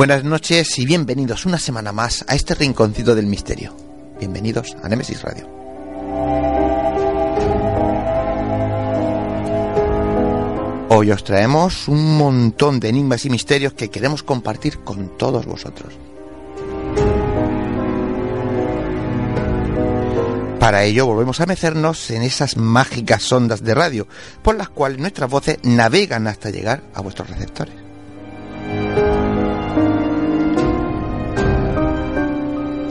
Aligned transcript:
Buenas 0.00 0.24
noches 0.24 0.78
y 0.78 0.86
bienvenidos 0.86 1.44
una 1.44 1.58
semana 1.58 1.92
más 1.92 2.24
a 2.26 2.34
este 2.34 2.54
rinconcito 2.54 3.14
del 3.14 3.26
misterio. 3.26 3.76
Bienvenidos 4.18 4.74
a 4.82 4.88
Nemesis 4.88 5.20
Radio. 5.20 5.46
Hoy 10.88 11.10
os 11.10 11.22
traemos 11.22 11.86
un 11.86 12.16
montón 12.16 12.80
de 12.80 12.88
enigmas 12.88 13.26
y 13.26 13.28
misterios 13.28 13.74
que 13.74 13.90
queremos 13.90 14.22
compartir 14.22 14.78
con 14.78 15.18
todos 15.18 15.44
vosotros. 15.44 15.92
Para 20.58 20.84
ello 20.84 21.04
volvemos 21.04 21.42
a 21.42 21.46
mecernos 21.46 22.10
en 22.10 22.22
esas 22.22 22.56
mágicas 22.56 23.30
ondas 23.30 23.62
de 23.62 23.74
radio, 23.74 24.08
por 24.40 24.56
las 24.56 24.70
cuales 24.70 24.98
nuestras 24.98 25.28
voces 25.28 25.58
navegan 25.62 26.26
hasta 26.26 26.48
llegar 26.48 26.84
a 26.94 27.02
vuestros 27.02 27.28
receptores. 27.28 27.79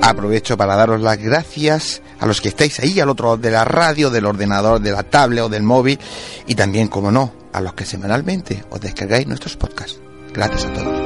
Aprovecho 0.10 0.58
para 0.58 0.76
daros 0.76 1.02
las 1.02 1.20
gracias 1.20 2.02
a 2.20 2.26
los 2.26 2.42
que 2.42 2.50
estáis 2.50 2.80
ahí 2.80 3.00
al 3.00 3.10
otro 3.10 3.38
de 3.38 3.52
la 3.52 3.64
radio, 3.64 4.10
del 4.10 4.26
ordenador, 4.26 4.82
de 4.82 4.92
la 4.92 5.04
tablet 5.04 5.44
o 5.44 5.50
del 5.50 5.62
móvil 5.62 6.00
y 6.48 6.56
también, 6.56 6.88
como 6.88 7.12
no, 7.12 7.32
a 7.54 7.62
los 7.62 7.76
que 7.76 7.86
semanalmente 7.86 8.64
os 8.72 8.82
descargáis 8.82 9.28
nuestros 9.28 9.56
podcasts. 9.56 10.02
Gracias 10.34 10.66
a 10.66 10.74
todos. 10.74 11.00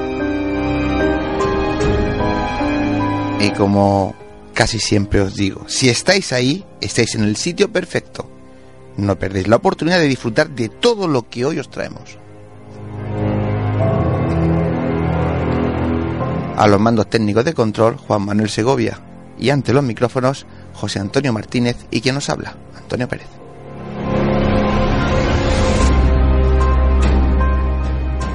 Y 3.41 3.51
como 3.51 4.15
casi 4.53 4.79
siempre 4.79 5.19
os 5.19 5.35
digo, 5.35 5.65
si 5.67 5.89
estáis 5.89 6.31
ahí, 6.31 6.65
estáis 6.79 7.15
en 7.15 7.25
el 7.25 7.35
sitio 7.35 7.69
perfecto. 7.69 8.25
No 8.95 9.19
perdéis 9.19 9.49
la 9.49 9.57
oportunidad 9.57 9.99
de 9.99 10.07
disfrutar 10.07 10.49
de 10.49 10.69
todo 10.69 11.09
lo 11.09 11.27
que 11.27 11.43
hoy 11.43 11.59
os 11.59 11.69
traemos. 11.69 12.22
A 16.55 16.67
los 16.67 16.79
mandos 16.79 17.09
técnicos 17.09 17.45
de 17.45 17.53
control, 17.53 17.97
Juan 17.97 18.25
Manuel 18.25 18.49
Segovia. 18.49 18.99
Y 19.39 19.49
ante 19.49 19.73
los 19.73 19.83
micrófonos, 19.83 20.45
José 20.73 20.99
Antonio 20.99 21.33
Martínez 21.33 21.77
y 21.89 22.01
quien 22.01 22.15
nos 22.15 22.29
habla, 22.29 22.55
Antonio 22.77 23.07
Pérez. 23.07 23.27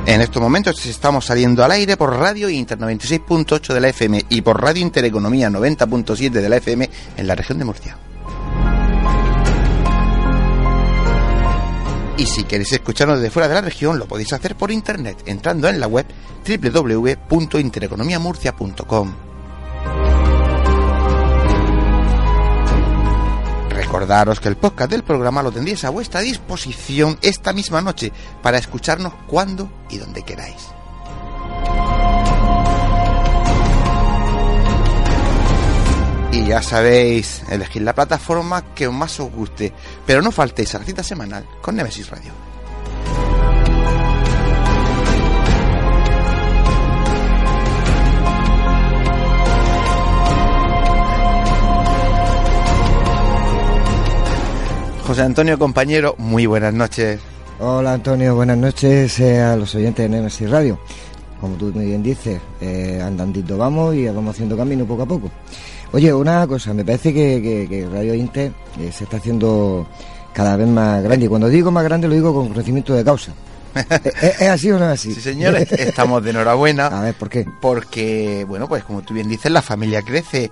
En 0.07 0.23
estos 0.23 0.41
momentos 0.41 0.85
estamos 0.87 1.27
saliendo 1.27 1.63
al 1.63 1.71
aire 1.71 1.99
por 1.99 2.17
Radio 2.17 2.49
Inter 2.49 2.79
96.8 2.79 3.75
de 3.75 3.81
la 3.81 3.89
FM 3.91 4.25
y 4.31 4.41
por 4.41 4.61
Radio 4.61 4.83
Intereconomía 4.83 5.51
90.7 5.51 6.31
de 6.31 6.49
la 6.49 6.57
FM 6.57 6.89
en 7.19 7.27
la 7.27 7.35
región 7.35 7.59
de 7.59 7.67
Murcia. 7.67 7.99
Y 12.19 12.27
si 12.27 12.45
queréis 12.45 12.73
escucharnos 12.73 13.21
desde 13.21 13.31
fuera 13.31 13.49
de 13.49 13.55
la 13.55 13.61
región, 13.61 13.99
lo 13.99 14.09
podéis 14.09 14.33
hacer 14.33 14.57
por 14.57 14.73
internet 14.73 15.23
entrando 15.27 15.69
en 15.69 15.79
la 15.79 15.87
web 15.87 16.05
www.intereconomiamurcia.com. 16.47 19.15
Recordaros 23.71 24.41
que 24.41 24.49
el 24.49 24.57
podcast 24.57 24.91
del 24.91 25.05
programa 25.05 25.45
lo 25.45 25.53
tendréis 25.53 25.85
a 25.85 25.91
vuestra 25.91 26.19
disposición 26.21 27.17
esta 27.23 27.53
misma 27.53 27.81
noche 27.81 28.11
para 28.43 28.59
escucharnos 28.59 29.15
cuando 29.29 29.71
y 29.89 29.99
donde 29.99 30.25
queráis. 30.25 30.78
Ya 36.49 36.63
sabéis, 36.63 37.43
elegid 37.51 37.83
la 37.83 37.95
plataforma 37.95 38.65
que 38.75 38.89
más 38.89 39.21
os 39.21 39.31
guste, 39.31 39.71
pero 40.07 40.23
no 40.23 40.33
faltéis 40.33 40.75
a 40.75 40.79
la 40.79 40.85
cita 40.87 41.03
semanal 41.03 41.45
con 41.61 41.77
Nemesis 41.77 42.09
Radio. 42.09 42.33
José 55.07 55.23
Antonio, 55.23 55.59
compañero, 55.59 56.15
muy 56.17 56.47
buenas 56.47 56.73
noches. 56.73 57.21
Hola 57.61 57.93
Antonio, 57.93 58.35
buenas 58.35 58.57
noches 58.57 59.21
eh, 59.21 59.41
a 59.41 59.55
los 59.55 59.75
oyentes 59.75 60.05
de 60.05 60.17
Nemesis 60.17 60.49
Radio. 60.49 60.79
Como 61.43 61.57
tú 61.57 61.71
muy 61.75 61.87
bien 61.87 62.03
dices, 62.03 62.41
eh, 62.61 63.01
andandito 63.05 63.59
vamos 63.59 63.95
y 63.95 64.07
vamos 64.07 64.35
haciendo 64.35 64.57
camino 64.57 64.87
poco 64.87 65.03
a 65.03 65.07
poco. 65.07 65.31
Oye, 65.93 66.13
una 66.13 66.47
cosa, 66.47 66.75
me 66.75 66.85
parece 66.85 67.13
que, 67.15 67.41
que- 67.43 67.67
que 67.69 67.89
Radio 67.89 68.15
Inter 68.15 68.53
eh, 68.79 68.93
se 68.93 69.05
está 69.05 69.17
haciendo 69.17 69.87
cada 70.35 70.57
vez 70.57 70.69
más 70.69 71.03
grande. 71.03 71.27
Y 71.27 71.29
cuando 71.29 71.49
digo 71.49 71.71
más 71.71 71.85
grande 71.85 72.09
lo 72.09 72.15
digo 72.15 72.35
con 72.35 72.49
conocimiento 72.49 72.95
de 72.95 73.05
causa. 73.05 73.33
¿Es, 74.23 74.41
es 74.41 74.49
así 74.49 74.71
o 74.71 74.79
no 74.79 74.87
es 74.87 75.01
así? 75.01 75.15
Sí, 75.15 75.21
señores, 75.21 75.71
estamos 75.73 76.23
de 76.25 76.31
enhorabuena. 76.31 76.87
A 76.99 77.03
ver, 77.03 77.15
¿por 77.15 77.29
qué? 77.29 77.47
Porque, 77.61 78.45
bueno, 78.49 78.69
pues 78.69 78.85
como 78.85 79.03
tú 79.03 79.15
bien 79.15 79.29
dices, 79.29 79.51
la 79.51 79.63
familia 79.63 80.03
crece 80.03 80.51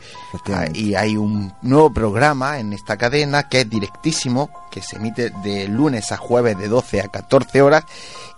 ah, 0.52 0.66
y 0.72 0.94
hay 0.94 1.16
un 1.16 1.52
nuevo 1.62 1.92
programa 1.92 2.58
en 2.58 2.72
esta 2.72 2.96
cadena 2.96 3.48
que 3.48 3.62
es 3.62 3.70
directísimo, 3.70 4.50
que 4.70 4.82
se 4.82 4.96
emite 4.96 5.30
de 5.42 5.68
lunes 5.68 6.12
a 6.12 6.16
jueves 6.16 6.58
de 6.58 6.68
12 6.68 7.00
a 7.00 7.08
14 7.08 7.62
horas. 7.62 7.84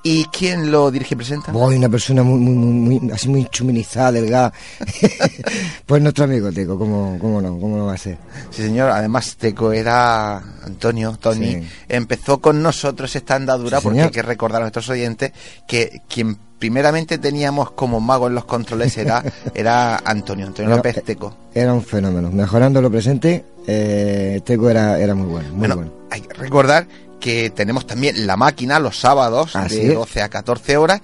¿Y 0.04 0.26
quién 0.26 0.71
lo 0.71 0.93
dirige 0.93 1.15
y 1.15 1.16
presenta? 1.16 1.50
Voy, 1.50 1.75
una 1.75 1.88
persona 1.88 2.22
muy, 2.22 2.38
muy, 2.38 2.55
muy, 2.55 3.00
muy- 3.00 3.10
así 3.12 3.28
muy 3.28 3.44
chuminizada, 3.47 4.12
delgada. 4.12 4.53
pues 5.87 6.00
nuestro 6.00 6.25
amigo 6.25 6.53
Teco, 6.53 6.78
¿cómo, 6.78 7.19
cómo 7.20 7.41
no? 7.43 7.59
¿Cómo 7.59 7.76
no 7.76 7.87
va 7.87 7.94
a 7.94 7.99
ser? 7.99 8.16
Sí, 8.50 8.62
señor. 8.62 8.91
Además, 8.93 9.37
Teco 9.37 9.73
era 9.73 10.37
Antonio, 10.64 11.17
Tony. 11.20 11.55
Sí. 11.55 11.69
Empezó 11.88 12.38
con 12.38 12.62
nosotros 12.62 13.14
esta 13.17 13.34
andadura 13.34 13.79
Sí, 13.79 13.84
porque 13.84 14.02
hay 14.02 14.11
que 14.11 14.23
recordar 14.23 14.62
a 14.62 14.64
nuestros 14.67 14.77
oyentes 14.88 15.32
que 15.66 16.02
quien 16.08 16.36
primeramente 16.58 17.19
teníamos 17.19 17.70
como 17.70 18.00
mago 18.00 18.26
en 18.26 18.34
los 18.34 18.44
controles 18.44 18.96
era, 18.98 19.22
era 19.54 19.96
Antonio, 20.04 20.46
Antonio 20.46 20.69
Era- 20.70 20.76
López 20.76 21.02
Teco. 21.04 21.34
Era 21.54 21.72
un 21.72 21.82
fenómeno. 21.82 22.30
Mejorando 22.30 22.80
lo 22.82 22.90
presente, 22.90 23.44
eh, 23.66 24.40
Teco 24.44 24.69
era, 24.70 24.98
era 24.98 25.14
muy 25.14 25.26
bueno, 25.26 25.48
muy 25.50 25.58
bueno, 25.58 25.76
bueno. 25.76 25.92
hay 26.10 26.20
que 26.22 26.34
recordar 26.34 26.86
que 27.20 27.50
tenemos 27.50 27.86
también 27.86 28.26
la 28.26 28.36
máquina 28.36 28.78
los 28.78 28.98
sábados 29.00 29.56
Así 29.56 29.76
de 29.80 29.88
es. 29.88 29.94
12 29.94 30.22
a 30.22 30.28
14 30.28 30.76
horas 30.76 31.00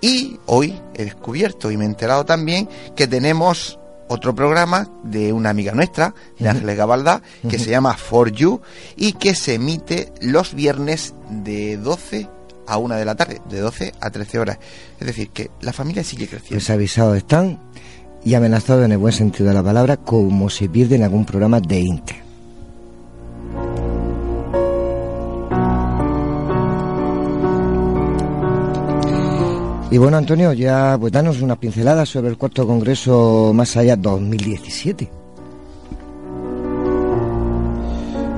y 0.00 0.38
hoy 0.46 0.80
he 0.94 1.04
descubierto 1.04 1.70
y 1.70 1.76
me 1.76 1.84
he 1.84 1.88
enterado 1.88 2.24
también 2.24 2.68
que 2.96 3.06
tenemos 3.06 3.78
otro 4.10 4.34
programa 4.34 4.88
de 5.04 5.34
una 5.34 5.50
amiga 5.50 5.72
nuestra, 5.72 6.14
de 6.38 6.48
Ángeles 6.48 6.78
Gabaldá, 6.78 7.20
que 7.50 7.58
se 7.58 7.68
llama 7.70 7.92
For 7.94 8.30
You 8.32 8.62
y 8.96 9.12
que 9.12 9.34
se 9.34 9.54
emite 9.54 10.12
los 10.22 10.54
viernes 10.54 11.12
de 11.28 11.76
12 11.76 12.26
a 12.68 12.78
1 12.78 12.96
de 12.96 13.04
la 13.04 13.14
tarde, 13.14 13.40
de 13.48 13.60
12 13.60 13.94
a 14.00 14.10
13 14.10 14.38
horas. 14.38 14.58
Es 15.00 15.06
decir, 15.06 15.30
que 15.30 15.50
la 15.62 15.72
familia 15.72 16.04
sigue 16.04 16.26
creciendo. 16.26 16.56
Pues 16.56 16.70
avisados 16.70 17.16
están 17.16 17.58
y 18.24 18.34
amenazados 18.34 18.84
en 18.84 18.92
el 18.92 18.98
buen 18.98 19.12
sentido 19.12 19.48
de 19.48 19.54
la 19.54 19.62
palabra, 19.62 19.96
como 19.96 20.50
se 20.50 20.68
pierde 20.68 20.96
en 20.96 21.02
algún 21.02 21.24
programa 21.24 21.60
de 21.60 21.80
Inter. 21.80 22.16
Y 29.90 29.96
bueno, 29.96 30.18
Antonio, 30.18 30.52
ya 30.52 30.98
pues 31.00 31.12
danos 31.12 31.40
unas 31.40 31.56
pinceladas 31.56 32.10
sobre 32.10 32.28
el 32.28 32.36
cuarto 32.36 32.66
congreso 32.66 33.52
Más 33.54 33.74
Allá 33.78 33.96
2017. 33.96 35.17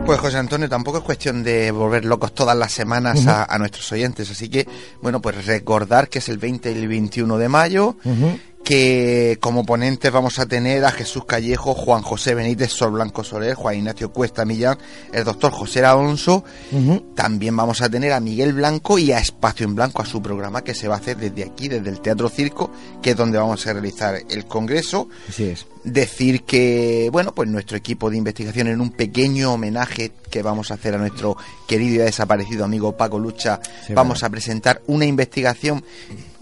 Pues 0.07 0.19
José 0.19 0.39
Antonio, 0.39 0.69
tampoco 0.69 0.99
es 0.99 1.05
cuestión 1.05 1.43
de 1.43 1.71
volver 1.71 2.05
locos 2.05 2.35
todas 2.35 2.57
las 2.57 2.73
semanas 2.73 3.27
a, 3.27 3.45
a, 3.45 3.59
nuestros 3.59 3.91
oyentes, 3.93 4.31
así 4.31 4.49
que, 4.49 4.67
bueno, 5.01 5.21
pues 5.21 5.47
recordar 5.47 6.09
que 6.09 6.19
es 6.19 6.29
el 6.29 6.39
20 6.39 6.73
y 6.73 6.75
el 6.79 6.89
21 6.89 7.39
de 7.39 7.49
mayo, 7.49 7.97
uh 8.05 8.11
-huh 8.11 8.41
que 8.71 9.37
como 9.41 9.67
ponentes 9.67 10.13
vamos 10.13 10.39
a 10.39 10.47
tener 10.47 10.85
a 10.85 10.93
Jesús 10.93 11.25
Callejo, 11.25 11.75
Juan 11.75 12.03
José 12.03 12.37
Benítez, 12.37 12.71
Sol 12.71 12.93
Blanco 12.93 13.25
Soler, 13.25 13.57
Juan 13.57 13.79
Ignacio 13.79 14.13
Cuesta 14.13 14.45
Millán, 14.45 14.79
el 15.13 15.25
doctor 15.25 15.51
José 15.51 15.85
Alonso. 15.85 16.45
Uh 16.71 16.77
-huh. 16.77 17.15
También 17.17 17.57
vamos 17.57 17.83
a 17.83 17.89
tener 17.89 18.13
a 18.13 18.21
Miguel 18.21 18.53
Blanco 18.53 18.97
y 18.97 19.11
a 19.11 19.19
Espacio 19.19 19.67
en 19.67 19.75
Blanco, 19.75 20.03
a 20.03 20.07
su 20.07 20.23
programa 20.23 20.63
que 20.63 20.77
se 20.77 20.87
va 20.87 20.95
a 20.95 20.99
hacer 20.99 21.17
desde 21.17 21.43
aquí, 21.43 21.67
desde 21.67 21.91
el 21.91 22.01
Teatro 22.01 22.29
Circo, 22.29 22.71
que 23.03 23.11
es 23.11 23.17
donde 23.17 23.39
vamos 23.39 23.67
a 23.67 23.73
realizar 23.73 24.21
el 24.31 24.45
congreso. 24.45 25.09
Así 25.29 25.47
es. 25.47 25.67
Decir 25.83 26.45
que, 26.45 27.09
bueno, 27.11 27.35
pues 27.35 27.49
nuestro 27.49 27.77
equipo 27.77 28.09
de 28.09 28.19
investigación 28.19 28.69
en 28.69 28.81
un 28.81 28.91
pequeño 28.93 29.53
homenaje 29.53 30.13
que 30.31 30.43
vamos 30.43 30.71
a 30.71 30.75
hacer 30.75 30.95
a 30.95 30.99
nuestro 30.99 31.37
querido 31.67 32.03
y 32.03 32.05
desaparecido 32.05 32.67
amigo 32.67 32.97
Paco 32.97 33.19
Lucha, 33.19 33.59
sí, 33.85 33.95
vamos 33.95 34.21
bueno. 34.21 34.27
a 34.29 34.31
presentar 34.31 34.81
una 34.87 35.07
investigación, 35.07 35.83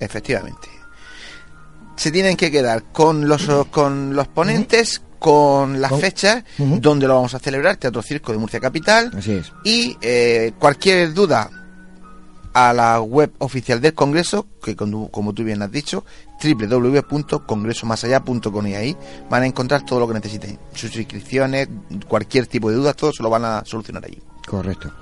Efectivamente. 0.00 0.68
Se 1.96 2.10
tienen 2.10 2.36
que 2.36 2.50
quedar 2.50 2.84
con 2.92 3.28
los 3.28 3.46
con 3.70 4.16
los 4.16 4.26
ponentes, 4.28 5.02
con 5.18 5.80
las 5.80 5.92
fechas, 6.00 6.44
donde 6.56 7.06
lo 7.06 7.16
vamos 7.16 7.34
a 7.34 7.38
celebrar, 7.38 7.76
Teatro 7.76 8.02
Circo 8.02 8.32
de 8.32 8.38
Murcia 8.38 8.58
Capital. 8.58 9.12
Así 9.16 9.32
es. 9.32 9.52
Y 9.62 9.96
eh, 10.00 10.52
cualquier 10.58 11.12
duda 11.12 11.50
a 12.52 12.72
la 12.72 13.00
web 13.00 13.32
oficial 13.38 13.80
del 13.80 13.94
Congreso, 13.94 14.48
que 14.62 14.74
como, 14.74 15.08
como 15.10 15.32
tú 15.32 15.44
bien 15.44 15.62
has 15.62 15.70
dicho, 15.70 16.04
www.congresomasallá.com 16.42 18.66
y 18.66 18.74
ahí 18.74 18.96
van 19.28 19.44
a 19.44 19.46
encontrar 19.46 19.84
todo 19.84 20.00
lo 20.00 20.08
que 20.08 20.14
necesiten. 20.14 20.58
Sus 20.74 20.96
inscripciones, 20.96 21.68
cualquier 22.08 22.46
tipo 22.46 22.70
de 22.70 22.76
duda, 22.76 22.94
todo 22.94 23.12
se 23.12 23.22
lo 23.22 23.28
van 23.30 23.44
a 23.44 23.62
solucionar 23.64 24.04
allí. 24.04 24.20
Correcto. 24.46 24.92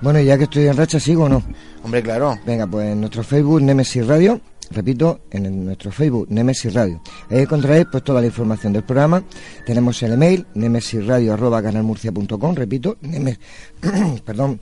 Bueno, 0.00 0.20
ya 0.20 0.36
que 0.36 0.44
estoy 0.44 0.66
en 0.66 0.76
racha, 0.76 1.00
¿sigo 1.00 1.24
o 1.24 1.28
no? 1.28 1.42
Hombre, 1.82 2.02
claro. 2.02 2.38
Venga, 2.44 2.66
pues 2.66 2.92
en 2.92 3.00
nuestro 3.00 3.22
Facebook 3.22 3.62
Nemesis 3.62 4.06
Radio, 4.06 4.40
repito, 4.70 5.20
en 5.30 5.64
nuestro 5.64 5.90
Facebook 5.90 6.26
Nemesis 6.30 6.74
Radio. 6.74 7.00
Ahí 7.30 7.40
encontraréis 7.40 7.86
pues 7.90 8.04
toda 8.04 8.20
la 8.20 8.26
información 8.26 8.72
del 8.72 8.84
programa. 8.84 9.22
Tenemos 9.64 10.02
el 10.02 10.12
email 10.12 10.46
nemesisradio@canalmurcia.com, 10.54 12.54
repito, 12.54 12.96
nemes, 13.00 13.38
perdón, 14.24 14.60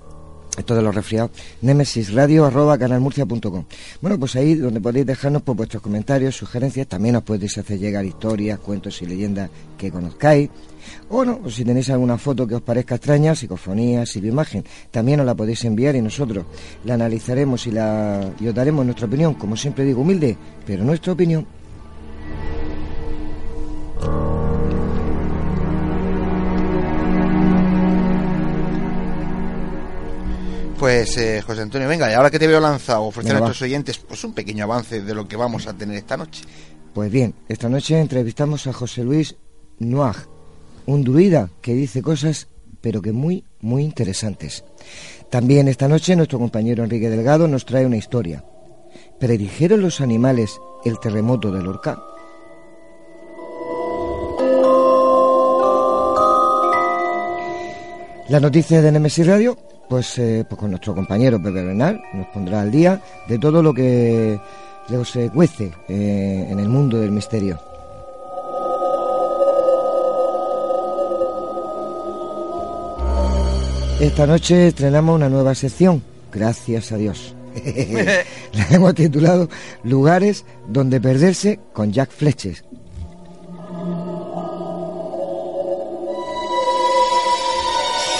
esto 0.56 0.74
de 0.74 0.82
los 0.82 0.94
resfriados, 0.94 1.30
nemesisradio@canalmurcia.com. 1.62 3.64
Bueno, 4.00 4.18
pues 4.18 4.36
ahí 4.36 4.54
donde 4.54 4.80
podéis 4.80 5.06
dejarnos 5.06 5.42
pues, 5.42 5.56
vuestros 5.56 5.82
comentarios, 5.82 6.36
sugerencias, 6.36 6.86
también 6.86 7.16
os 7.16 7.22
podéis 7.22 7.58
hacer 7.58 7.78
llegar 7.78 8.04
historias, 8.04 8.58
cuentos 8.58 9.00
y 9.02 9.06
leyendas 9.06 9.50
que 9.76 9.90
conozcáis. 9.90 10.50
O 11.08 11.24
no, 11.24 11.50
si 11.50 11.64
tenéis 11.64 11.90
alguna 11.90 12.18
foto 12.18 12.46
que 12.46 12.56
os 12.56 12.62
parezca 12.62 12.96
extraña, 12.96 13.34
psicofonía, 13.34 14.04
imagen, 14.14 14.64
también 14.90 15.20
os 15.20 15.26
la 15.26 15.34
podéis 15.34 15.64
enviar 15.64 15.96
y 15.96 16.02
nosotros 16.02 16.44
la 16.84 16.94
analizaremos 16.94 17.66
y, 17.66 17.70
la, 17.70 18.32
y 18.40 18.48
os 18.48 18.54
daremos 18.54 18.84
nuestra 18.84 19.06
opinión, 19.06 19.34
como 19.34 19.56
siempre 19.56 19.84
digo, 19.84 20.02
humilde, 20.02 20.36
pero 20.66 20.84
nuestra 20.84 21.12
opinión. 21.12 21.46
Pues 30.78 31.16
eh, 31.16 31.40
José 31.40 31.62
Antonio, 31.62 31.88
venga, 31.88 32.10
y 32.10 32.14
ahora 32.14 32.30
que 32.30 32.38
te 32.38 32.46
veo 32.46 32.60
lanzado, 32.60 33.04
ofrecer 33.04 33.30
Venga, 33.32 33.38
a 33.38 33.40
va. 33.42 33.46
nuestros 33.48 33.66
oyentes 33.66 33.98
pues 33.98 34.22
un 34.24 34.34
pequeño 34.34 34.64
avance 34.64 35.00
de 35.02 35.14
lo 35.14 35.26
que 35.26 35.36
vamos 35.36 35.66
a 35.66 35.72
tener 35.74 35.96
esta 35.96 36.16
noche. 36.16 36.42
Pues 36.92 37.10
bien, 37.10 37.34
esta 37.48 37.68
noche 37.68 37.98
entrevistamos 38.00 38.66
a 38.66 38.72
José 38.72 39.02
Luis 39.04 39.36
Noag, 39.78 40.16
un 40.86 41.02
druida 41.04 41.48
que 41.62 41.74
dice 41.74 42.02
cosas, 42.02 42.48
pero 42.80 43.00
que 43.00 43.12
muy, 43.12 43.44
muy 43.60 43.82
interesantes. 43.84 44.64
También 45.30 45.68
esta 45.68 45.88
noche 45.88 46.16
nuestro 46.16 46.38
compañero 46.38 46.84
Enrique 46.84 47.08
Delgado 47.08 47.48
nos 47.48 47.64
trae 47.64 47.86
una 47.86 47.96
historia. 47.96 48.44
¿Predijeron 49.18 49.80
los 49.80 50.00
animales 50.00 50.60
el 50.84 50.98
terremoto 51.00 51.50
del 51.50 51.64
Lorca? 51.64 51.98
Las 58.28 58.40
noticias 58.40 58.82
de 58.82 58.92
Nemesis 58.92 59.26
Radio, 59.26 59.58
pues, 59.88 60.18
eh, 60.18 60.44
pues 60.48 60.58
con 60.58 60.70
nuestro 60.70 60.94
compañero 60.94 61.42
Pepe 61.42 61.62
Bernal 61.62 62.02
nos 62.12 62.26
pondrá 62.28 62.60
al 62.60 62.70
día 62.70 63.00
de 63.28 63.38
todo 63.38 63.62
lo 63.62 63.72
que 63.72 64.38
se 65.04 65.30
cuece 65.30 65.72
eh, 65.88 66.46
en 66.50 66.58
el 66.58 66.68
mundo 66.68 66.98
del 66.98 67.10
misterio. 67.10 67.58
Esta 74.00 74.26
noche 74.26 74.68
estrenamos 74.68 75.14
una 75.14 75.28
nueva 75.28 75.54
sección, 75.54 76.02
gracias 76.32 76.92
a 76.92 76.96
Dios. 76.96 77.34
La 78.52 78.66
hemos 78.70 78.94
titulado 78.94 79.48
Lugares 79.84 80.44
donde 80.68 81.00
perderse 81.00 81.60
con 81.72 81.92
Jack 81.92 82.10
Fletches. 82.10 82.64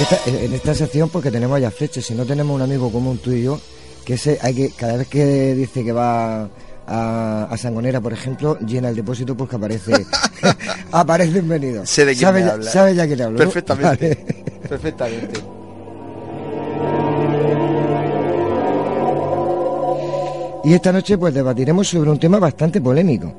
Esta- 0.01 0.19
en 0.27 0.53
esta 0.53 0.75
sección 0.75 1.09
porque 1.09 1.31
tenemos 1.31 1.57
a 1.57 1.61
Jack 1.61 1.75
Fletches, 1.75 2.07
si 2.07 2.15
no 2.15 2.25
tenemos 2.25 2.55
un 2.57 2.63
amigo 2.63 2.91
común 2.91 3.19
tú 3.19 3.31
y 3.33 3.43
yo, 3.45 3.61
que 4.05 4.15
ese 4.15 4.39
hay 4.43 4.55
que 4.55 4.71
cada 4.71 4.97
vez 4.97 5.09
que 5.09 5.55
dice 5.55 5.85
que 5.85 5.93
va 5.93 6.49
a, 6.87 7.45
a 7.51 7.57
Sangonera, 7.57 8.01
por 8.01 8.13
ejemplo, 8.13 8.59
llena 8.59 8.89
el 8.89 8.97
depósito 8.97 9.37
porque 9.37 9.57
aparece 9.57 9.93
aparecen 10.93 11.49
venidos. 11.49 11.89
Sé 11.89 12.05
de 12.05 12.13
quién 12.13 12.23
¿Sabe 12.27 12.41
me 12.41 12.47
ya, 12.47 12.53
habla. 12.55 12.71
sabe 12.71 12.95
ya 12.95 13.07
quién 13.07 13.23
hablo? 13.23 13.39
Perfectamente. 13.39 14.09
Vale. 14.15 14.45
Perfectamente. 14.69 15.41
Y 20.65 20.73
esta 20.73 20.93
noche 20.93 21.19
pues 21.19 21.35
debatiremos 21.35 21.89
sobre 21.89 22.11
un 22.11 22.19
tema 22.19 22.39
bastante 22.39 22.81
polémico, 22.81 23.33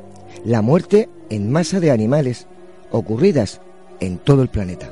la 0.45 0.61
muerte 0.61 1.09
en 1.29 1.51
masa 1.51 1.79
de 1.79 1.89
animales 1.91 2.45
ocurridas 2.91 3.59
en 3.99 4.19
todo 4.19 4.43
el 4.43 4.49
planeta. 4.49 4.91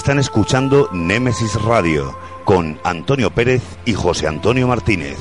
Están 0.00 0.18
escuchando 0.18 0.88
Némesis 0.94 1.60
Radio 1.62 2.16
con 2.46 2.80
Antonio 2.84 3.30
Pérez 3.30 3.62
y 3.84 3.92
José 3.92 4.26
Antonio 4.26 4.66
Martínez. 4.66 5.18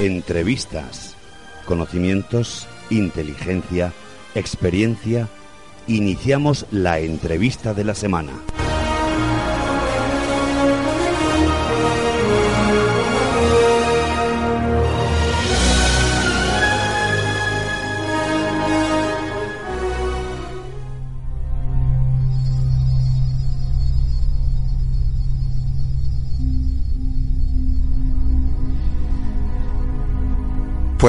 Entrevistas, 0.00 1.16
conocimientos, 1.66 2.68
inteligencia, 2.90 3.92
experiencia 4.36 5.28
iniciamos 5.86 6.66
la 6.70 6.98
entrevista 6.98 7.74
de 7.74 7.84
la 7.84 7.94
semana. 7.94 8.32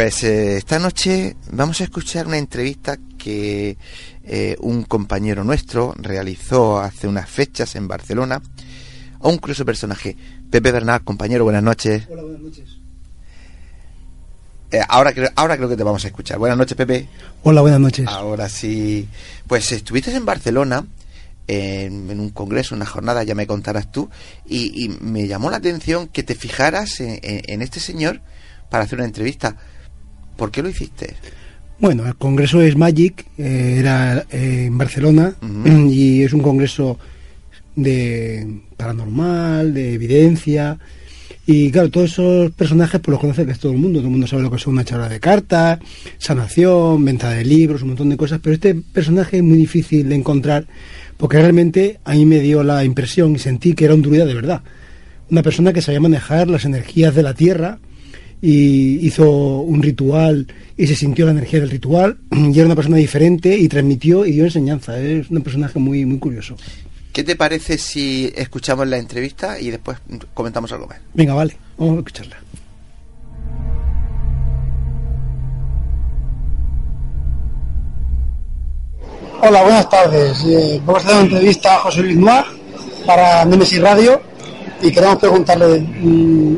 Pues 0.05 0.23
eh, 0.23 0.57
esta 0.57 0.77
noche 0.77 1.35
vamos 1.51 1.81
a 1.81 1.85
escuchar 1.85 2.27
una 2.27 2.37
entrevista 2.37 2.99
que 3.17 3.75
eh, 4.23 4.55
un 4.59 4.83
compañero 4.83 5.43
nuestro 5.43 5.95
realizó 5.97 6.77
hace 6.77 7.07
unas 7.07 7.27
fechas 7.27 7.75
en 7.75 7.87
Barcelona 7.87 8.39
a 9.19 9.27
un 9.27 9.39
curioso 9.39 9.65
personaje. 9.65 10.15
Pepe 10.51 10.69
Bernard, 10.71 11.03
compañero, 11.03 11.43
buenas 11.43 11.63
noches. 11.63 12.03
Hola, 12.07 12.21
buenas 12.21 12.39
noches. 12.41 12.69
Eh, 14.69 14.79
ahora, 14.87 15.11
creo, 15.11 15.31
ahora 15.35 15.57
creo 15.57 15.69
que 15.69 15.75
te 15.75 15.81
vamos 15.83 16.05
a 16.05 16.09
escuchar. 16.09 16.37
Buenas 16.37 16.59
noches, 16.59 16.77
Pepe. 16.77 17.07
Hola, 17.41 17.61
buenas 17.61 17.79
noches. 17.79 18.05
Ahora 18.07 18.47
sí. 18.47 19.07
Pues 19.47 19.71
estuviste 19.71 20.15
en 20.15 20.23
Barcelona 20.23 20.85
en, 21.47 22.11
en 22.11 22.19
un 22.19 22.29
congreso, 22.29 22.75
una 22.75 22.85
jornada, 22.85 23.23
ya 23.23 23.33
me 23.33 23.47
contarás 23.47 23.91
tú, 23.91 24.07
y, 24.45 24.85
y 24.85 24.89
me 25.01 25.25
llamó 25.25 25.49
la 25.49 25.57
atención 25.57 26.07
que 26.09 26.21
te 26.21 26.35
fijaras 26.35 26.99
en, 26.99 27.19
en- 27.23 27.41
en 27.47 27.61
este 27.63 27.79
señor 27.79 28.21
para 28.69 28.83
hacer 28.83 28.99
una 28.99 29.05
entrevista. 29.07 29.57
¿Por 30.35 30.51
qué 30.51 30.61
lo 30.61 30.69
hiciste? 30.69 31.15
Bueno, 31.79 32.05
el 32.05 32.15
congreso 32.15 32.61
es 32.61 32.77
Magic, 32.77 33.25
eh, 33.37 33.77
era 33.79 34.25
eh, 34.31 34.65
en 34.67 34.77
Barcelona 34.77 35.35
y 35.89 36.23
es 36.23 36.31
un 36.31 36.41
congreso 36.41 36.97
de 37.75 38.61
paranormal, 38.77 39.73
de 39.73 39.93
evidencia. 39.93 40.79
Y 41.47 41.69
claro, 41.69 41.91
todos 41.91 42.13
esos 42.13 42.51
personajes 42.51 43.01
pues 43.01 43.11
los 43.11 43.19
conoce 43.19 43.45
casi 43.45 43.59
todo 43.59 43.73
el 43.73 43.77
mundo. 43.77 43.99
Todo 43.99 44.07
el 44.07 44.11
mundo 44.11 44.25
sabe 44.25 44.41
lo 44.41 44.49
que 44.49 44.55
es 44.55 44.67
una 44.67 44.85
charla 44.85 45.09
de 45.09 45.19
cartas, 45.19 45.79
sanación, 46.17 47.03
venta 47.03 47.29
de 47.29 47.43
libros, 47.43 47.81
un 47.81 47.89
montón 47.89 48.09
de 48.09 48.17
cosas. 48.17 48.39
Pero 48.41 48.53
este 48.53 48.73
personaje 48.73 49.37
es 49.37 49.43
muy 49.43 49.57
difícil 49.57 50.09
de 50.09 50.15
encontrar 50.15 50.65
porque 51.17 51.37
realmente 51.37 51.99
a 52.03 52.13
mí 52.13 52.25
me 52.25 52.39
dio 52.39 52.63
la 52.63 52.83
impresión 52.83 53.35
y 53.35 53.39
sentí 53.39 53.73
que 53.73 53.85
era 53.85 53.93
un 53.93 54.01
druida 54.01 54.25
de 54.25 54.33
verdad. 54.33 54.61
Una 55.29 55.43
persona 55.43 55.73
que 55.73 55.81
sabía 55.81 55.99
manejar 55.99 56.47
las 56.47 56.65
energías 56.65 57.13
de 57.13 57.23
la 57.23 57.33
tierra 57.33 57.79
y 58.41 59.05
hizo 59.05 59.59
un 59.61 59.81
ritual 59.81 60.47
y 60.77 60.87
se 60.87 60.95
sintió 60.95 61.25
la 61.25 61.31
energía 61.31 61.59
del 61.59 61.69
ritual 61.69 62.17
y 62.31 62.57
era 62.57 62.65
una 62.65 62.75
persona 62.75 62.97
diferente 62.97 63.57
y 63.57 63.67
transmitió 63.67 64.25
y 64.25 64.31
dio 64.31 64.45
enseñanza. 64.45 64.99
Es 64.99 65.29
un 65.29 65.41
personaje 65.41 65.79
muy, 65.79 66.05
muy 66.05 66.19
curioso. 66.19 66.55
¿Qué 67.13 67.23
te 67.23 67.35
parece 67.35 67.77
si 67.77 68.31
escuchamos 68.35 68.87
la 68.87 68.97
entrevista 68.97 69.59
y 69.59 69.71
después 69.71 69.97
comentamos 70.33 70.71
algo 70.73 70.87
más? 70.87 70.99
Venga, 71.13 71.33
vale, 71.33 71.55
vamos 71.77 71.95
a 71.95 71.99
escucharla. 71.99 72.37
Hola, 79.41 79.61
buenas 79.61 79.89
tardes. 79.89 80.43
Eh, 80.45 80.81
vamos 80.85 81.03
a 81.03 81.05
hacer 81.05 81.15
una 81.21 81.25
entrevista 81.25 81.75
a 81.75 81.79
José 81.79 82.01
Luis 82.01 82.17
Noir 82.17 82.43
para 83.05 83.45
Nemesis 83.45 83.79
Radio 83.79 84.21
y 84.81 84.91
queremos 84.91 85.17
preguntarle, 85.17 85.81
mm, 85.81 86.57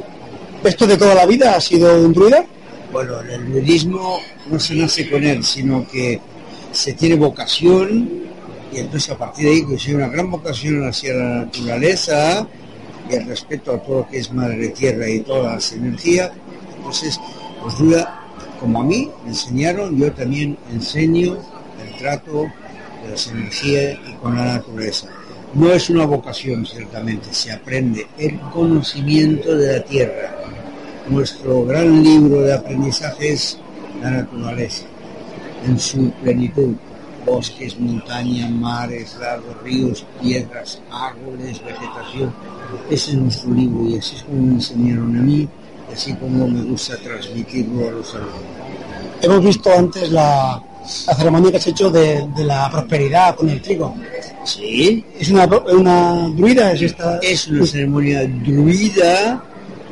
¿esto 0.63 0.87
de 0.87 0.97
toda 0.97 1.15
la 1.15 1.25
vida 1.25 1.55
ha 1.55 1.61
sido 1.61 2.01
un 2.01 2.13
druida? 2.13 2.45
Bueno, 2.91 3.19
el 3.21 3.45
budismo 3.45 4.19
no 4.49 4.59
se 4.59 4.75
nace 4.75 5.09
con 5.09 5.23
él, 5.23 5.43
sino 5.43 5.87
que 5.87 6.19
se 6.71 6.93
tiene 6.93 7.15
vocación 7.15 8.27
y 8.71 8.77
entonces 8.77 9.09
a 9.11 9.17
partir 9.17 9.45
de 9.45 9.51
ahí 9.51 9.65
que 9.65 9.75
hay 9.75 9.95
una 9.95 10.07
gran 10.07 10.29
vocación 10.29 10.87
hacia 10.87 11.13
la 11.13 11.45
naturaleza 11.45 12.47
y 13.09 13.15
el 13.15 13.25
respeto 13.25 13.73
a 13.73 13.81
todo 13.81 13.99
lo 13.99 14.07
que 14.07 14.19
es 14.19 14.31
madre 14.31 14.69
tierra 14.69 15.09
y 15.09 15.21
todas 15.21 15.53
las 15.53 15.71
energías. 15.73 16.31
Entonces, 16.75 17.19
pues 17.61 17.77
duda, 17.77 18.21
como 18.59 18.81
a 18.81 18.83
mí 18.83 19.09
me 19.23 19.29
enseñaron, 19.29 19.97
yo 19.97 20.11
también 20.11 20.57
enseño 20.71 21.37
el 21.83 21.97
trato 21.97 22.47
de 23.03 23.11
las 23.11 23.27
energías 23.27 23.97
y 24.07 24.13
con 24.13 24.35
la 24.35 24.45
naturaleza. 24.45 25.07
No 25.53 25.71
es 25.71 25.89
una 25.89 26.05
vocación, 26.05 26.65
ciertamente, 26.65 27.33
se 27.33 27.51
aprende 27.51 28.05
el 28.17 28.39
conocimiento 28.51 29.55
de 29.55 29.77
la 29.77 29.83
tierra, 29.83 30.37
nuestro 31.09 31.65
gran 31.65 32.03
libro 32.03 32.41
de 32.41 32.53
aprendizaje 32.53 33.31
es 33.31 33.57
la 34.01 34.11
naturaleza, 34.11 34.85
en 35.65 35.79
su 35.79 36.11
plenitud. 36.21 36.75
Bosques, 37.25 37.77
montañas, 37.77 38.49
mares, 38.51 39.17
lagos, 39.19 39.61
ríos, 39.61 40.05
piedras, 40.21 40.81
árboles, 40.89 41.61
vegetación. 41.63 42.33
Ese 42.89 43.11
es 43.11 43.17
nuestro 43.17 43.51
libro 43.51 43.85
y 43.85 43.97
así 43.97 44.15
es 44.15 44.23
como 44.23 44.41
me 44.43 44.53
enseñaron 44.53 45.17
a 45.17 45.21
mí, 45.21 45.47
y 45.89 45.93
así 45.93 46.13
como 46.15 46.47
me 46.47 46.61
gusta 46.61 46.95
transmitirlo 46.97 47.87
a 47.87 47.91
los 47.91 48.15
alumnos. 48.15 48.41
Hemos 49.21 49.43
visto 49.43 49.69
antes 49.77 50.09
la, 50.09 50.63
la 51.07 51.15
ceremonia 51.15 51.51
que 51.51 51.57
has 51.57 51.67
hecho 51.67 51.89
de, 51.89 52.27
de 52.35 52.43
la 52.43 52.69
prosperidad 52.71 53.35
con 53.35 53.49
el 53.49 53.61
trigo. 53.61 53.95
Sí, 54.43 55.03
¿Es 55.19 55.29
una, 55.29 55.45
una 55.45 56.29
druida? 56.29 56.71
¿Es 56.71 56.81
esta? 56.81 57.19
es 57.21 57.47
una 57.47 57.65
ceremonia 57.65 58.21
druida 58.25 59.43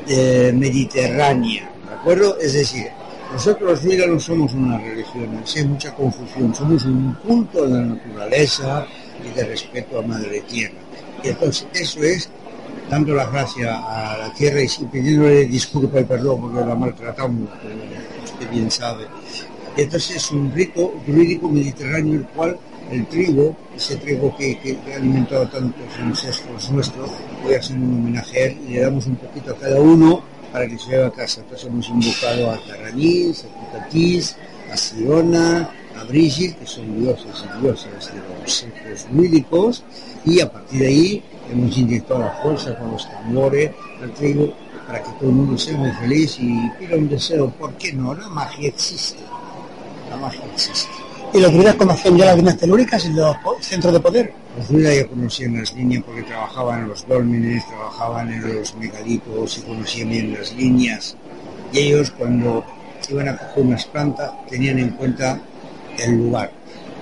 eh, 0.08 0.52
mediterránea, 0.56 1.70
¿de 1.88 1.94
acuerdo? 1.94 2.38
Es 2.40 2.54
decir, 2.54 2.88
nosotros 3.34 3.72
los 3.72 3.84
druidas 3.84 4.08
no 4.08 4.20
somos 4.20 4.54
una 4.54 4.78
religión, 4.78 5.42
así 5.44 5.60
hay 5.60 5.66
mucha 5.66 5.94
confusión, 5.94 6.56
somos 6.56 6.86
un 6.86 7.14
culto 7.26 7.68
de 7.68 7.70
la 7.70 7.82
naturaleza 7.82 8.86
y 9.26 9.36
de 9.38 9.46
respeto 9.46 10.00
a 10.00 10.02
Madre 10.04 10.42
Tierra. 10.42 10.76
Y 11.24 11.30
entonces 11.30 11.68
eso 11.74 12.02
es 12.04 12.30
dando 12.90 13.14
las 13.14 13.32
gracias 13.32 13.68
a 13.68 14.18
la 14.18 14.34
tierra 14.34 14.62
y 14.62 14.68
pidiéndole 14.86 15.46
disculpa 15.46 16.00
y 16.00 16.04
perdón 16.04 16.42
porque 16.42 16.66
la 16.66 16.76
maltratamos, 16.76 17.50
usted 18.24 18.50
bien 18.52 18.70
sabe. 18.70 19.06
Entonces 19.78 20.16
es 20.16 20.32
un 20.32 20.52
rito 20.54 20.94
druídico 21.06 21.50
mediterráneo 21.50 22.14
el 22.14 22.26
cual 22.28 22.58
el 22.92 23.06
trigo, 23.08 23.56
ese 23.76 23.98
trigo 23.98 24.36
que, 24.38 24.58
que 24.60 24.78
ha 24.94 24.98
alimentado 24.98 25.44
a 25.44 25.50
tantos 25.50 25.86
ancestros 26.00 26.70
nuestros, 26.72 27.10
voy 27.44 27.56
a 27.56 27.60
hacer 27.60 27.76
un 27.78 27.96
homenaje 27.96 28.40
a 28.40 28.46
él 28.46 28.58
y 28.68 28.74
le 28.74 28.82
damos 28.82 29.08
un 29.08 29.16
poquito 29.16 29.52
a 29.52 29.58
cada 29.58 29.82
uno 29.82 30.24
para 30.52 30.68
que 30.68 30.78
se 30.78 30.92
lleve 30.92 31.06
a 31.06 31.12
casa. 31.12 31.42
Entonces 31.42 31.68
hemos 31.68 31.90
invocado 31.90 32.52
a 32.52 32.58
Taranís, 32.66 33.44
a 33.44 33.48
Putatís, 33.48 34.38
a 34.72 34.78
Sirona, 34.78 35.70
a 36.00 36.04
Brigitte, 36.06 36.58
que 36.60 36.66
son 36.66 37.00
dioses 37.02 37.44
y 37.44 37.62
diosas 37.62 38.14
de 38.14 38.90
los 38.90 39.12
druídicos, 39.12 39.84
y 40.24 40.40
a 40.40 40.52
partir 40.52 40.80
de 40.80 40.88
ahí 40.88 41.24
hemos 41.52 41.78
inyectado 41.78 42.22
la 42.22 42.32
fuerza 42.42 42.78
con 42.78 42.92
los 42.92 43.10
tambores 43.10 43.72
al 44.02 44.14
trigo 44.14 44.54
para 44.88 45.02
que 45.02 45.10
todo 45.20 45.30
el 45.30 45.36
mundo 45.36 45.58
sea 45.58 45.76
muy 45.78 45.92
feliz 45.92 46.38
y 46.40 46.70
pida 46.80 46.96
un 46.96 47.10
deseo. 47.10 47.50
¿Por 47.50 47.74
qué 47.74 47.92
no? 47.92 48.14
La 48.14 48.30
magia 48.30 48.70
existe. 48.70 49.20
La 50.10 50.18
magia 50.18 50.42
existe. 50.54 50.90
¿Y 51.34 51.40
los 51.40 51.52
druidas 51.52 51.76
conocían 51.76 52.18
ya 52.18 52.26
las 52.26 52.38
líneas 52.38 52.58
telúricas 52.58 53.06
y 53.06 53.10
los 53.10 53.36
centros 53.60 53.94
de 53.94 54.00
poder? 54.00 54.34
Los 54.58 54.70
druidas 54.70 54.96
ya 54.96 55.08
conocían 55.08 55.58
las 55.60 55.74
líneas 55.74 56.04
porque 56.06 56.24
trabajaban 56.24 56.82
en 56.82 56.88
los 56.88 57.08
dólmenes, 57.08 57.68
trabajaban 57.68 58.32
en 58.32 58.56
los 58.56 58.76
megalitos 58.76 59.58
y 59.58 59.62
conocían 59.62 60.10
bien 60.10 60.34
las 60.34 60.54
líneas. 60.54 61.18
Y 61.74 61.80
ellos 61.80 62.12
cuando 62.12 62.64
iban 63.10 63.30
a 63.30 63.38
coger 63.38 63.64
unas 63.64 63.86
plantas 63.86 64.32
tenían 64.50 64.80
en 64.80 64.90
cuenta 64.92 65.40
el 65.98 66.18
lugar. 66.18 66.52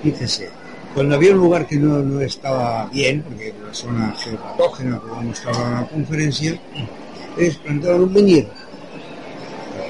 Fíjese, 0.02 0.50
Cuando 0.94 1.16
había 1.16 1.32
un 1.32 1.38
lugar 1.38 1.68
que 1.68 1.76
no, 1.76 2.00
no 2.00 2.22
estaba 2.22 2.86
bien, 2.88 3.24
porque 3.24 3.54
la 3.66 3.74
zona 3.74 4.16
geopatógena, 4.18 5.00
como 5.00 5.22
en 5.22 5.32
la 5.32 5.88
conferencia, 5.92 6.60
es 7.38 7.56
plantar 7.58 7.96
un 7.96 8.14
menhir. 8.14 8.48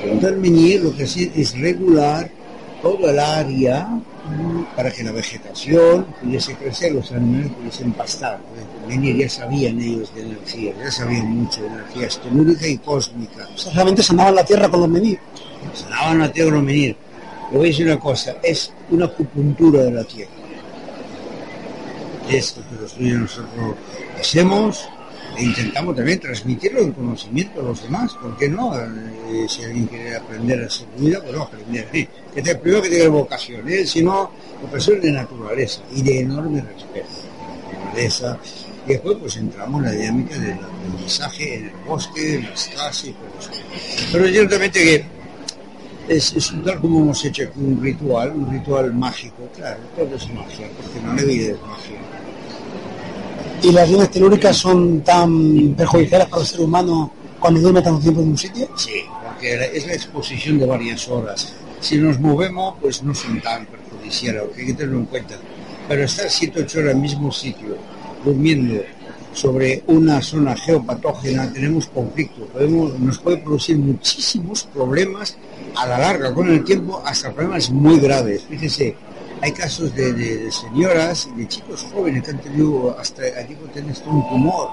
Plantar 0.01 0.33
menhir 0.37 0.81
lo 0.81 0.95
que 0.95 1.03
hace 1.03 1.31
es 1.35 1.57
regular 1.59 2.29
todo 2.83 3.09
el 3.09 3.17
área 3.17 3.87
para 4.75 4.91
que 4.91 5.03
la 5.03 5.13
vegetación 5.13 6.05
pudiese 6.21 6.53
crecer, 6.55 6.91
los 6.91 7.09
animales 7.13 7.51
pudiesen 7.53 7.93
pastar. 7.93 8.39
Menhir 8.87 9.15
ya 9.15 9.29
sabían 9.29 9.79
ellos 9.79 10.13
de 10.13 10.23
energía, 10.23 10.73
ya 10.77 10.91
sabían 10.91 11.27
mucho 11.27 11.61
de 11.61 11.67
energía 11.67 12.07
estelúrica 12.07 12.67
y 12.67 12.77
cósmica. 12.79 13.47
O 13.55 13.57
sea, 13.57 13.71
realmente 13.71 14.03
sanaban 14.03 14.35
la 14.35 14.43
tierra 14.43 14.69
con 14.69 14.81
los 14.81 14.89
menir. 14.89 15.17
Sanaban 15.73 16.19
la 16.19 16.31
tierra 16.31 16.49
con 16.49 16.55
los 16.55 16.65
menhir. 16.65 16.97
Le 17.51 17.57
voy 17.57 17.67
a 17.67 17.69
decir 17.69 17.85
una 17.87 17.99
cosa, 17.99 18.35
es 18.43 18.73
una 18.91 19.05
acupuntura 19.05 19.83
de 19.83 19.91
la 19.91 20.03
tierra. 20.03 20.31
Es 22.29 22.57
lo 22.57 22.87
que 22.97 23.11
nosotros 23.13 23.75
hacemos 24.19 24.89
e 25.37 25.43
intentamos 25.43 25.95
también 25.95 26.19
transmitirlo 26.19 26.79
en 26.81 26.91
conocimiento 26.91 27.59
a 27.61 27.63
los 27.63 27.81
demás. 27.83 28.13
¿Por 28.21 28.37
qué 28.37 28.49
no? 28.49 28.75
Eh, 28.75 29.45
si 29.47 29.63
alguien 29.63 29.87
quiere 29.87 30.15
aprender 30.15 30.63
a 30.63 30.69
ser 30.69 30.87
vida, 30.97 31.19
pues 31.21 31.33
no, 31.35 31.43
aprender. 31.43 31.87
eh, 31.93 32.07
Que 32.33 32.41
te, 32.41 32.55
primero 32.55 32.81
que 32.81 32.89
tenga 32.89 33.09
vocación, 33.09 33.67
¿eh? 33.69 33.85
si 33.85 34.03
no, 34.03 34.31
vocación 34.61 35.01
de 35.01 35.11
naturaleza 35.11 35.81
y 35.93 36.01
de 36.01 36.19
enorme 36.21 36.61
respeto. 36.61 37.07
Naturaleza. 37.85 38.37
Y 38.85 38.89
después 38.89 39.17
pues 39.19 39.37
entramos 39.37 39.79
en 39.79 39.85
la 39.85 39.91
dinámica 39.91 40.37
del 40.37 40.53
aprendizaje 40.59 41.55
en 41.55 41.65
el 41.65 41.71
bosque, 41.87 42.35
en 42.35 42.43
las 42.49 42.67
eso. 42.67 43.15
Pero 44.11 44.27
ciertamente 44.27 44.79
que 44.83 45.05
es, 46.09 46.33
es 46.33 46.53
tal 46.65 46.81
como 46.81 46.99
hemos 46.99 47.23
hecho 47.23 47.43
un 47.55 47.81
ritual, 47.81 48.31
un 48.31 48.51
ritual 48.51 48.93
mágico, 48.93 49.49
claro, 49.55 49.79
todo 49.95 50.15
es 50.15 50.27
magia, 50.33 50.67
porque 50.75 50.99
no 51.01 51.13
la 51.13 51.21
vida 51.23 51.53
es 51.53 51.61
magia. 51.61 51.97
Y 53.63 53.71
las 53.71 53.89
iones 53.89 54.11
telúricas 54.11 54.57
son 54.57 55.01
tan 55.01 55.73
perjudiciales 55.73 56.27
para 56.27 56.41
el 56.41 56.47
ser 56.47 56.59
humano 56.59 57.09
cuando 57.39 57.61
duerme 57.61 57.81
tanto 57.81 58.01
tiempo 58.01 58.21
en 58.21 58.31
un 58.31 58.37
sitio. 58.37 58.67
Sí, 58.75 59.05
porque 59.25 59.71
es 59.73 59.87
la 59.87 59.93
exposición 59.93 60.59
de 60.59 60.65
varias 60.65 61.07
horas. 61.07 61.53
Si 61.79 61.97
nos 61.97 62.19
movemos, 62.19 62.75
pues 62.81 63.01
no 63.03 63.15
son 63.15 63.39
tan 63.39 63.65
perjudiciales, 63.65 64.43
hay 64.57 64.65
que 64.65 64.73
tenerlo 64.73 64.99
en 64.99 65.05
cuenta. 65.05 65.35
Pero 65.87 66.03
estar 66.03 66.29
7 66.29 66.61
8 66.65 66.79
horas 66.79 66.91
en 66.91 66.97
el 66.97 67.01
mismo 67.01 67.31
sitio, 67.31 67.77
durmiendo 68.25 68.83
sobre 69.33 69.81
una 69.87 70.21
zona 70.21 70.57
geopatógena, 70.57 71.51
tenemos 71.51 71.87
conflicto. 71.87 72.45
Podemos, 72.47 72.99
nos 72.99 73.17
puede 73.19 73.37
producir 73.37 73.77
muchísimos 73.77 74.63
problemas 74.63 75.37
a 75.75 75.87
la 75.87 75.99
larga, 75.99 76.33
con 76.33 76.49
el 76.49 76.65
tiempo, 76.65 77.01
hasta 77.05 77.31
problemas 77.31 77.69
muy 77.69 77.97
graves. 77.97 78.43
Fíjese, 78.49 78.95
hay 79.43 79.51
casos 79.51 79.93
de, 79.93 80.49
señoras 80.49 81.27
y 81.35 81.41
de 81.41 81.47
chicos 81.49 81.85
jóvenes 81.91 82.23
que 82.23 82.31
han 82.31 82.39
tenido 82.39 82.97
hasta 82.97 83.23
aquí 83.37 83.57
un 84.05 84.29
tumor, 84.29 84.69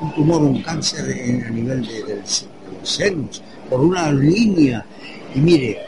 un 0.00 0.14
tumor, 0.14 0.40
un 0.40 0.62
cáncer 0.62 1.44
a 1.46 1.50
nivel 1.50 1.86
de, 1.86 2.02
de 2.04 2.16
los 2.16 2.48
senos, 2.82 3.42
por 3.68 3.80
una 3.80 4.10
línea. 4.10 4.82
Y 5.34 5.40
mire, 5.40 5.78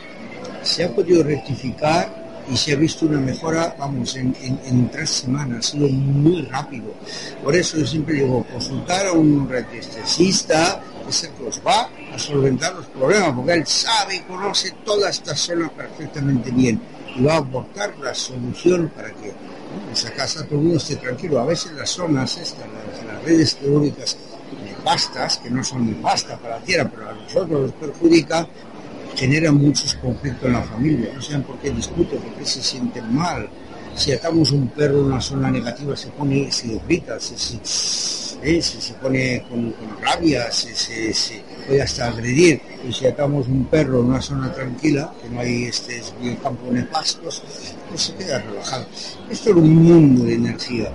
se 0.63 0.85
ha 0.85 0.95
podido 0.95 1.25
rectificar 1.25 2.45
y 2.53 2.59
se 2.59 2.75
ha 2.75 2.77
visto 2.77 3.07
una 3.07 3.21
mejora, 3.21 3.75
vamos, 3.79 4.15
en 4.17 4.91
tres 4.91 5.09
semanas, 5.09 5.59
ha 5.59 5.71
sido 5.73 5.89
muy 5.89 6.43
rápido. 6.43 6.93
Por 7.43 7.57
eso 7.57 7.79
yo 7.79 7.87
siempre 7.87 8.17
digo, 8.17 8.45
consultar 8.53 9.07
a 9.07 9.13
un 9.13 9.49
radiestesista 9.49 10.83
es 11.09 11.25
el 11.25 11.31
que 11.31 11.45
os 11.45 11.63
va 11.67 11.89
a 12.13 12.19
solventar 12.19 12.75
los 12.75 12.85
problemas, 12.87 13.33
porque 13.33 13.55
él 13.55 13.67
sabe 13.67 14.17
y 14.17 14.21
conoce 14.21 14.75
toda 14.85 15.09
esta 15.09 15.35
zona 15.35 15.71
perfectamente 15.71 16.51
bien 16.51 16.96
y 17.19 17.23
va 17.23 17.35
a 17.35 17.39
aportar 17.39 17.97
la 17.99 18.15
solución 18.15 18.91
para 18.95 19.11
que 19.11 19.33
esa 19.93 20.13
casa 20.13 20.45
todo 20.45 20.57
el 20.57 20.65
mundo 20.65 20.79
esté 20.79 20.97
tranquilo. 20.97 21.41
A 21.41 21.47
veces 21.47 21.73
las 21.73 21.91
zonas 21.91 22.37
estas, 22.37 22.67
las, 23.07 23.23
redes 23.25 23.57
teóricas 23.57 24.17
nefastas, 24.65 25.39
que 25.39 25.51
no 25.51 25.65
son 25.65 25.87
nefastas 25.87 26.39
para 26.39 26.59
la 26.59 26.65
tierra, 26.65 26.89
pero 26.89 27.11
a 27.11 27.15
nosotros 27.15 27.61
nos 27.61 27.73
perjudica, 27.73 28.47
generan 29.17 29.57
muchos 29.57 29.95
conflictos 29.95 30.45
en 30.45 30.53
la 30.53 30.63
familia. 30.63 31.11
No 31.15 31.23
saben 31.23 31.43
por 31.43 31.59
qué 31.59 31.71
discuten, 31.71 32.21
por 32.21 32.35
qué 32.35 32.47
se 32.47 32.63
sienten 32.63 33.15
mal. 33.15 33.49
Si 33.97 34.13
atamos 34.13 34.51
un 34.53 34.69
perro 34.69 34.99
en 34.99 35.05
una 35.07 35.21
zona 35.21 35.51
negativa, 35.51 35.97
se 35.97 36.09
pone, 36.09 36.53
se 36.53 36.79
grita, 36.87 37.19
se, 37.19 37.37
se, 37.39 37.57
¿eh? 38.43 38.63
se, 38.63 38.81
se 38.81 38.95
pone 38.95 39.45
con, 39.49 39.73
con 39.73 40.03
rabia, 40.03 40.53
se, 40.53 40.75
se 40.75 41.43
puede 41.67 41.83
hasta 41.83 42.09
agredir. 42.09 42.61
Y 42.89 42.93
si 42.93 43.07
atamos 43.07 43.47
un 43.49 43.65
perro 43.67 44.01
en 44.01 44.07
una 44.07 44.23
zona 44.23 44.53
tranquila, 44.53 45.13
que 45.23 45.29
no 45.29 45.41
hay 45.41 45.65
este 45.65 46.03
campo 46.43 46.71
de 46.73 46.83
pastos, 46.85 47.43
pues 47.89 48.03
se 48.03 48.15
queda 48.15 48.39
relajado. 48.41 48.87
Esto 49.31 49.51
era 49.51 49.59
un 49.59 49.75
mundo 49.75 50.25
de 50.25 50.35
energía. 50.35 50.91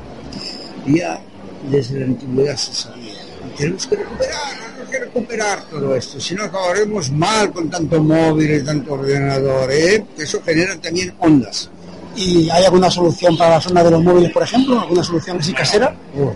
Y 0.86 1.00
ya 1.00 1.22
desde 1.70 2.00
la 2.00 2.06
antigüedad 2.06 2.56
se 2.56 2.74
sabía. 2.74 3.14
Y 3.46 3.58
tenemos 3.58 3.88
que 3.88 3.96
recuperar, 3.96 4.40
tenemos 4.60 4.90
que 4.90 5.00
recuperar 5.00 5.64
todo 5.70 5.96
esto, 5.96 6.20
si 6.20 6.36
no 6.36 6.44
acabaremos 6.44 7.12
mal 7.12 7.52
con 7.52 7.70
tanto 7.70 8.02
móvil, 8.02 8.64
tanto 8.64 8.94
ordenador, 8.94 9.72
¿eh? 9.72 10.06
que 10.16 10.24
eso 10.24 10.42
genera 10.44 10.76
también 10.78 11.14
ondas. 11.20 11.70
¿Y 12.16 12.50
hay 12.50 12.66
alguna 12.66 12.92
solución 12.92 13.38
para 13.38 13.52
la 13.52 13.62
zona 13.62 13.84
de 13.84 13.92
los 13.92 14.04
móviles, 14.04 14.32
por 14.32 14.44
ejemplo? 14.44 14.82
¿Alguna 14.82 15.04
solución 15.04 15.38
así 15.40 15.54
casera? 15.54 15.96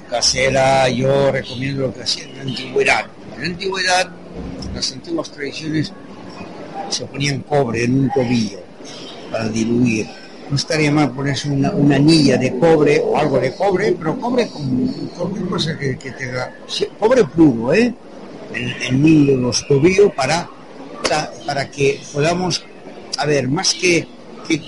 Casera, 0.09 0.87
yo 0.89 1.31
recomiendo 1.31 1.81
lo 1.81 1.93
que 1.93 2.03
hacía 2.03 2.23
en 2.23 2.35
la 2.37 2.41
antigüedad. 2.43 3.05
En 3.35 3.41
la 3.41 3.47
antigüedad, 3.47 4.09
las 4.75 4.91
antiguas 4.91 5.31
tradiciones 5.31 5.91
se 6.89 7.05
ponían 7.05 7.39
cobre 7.41 7.85
en 7.85 7.99
un 7.99 8.09
tobillo 8.11 8.59
para 9.31 9.47
diluir. 9.49 10.07
No 10.49 10.55
estaría 10.57 10.91
mal 10.91 11.11
ponerse 11.11 11.49
una, 11.49 11.71
una 11.71 11.95
anilla 11.95 12.37
de 12.37 12.55
cobre 12.59 13.01
o 13.03 13.17
algo 13.17 13.39
de 13.39 13.55
cobre, 13.55 13.93
pero 13.97 14.15
cobre 14.19 14.47
con 14.47 14.87
cualquier 15.17 15.45
cosa 15.47 15.77
que, 15.77 15.97
que 15.97 16.11
tenga. 16.11 16.53
sí, 16.67 16.85
Cobre 16.99 17.23
puro, 17.23 17.73
¿eh? 17.73 17.93
En, 18.53 19.03
en 19.05 19.41
los 19.41 19.67
tobillos 19.67 20.13
para, 20.13 20.47
para, 21.03 21.31
para 21.47 21.71
que 21.71 21.99
podamos, 22.13 22.63
a 23.17 23.25
ver, 23.25 23.47
más 23.49 23.73
que, 23.73 24.07
que 24.47 24.61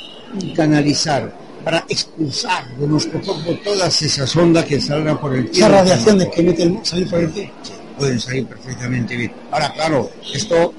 canalizar, 0.55 1.31
para 1.63 1.85
expulsar 1.87 2.75
de 2.77 2.87
nuestro 2.87 3.21
cuerpo 3.21 3.55
todas 3.63 4.01
esas 4.01 4.35
ondas 4.35 4.65
que 4.65 4.81
salgan 4.81 5.19
por 5.19 5.35
el 5.35 5.45
Esas 5.45 5.55
cielo. 5.57 5.69
radiaciones 5.75 6.27
que 6.29 6.41
emite 6.41 6.63
el 6.63 6.79
salir 6.83 7.07
por 7.09 7.19
el 7.19 7.29
pie. 7.29 7.51
Sí, 7.61 7.73
pueden 7.97 8.19
salir 8.19 8.45
perfectamente 8.45 9.15
bien. 9.15 9.31
Ahora, 9.51 9.73
claro, 9.73 10.09
esto 10.33 10.73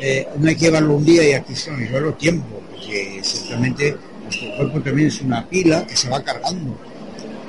eh, 0.00 0.28
no 0.38 0.48
hay 0.48 0.56
que 0.56 0.66
llevarlo 0.66 0.96
un 0.96 1.04
día 1.04 1.22
y 1.22 1.54
llevarlo 1.78 2.14
tiempo, 2.14 2.60
porque 2.70 3.20
ciertamente 3.22 3.96
nuestro 4.22 4.56
cuerpo 4.56 4.80
también 4.80 5.08
es 5.08 5.20
una 5.20 5.48
pila 5.48 5.86
que 5.86 5.96
se 5.96 6.08
va 6.08 6.22
cargando 6.22 6.76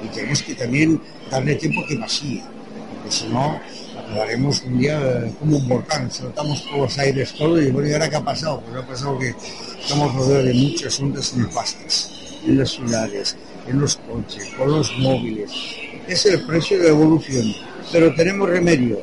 y 0.04 0.08
tenemos 0.16 0.42
que 0.44 0.56
también 0.56 1.02
darle 1.30 1.56
tiempo 1.56 1.86
que 1.88 1.98
vacíe, 1.98 2.44
porque 2.94 3.12
si 3.12 3.28
no, 3.28 3.60
acabaremos 3.98 4.62
un 4.64 4.78
día 4.78 5.00
eh, 5.02 5.34
como 5.40 5.58
un 5.58 5.68
volcán, 5.68 6.10
soltamos 6.12 6.64
todos 6.64 6.80
los 6.80 6.98
aires 7.00 7.34
todo 7.34 7.62
y 7.62 7.72
bueno, 7.72 7.90
¿y 7.90 7.94
ahora 7.94 8.10
qué 8.10 8.16
ha 8.16 8.24
pasado? 8.24 8.62
Pues 8.62 8.84
ha 8.84 8.88
pasado 8.88 9.20
que 9.20 9.34
estamos 9.82 10.14
rodeados 10.14 10.46
de 10.46 10.54
muchas 10.54 11.00
ondas 11.00 11.34
nefastas 11.36 12.12
en 12.46 12.58
las 12.58 12.70
ciudades, 12.70 13.36
en 13.68 13.80
los 13.80 13.98
coches, 13.98 14.48
con 14.58 14.72
los 14.72 14.98
móviles. 15.00 15.52
Es 16.08 16.26
el 16.26 16.42
precio 16.46 16.80
de 16.80 16.90
evolución, 16.90 17.54
pero 17.92 18.14
tenemos 18.16 18.50
remedio. 18.50 19.02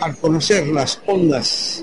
Al 0.00 0.16
conocer 0.16 0.66
las 0.68 1.00
ondas 1.06 1.82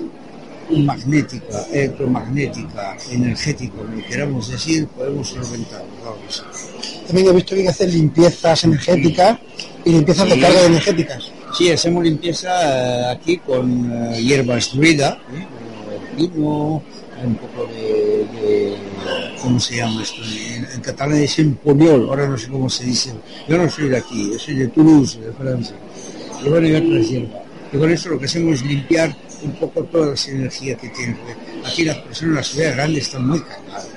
magnética, 0.70 1.66
electromagnética, 1.72 2.96
energética, 3.10 3.74
como 3.76 4.06
queramos 4.06 4.48
decir, 4.50 4.86
podemos 4.88 5.28
solventarlo. 5.28 5.86
También 7.06 7.28
he 7.28 7.32
visto 7.32 7.50
que 7.50 7.56
hay 7.56 7.62
que 7.64 7.70
hacer 7.70 7.88
limpiezas 7.92 8.64
energéticas 8.64 9.38
y 9.84 9.90
limpiezas 9.90 10.28
de 10.28 10.34
Sí. 10.34 10.40
cargas 10.40 10.64
energéticas. 10.64 11.30
Sí, 11.58 11.70
hacemos 11.72 12.04
limpieza 12.04 12.50
eh, 13.10 13.12
aquí 13.16 13.38
con 13.38 13.90
eh, 14.14 14.22
hierbas 14.22 14.72
druida, 14.72 15.18
¿eh? 15.34 15.46
Pino, 16.16 16.82
un 17.24 17.34
poco 17.36 17.66
de, 17.66 17.74
de- 17.74 17.79
¿cómo 19.50 19.58
se 19.58 19.76
llama 19.78 20.00
esto? 20.00 20.22
En, 20.22 20.64
en 20.64 20.80
catalán 20.80 21.20
dicen 21.20 21.56
poliol, 21.56 22.08
ahora 22.08 22.28
no 22.28 22.38
sé 22.38 22.46
cómo 22.46 22.70
se 22.70 22.84
dice. 22.84 23.10
Yo 23.48 23.58
no 23.58 23.68
soy 23.68 23.88
de 23.88 23.96
aquí, 23.96 24.30
yo 24.30 24.38
soy 24.38 24.54
de 24.54 24.68
Toulouse, 24.68 25.18
de 25.18 25.32
Francia. 25.32 25.74
Y 26.44 26.48
bueno, 26.48 26.68
y 26.68 26.74
otras 26.74 27.08
hierbas. 27.08 27.42
Y 27.72 27.76
con 27.76 27.90
eso 27.90 28.10
lo 28.10 28.18
que 28.20 28.26
hacemos 28.26 28.54
es 28.54 28.62
limpiar 28.64 29.16
un 29.42 29.52
poco 29.54 29.82
todas 29.84 30.10
las 30.10 30.28
energías 30.28 30.80
que 30.80 30.88
porque 30.88 31.34
Aquí 31.66 31.84
las 31.84 31.96
personas 31.96 32.30
en 32.30 32.34
las 32.36 32.46
ciudades 32.46 32.76
grandes 32.76 33.02
están 33.02 33.26
muy 33.26 33.40
cargadas. 33.40 33.88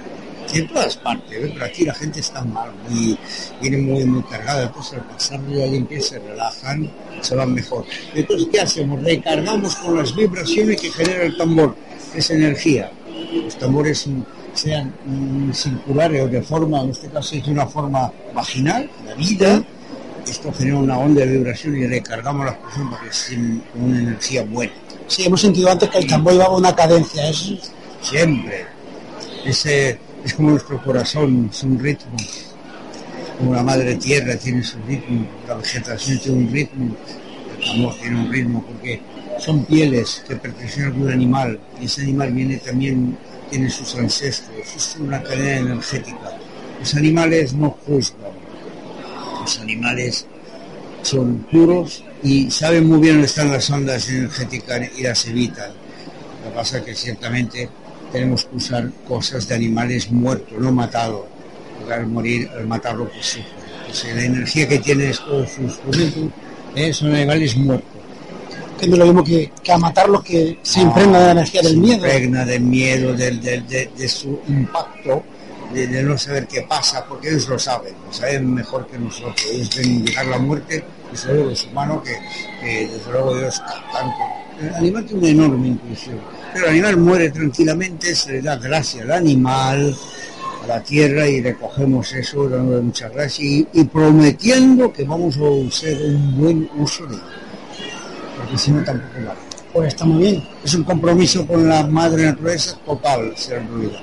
Y 0.51 0.57
en 0.57 0.67
todas 0.67 0.97
partes, 0.97 1.37
¿eh? 1.37 1.51
pero 1.53 1.65
aquí 1.65 1.85
la 1.85 1.93
gente 1.93 2.19
está 2.19 2.43
mal, 2.43 2.71
muy, 2.89 3.17
viene 3.61 3.77
muy, 3.77 4.03
muy 4.05 4.23
cargada, 4.23 4.63
entonces 4.63 4.93
al 4.93 5.05
pasar 5.05 5.39
la 5.49 5.65
limpieza 5.67 6.09
se 6.09 6.19
relajan, 6.19 6.91
se 7.21 7.35
van 7.35 7.53
mejor. 7.53 7.85
Entonces, 8.13 8.47
¿qué 8.51 8.61
hacemos? 8.61 9.01
Recargamos 9.03 9.75
con 9.75 9.97
las 9.97 10.15
vibraciones 10.15 10.81
que 10.81 10.91
genera 10.91 11.23
el 11.23 11.37
tambor, 11.37 11.75
es 12.15 12.29
energía. 12.29 12.91
Los 13.33 13.57
tambores 13.57 14.05
mm, 14.05 14.21
sean 14.53 14.93
mm, 15.05 15.51
circulares 15.51 16.23
o 16.23 16.27
de 16.27 16.41
forma, 16.41 16.81
en 16.81 16.89
este 16.91 17.07
caso 17.09 17.35
es 17.35 17.45
de 17.45 17.51
una 17.51 17.65
forma 17.65 18.11
vaginal, 18.33 18.89
la 19.05 19.15
vida, 19.15 19.63
esto 20.27 20.53
genera 20.53 20.77
una 20.77 20.97
onda 20.97 21.21
de 21.21 21.31
vibración 21.37 21.77
y 21.77 21.87
recargamos 21.87 22.45
las 22.45 22.55
personas 22.55 22.93
para 22.93 23.03
que 23.03 23.09
estén 23.09 23.63
con 23.71 23.83
una 23.83 23.99
energía 23.99 24.43
buena. 24.43 24.73
Sí, 25.07 25.25
hemos 25.25 25.41
sentido 25.41 25.69
antes 25.69 25.89
que 25.89 25.97
el 25.97 26.07
tambor 26.07 26.33
llevaba 26.33 26.57
una 26.57 26.75
cadencia. 26.75 27.29
Es, 27.29 27.53
siempre. 28.01 28.65
Ese, 29.45 29.99
es 30.23 30.33
como 30.33 30.51
nuestro 30.51 30.81
corazón, 30.81 31.49
es 31.51 31.63
un 31.63 31.79
ritmo. 31.79 32.15
como 33.37 33.53
la 33.53 33.63
madre 33.63 33.95
tierra 33.95 34.35
tiene 34.37 34.63
su 34.63 34.77
ritmo, 34.87 35.27
la 35.47 35.55
vegetación 35.55 36.19
tiene 36.19 36.37
un 36.37 36.51
ritmo, 36.51 36.95
el 37.59 37.69
amor 37.71 37.95
tiene 37.99 38.21
un 38.21 38.31
ritmo, 38.31 38.63
porque 38.65 39.01
son 39.39 39.65
pieles 39.65 40.23
que 40.27 40.35
pertenecen 40.35 40.83
a 40.83 40.87
algún 40.87 41.11
animal 41.11 41.59
y 41.81 41.85
ese 41.85 42.03
animal 42.03 42.31
viene 42.31 42.57
también, 42.57 43.17
tiene 43.53 43.69
sus 43.69 43.93
ancestros, 43.93 44.57
es 44.75 44.97
una 44.99 45.21
cadena 45.21 45.57
energética. 45.57 46.39
Los 46.79 46.95
animales 46.95 47.53
no 47.53 47.69
juzgan, 47.85 48.31
los 49.41 49.59
animales 49.59 50.25
son 51.03 51.45
puros 51.51 52.03
y 52.23 52.49
saben 52.49 52.87
muy 52.87 52.99
bien 52.99 53.13
dónde 53.13 53.27
están 53.27 53.51
las 53.51 53.69
ondas 53.69 54.09
energéticas 54.09 54.89
y 54.97 55.03
las 55.03 55.27
evitan. 55.27 55.69
Lo 55.69 56.49
que 56.49 56.55
pasa 56.55 56.79
es 56.79 56.83
que 56.83 56.95
ciertamente 56.95 57.69
tenemos 58.11 58.45
que 58.45 58.55
usar 58.55 58.89
cosas 59.07 59.47
de 59.47 59.53
animales 59.53 60.09
muertos, 60.09 60.57
no 60.57 60.71
matados, 60.71 61.25
porque 61.77 61.93
al 61.93 62.07
morir, 62.07 62.49
al 62.57 62.65
matarlo, 62.65 63.07
pues 63.07 63.37
sufre. 63.93 64.15
la 64.15 64.23
energía 64.23 64.67
que 64.67 64.79
tiene 64.79 65.11
todos 65.13 65.51
sus 65.51 65.73
productos 65.73 66.31
¿eh? 66.75 66.91
son 66.91 67.13
animales 67.13 67.55
muertos. 67.55 67.92
Que 68.79 68.87
no 68.87 68.97
lo 68.97 69.05
mismo 69.05 69.23
que, 69.23 69.51
a 69.71 69.77
matarlos 69.77 70.23
que 70.23 70.59
se 70.61 70.81
impregna 70.81 71.19
de 71.19 71.25
la 71.25 71.31
energía 71.31 71.61
del 71.61 71.77
miedo. 71.77 72.01
Se 72.01 72.07
impregna 72.07 72.45
del 72.45 72.61
miedo, 72.61 73.13
del, 73.13 73.41
de, 73.41 74.09
su 74.09 74.39
impacto, 74.47 75.23
de, 75.73 76.03
no 76.03 76.17
saber 76.17 76.47
qué 76.47 76.63
pasa, 76.63 77.05
porque 77.07 77.29
ellos 77.29 77.47
lo 77.47 77.57
saben, 77.57 77.93
lo 78.05 78.13
saben 78.13 78.53
mejor 78.53 78.87
que 78.87 78.97
nosotros. 78.97 79.45
Ellos 79.51 79.69
ven 79.77 80.05
llegar 80.05 80.25
la 80.25 80.39
muerte, 80.39 80.83
y 81.13 81.15
sobre 81.15 81.45
los 81.45 81.65
humanos, 81.65 82.03
que, 82.03 82.17
que 82.59 82.87
desde 82.87 83.11
luego 83.11 83.37
Dios 83.37 83.61
tanto. 83.93 84.17
El 84.59 84.75
animal 84.75 85.05
tiene 85.05 85.19
una 85.19 85.29
enorme 85.29 85.67
intuición 85.69 86.19
pero 86.53 86.67
el 86.67 86.71
animal 86.73 86.97
muere 86.97 87.31
tranquilamente, 87.31 88.15
se 88.15 88.33
le 88.33 88.41
da 88.41 88.55
gracia 88.57 89.01
al 89.01 89.11
animal, 89.11 89.95
a 90.63 90.67
la 90.67 90.83
tierra 90.83 91.27
y 91.27 91.41
recogemos 91.41 92.13
eso 92.13 92.47
dándole 92.47 92.81
muchas 92.81 93.11
gracias 93.11 93.67
y, 93.73 93.83
prometiendo 93.85 94.93
que 94.93 95.03
vamos 95.03 95.35
a 95.37 95.67
hacer 95.67 95.97
un 96.03 96.37
buen 96.37 96.69
uso 96.77 97.07
de 97.07 97.15
él. 97.15 97.21
Porque 98.37 98.57
si 98.57 98.71
no 98.71 98.83
tampoco 98.83 99.13
vale. 99.15 99.39
Pues 99.73 99.87
está 99.87 100.05
muy 100.05 100.23
bien. 100.23 100.43
Es 100.63 100.73
un 100.75 100.83
compromiso 100.83 101.47
con 101.47 101.67
la 101.67 101.85
madre 101.87 102.25
naturaleza 102.25 102.77
total, 102.85 103.33
ser 103.35 103.65
ruido. 103.67 103.99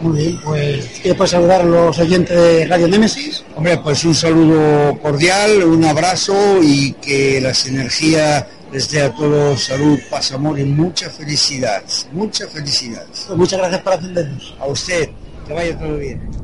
Muy 0.00 0.18
bien, 0.18 0.40
pues 0.42 1.00
¿quieres 1.02 1.30
saludar 1.30 1.62
a 1.62 1.64
los 1.64 1.98
oyentes 1.98 2.36
de 2.36 2.66
Radio 2.66 2.88
Némesis? 2.88 3.44
Hombre, 3.54 3.78
pues 3.78 4.04
un 4.04 4.14
saludo 4.14 4.98
cordial, 5.00 5.62
un 5.64 5.84
abrazo 5.84 6.34
y 6.62 6.92
que 6.94 7.40
las 7.40 7.66
energías 7.66 8.44
les 8.72 8.90
dé 8.90 9.02
a 9.02 9.14
todos 9.14 9.62
salud, 9.62 9.98
paz, 10.10 10.32
amor 10.32 10.58
y 10.58 10.64
mucha 10.64 11.08
felicidad. 11.08 11.82
Mucha 12.12 12.46
felicidad. 12.48 13.04
Pues 13.06 13.38
muchas 13.38 13.60
gracias 13.60 13.82
por 13.82 13.92
atendernos. 13.92 14.56
A 14.58 14.66
usted, 14.66 15.10
que 15.46 15.52
vaya 15.54 15.78
todo 15.78 15.96
bien. 15.96 16.43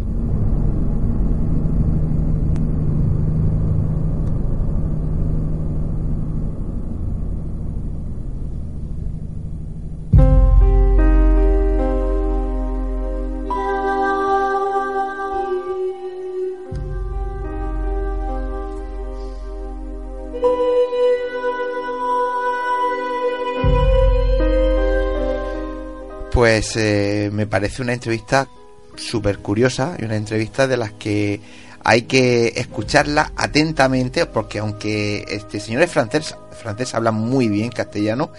Pues 26.60 27.32
me 27.32 27.46
parece 27.46 27.80
una 27.80 27.94
entrevista 27.94 28.46
súper 28.94 29.38
curiosa 29.38 29.96
y 29.98 30.04
una 30.04 30.16
entrevista 30.16 30.66
de 30.66 30.76
las 30.76 30.92
que 30.92 31.40
hay 31.82 32.02
que 32.02 32.48
escucharla 32.54 33.32
atentamente 33.34 34.26
porque 34.26 34.58
aunque 34.58 35.24
este 35.26 35.58
señor 35.58 35.82
es 35.84 35.90
francés, 35.90 36.36
francés 36.52 36.94
habla 36.94 37.12
muy 37.12 37.48
bien 37.48 37.70
castellano 37.70 38.30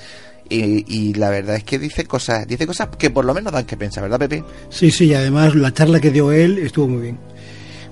y, 0.48 0.86
y, 0.88 1.14
la 1.14 1.32
verdad 1.32 1.56
es 1.56 1.64
que 1.64 1.80
dice 1.80 2.06
cosas, 2.06 2.46
dice 2.46 2.68
cosas 2.68 2.90
que 2.96 3.10
por 3.10 3.26
lo 3.26 3.34
menos 3.34 3.54
dan 3.54 3.66
que 3.66 3.78
pensar, 3.78 4.04
¿verdad, 4.04 4.20
Pepe? 4.20 4.44
Sí, 4.70 4.92
sí, 4.92 5.06
y 5.06 5.14
además 5.14 5.56
la 5.56 5.74
charla 5.74 6.00
que 6.00 6.12
dio 6.12 6.32
él 6.32 6.60
estuvo 6.60 6.90
muy 6.90 7.02
bien. 7.02 7.18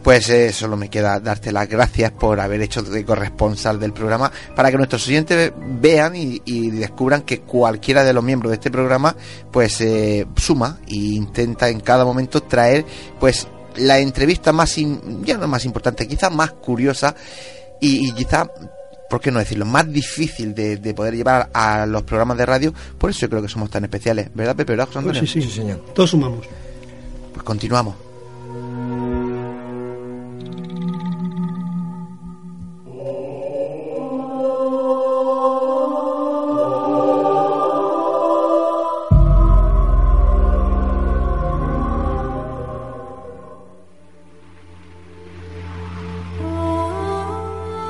Pues 0.03 0.29
eh, 0.29 0.53
solo 0.53 0.77
me 0.77 0.89
queda 0.89 1.19
darte 1.19 1.51
las 1.51 1.67
gracias 1.67 2.11
por 2.11 2.39
haber 2.39 2.61
hecho 2.61 2.81
de 2.81 3.03
corresponsal 3.03 3.79
del 3.79 3.93
programa 3.93 4.31
para 4.55 4.71
que 4.71 4.77
nuestros 4.77 5.07
oyentes 5.07 5.51
vean 5.57 6.13
y, 6.15 6.69
descubran 6.69 7.23
que 7.23 7.41
cualquiera 7.41 8.03
de 8.03 8.13
los 8.13 8.23
miembros 8.23 8.51
de 8.51 8.55
este 8.55 8.71
programa 8.71 9.15
pues 9.51 9.81
eh, 9.81 10.25
suma 10.37 10.79
e 10.87 10.95
intenta 10.95 11.69
en 11.69 11.81
cada 11.81 12.05
momento 12.05 12.41
traer 12.41 12.85
pues 13.19 13.47
la 13.75 13.99
entrevista 13.99 14.51
más, 14.51 14.75
ya 15.23 15.37
no 15.37 15.47
más 15.47 15.65
importante, 15.65 16.07
quizá 16.07 16.29
más 16.29 16.51
curiosa 16.51 17.15
y, 17.81 18.11
quizá 18.13 18.49
¿por 19.09 19.19
qué 19.19 19.31
no 19.31 19.39
decirlo? 19.39 19.65
Más 19.65 19.91
difícil 19.91 20.53
de, 20.53 20.93
poder 20.93 21.15
llevar 21.15 21.49
a 21.53 21.85
los 21.85 22.03
programas 22.03 22.37
de 22.37 22.45
radio. 22.45 22.73
Por 22.97 23.09
eso 23.09 23.21
yo 23.21 23.29
creo 23.29 23.41
que 23.41 23.47
somos 23.47 23.69
tan 23.69 23.83
especiales, 23.83 24.29
¿verdad, 24.33 24.55
Pepe? 24.55 24.73
¿Verdad, 24.73 24.87
José 24.87 24.99
Antonio? 24.99 25.21
sí, 25.21 25.41
sí, 25.41 25.49
señor. 25.49 25.83
Todos 25.93 26.11
sumamos. 26.11 26.45
Pues 27.33 27.43
continuamos. 27.43 28.08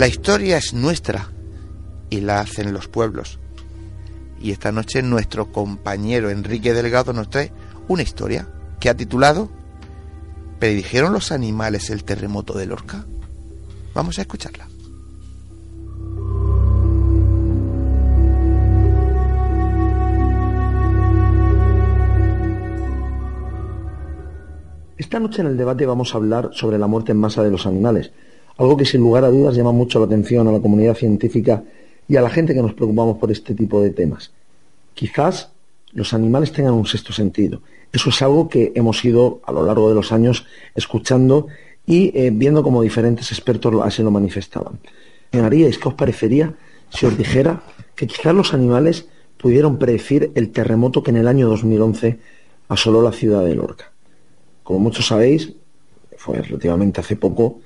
La 0.00 0.08
historia 0.08 0.56
es 0.56 0.72
nuestra 0.72 1.28
y 2.08 2.22
la 2.22 2.40
hacen 2.40 2.72
los 2.72 2.88
pueblos. 2.88 3.38
Y 4.40 4.50
esta 4.50 4.72
noche 4.72 5.02
nuestro 5.02 5.52
compañero 5.52 6.30
Enrique 6.30 6.72
Delgado 6.72 7.12
nos 7.12 7.28
trae 7.28 7.52
una 7.86 8.00
historia 8.00 8.48
que 8.80 8.88
ha 8.88 8.96
titulado 8.96 9.50
¿Predijeron 10.58 11.12
los 11.12 11.32
animales 11.32 11.90
el 11.90 12.04
terremoto 12.04 12.56
de 12.56 12.64
Lorca? 12.64 13.04
Vamos 13.92 14.18
a 14.18 14.22
escucharla. 14.22 14.66
Esta 24.96 25.20
noche 25.20 25.42
en 25.42 25.48
el 25.48 25.58
debate 25.58 25.84
vamos 25.84 26.14
a 26.14 26.16
hablar 26.16 26.48
sobre 26.54 26.78
la 26.78 26.86
muerte 26.86 27.12
en 27.12 27.18
masa 27.18 27.42
de 27.42 27.50
los 27.50 27.66
animales 27.66 28.12
algo 28.60 28.76
que 28.76 28.84
sin 28.84 29.00
lugar 29.00 29.24
a 29.24 29.30
dudas 29.30 29.56
llama 29.56 29.72
mucho 29.72 29.98
la 29.98 30.04
atención 30.04 30.46
a 30.46 30.52
la 30.52 30.60
comunidad 30.60 30.94
científica 30.94 31.64
y 32.06 32.16
a 32.16 32.20
la 32.20 32.28
gente 32.28 32.52
que 32.52 32.60
nos 32.60 32.74
preocupamos 32.74 33.16
por 33.16 33.32
este 33.32 33.54
tipo 33.54 33.80
de 33.80 33.88
temas. 33.88 34.32
Quizás 34.92 35.48
los 35.92 36.12
animales 36.12 36.52
tengan 36.52 36.74
un 36.74 36.84
sexto 36.84 37.14
sentido. 37.14 37.62
Eso 37.90 38.10
es 38.10 38.20
algo 38.20 38.50
que 38.50 38.72
hemos 38.74 39.02
ido 39.02 39.40
a 39.46 39.52
lo 39.52 39.64
largo 39.64 39.88
de 39.88 39.94
los 39.94 40.12
años 40.12 40.44
escuchando 40.74 41.46
y 41.86 42.12
eh, 42.14 42.30
viendo 42.34 42.62
como 42.62 42.82
diferentes 42.82 43.32
expertos 43.32 43.74
así 43.82 44.02
lo 44.02 44.10
manifestaban. 44.10 44.78
¿Qué 45.30 45.40
os 45.82 45.94
parecería 45.94 46.54
si 46.90 47.06
os 47.06 47.16
dijera 47.16 47.62
que 47.94 48.06
quizás 48.06 48.34
los 48.34 48.52
animales 48.52 49.06
pudieron 49.38 49.78
predecir 49.78 50.32
el 50.34 50.50
terremoto 50.50 51.02
que 51.02 51.12
en 51.12 51.16
el 51.16 51.28
año 51.28 51.48
2011 51.48 52.18
asoló 52.68 53.00
la 53.00 53.12
ciudad 53.12 53.42
de 53.42 53.54
Lorca? 53.54 53.90
Como 54.62 54.80
muchos 54.80 55.06
sabéis, 55.06 55.54
fue 56.18 56.42
relativamente 56.42 57.00
hace 57.00 57.16
poco, 57.16 57.60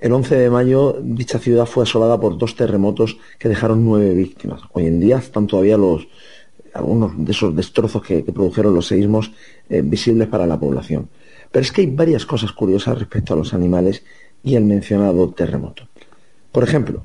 el 0.00 0.12
11 0.12 0.36
de 0.36 0.50
mayo 0.50 0.96
dicha 1.02 1.38
ciudad 1.38 1.66
fue 1.66 1.82
asolada 1.82 2.20
por 2.20 2.38
dos 2.38 2.54
terremotos 2.54 3.18
que 3.38 3.48
dejaron 3.48 3.84
nueve 3.84 4.14
víctimas. 4.14 4.60
Hoy 4.72 4.86
en 4.86 5.00
día 5.00 5.18
están 5.18 5.46
todavía 5.46 5.76
los, 5.76 6.06
algunos 6.72 7.12
de 7.24 7.32
esos 7.32 7.54
destrozos 7.54 8.02
que, 8.02 8.22
produjeron 8.22 8.74
los 8.74 8.86
seísmos 8.86 9.32
eh, 9.68 9.82
visibles 9.82 10.28
para 10.28 10.46
la 10.46 10.58
población. 10.58 11.08
Pero 11.50 11.62
es 11.62 11.72
que 11.72 11.80
hay 11.80 11.88
varias 11.88 12.26
cosas 12.26 12.52
curiosas 12.52 12.98
respecto 12.98 13.34
a 13.34 13.36
los 13.36 13.54
animales 13.54 14.04
y 14.44 14.54
el 14.54 14.64
mencionado 14.64 15.30
terremoto. 15.30 15.88
Por 16.52 16.62
ejemplo, 16.62 17.02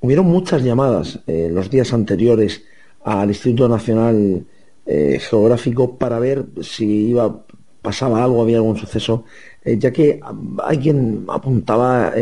hubieron 0.00 0.26
muchas 0.26 0.62
llamadas 0.62 1.20
eh, 1.26 1.48
los 1.50 1.70
días 1.70 1.92
anteriores 1.94 2.62
al 3.04 3.28
Instituto 3.28 3.68
Nacional 3.68 4.44
eh, 4.84 5.18
Geográfico 5.18 5.96
para 5.96 6.18
ver 6.18 6.44
si 6.60 7.08
iba 7.08 7.44
pasaba 7.82 8.22
algo, 8.22 8.42
había 8.42 8.58
algún 8.58 8.76
suceso, 8.76 9.24
eh, 9.64 9.78
ya 9.78 9.92
que 9.92 10.20
alguien 10.62 11.24
apuntaba 11.28 12.12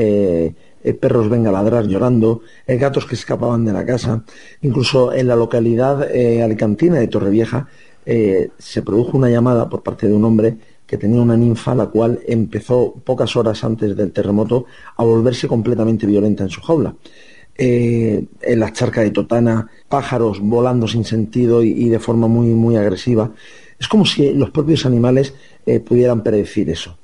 perros 1.01 1.29
bengaladras 1.29 1.87
llorando, 1.87 2.41
gatos 2.67 3.05
que 3.05 3.15
escapaban 3.15 3.65
de 3.65 3.73
la 3.73 3.85
casa, 3.85 4.25
incluso 4.63 5.13
en 5.13 5.29
la 5.29 5.37
localidad 5.37 6.03
alicantina 6.43 6.97
de 6.97 7.09
Torrevieja 7.09 7.69
se 8.05 8.83
produjo 8.83 9.19
una 9.19 9.29
llamada 9.29 9.69
por 9.69 9.83
parte 9.83 10.07
de 10.07 10.15
un 10.15 10.25
hombre 10.25 10.57
que 10.89 10.97
tenía 10.97 11.21
una 11.21 11.37
ninfa 11.37 11.75
la 11.75 11.87
cual 11.87 12.21
empezó 12.27 12.95
pocas 13.05 13.37
horas 13.37 13.63
antes 13.63 13.95
del 13.95 14.11
terremoto 14.11 14.65
a 14.97 15.05
volverse 15.05 15.47
completamente 15.47 16.07
violenta 16.07 16.45
en 16.45 16.49
su 16.49 16.63
jaula. 16.63 16.95
Eh, 17.61 18.25
en 18.41 18.61
la 18.61 18.73
charca 18.73 19.03
de 19.03 19.11
Totana, 19.11 19.69
pájaros 19.89 20.41
volando 20.41 20.89
sin 20.89 21.05
sentido 21.05 21.63
y, 21.63 21.89
de 21.89 21.99
forma 21.99 22.27
muy, 22.27 22.47
muy 22.55 22.77
agresiva. 22.77 23.33
Es 23.79 23.87
como 23.87 24.07
si 24.07 24.33
los 24.33 24.51
propios 24.51 24.87
animales 24.87 25.35
eh, 25.67 25.81
pudieran 25.81 26.23
predecir 26.23 26.71
eso. 26.71 26.97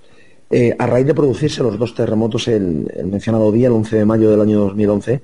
Eh, 0.51 0.75
a 0.79 0.87
raíz 0.87 1.07
de 1.07 1.15
producirse 1.15 1.63
los 1.63 1.79
dos 1.79 1.95
terremotos 1.95 2.49
el, 2.49 2.91
mencionado 3.05 3.51
día, 3.51 3.69
el 3.69 3.73
11 3.73 3.97
de 3.97 4.05
mayo 4.05 4.31
del 4.31 4.41
año 4.41 4.61
2011, 4.61 5.23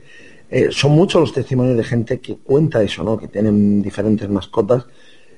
son 0.71 0.91
muchos 0.93 1.21
los 1.21 1.33
testimonios 1.33 1.77
de 1.77 1.85
gente 1.85 2.19
que 2.19 2.37
cuenta 2.37 2.83
eso, 2.83 3.05
¿no? 3.05 3.17
que 3.17 3.29
tienen 3.29 3.81
diferentes 3.83 4.29
mascotas, 4.29 4.85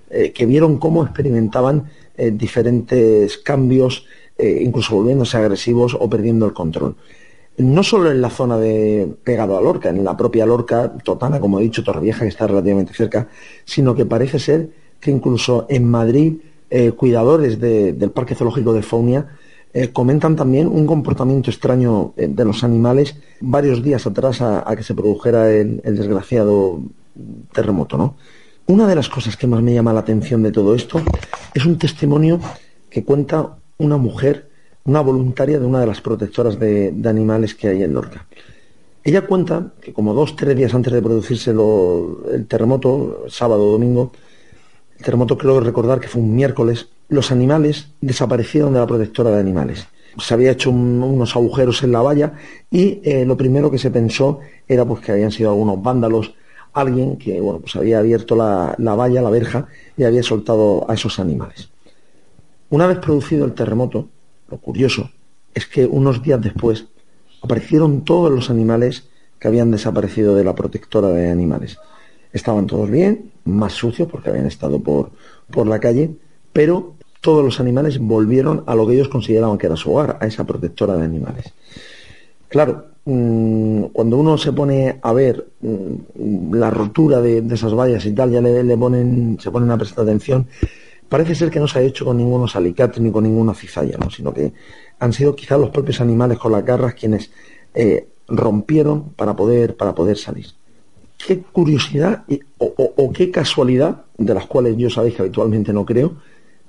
que 0.08 0.46
vieron 0.46 0.78
cómo 0.78 1.04
experimentaban 1.04 1.84
eh, 2.14 2.30
diferentes 2.30 3.38
cambios, 3.38 4.06
eh, 4.36 4.60
incluso 4.62 4.96
volviéndose 4.96 5.38
agresivos 5.38 5.96
o 5.98 6.10
perdiendo 6.10 6.44
el 6.44 6.52
control. 6.52 6.94
No 7.56 7.82
solo 7.82 8.10
en 8.10 8.20
la 8.20 8.28
zona 8.28 8.58
de 8.58 9.08
pegado 9.24 9.56
a 9.56 9.62
Lorca, 9.62 9.88
en 9.88 10.04
la 10.04 10.16
propia 10.16 10.44
Lorca, 10.44 10.92
Totana, 11.02 11.40
como 11.40 11.58
he 11.58 11.62
dicho, 11.62 11.82
Torrevieja, 11.82 12.20
que 12.20 12.28
está 12.28 12.46
relativamente 12.46 12.92
cerca, 12.92 13.28
sino 13.64 13.94
que 13.94 14.04
parece 14.04 14.38
ser 14.38 14.70
que 15.00 15.10
incluso 15.10 15.66
en 15.70 15.88
Madrid, 15.90 16.34
eh, 16.70 16.92
cuidadores 16.92 17.58
del 17.60 18.10
Parque 18.10 18.34
Zoológico 18.34 18.72
de 18.72 18.82
Faunia 18.82 19.26
comentan 19.92 20.36
también 20.36 20.66
un 20.66 20.86
comportamiento 20.86 21.50
extraño 21.50 22.12
de 22.16 22.44
los 22.44 22.62
animales 22.62 23.16
varios 23.40 23.82
días 23.82 24.06
atrás 24.06 24.42
a, 24.42 24.64
que 24.76 24.82
se 24.82 24.94
produjera 24.94 25.50
el, 25.50 25.80
el 25.84 25.96
desgraciado 25.96 26.82
terremoto, 27.52 27.96
¿no? 27.96 28.16
Una 28.66 28.86
de 28.86 28.94
las 28.94 29.08
cosas 29.08 29.36
que 29.36 29.46
más 29.46 29.60
me 29.60 29.74
llama 29.74 29.92
la 29.92 30.00
atención 30.00 30.42
de 30.42 30.52
todo 30.52 30.74
esto 30.74 31.00
es 31.52 31.66
un 31.66 31.78
testimonio 31.78 32.38
que 32.88 33.04
cuenta 33.04 33.56
una 33.78 33.96
mujer, 33.96 34.50
una 34.84 35.00
voluntaria 35.00 35.58
de 35.58 35.66
una 35.66 35.80
de 35.80 35.86
las 35.86 36.00
protectoras 36.00 36.58
de, 36.58 36.94
animales 37.04 37.54
que 37.54 37.68
hay 37.68 37.82
en 37.82 37.94
Lorca. 37.94 38.26
Ella 39.02 39.26
cuenta 39.26 39.72
que 39.80 39.92
como 39.92 40.14
dos, 40.14 40.36
tres 40.36 40.56
días 40.56 40.74
antes 40.74 40.92
de 40.92 41.02
producirse 41.02 41.50
el 41.50 42.46
terremoto, 42.46 43.24
sábado 43.28 43.66
o 43.66 43.72
domingo, 43.72 44.12
el 44.96 45.04
terremoto 45.04 45.36
creo 45.36 45.58
recordar 45.58 45.98
que 45.98 46.06
fue 46.06 46.22
un 46.22 46.34
miércoles, 46.34 46.88
los 47.12 47.30
animales 47.30 47.88
desaparecieron 48.00 48.72
de 48.72 48.80
la 48.80 48.86
protectora 48.86 49.30
de 49.30 49.40
animales. 49.40 49.86
Se 50.18 50.34
había 50.34 50.50
hecho 50.50 50.70
unos 50.70 51.36
agujeros 51.36 51.82
en 51.82 51.92
la 51.92 52.02
valla 52.02 52.34
y 52.70 53.00
eh, 53.04 53.24
lo 53.24 53.36
primero 53.36 53.70
que 53.70 53.78
se 53.78 53.90
pensó 53.90 54.40
era 54.66 54.84
pues 54.84 55.02
que 55.02 55.12
habían 55.12 55.30
sido 55.30 55.50
algunos 55.50 55.82
vándalos 55.82 56.34
alguien 56.72 57.16
que 57.16 57.40
bueno, 57.40 57.60
pues 57.60 57.76
había 57.76 57.98
abierto 57.98 58.34
la, 58.34 58.74
valla, 58.78 59.22
la 59.22 59.30
verja, 59.30 59.66
y 59.96 60.04
había 60.04 60.22
soltado 60.22 60.86
a 60.88 60.94
esos 60.94 61.18
animales. 61.18 61.68
Una 62.70 62.86
vez 62.86 62.98
producido 62.98 63.44
el 63.44 63.52
terremoto, 63.52 64.08
lo 64.50 64.58
curioso 64.58 65.10
es 65.54 65.66
que 65.66 65.84
unos 65.84 66.22
días 66.22 66.40
después 66.40 66.86
aparecieron 67.42 68.04
todos 68.04 68.30
los 68.30 68.48
animales 68.48 69.08
que 69.38 69.48
habían 69.48 69.70
desaparecido 69.70 70.34
de 70.34 70.44
la 70.44 70.54
protectora 70.54 71.08
de 71.08 71.30
animales. 71.30 71.78
Estaban 72.32 72.66
todos 72.66 72.88
bien, 72.88 73.32
más 73.44 73.74
sucios 73.74 74.08
porque 74.10 74.30
habían 74.30 74.46
estado 74.46 74.80
por, 74.80 75.10
por 75.50 75.66
la 75.66 75.78
calle, 75.78 76.10
pero 76.52 76.94
todos 77.22 77.42
los 77.42 77.58
animales 77.58 77.98
volvieron 77.98 78.64
a 78.66 78.74
lo 78.74 78.86
que 78.86 78.92
ellos 78.92 79.08
consideraban 79.08 79.56
que 79.56 79.66
era 79.66 79.76
su 79.76 79.94
hogar, 79.94 80.18
a 80.20 80.26
esa 80.26 80.44
protectora 80.44 80.96
de 80.96 81.04
animales. 81.06 81.54
Claro, 82.48 82.92
Mm, 83.04 83.86
cuando 83.92 84.16
uno 84.16 84.38
se 84.38 84.52
pone 84.52 85.00
a 85.02 85.12
ver 85.12 85.48
mm, 85.60 86.54
la 86.54 86.70
rotura 86.70 87.20
de, 87.20 87.38
esas 87.52 87.74
vallas 87.74 88.06
y 88.06 88.12
tal, 88.12 88.30
ya 88.30 88.40
le, 88.40 88.76
ponen, 88.76 89.38
se 89.40 89.50
ponen 89.50 89.70
a 89.72 89.76
prestar 89.76 90.04
atención, 90.04 90.46
parece 91.08 91.34
ser 91.34 91.50
que 91.50 91.58
no 91.58 91.66
se 91.66 91.80
ha 91.80 91.82
hecho 91.82 92.04
con 92.04 92.16
ningunos 92.16 92.54
alicates 92.54 93.00
ni 93.00 93.10
con 93.10 93.24
ninguna 93.24 93.54
cizalla, 93.54 93.98
¿no? 93.98 94.08
sino 94.08 94.32
que 94.32 94.52
han 95.00 95.12
sido 95.12 95.34
quizás 95.34 95.58
los 95.58 95.70
propios 95.70 96.00
animales 96.00 96.38
con 96.38 96.52
las 96.52 96.64
garras 96.64 96.94
quienes 96.94 97.32
eh, 97.74 98.06
rompieron 98.28 99.10
para 99.10 99.34
poder, 99.34 99.76
para 99.76 99.94
poder 99.94 100.16
salir. 100.16 100.46
Qué 101.26 101.40
curiosidad 101.40 102.24
o, 102.58 103.12
qué 103.12 103.30
casualidad, 103.30 104.04
de 104.16 104.34
las 104.34 104.46
cuales 104.46 104.76
yo 104.76 104.90
sabéis 104.90 105.14
que 105.14 105.22
habitualmente 105.22 105.72
no 105.72 105.84
creo, 105.84 106.14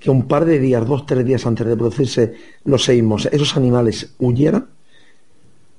que 0.03 0.11
un 0.11 0.27
par 0.27 0.43
de 0.43 0.59
días, 0.59 0.85
dos, 0.85 1.05
tres 1.05 1.23
días 1.23 1.45
antes 1.45 1.65
de 1.65 1.77
producirse 1.77 2.33
los 2.65 2.83
seísmos, 2.83 3.25
esos 3.31 3.55
animales 3.55 4.15
huyeran 4.19 4.67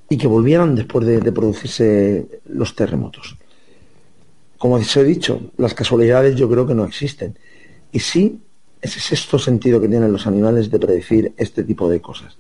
y 0.09 0.17
que 0.17 0.27
volvieran 0.27 0.75
después 0.75 1.05
de, 1.05 1.31
producirse 1.31 2.41
los 2.47 2.75
terremotos. 2.75 3.37
Como 4.57 4.77
os 4.77 4.97
he 4.97 5.05
dicho, 5.05 5.51
las 5.59 5.75
casualidades 5.75 6.37
yo 6.37 6.49
creo 6.49 6.67
que 6.67 6.75
no 6.75 6.87
existen. 6.87 7.39
Y 7.93 8.01
sí, 8.01 8.41
ese 8.81 8.99
sexto 8.99 9.39
sentido 9.39 9.79
que 9.79 9.89
tienen 9.89 10.11
los 10.11 10.27
animales 10.27 10.71
de 10.71 10.79
predecir 10.79 11.35
este 11.37 11.63
tipo 11.63 11.87
de 11.91 12.01
cosas. 12.01 12.39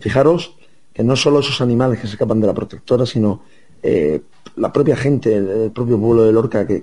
Fijaros 0.00 0.56
que 0.94 1.04
no 1.04 1.16
solo 1.16 1.40
esos 1.40 1.60
animales 1.60 2.00
que 2.00 2.06
se 2.06 2.14
escapan 2.14 2.40
de 2.40 2.46
la 2.46 2.54
protectora, 2.54 3.04
sino 3.04 3.42
eh, 3.82 4.22
la 4.56 4.72
propia 4.72 4.96
gente, 4.96 5.36
el, 5.36 5.70
propio 5.70 6.00
pueblo 6.00 6.24
de 6.24 6.32
Lorca, 6.32 6.66
que, 6.66 6.82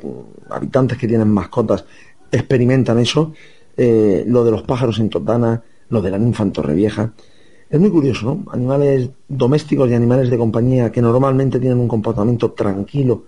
habitantes 0.51 0.99
que 0.99 1.07
tienen 1.07 1.29
mascotas, 1.29 1.85
experimentan 2.31 2.99
eso. 2.99 3.33
Eh, 3.77 4.23
lo 4.27 4.43
de 4.43 4.51
los 4.51 4.63
pájaros 4.63 4.99
en 4.99 5.09
Totana, 5.09 5.63
lo 5.89 6.01
de 6.01 6.11
la 6.11 6.17
ninfa 6.17 6.43
en 6.43 6.51
Torrevieja. 6.51 7.13
Es 7.69 7.79
muy 7.79 7.89
curioso, 7.89 8.25
¿no? 8.25 8.51
Animales 8.51 9.09
domésticos 9.27 9.89
y 9.89 9.93
animales 9.93 10.29
de 10.29 10.37
compañía 10.37 10.91
que 10.91 11.01
normalmente 11.01 11.59
tienen 11.59 11.79
un 11.79 11.87
comportamiento 11.87 12.51
tranquilo 12.51 13.23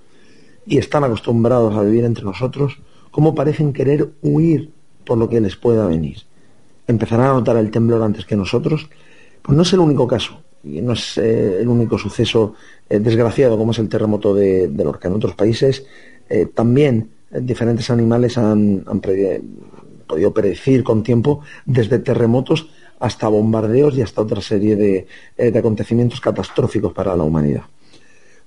y 0.65 0.77
están 0.77 1.03
acostumbrados 1.03 1.75
a 1.75 1.81
vivir 1.81 2.03
entre 2.03 2.23
nosotros, 2.23 2.77
cómo 3.11 3.33
parecen 3.33 3.73
querer 3.73 4.11
huir 4.21 4.71
por 5.05 5.17
lo 5.17 5.29
que 5.29 5.41
les 5.41 5.55
pueda 5.55 5.87
venir. 5.87 6.17
Empezarán 6.87 7.27
a 7.27 7.33
notar 7.33 7.57
el 7.57 7.71
temblor 7.71 8.03
antes 8.03 8.25
que 8.25 8.35
nosotros. 8.35 8.89
Pues 9.41 9.55
no 9.55 9.63
es 9.63 9.73
el 9.73 9.79
único 9.79 10.07
caso, 10.07 10.39
y 10.63 10.81
no 10.81 10.93
es 10.93 11.17
eh, 11.17 11.61
el 11.61 11.67
único 11.67 11.97
suceso 11.97 12.55
eh, 12.89 12.99
desgraciado 12.99 13.57
como 13.57 13.71
es 13.71 13.79
el 13.79 13.87
terremoto 13.87 14.33
de, 14.33 14.67
Lorca. 14.75 15.07
En 15.07 15.13
otros 15.13 15.35
países 15.35 15.85
eh, 16.29 16.47
también 16.47 17.11
diferentes 17.31 17.89
animales 17.89 18.37
han, 18.37 18.83
podido 20.05 20.33
predecir 20.33 20.83
con 20.83 21.03
tiempo 21.03 21.41
desde 21.65 21.99
terremotos 21.99 22.69
hasta 22.99 23.27
bombardeos 23.27 23.97
y 23.97 24.01
hasta 24.01 24.21
otra 24.21 24.41
serie 24.41 25.07
eh, 25.37 25.51
de, 25.51 25.59
acontecimientos 25.59 26.21
catastróficos 26.21 26.93
para 26.93 27.15
la 27.15 27.23
humanidad. 27.23 27.63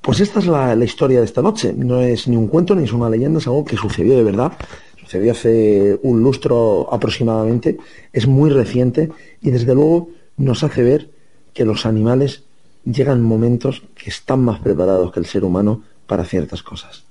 Pues 0.01 0.21
esta 0.21 0.38
es 0.38 0.47
la, 0.47 0.75
historia 0.85 1.18
de 1.18 1.25
esta 1.25 1.42
noche. 1.42 1.75
No 1.77 2.01
es 2.01 2.29
ni 2.29 2.37
un 2.37 2.49
cuento 2.49 2.75
ni 2.75 2.85
es 2.85 2.92
una 2.92 3.11
leyenda, 3.11 3.40
es 3.40 3.47
algo 3.47 3.64
que 3.64 3.77
sucedió 3.77 4.16
de 4.16 4.23
verdad. 4.23 4.53
Sucedió 5.01 5.33
hace 5.33 5.99
un 6.03 6.23
lustro 6.23 6.88
aproximadamente. 6.92 7.79
Es 8.12 8.27
muy 8.27 8.51
reciente 8.51 9.11
y 9.42 9.51
desde 9.51 9.75
luego 9.75 10.11
nos 10.37 10.62
hace 10.62 10.83
ver 10.83 11.11
que 11.53 11.64
los 11.64 11.85
animales 11.85 12.44
llegan 12.85 13.23
momentos 13.23 13.83
que 13.94 14.11
están 14.11 14.40
más 14.40 14.61
preparados 14.61 15.12
que 15.12 15.21
el 15.21 15.27
ser 15.27 15.44
humano 15.44 15.83
para 16.07 16.25
ciertas 16.25 16.62
cosas. 16.62 17.05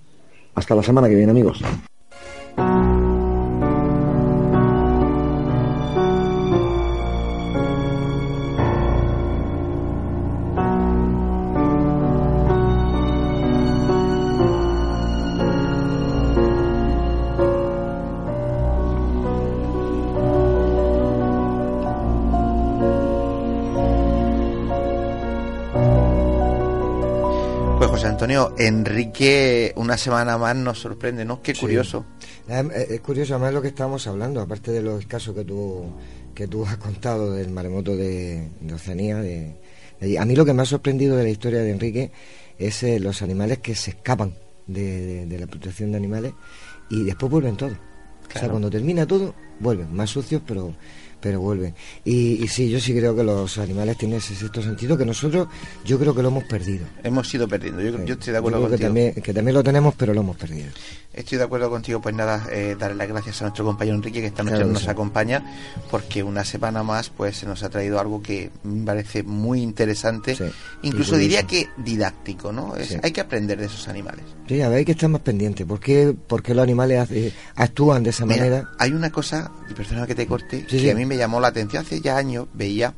Hasta 0.56 0.74
la 0.74 0.82
semana 0.82 1.08
que 1.08 1.16
viene, 1.16 1.32
amigos. 1.32 1.62
Antonio, 28.28 28.56
Enrique 28.58 29.72
una 29.78 29.98
semana 29.98 30.38
más 30.38 30.54
nos 30.54 30.80
sorprende, 30.80 31.24
¿no? 31.24 31.42
Qué 31.42 31.54
curioso. 31.54 32.06
Es, 32.50 33.00
curioso, 33.00 33.36
además 33.36 33.54
lo 33.54 33.62
que 33.62 33.70
estábamos 33.70 34.06
hablando, 34.06 34.42
aparte 34.42 34.74
de 34.74 34.82
los 34.82 35.06
casos 35.06 35.34
que 35.34 35.46
tú, 35.46 35.86
que 36.36 36.46
tú 36.46 36.66
has 36.66 36.76
contado 36.76 37.32
del 37.32 37.50
maremoto 37.52 37.96
de, 37.96 38.50
Oceanía. 38.74 39.16
De, 39.16 39.56
a 40.20 40.26
mí 40.26 40.36
lo 40.36 40.44
que 40.44 40.54
me 40.54 40.62
ha 40.62 40.66
sorprendido 40.66 41.16
de 41.16 41.24
la 41.24 41.30
historia 41.30 41.62
de 41.62 41.72
Enrique 41.72 42.12
es 42.60 42.84
eh, 42.84 43.00
los 43.00 43.22
animales 43.22 43.60
que 43.60 43.76
se 43.76 43.92
escapan 43.92 44.34
de, 44.66 45.26
la 45.40 45.48
protección 45.48 45.92
de 45.92 45.98
animales 45.98 46.34
y 46.90 47.06
después 47.06 47.32
vuelven 47.32 47.56
todos. 47.56 47.78
O 48.36 48.38
sea, 48.38 48.50
cuando 48.50 48.70
termina 48.70 49.08
todo, 49.08 49.36
vuelven, 49.62 49.96
más 49.96 50.10
sucios, 50.10 50.42
pero 50.46 50.74
pero 51.20 51.40
vuelven. 51.40 51.74
Y, 52.06 52.44
y 52.44 52.48
sí, 52.48 52.70
yo 52.70 52.80
sí 52.80 52.94
creo 52.94 53.16
que 53.16 53.24
los 53.24 53.58
animales 53.58 53.98
tienen 53.98 54.18
ese 54.18 54.36
sexto 54.36 54.62
sentido 54.62 54.98
que 54.98 55.06
nosotros, 55.06 55.48
yo 55.86 56.00
creo 56.00 56.14
que 56.14 56.22
lo 56.22 56.30
hemos 56.30 56.44
perdido. 56.44 56.86
Hemos 57.04 57.34
ido 57.34 57.48
perdiendo. 57.48 57.82
Yo, 57.82 58.04
yo 58.06 58.14
estoy 58.14 58.34
de 58.34 58.40
acuerdo 58.40 58.60
Yo 58.60 58.68
creo 58.68 58.78
que 58.78 58.84
también, 58.84 59.14
que 59.14 59.34
también 59.34 59.56
lo 59.56 59.64
tenemos, 59.64 59.96
pero 59.96 60.14
lo 60.14 60.22
hemos 60.22 60.38
perdido. 60.38 60.70
Estoy 61.18 61.40
de 61.40 61.46
acuerdo 61.46 61.70
contigo, 61.72 62.00
pues 62.00 62.14
nada, 62.14 62.48
eh, 62.52 62.76
darle 62.80 62.96
las 62.96 63.08
gracias 63.08 63.42
a 63.42 63.46
nuestro 63.46 63.66
compañero 63.66 63.96
Enrique 63.96 64.22
que 64.22 64.28
esta 64.28 64.44
noche 64.44 64.58
Claro 64.58 64.72
nos 64.72 64.84
sí. 64.84 64.90
acompaña, 64.90 65.44
porque 65.90 66.22
una 66.22 66.46
semana 66.46 66.84
más 66.84 67.10
pues 67.10 67.38
se 67.38 67.48
nos 67.48 67.64
ha 67.64 67.70
traído 67.70 68.00
algo 68.00 68.22
que 68.22 68.52
me 68.64 68.86
parece 68.86 69.24
muy 69.24 69.62
interesante, 69.62 70.36
Sí, 70.36 70.44
incluso 70.84 71.18
diría 71.18 71.42
que 71.44 71.70
didáctico, 71.78 72.52
¿no? 72.54 72.76
Es- 72.76 72.90
Sí. 72.90 72.98
Hay 73.02 73.12
que 73.12 73.22
aprender 73.22 73.60
de 73.60 73.66
esos 73.66 73.88
animales. 73.88 74.24
Sí, 74.48 74.62
a 74.62 74.70
ver, 74.70 74.78
hay 74.78 74.86
que 74.86 74.92
estar 74.92 75.10
más 75.10 75.22
pendiente. 75.22 75.66
¿Por 75.66 75.80
qué, 75.80 76.16
por 76.28 76.44
qué 76.44 76.54
los 76.54 76.62
animales 76.64 77.00
hace- 77.00 77.34
actúan 77.56 78.04
de 78.04 78.12
esa 78.12 78.26
Mira, 78.26 78.38
manera? 78.44 78.70
hay 78.78 78.92
una 78.94 79.10
cosa, 79.12 79.52
y 79.70 79.74
perdona 79.74 80.06
que 80.06 80.14
te 80.16 80.28
corte, 80.28 80.66
que 80.68 80.92
a 80.92 80.96
mí 80.96 81.06
me 81.06 81.18
llamó 81.18 81.40
la 81.40 81.48
atención 81.48 81.84
hace 81.84 82.00
ya 82.00 82.16
años, 82.16 82.48
veía 82.54 82.94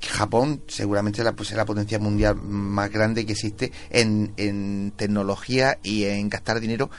que 0.00 0.08
Japón 0.08 0.60
seguramente 0.66 1.20
es 1.20 1.24
la, 1.24 1.32
pues, 1.34 1.50
es 1.52 1.56
la 1.56 1.64
potencia 1.64 1.98
mundial 2.00 2.34
más 2.36 2.90
grande 2.90 3.24
que 3.24 3.32
existe 3.32 3.70
en, 3.90 4.32
en 4.36 4.92
tecnología 4.96 5.78
y 5.84 6.04
en 6.04 6.28
gastar 6.28 6.58
dinero 6.60 6.90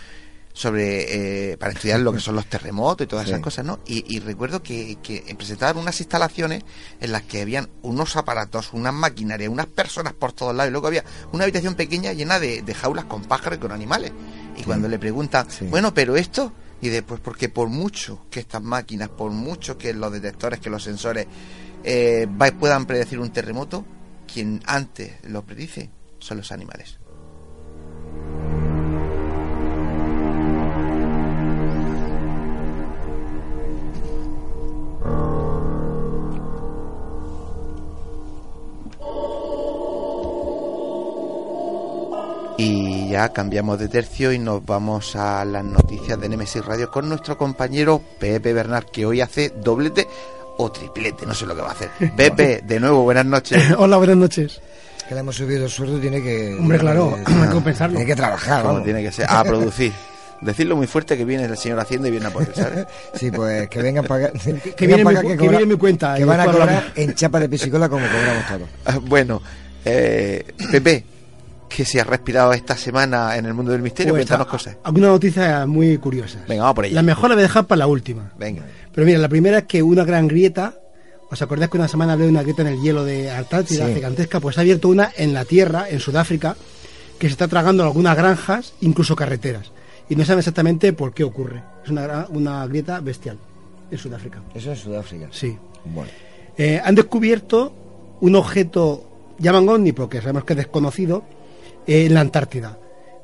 sobre 0.58 1.52
eh, 1.52 1.58
para 1.58 1.74
estudiar 1.74 2.00
lo 2.00 2.14
que 2.14 2.22
son 2.22 2.34
los 2.34 2.46
terremotos 2.46 3.04
y 3.04 3.08
todas 3.10 3.26
Sí. 3.26 3.32
esas 3.32 3.44
cosas, 3.44 3.66
¿no? 3.66 3.80
Y, 3.86 4.06
y 4.16 4.22
recuerdo 4.22 4.64
que, 4.64 4.98
que 5.04 5.22
presentaban 5.38 5.78
unas 5.78 6.00
instalaciones 6.00 6.64
en 7.02 7.12
las 7.12 7.24
que 7.24 7.42
habían 7.42 7.68
unos 7.82 8.16
aparatos, 8.16 8.72
unas 8.72 8.94
maquinarias, 8.94 9.50
unas 9.50 9.66
personas 9.66 10.14
por 10.14 10.32
todos 10.32 10.56
lados 10.56 10.70
y 10.70 10.72
luego 10.72 10.88
había 10.88 11.04
una 11.34 11.44
habitación 11.44 11.76
pequeña 11.76 12.14
llena 12.14 12.40
de, 12.40 12.62
de 12.62 12.74
jaulas 12.74 13.04
con 13.04 13.24
pájaros 13.26 13.58
y 13.58 13.62
con 13.62 13.74
animales. 13.74 14.14
Y 14.56 14.64
cuando 14.64 14.88
le 14.88 14.98
preguntan, 14.98 15.46
Sí. 15.52 15.66
bueno, 15.66 15.94
pero 15.94 16.16
esto, 16.16 16.54
y 16.82 16.88
después 16.88 17.20
porque 17.20 17.50
por 17.50 17.68
mucho 17.68 18.26
que 18.32 18.40
estas 18.40 18.62
máquinas, 18.64 19.10
por 19.10 19.32
mucho 19.32 19.78
que 19.78 19.94
los 19.94 20.10
detectores, 20.14 20.62
que 20.62 20.70
los 20.70 20.82
sensores 20.84 21.28
eh, 21.84 22.28
puedan 22.58 22.86
predecir 22.86 23.20
un 23.20 23.30
terremoto, 23.32 23.84
quien 24.34 24.62
antes 24.66 25.16
lo 25.26 25.44
predice 25.44 25.90
son 26.20 26.38
los 26.38 26.54
animales. 26.54 26.98
Y 42.58 43.10
ya 43.10 43.30
cambiamos 43.34 43.78
de 43.80 43.90
tercio 43.90 44.32
y 44.32 44.40
nos 44.40 44.66
vamos 44.66 45.16
a 45.18 45.44
las 45.44 45.64
noticias 45.64 46.20
de 46.20 46.30
Nemesis 46.30 46.64
Radio 46.64 46.90
con 46.90 47.10
nuestro 47.10 47.38
compañero 47.38 48.02
Pepe 48.18 48.54
Bernard, 48.54 48.86
que 48.86 49.06
hoy 49.06 49.20
hace 49.20 49.50
doblete 49.62 50.08
o 50.58 50.72
triplete, 50.72 51.26
no 51.26 51.34
sé 51.34 51.46
lo 51.46 51.54
que 51.56 51.62
va 51.62 51.70
a 51.70 51.72
hacer. 51.74 51.90
Pepe, 52.16 52.62
de 52.66 52.80
nuevo, 52.80 53.04
buenas 53.04 53.26
noches. 53.26 53.62
Hola, 53.78 53.98
buenas 53.98 54.16
noches. 54.16 54.62
Que 55.08 55.14
le 55.14 55.20
hemos 55.20 55.36
subido 55.36 55.66
el 55.66 55.70
sueldo, 55.70 56.00
tiene 56.00 56.24
que... 56.24 56.56
Hombre, 56.58 56.80
claro, 56.80 57.18
hay 57.28 57.48
que 57.48 57.50
compensarlo. 57.54 57.98
Tiene 57.98 58.10
que 58.10 58.16
trabajar, 58.16 58.64
Como 58.64 58.82
tiene 58.82 59.04
que 59.04 59.12
ser, 59.12 59.26
a 59.30 59.44
producir. 59.44 59.92
Decirlo 60.42 60.78
muy 60.78 60.88
fuerte 60.88 61.18
que 61.18 61.26
viene 61.26 61.44
el 61.46 61.58
señor 61.58 61.80
Hacienda 61.80 62.08
y 62.08 62.12
viene 62.12 62.28
a 62.28 62.30
por 62.30 62.44
él, 62.44 62.52
¿sabes? 62.56 62.86
Sí, 63.16 63.32
pues 63.32 63.68
que 63.68 63.82
vengan 63.82 64.06
para 64.06 64.28
acá. 64.28 64.40
que 64.40 64.88
viene 64.88 65.04
mi 65.04 65.16
cu- 65.16 65.28
que 65.38 65.48
viene 65.50 65.66
mi 65.66 65.76
cuenta 65.78 66.16
Que 66.16 66.24
van 66.26 66.40
a 66.40 66.46
cobrar 66.46 66.92
en 66.96 67.14
chapa 67.16 67.40
de 67.42 67.50
piscicola 67.50 67.90
como 67.90 68.06
cobramos 68.06 68.46
todos. 68.48 69.10
Bueno, 69.10 69.42
eh, 69.84 70.44
Pepe, 70.72 71.06
¿qué 71.76 71.86
se 71.86 72.00
ha 72.00 72.04
respirado 72.04 72.54
esta 72.54 72.78
semana 72.78 73.36
en 73.38 73.46
el 73.46 73.54
mundo 73.54 73.72
del 73.72 73.82
misterio? 73.82 74.14
Pues, 74.14 74.22
Cuéntanos 74.26 74.48
cosas. 74.48 74.78
Algunas 74.84 75.10
noticias 75.10 75.68
muy 75.68 75.98
curiosas. 75.98 76.48
Venga, 76.48 76.64
vamos 76.64 76.76
por 76.76 76.86
ella. 76.86 76.96
La 76.96 77.02
mejor 77.04 77.30
la 77.30 77.36
voy 77.36 77.42
a 77.44 77.48
dejar 77.48 77.66
para 77.66 77.80
la 77.80 77.88
última. 77.88 78.32
Venga. 78.38 78.64
Pero 78.94 79.06
mira, 79.06 79.20
la 79.20 79.30
primera 79.30 79.60
es 79.60 79.64
que 79.66 79.84
una 79.84 80.04
gran 80.06 80.28
grieta, 80.28 80.76
¿os 81.30 81.42
acordáis 81.42 81.70
que 81.70 81.78
una 81.78 81.88
semana 81.88 82.14
hablé 82.14 82.26
de 82.26 82.32
una 82.32 82.44
grieta 82.44 82.62
en 82.62 82.70
el 82.70 82.82
hielo 82.82 83.04
de 83.04 83.30
Antártida 83.32 83.88
Sí. 83.88 83.96
gigantesca? 83.96 84.40
Pues 84.40 84.58
ha 84.58 84.62
abierto 84.62 84.88
una 84.90 85.12
en 85.18 85.34
la 85.34 85.44
Tierra, 85.46 85.90
en 85.90 86.00
Sudáfrica, 86.00 86.56
que 87.20 87.28
se 87.28 87.32
está 87.34 87.48
tragando 87.48 87.84
algunas 87.84 88.16
granjas, 88.16 88.74
incluso 88.82 89.16
carreteras. 89.16 89.72
Y 90.10 90.16
no 90.16 90.24
saben 90.24 90.40
exactamente 90.40 90.94
por 90.94 91.14
qué 91.14 91.24
ocurre. 91.24 91.64
Es 91.84 91.90
una, 91.90 92.28
una 92.30 92.66
grieta 92.68 93.00
bestial 93.02 93.38
en 93.92 93.98
Sudáfrica. 93.98 94.42
Eso 94.54 94.70
en 94.72 94.78
Sudáfrica. 94.78 95.28
Sí. 95.32 95.58
Bueno. 95.86 96.10
Eh, 96.58 96.80
han 96.84 96.96
descubierto 96.96 97.74
un 98.22 98.36
objeto, 98.36 99.34
llaman 99.40 99.68
ovni 99.68 99.92
porque 99.92 100.20
sabemos 100.22 100.46
que 100.46 100.54
es 100.54 100.58
desconocido, 100.58 101.24
en 101.88 102.14
la 102.14 102.22
Antártida. 102.22 102.78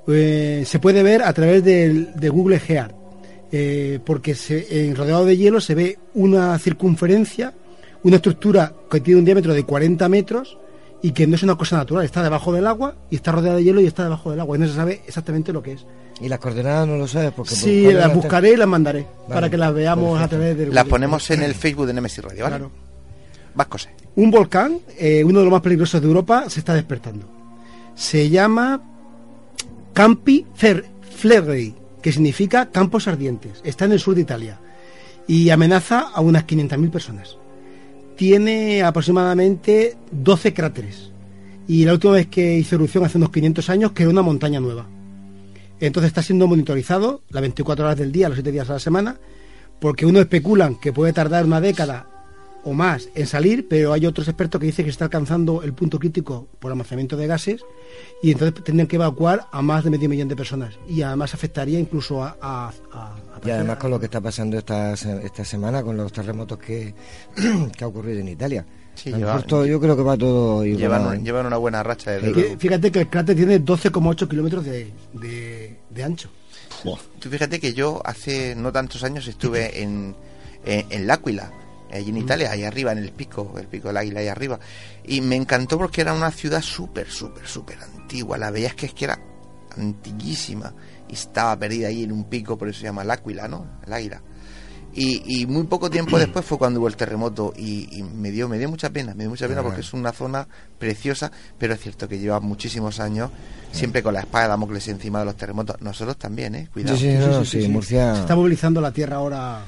Eh, 0.07 0.63
se 0.65 0.79
puede 0.79 1.03
ver 1.03 1.21
a 1.23 1.31
través 1.33 1.63
del- 1.63 2.13
de 2.15 2.29
Google 2.29 2.59
Earth, 2.67 2.91
eh, 3.51 3.99
porque 4.05 4.33
se, 4.35 4.85
en 4.87 4.95
rodeado 4.95 5.25
de 5.25 5.37
hielo 5.37 5.61
se 5.61 5.75
ve 5.75 5.99
una 6.13 6.57
circunferencia, 6.59 7.53
una 8.03 8.15
estructura 8.17 8.73
que 8.89 8.99
tiene 8.99 9.19
un 9.19 9.25
diámetro 9.25 9.53
de 9.53 9.63
40 9.63 10.09
metros 10.09 10.57
y 11.03 11.11
que 11.11 11.27
no 11.27 11.35
es 11.35 11.43
una 11.43 11.55
cosa 11.55 11.77
natural, 11.77 12.03
está 12.05 12.23
debajo 12.23 12.51
del 12.53 12.65
agua 12.67 12.95
y 13.09 13.15
está 13.15 13.31
rodeada 13.31 13.57
de 13.57 13.63
hielo 13.63 13.81
y 13.81 13.85
está 13.87 14.03
debajo 14.03 14.31
del 14.31 14.39
agua 14.39 14.57
y 14.57 14.59
no 14.59 14.67
se 14.67 14.73
sabe 14.73 15.01
exactamente 15.07 15.53
lo 15.53 15.61
que 15.61 15.73
es. 15.73 15.85
¿Y 16.19 16.27
las 16.29 16.39
coordenadas 16.39 16.87
no 16.87 16.97
lo 16.97 17.07
sabes? 17.07 17.31
Porque 17.31 17.55
Sí, 17.55 17.83
por- 17.85 17.93
las 17.95 18.13
buscaré 18.13 18.53
y 18.53 18.55
las 18.57 18.67
mandaré 18.67 19.05
para 19.27 19.49
que 19.49 19.57
las 19.57 19.73
veamos 19.73 20.19
perfecto. 20.19 20.23
a 20.25 20.27
través 20.29 20.57
del 20.57 20.73
Las 20.73 20.85
ponemos 20.85 21.29
en 21.31 21.43
el 21.43 21.53
Facebook 21.55 21.87
de 21.87 21.93
Nemesis 21.93 22.23
Radio, 22.23 22.43
¿vale? 22.43 22.57
Claro. 22.57 22.71
Más 23.55 23.67
cosas. 23.67 23.91
Un 24.15 24.29
volcán, 24.31 24.79
eh, 24.99 25.23
uno 25.23 25.39
de 25.39 25.45
los 25.45 25.51
más 25.51 25.61
peligrosos 25.61 25.99
de 26.01 26.07
Europa, 26.07 26.45
se 26.49 26.59
está 26.59 26.73
despertando. 26.75 27.27
Se 27.95 28.29
llama 28.29 28.81
Campi 29.93 30.45
Flegrei, 30.53 31.75
que 32.01 32.11
significa 32.11 32.71
campos 32.71 33.07
ardientes. 33.07 33.61
Está 33.63 33.85
en 33.85 33.93
el 33.93 33.99
sur 33.99 34.15
de 34.15 34.21
Italia 34.21 34.59
y 35.27 35.49
amenaza 35.49 36.09
a 36.13 36.21
unas 36.21 36.45
500.000 36.45 36.91
personas. 36.91 37.37
Tiene 38.15 38.83
aproximadamente 38.83 39.97
12 40.11 40.53
cráteres 40.53 41.11
y 41.67 41.85
la 41.85 41.93
última 41.93 42.13
vez 42.13 42.27
que 42.27 42.57
hizo 42.57 42.75
erupción 42.75 43.05
hace 43.05 43.17
unos 43.17 43.31
500 43.31 43.69
años 43.69 43.91
creó 43.93 44.09
una 44.09 44.21
montaña 44.21 44.59
nueva. 44.59 44.87
Entonces 45.79 46.09
está 46.09 46.21
siendo 46.21 46.47
monitorizado 46.47 47.21
las 47.29 47.41
24 47.41 47.85
horas 47.85 47.97
del 47.97 48.11
día, 48.11 48.29
los 48.29 48.35
7 48.35 48.51
días 48.51 48.69
a 48.69 48.73
la 48.73 48.79
semana, 48.79 49.17
porque 49.79 50.05
unos 50.05 50.21
especulan 50.21 50.79
que 50.79 50.93
puede 50.93 51.13
tardar 51.13 51.45
una 51.45 51.61
década 51.61 52.07
o 52.63 52.73
más 52.73 53.09
en 53.15 53.25
salir, 53.27 53.67
pero 53.67 53.93
hay 53.93 54.05
otros 54.05 54.27
expertos 54.27 54.59
que 54.59 54.67
dicen 54.67 54.85
que 54.85 54.91
se 54.91 54.95
está 54.95 55.05
alcanzando 55.05 55.63
el 55.63 55.73
punto 55.73 55.97
crítico 55.99 56.47
por 56.59 56.71
almacenamiento 56.71 57.17
de 57.17 57.27
gases 57.27 57.61
y 58.21 58.31
entonces 58.31 58.63
tendrían 58.63 58.87
que 58.87 58.97
evacuar 58.97 59.47
a 59.51 59.61
más 59.61 59.83
de 59.83 59.89
medio 59.89 60.07
millón 60.09 60.27
de 60.27 60.35
personas 60.35 60.75
y 60.87 61.01
además 61.01 61.33
afectaría 61.33 61.79
incluso 61.79 62.23
a... 62.23 62.37
a- 62.41 62.71
a- 62.93 63.15
a 63.15 63.47
Y 63.47 63.49
además 63.49 63.77
con 63.77 63.89
lo 63.91 63.99
que 63.99 64.05
está 64.05 64.21
pasando 64.21 64.57
esta, 64.57 64.95
se- 64.95 65.25
esta 65.25 65.43
semana, 65.43 65.81
con 65.83 65.97
los 65.97 66.11
terremotos 66.13 66.57
que, 66.59 66.93
que 67.77 67.83
ha 67.83 67.87
ocurrido 67.87 68.19
en 68.19 68.27
Italia. 68.29 68.65
Sí, 68.93 69.09
lleva- 69.11 69.43
yo 69.65 69.79
creo 69.79 69.95
que 69.95 70.03
va 70.03 70.17
todo 70.17 70.63
igual. 70.65 70.79
Llevan, 70.81 71.23
llevan 71.25 71.45
una 71.47 71.57
buena 71.57 71.81
racha, 71.81 72.11
desde 72.11 72.33
Que- 72.33 72.57
fíjate 72.57 72.91
que 72.91 72.99
el 72.99 73.09
cráter 73.09 73.35
tiene 73.35 73.59
12,8 73.63 74.27
kilómetros 74.27 74.65
de, 74.65 74.91
de- 75.13 75.79
de 75.89 76.03
ancho. 76.03 76.29
Tú 77.19 77.29
fíjate 77.29 77.59
que 77.59 77.73
yo 77.73 78.01
hace 78.05 78.55
no 78.55 78.71
tantos 78.71 79.03
años 79.03 79.27
estuve 79.27 79.81
en, 79.81 80.15
en, 80.65 80.85
en 80.89 81.07
L'Aquila, 81.07 81.51
allí 81.91 82.09
en 82.09 82.17
Italia, 82.17 82.51
ahí 82.51 82.63
arriba, 82.63 82.91
en 82.91 82.99
el 82.99 83.11
pico, 83.11 83.53
el 83.59 83.67
pico 83.67 83.87
del 83.89 83.97
águila 83.97 84.19
ahí 84.21 84.27
arriba. 84.27 84.59
Y 85.03 85.21
me 85.21 85.35
encantó 85.35 85.77
porque 85.77 86.01
era 86.01 86.13
una 86.13 86.31
ciudad 86.31 86.61
súper, 86.61 87.09
súper, 87.09 87.47
súper 87.47 87.77
antigua. 87.81 88.37
La 88.37 88.51
veías 88.51 88.75
que 88.75 88.85
es 88.87 88.93
que 88.93 89.05
era 89.05 89.19
antiquísima 89.77 90.73
y 91.09 91.13
estaba 91.13 91.57
perdida 91.57 91.87
ahí 91.87 92.03
en 92.03 92.11
un 92.11 92.25
pico, 92.25 92.57
por 92.57 92.69
eso 92.69 92.79
se 92.79 92.85
llama 92.85 93.03
L'Aquila, 93.03 93.47
¿no? 93.47 93.65
El 93.85 93.93
águila. 93.93 94.21
Y, 94.93 95.41
y 95.41 95.45
muy 95.45 95.63
poco 95.63 95.89
tiempo 95.89 96.19
después 96.19 96.43
fue 96.45 96.57
cuando 96.57 96.79
hubo 96.81 96.87
el 96.87 96.95
terremoto 96.97 97.53
y, 97.55 97.87
y 97.97 98.03
me 98.03 98.29
dio 98.31 98.49
me 98.49 98.57
dio 98.59 98.69
mucha 98.69 98.89
pena, 98.89 99.13
me 99.13 99.23
dio 99.23 99.29
mucha 99.29 99.47
pena 99.47 99.61
Ah. 99.61 99.63
porque 99.63 99.81
es 99.81 99.93
una 99.93 100.11
zona 100.11 100.47
preciosa, 100.77 101.31
pero 101.57 101.73
es 101.73 101.79
cierto 101.79 102.07
que 102.09 102.19
lleva 102.19 102.39
muchísimos 102.41 102.99
años 102.99 103.31
siempre 103.71 104.03
con 104.03 104.13
la 104.13 104.19
espada 104.21 104.45
de 104.45 104.49
Damocles 104.49 104.87
encima 104.89 105.19
de 105.19 105.25
los 105.25 105.37
terremotos. 105.37 105.77
Nosotros 105.81 106.17
también, 106.17 106.55
¿eh? 106.55 106.67
Cuidado. 106.73 106.97
Sí, 106.97 107.09
sí, 107.09 107.17
no, 107.17 107.45
sí, 107.45 107.67
Murcia. 107.69 108.15
Se 108.15 108.21
está 108.21 108.35
movilizando 108.35 108.81
la 108.81 108.91
Tierra 108.91 109.15
ahora. 109.17 109.63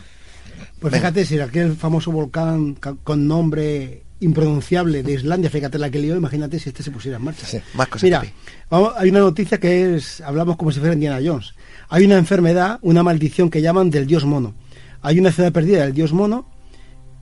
Pues 0.79 0.91
Venga. 0.91 1.07
fíjate, 1.11 1.25
si 1.25 1.39
aquel 1.39 1.75
famoso 1.75 2.11
volcán 2.11 2.75
con 3.03 3.27
nombre 3.27 4.03
impronunciable 4.19 5.03
de 5.03 5.13
Islandia, 5.13 5.49
fíjate 5.49 5.77
la 5.77 5.89
que 5.89 5.99
lió, 5.99 6.15
imagínate 6.15 6.59
si 6.59 6.69
este 6.69 6.83
se 6.83 6.91
pusiera 6.91 7.17
en 7.17 7.23
marcha. 7.25 7.45
Sí. 7.45 7.59
Más 7.73 7.87
cosas. 7.87 8.03
Mira, 8.03 8.23
vamos- 8.69 8.93
hay 8.97 9.09
una 9.09 9.19
noticia 9.19 9.59
que 9.59 9.95
es, 9.95 10.21
hablamos 10.21 10.55
como 10.57 10.71
si 10.71 10.79
fuera 10.79 10.93
Indiana 10.93 11.19
Jones. 11.23 11.53
Hay 11.89 12.05
una 12.05 12.17
enfermedad, 12.17 12.79
una 12.81 13.03
maldición 13.03 13.49
que 13.49 13.61
llaman 13.61 13.89
del 13.89 14.07
dios 14.07 14.25
mono. 14.25 14.55
Hay 15.01 15.19
una 15.19 15.31
ciudad 15.31 15.51
perdida 15.51 15.83
del 15.83 15.93
dios 15.93 16.13
mono 16.13 16.47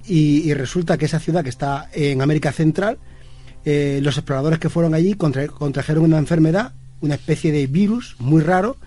y, 0.05 0.41
y 0.49 0.53
resulta 0.53 0.97
que 0.97 1.05
esa 1.05 1.19
ciudad 1.19 1.43
que 1.43 1.49
está 1.49 1.89
en 1.93 2.22
América 2.22 2.51
Central, 2.51 2.97
eh, 3.65 3.99
los 4.03 4.17
exploradores 4.17 4.59
que 4.59 4.69
fueron 4.69 4.93
allí 4.93 5.13
contra- 5.15 5.47
contrajeron 5.47 6.03
una 6.03 6.17
enfermedad, 6.17 6.74
una 7.01 7.15
especie 7.15 7.51
de 7.51 7.67
virus 7.67 8.15
muy 8.19 8.41
raro. 8.41 8.78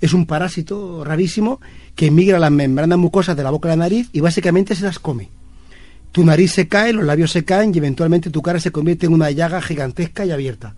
Es 0.00 0.12
un 0.14 0.26
parásito 0.26 1.04
rarísimo 1.04 1.60
que 1.94 2.10
migra 2.10 2.36
a 2.36 2.40
las 2.40 2.50
membranas 2.50 2.98
mucosas 2.98 3.36
de 3.36 3.42
la 3.42 3.50
boca 3.50 3.68
y 3.68 3.70
la 3.70 3.76
nariz 3.76 4.08
y 4.12 4.20
básicamente 4.20 4.74
se 4.74 4.84
las 4.84 4.98
come. 4.98 5.28
Tu 6.10 6.24
nariz 6.24 6.52
se 6.52 6.68
cae, 6.68 6.92
los 6.92 7.04
labios 7.04 7.30
se 7.30 7.44
caen 7.44 7.72
y 7.74 7.78
eventualmente 7.78 8.30
tu 8.30 8.42
cara 8.42 8.60
se 8.60 8.70
convierte 8.70 9.06
en 9.06 9.14
una 9.14 9.30
llaga 9.30 9.62
gigantesca 9.62 10.26
y 10.26 10.30
abierta. 10.30 10.74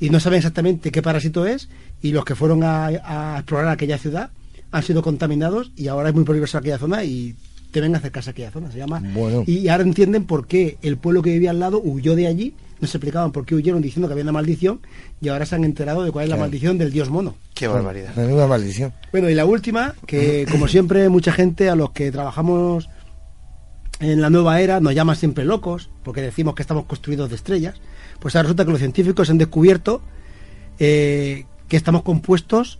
Y 0.00 0.10
no 0.10 0.20
saben 0.20 0.38
exactamente 0.38 0.90
qué 0.90 1.02
parásito 1.02 1.46
es 1.46 1.68
y 2.02 2.12
los 2.12 2.24
que 2.24 2.34
fueron 2.34 2.64
a, 2.64 2.86
a 2.86 3.38
explorar 3.38 3.68
aquella 3.68 3.98
ciudad 3.98 4.30
han 4.72 4.82
sido 4.82 5.02
contaminados 5.02 5.70
y 5.76 5.86
ahora 5.86 6.08
es 6.08 6.14
muy 6.14 6.24
peligrosa 6.24 6.58
aquella 6.58 6.78
zona 6.78 7.04
y 7.04 7.36
deben 7.72 7.94
acercarse 7.94 8.30
a 8.30 8.32
aquella 8.32 8.50
zona, 8.50 8.70
se 8.70 8.78
llama. 8.78 9.00
Bueno. 9.12 9.44
Y 9.46 9.68
ahora 9.68 9.82
entienden 9.84 10.24
por 10.24 10.46
qué 10.46 10.78
el 10.82 10.96
pueblo 10.96 11.22
que 11.22 11.30
vivía 11.30 11.50
al 11.50 11.60
lado 11.60 11.80
huyó 11.82 12.16
de 12.16 12.26
allí, 12.26 12.54
no 12.84 12.88
se 12.90 12.96
explicaban 12.98 13.32
por 13.32 13.44
qué 13.44 13.54
huyeron 13.54 13.82
diciendo 13.82 14.06
que 14.08 14.12
había 14.12 14.22
una 14.24 14.32
maldición 14.32 14.80
y 15.20 15.28
ahora 15.28 15.46
se 15.46 15.54
han 15.54 15.64
enterado 15.64 16.04
de 16.04 16.10
cuál 16.12 16.24
es 16.24 16.28
la 16.30 16.36
Claro. 16.36 16.48
maldición 16.48 16.78
del 16.78 16.92
dios 16.92 17.10
mono. 17.10 17.34
Qué 17.54 17.66
barbaridad. 17.68 18.14
Menuda 18.16 18.46
maldición. 18.46 18.92
Bueno, 19.12 19.28
y 19.30 19.34
la 19.34 19.44
última, 19.44 19.94
que 20.06 20.46
como 20.50 20.68
siempre 20.68 21.08
mucha 21.08 21.32
gente 21.32 21.68
a 21.70 21.74
los 21.76 21.90
que 21.90 22.10
trabajamos 22.12 22.88
en 24.00 24.20
la 24.20 24.28
nueva 24.30 24.60
era 24.60 24.80
nos 24.80 24.94
llama 24.94 25.14
siempre 25.14 25.44
locos, 25.44 25.88
porque 26.02 26.20
decimos 26.20 26.54
que 26.54 26.62
estamos 26.62 26.84
construidos 26.86 27.30
de 27.30 27.36
estrellas, 27.36 27.74
pues 28.20 28.34
ahora 28.36 28.44
resulta 28.44 28.64
que 28.64 28.70
los 28.72 28.80
científicos 28.80 29.30
han 29.30 29.38
descubierto 29.38 30.02
eh, 30.78 31.44
que 31.68 31.76
estamos 31.76 32.02
compuestos, 32.02 32.78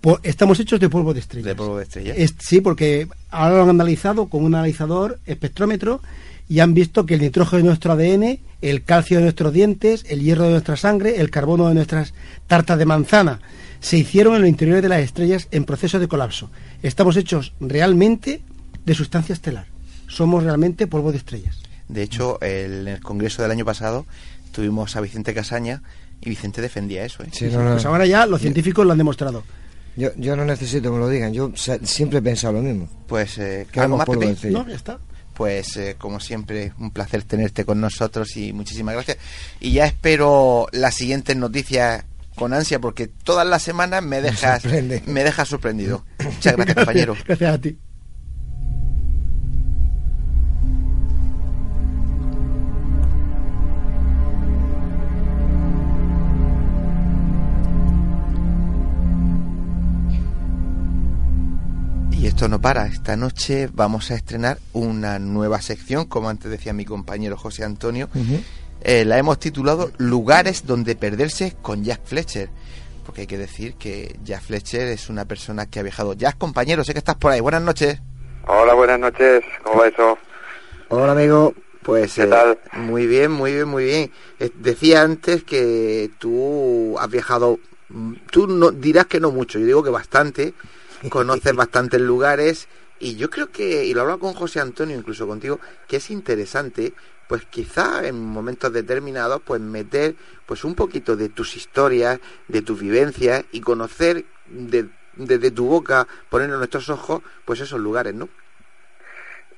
por- 0.00 0.20
estamos 0.22 0.60
hechos 0.60 0.78
de 0.80 0.88
polvo 0.88 1.12
de 1.14 1.20
estrellas. 1.20 1.46
De 1.46 1.54
polvo 1.54 1.78
de 1.78 1.82
estrellas. 1.84 2.16
Es- 2.18 2.34
sí, 2.38 2.60
porque 2.60 3.08
ahora 3.30 3.56
lo 3.56 3.62
han 3.64 3.70
analizado 3.70 4.26
con 4.28 4.44
un 4.44 4.54
analizador 4.54 5.18
espectrómetro 5.26 6.00
y 6.48 6.60
han 6.60 6.74
visto 6.74 7.06
que 7.06 7.14
el 7.14 7.20
nitrógeno 7.20 7.58
de 7.58 7.64
nuestro 7.68 7.92
ADN, 7.92 8.38
el 8.62 8.82
calcio 8.84 9.16
de 9.18 9.22
nuestros 9.24 9.52
dientes, 9.52 10.04
el 10.08 10.20
hierro 10.22 10.44
de 10.44 10.50
nuestra 10.52 10.76
sangre, 10.76 11.20
el 11.20 11.30
carbono 11.30 11.68
de 11.68 11.74
nuestras 11.74 12.14
tartas 12.46 12.78
de 12.78 12.86
manzana, 12.86 13.40
se 13.80 13.98
hicieron 13.98 14.34
en 14.36 14.42
los 14.42 14.48
interiores 14.50 14.82
de 14.82 14.88
las 14.88 15.00
estrellas 15.00 15.48
en 15.50 15.64
proceso 15.64 15.98
de 15.98 16.08
colapso. 16.08 16.50
Estamos 16.82 17.16
hechos 17.16 17.52
realmente 17.60 18.42
de 18.84 18.94
sustancia 18.94 19.32
estelar. 19.32 19.66
Somos 20.06 20.42
realmente 20.44 20.86
polvo 20.86 21.12
de 21.12 21.18
estrellas. 21.18 21.58
De 21.88 22.02
hecho, 22.02 22.38
el- 22.40 22.88
en 22.88 22.94
el 22.94 23.00
congreso 23.00 23.42
del 23.42 23.50
año 23.50 23.64
pasado 23.64 24.06
tuvimos 24.52 24.96
a 24.96 25.00
Vicente 25.00 25.34
Casaña 25.34 25.82
y 26.20 26.30
Vicente 26.30 26.62
defendía 26.62 27.04
eso. 27.04 27.22
¿eh? 27.22 27.28
Sí, 27.32 27.46
no, 27.52 27.62
no. 27.62 27.72
Pues 27.72 27.84
ahora 27.84 28.06
ya 28.06 28.24
los 28.26 28.40
científicos 28.40 28.86
lo 28.86 28.92
han 28.92 28.98
demostrado. 28.98 29.42
Yo, 29.96 30.10
yo 30.16 30.34
no 30.36 30.44
necesito 30.44 30.82
que 30.84 30.90
me 30.90 30.98
lo 30.98 31.08
digan. 31.08 31.32
Yo 31.32 31.52
siempre 31.82 32.18
he 32.18 32.22
pensado 32.22 32.54
lo 32.54 32.62
mismo. 32.62 32.88
Pues, 33.06 33.38
eh, 33.38 33.66
Que 33.70 33.80
¿algo 33.80 33.96
éramos 33.96 33.98
más, 33.98 34.06
polvo 34.06 34.20
de. 34.22 34.50
No, 34.50 34.66
ya 34.68 34.74
está. 34.74 34.98
Pues 35.34 35.76
eh, 35.76 35.96
como 35.98 36.20
siempre, 36.20 36.72
un 36.78 36.90
placer 36.90 37.22
tenerte 37.24 37.64
con 37.64 37.80
nosotros 37.80 38.36
y 38.36 38.52
muchísimas 38.52 38.94
gracias. 38.94 39.18
Y 39.60 39.72
ya 39.72 39.86
espero 39.86 40.68
las 40.72 40.94
siguientes 40.94 41.36
noticias 41.36 42.04
con 42.34 42.52
ansia 42.52 42.80
porque 42.80 43.06
todas 43.06 43.46
las 43.46 43.62
semanas 43.62 44.02
me 44.02 44.20
dejas 44.20 44.62
sorprende. 44.62 45.02
me 45.06 45.24
dejas 45.24 45.48
sorprendido. 45.48 46.04
Muchas 46.24 46.56
gracias, 46.56 46.76
compañero. 46.76 47.16
Gracias 47.26 47.54
a 47.54 47.60
ti. 47.60 47.78
Y 62.24 62.28
esto 62.28 62.48
no 62.48 62.58
para. 62.58 62.86
Esta 62.86 63.18
noche 63.18 63.68
vamos 63.70 64.10
a 64.10 64.14
estrenar 64.14 64.56
una 64.72 65.18
nueva 65.18 65.60
sección, 65.60 66.06
como 66.06 66.30
antes 66.30 66.50
decía 66.50 66.72
mi 66.72 66.86
compañero 66.86 67.36
José 67.36 67.64
Antonio. 67.64 68.08
Eh, 68.80 69.04
la 69.04 69.18
hemos 69.18 69.38
titulado 69.38 69.90
Lugares 69.98 70.66
donde 70.66 70.96
perderse 70.96 71.54
con 71.60 71.84
Jack 71.84 72.00
Fletcher. 72.06 72.48
Porque 73.04 73.20
hay 73.20 73.26
que 73.26 73.36
decir 73.36 73.74
que 73.74 74.16
Jack 74.24 74.40
Fletcher 74.40 74.88
es 74.88 75.10
una 75.10 75.26
persona 75.26 75.66
que 75.66 75.80
ha 75.80 75.82
viajado. 75.82 76.14
Jack, 76.14 76.38
compañero, 76.38 76.82
sé 76.82 76.94
que 76.94 77.00
estás 77.00 77.16
por 77.16 77.30
ahí. 77.30 77.40
Buenas 77.40 77.60
noches. 77.60 78.00
Hola, 78.46 78.72
buenas 78.72 79.00
noches. 79.00 79.44
¿Cómo 79.62 79.80
va 79.80 79.88
eso? 79.88 80.16
Hola, 80.88 81.12
amigo. 81.12 81.52
Pues 81.82 82.14
¿Qué 82.14 82.22
eh, 82.22 82.58
muy 82.72 83.06
bien, 83.06 83.32
muy 83.32 83.52
bien, 83.52 83.68
muy 83.68 83.84
bien. 83.84 84.10
Eh, 84.40 84.50
decía 84.54 85.02
antes 85.02 85.44
que 85.44 86.10
tú 86.16 86.98
has 86.98 87.10
viajado, 87.10 87.58
mm, 87.90 88.14
tú 88.30 88.46
no 88.46 88.70
dirás 88.70 89.04
que 89.04 89.20
no 89.20 89.30
mucho, 89.30 89.58
yo 89.58 89.66
digo 89.66 89.84
que 89.84 89.90
bastante, 89.90 90.54
conoces 91.10 91.54
bastantes 91.54 92.00
lugares 92.00 92.68
y 93.00 93.16
yo 93.16 93.28
creo 93.30 93.50
que, 93.50 93.84
y 93.84 93.94
lo 93.94 94.02
hablaba 94.02 94.20
con 94.20 94.34
José 94.34 94.60
Antonio, 94.60 94.96
incluso 94.96 95.26
contigo, 95.26 95.60
que 95.88 95.96
es 95.96 96.10
interesante, 96.10 96.94
pues 97.28 97.44
quizá 97.46 98.06
en 98.06 98.22
momentos 98.22 98.72
determinados, 98.72 99.42
pues 99.44 99.60
meter 99.60 100.14
pues 100.46 100.64
un 100.64 100.74
poquito 100.74 101.16
de 101.16 101.28
tus 101.28 101.56
historias, 101.56 102.20
de 102.48 102.62
tus 102.62 102.78
vivencias 102.78 103.44
y 103.52 103.60
conocer 103.60 104.24
de- 104.48 104.88
desde 105.16 105.50
tu 105.50 105.66
boca, 105.66 106.06
poner 106.28 106.50
en 106.50 106.56
nuestros 106.58 106.88
ojos, 106.90 107.22
pues 107.44 107.60
esos 107.60 107.80
lugares, 107.80 108.14
¿no? 108.14 108.28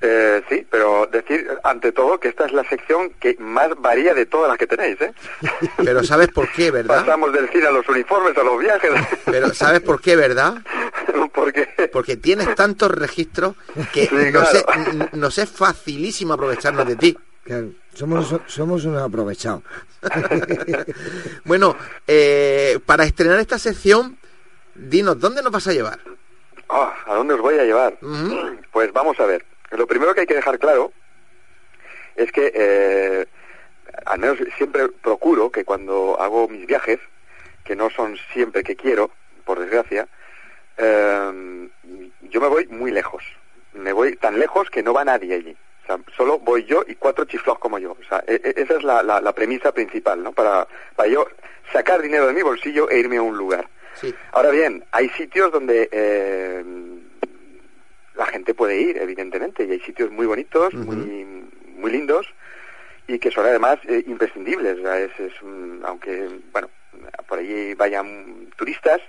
Eh, 0.00 0.42
sí, 0.50 0.66
pero 0.70 1.06
decir 1.06 1.48
ante 1.64 1.90
todo 1.90 2.20
que 2.20 2.28
esta 2.28 2.44
es 2.44 2.52
la 2.52 2.62
sección 2.68 3.10
que 3.18 3.34
más 3.38 3.70
varía 3.80 4.12
de 4.12 4.26
todas 4.26 4.48
las 4.48 4.58
que 4.58 4.66
tenéis, 4.66 5.00
¿eh? 5.00 5.12
Pero 5.84 6.04
¿sabes 6.04 6.28
por 6.28 6.52
qué, 6.52 6.70
verdad? 6.70 7.00
Pasamos 7.00 7.32
del 7.32 7.48
cine 7.48 7.66
a 7.66 7.70
los 7.70 7.88
uniformes, 7.88 8.36
a 8.36 8.42
los 8.42 8.58
viajes. 8.58 8.90
Pero 9.24 9.54
¿sabes 9.54 9.80
por 9.80 10.00
qué, 10.00 10.14
verdad? 10.16 10.54
Porque 11.34 11.66
Porque 11.92 12.16
tienes 12.16 12.54
tantos 12.54 12.90
registros 12.90 13.54
que 13.92 14.06
Sí, 14.06 14.14
nos, 14.32 14.50
claro. 14.50 14.66
es, 14.82 14.88
n- 14.94 15.08
nos 15.12 15.38
es 15.38 15.48
facilísimo 15.50 16.34
aprovecharnos 16.34 16.86
de 16.86 16.96
ti. 16.96 17.18
Claro, 17.42 17.68
somos, 17.94 18.28
so- 18.28 18.42
somos 18.46 18.84
unos 18.84 19.02
aprovechados. 19.02 19.62
Bueno, 21.44 21.76
eh, 22.06 22.78
para 22.84 23.04
estrenar 23.04 23.38
esta 23.40 23.58
sección, 23.58 24.18
dinos, 24.74 25.18
¿dónde 25.20 25.42
nos 25.42 25.52
vas 25.52 25.66
a 25.68 25.72
llevar? 25.72 25.98
Ah, 26.68 26.92
¿a 27.06 27.14
dónde 27.14 27.34
os 27.34 27.40
voy 27.40 27.58
a 27.58 27.64
llevar? 27.64 27.96
Pues 28.72 28.92
vamos 28.92 29.18
a 29.20 29.26
ver. 29.26 29.44
Lo 29.76 29.86
primero 29.86 30.14
que 30.14 30.20
hay 30.22 30.26
que 30.26 30.34
dejar 30.34 30.58
claro 30.58 30.92
es 32.16 32.32
que, 32.32 32.50
eh, 32.54 33.26
al 34.06 34.18
menos 34.18 34.38
siempre 34.56 34.88
procuro 34.88 35.50
que 35.50 35.64
cuando 35.64 36.20
hago 36.20 36.48
mis 36.48 36.66
viajes, 36.66 36.98
que 37.64 37.76
no 37.76 37.90
son 37.90 38.16
siempre 38.32 38.62
que 38.62 38.76
quiero, 38.76 39.10
por 39.44 39.58
desgracia, 39.58 40.08
eh, 40.78 41.68
yo 42.22 42.40
me 42.40 42.48
voy 42.48 42.66
muy 42.68 42.90
lejos. 42.90 43.22
Me 43.74 43.92
voy 43.92 44.16
tan 44.16 44.38
lejos 44.38 44.70
que 44.70 44.82
no 44.82 44.92
va 44.92 45.04
nadie 45.04 45.34
allí. 45.34 45.56
O 45.82 45.86
sea, 45.86 45.98
solo 46.16 46.38
voy 46.38 46.64
yo 46.64 46.82
y 46.86 46.94
cuatro 46.96 47.24
chiflados 47.26 47.58
como 47.60 47.78
yo. 47.78 47.92
O 47.92 48.04
sea, 48.08 48.24
e- 48.26 48.40
e- 48.42 48.54
esa 48.62 48.74
es 48.74 48.82
la, 48.82 49.02
la- 49.02 49.20
la 49.20 49.32
premisa 49.32 49.72
principal, 49.72 50.22
¿no? 50.22 50.32
Para, 50.32 50.66
para 50.96 51.08
yo 51.08 51.26
sacar 51.72 52.00
dinero 52.02 52.26
de 52.26 52.32
mi 52.32 52.42
bolsillo 52.42 52.88
e 52.90 52.98
irme 52.98 53.18
a 53.18 53.22
un 53.22 53.36
lugar. 53.36 53.68
Sí. 53.94 54.14
Ahora 54.32 54.50
bien, 54.50 54.84
hay 54.92 55.08
sitios 55.10 55.52
donde 55.52 55.88
eh, 55.92 56.64
la 58.16 58.26
gente 58.26 58.54
puede 58.54 58.80
ir, 58.80 58.96
evidentemente, 58.98 59.64
y 59.64 59.70
hay 59.72 59.80
sitios 59.80 60.10
muy 60.10 60.26
bonitos, 60.26 60.72
muy, 60.74 61.44
muy 61.76 61.90
lindos, 61.90 62.26
y 63.08 63.18
que 63.18 63.30
son 63.30 63.46
además 63.46 63.78
eh, 63.88 64.02
imprescindibles. 64.06 64.78
Es, 64.78 65.20
es 65.20 65.42
un- 65.42 65.80
aunque, 65.84 66.28
bueno, 66.52 66.68
por 67.28 67.38
allí 67.38 67.74
vayan 67.74 68.48
turistas, 68.56 69.00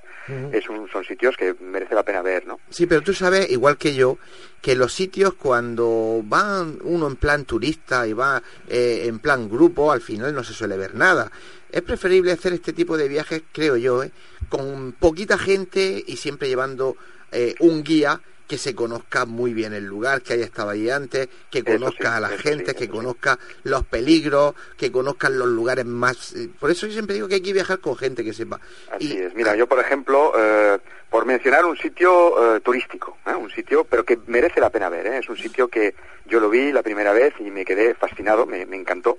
es 0.52 0.68
un- 0.68 0.90
son 0.90 1.06
sitios 1.06 1.38
que 1.38 1.56
merece 1.62 1.96
la 1.96 2.04
pena 2.04 2.22
ver, 2.22 2.46
¿no? 2.46 2.60
Sí, 2.70 2.86
pero 2.86 3.02
tú 3.02 3.14
sabes, 3.14 3.50
igual 3.50 3.78
que 3.78 3.96
yo, 3.96 4.18
que 4.62 4.76
los 4.76 4.94
sitios 4.94 5.34
cuando 5.36 6.22
van 6.26 6.80
uno 6.84 7.08
en 7.08 7.16
plan 7.16 7.46
turista 7.46 8.06
y 8.06 8.12
va 8.14 8.44
eh, 8.68 9.04
en 9.06 9.20
plan 9.20 9.48
grupo, 9.50 9.92
al 9.92 10.02
final 10.02 10.36
no 10.36 10.44
se 10.44 10.54
suele 10.54 10.76
ver 10.76 10.96
nada. 10.96 11.32
Es 11.72 11.82
preferible 11.82 12.34
hacer 12.34 12.52
este 12.54 12.74
tipo 12.74 12.98
de 12.98 13.08
viajes, 13.08 13.44
creo 13.54 13.78
yo, 13.78 14.04
¿eh? 14.04 14.12
con 14.50 14.92
poquita 14.94 15.38
gente 15.38 16.04
y 16.06 16.18
siempre 16.18 16.50
llevando 16.50 16.98
eh, 17.32 17.56
un 17.60 17.84
guía 17.84 18.20
que 18.48 18.58
se 18.58 18.74
conozca 18.74 19.26
muy 19.26 19.54
bien 19.54 19.74
el 19.74 19.84
lugar, 19.86 20.22
que 20.22 20.34
haya 20.34 20.46
estado 20.46 20.70
allí 20.70 20.90
antes, 20.90 21.28
que 21.52 21.60
Eso 21.60 21.72
conozca 21.74 22.12
sí, 22.12 22.18
a 22.18 22.20
la 22.22 22.30
gente, 22.30 22.72
sí, 22.72 22.78
que 22.78 22.84
eso 22.86 22.94
sí. 22.94 22.98
conozca 22.98 23.38
los 23.64 23.86
peligros, 23.86 24.56
que 24.78 24.92
conozcan 24.92 25.38
los 25.38 25.48
lugares 25.50 25.86
más... 25.86 26.34
eh, 26.36 26.50
Por 26.60 26.72
eso 26.72 26.88
yo 26.88 26.94
siempre 26.94 27.16
digo 27.16 27.28
que 27.28 27.36
hay 27.36 27.42
que 27.42 27.52
viajar 27.54 27.80
con 27.80 27.98
gente 27.98 28.24
que 28.24 28.32
sepa. 28.34 28.60
Así 28.92 29.14
Y- 29.14 29.18
es. 29.18 29.34
Mira, 29.36 29.56
yo, 29.56 29.68
por 29.68 29.80
ejemplo, 29.80 30.32
eh, 30.38 30.80
por 31.10 31.26
mencionar 31.26 31.66
un 31.66 31.78
sitio 31.78 32.56
eh, 32.56 32.60
turístico, 32.62 33.18
¿eh? 33.26 33.34
un 33.36 33.50
sitio, 33.52 33.84
pero 33.84 34.06
que 34.06 34.18
merece 34.28 34.62
la 34.62 34.70
pena 34.70 34.88
ver, 34.90 35.08
¿eh? 35.08 35.18
es 35.18 35.28
un 35.30 35.38
sitio 35.38 35.68
que 35.68 35.94
yo 36.26 36.40
lo 36.40 36.50
vi 36.50 36.72
la 36.72 36.84
primera 36.84 37.12
vez 37.14 37.34
y 37.40 37.52
me 37.52 37.66
quedé 37.66 37.96
fascinado, 37.96 38.46
me, 38.46 38.66
me 38.66 38.78
encantó, 38.78 39.18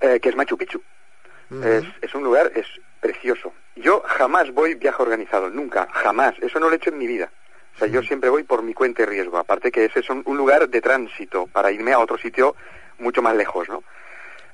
eh, 0.00 0.18
que 0.20 0.30
es 0.30 0.36
Machu 0.36 0.56
Picchu. 0.56 0.82
Es, 1.64 1.84
es 2.00 2.14
un 2.14 2.22
lugar, 2.22 2.52
es 2.54 2.64
precioso. 3.00 3.52
Yo 3.74 4.02
jamás 4.06 4.52
voy 4.52 4.74
viaje 4.74 5.02
organizado, 5.02 5.50
nunca, 5.50 5.88
jamás. 5.92 6.34
Eso 6.40 6.60
no 6.60 6.68
lo 6.68 6.74
he 6.74 6.76
hecho 6.76 6.90
en 6.90 6.98
mi 6.98 7.08
vida. 7.08 7.28
O 7.74 7.78
sea, 7.78 7.88
yo 7.88 8.02
siempre 8.02 8.28
voy 8.30 8.42
por 8.42 8.62
mi 8.62 8.74
cuenta 8.74 9.02
y 9.02 9.06
riesgo. 9.06 9.38
Aparte 9.38 9.70
que 9.70 9.86
ese 9.86 10.00
es 10.00 10.10
un, 10.10 10.22
un 10.26 10.36
lugar 10.36 10.68
de 10.68 10.80
tránsito 10.80 11.46
para 11.46 11.72
irme 11.72 11.92
a 11.92 11.98
otro 11.98 12.18
sitio 12.18 12.54
mucho 12.98 13.22
más 13.22 13.34
lejos, 13.34 13.68
¿no? 13.68 13.82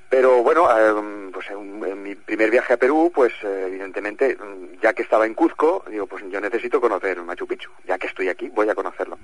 Pero 0.08 0.42
bueno, 0.42 0.68
eh, 0.70 1.30
pues 1.32 1.50
en, 1.50 1.84
en 1.84 2.02
mi 2.02 2.14
primer 2.14 2.50
viaje 2.50 2.74
a 2.74 2.76
Perú, 2.76 3.10
pues 3.12 3.32
eh, 3.42 3.64
evidentemente, 3.66 4.36
mm, 4.36 4.80
ya 4.80 4.92
que 4.92 5.02
estaba 5.02 5.26
en 5.26 5.34
Cuzco, 5.34 5.84
digo, 5.90 6.06
pues 6.06 6.22
yo 6.28 6.40
necesito 6.40 6.80
conocer 6.80 7.20
Machu 7.22 7.46
Picchu. 7.46 7.70
Ya 7.84 7.98
que 7.98 8.06
estoy 8.06 8.28
aquí, 8.28 8.48
voy 8.48 8.68
a 8.68 8.74
conocerlo. 8.74 9.18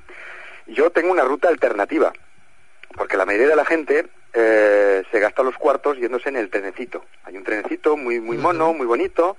Yo 0.67 0.91
tengo 0.91 1.13
una 1.13 1.23
ruta 1.23 1.49
alternativa, 1.49 2.13
porque 2.97 3.17
la 3.17 3.27
mayoría 3.27 3.49
de 3.49 3.57
la 3.57 3.65
gente 3.65 4.09
eh, 4.33 5.05
se 5.11 5.21
gasta 5.21 5.45
los 5.45 5.57
cuartos 5.57 5.99
yéndose 5.99 6.31
en 6.31 6.37
el 6.37 6.51
trenecito. 6.51 7.05
Hay 7.25 7.37
un 7.37 7.45
trenecito 7.45 7.97
muy 7.97 8.21
muy 8.21 8.37
mono, 8.37 8.73
muy 8.73 8.87
bonito, 8.87 9.37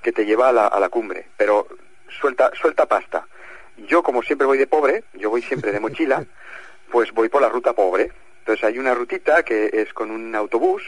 que 0.00 0.12
te 0.12 0.24
lleva 0.24 0.48
a 0.48 0.52
la, 0.52 0.66
a 0.68 0.78
la 0.78 0.90
cumbre, 0.90 1.26
pero 1.36 1.66
suelta 2.08 2.52
suelta 2.54 2.86
pasta. 2.86 3.26
Yo 3.76 4.02
como 4.02 4.22
siempre 4.22 4.46
voy 4.46 4.58
de 4.58 4.66
pobre, 4.66 5.04
yo 5.14 5.30
voy 5.30 5.42
siempre 5.42 5.72
de 5.72 5.80
mochila, 5.80 6.24
pues 6.90 7.12
voy 7.12 7.28
por 7.28 7.42
la 7.42 7.48
ruta 7.48 7.72
pobre. 7.72 8.10
Entonces 8.40 8.64
hay 8.64 8.78
una 8.78 8.94
rutita 8.94 9.42
que 9.42 9.70
es 9.72 9.92
con 9.94 10.10
un 10.10 10.34
autobús 10.34 10.82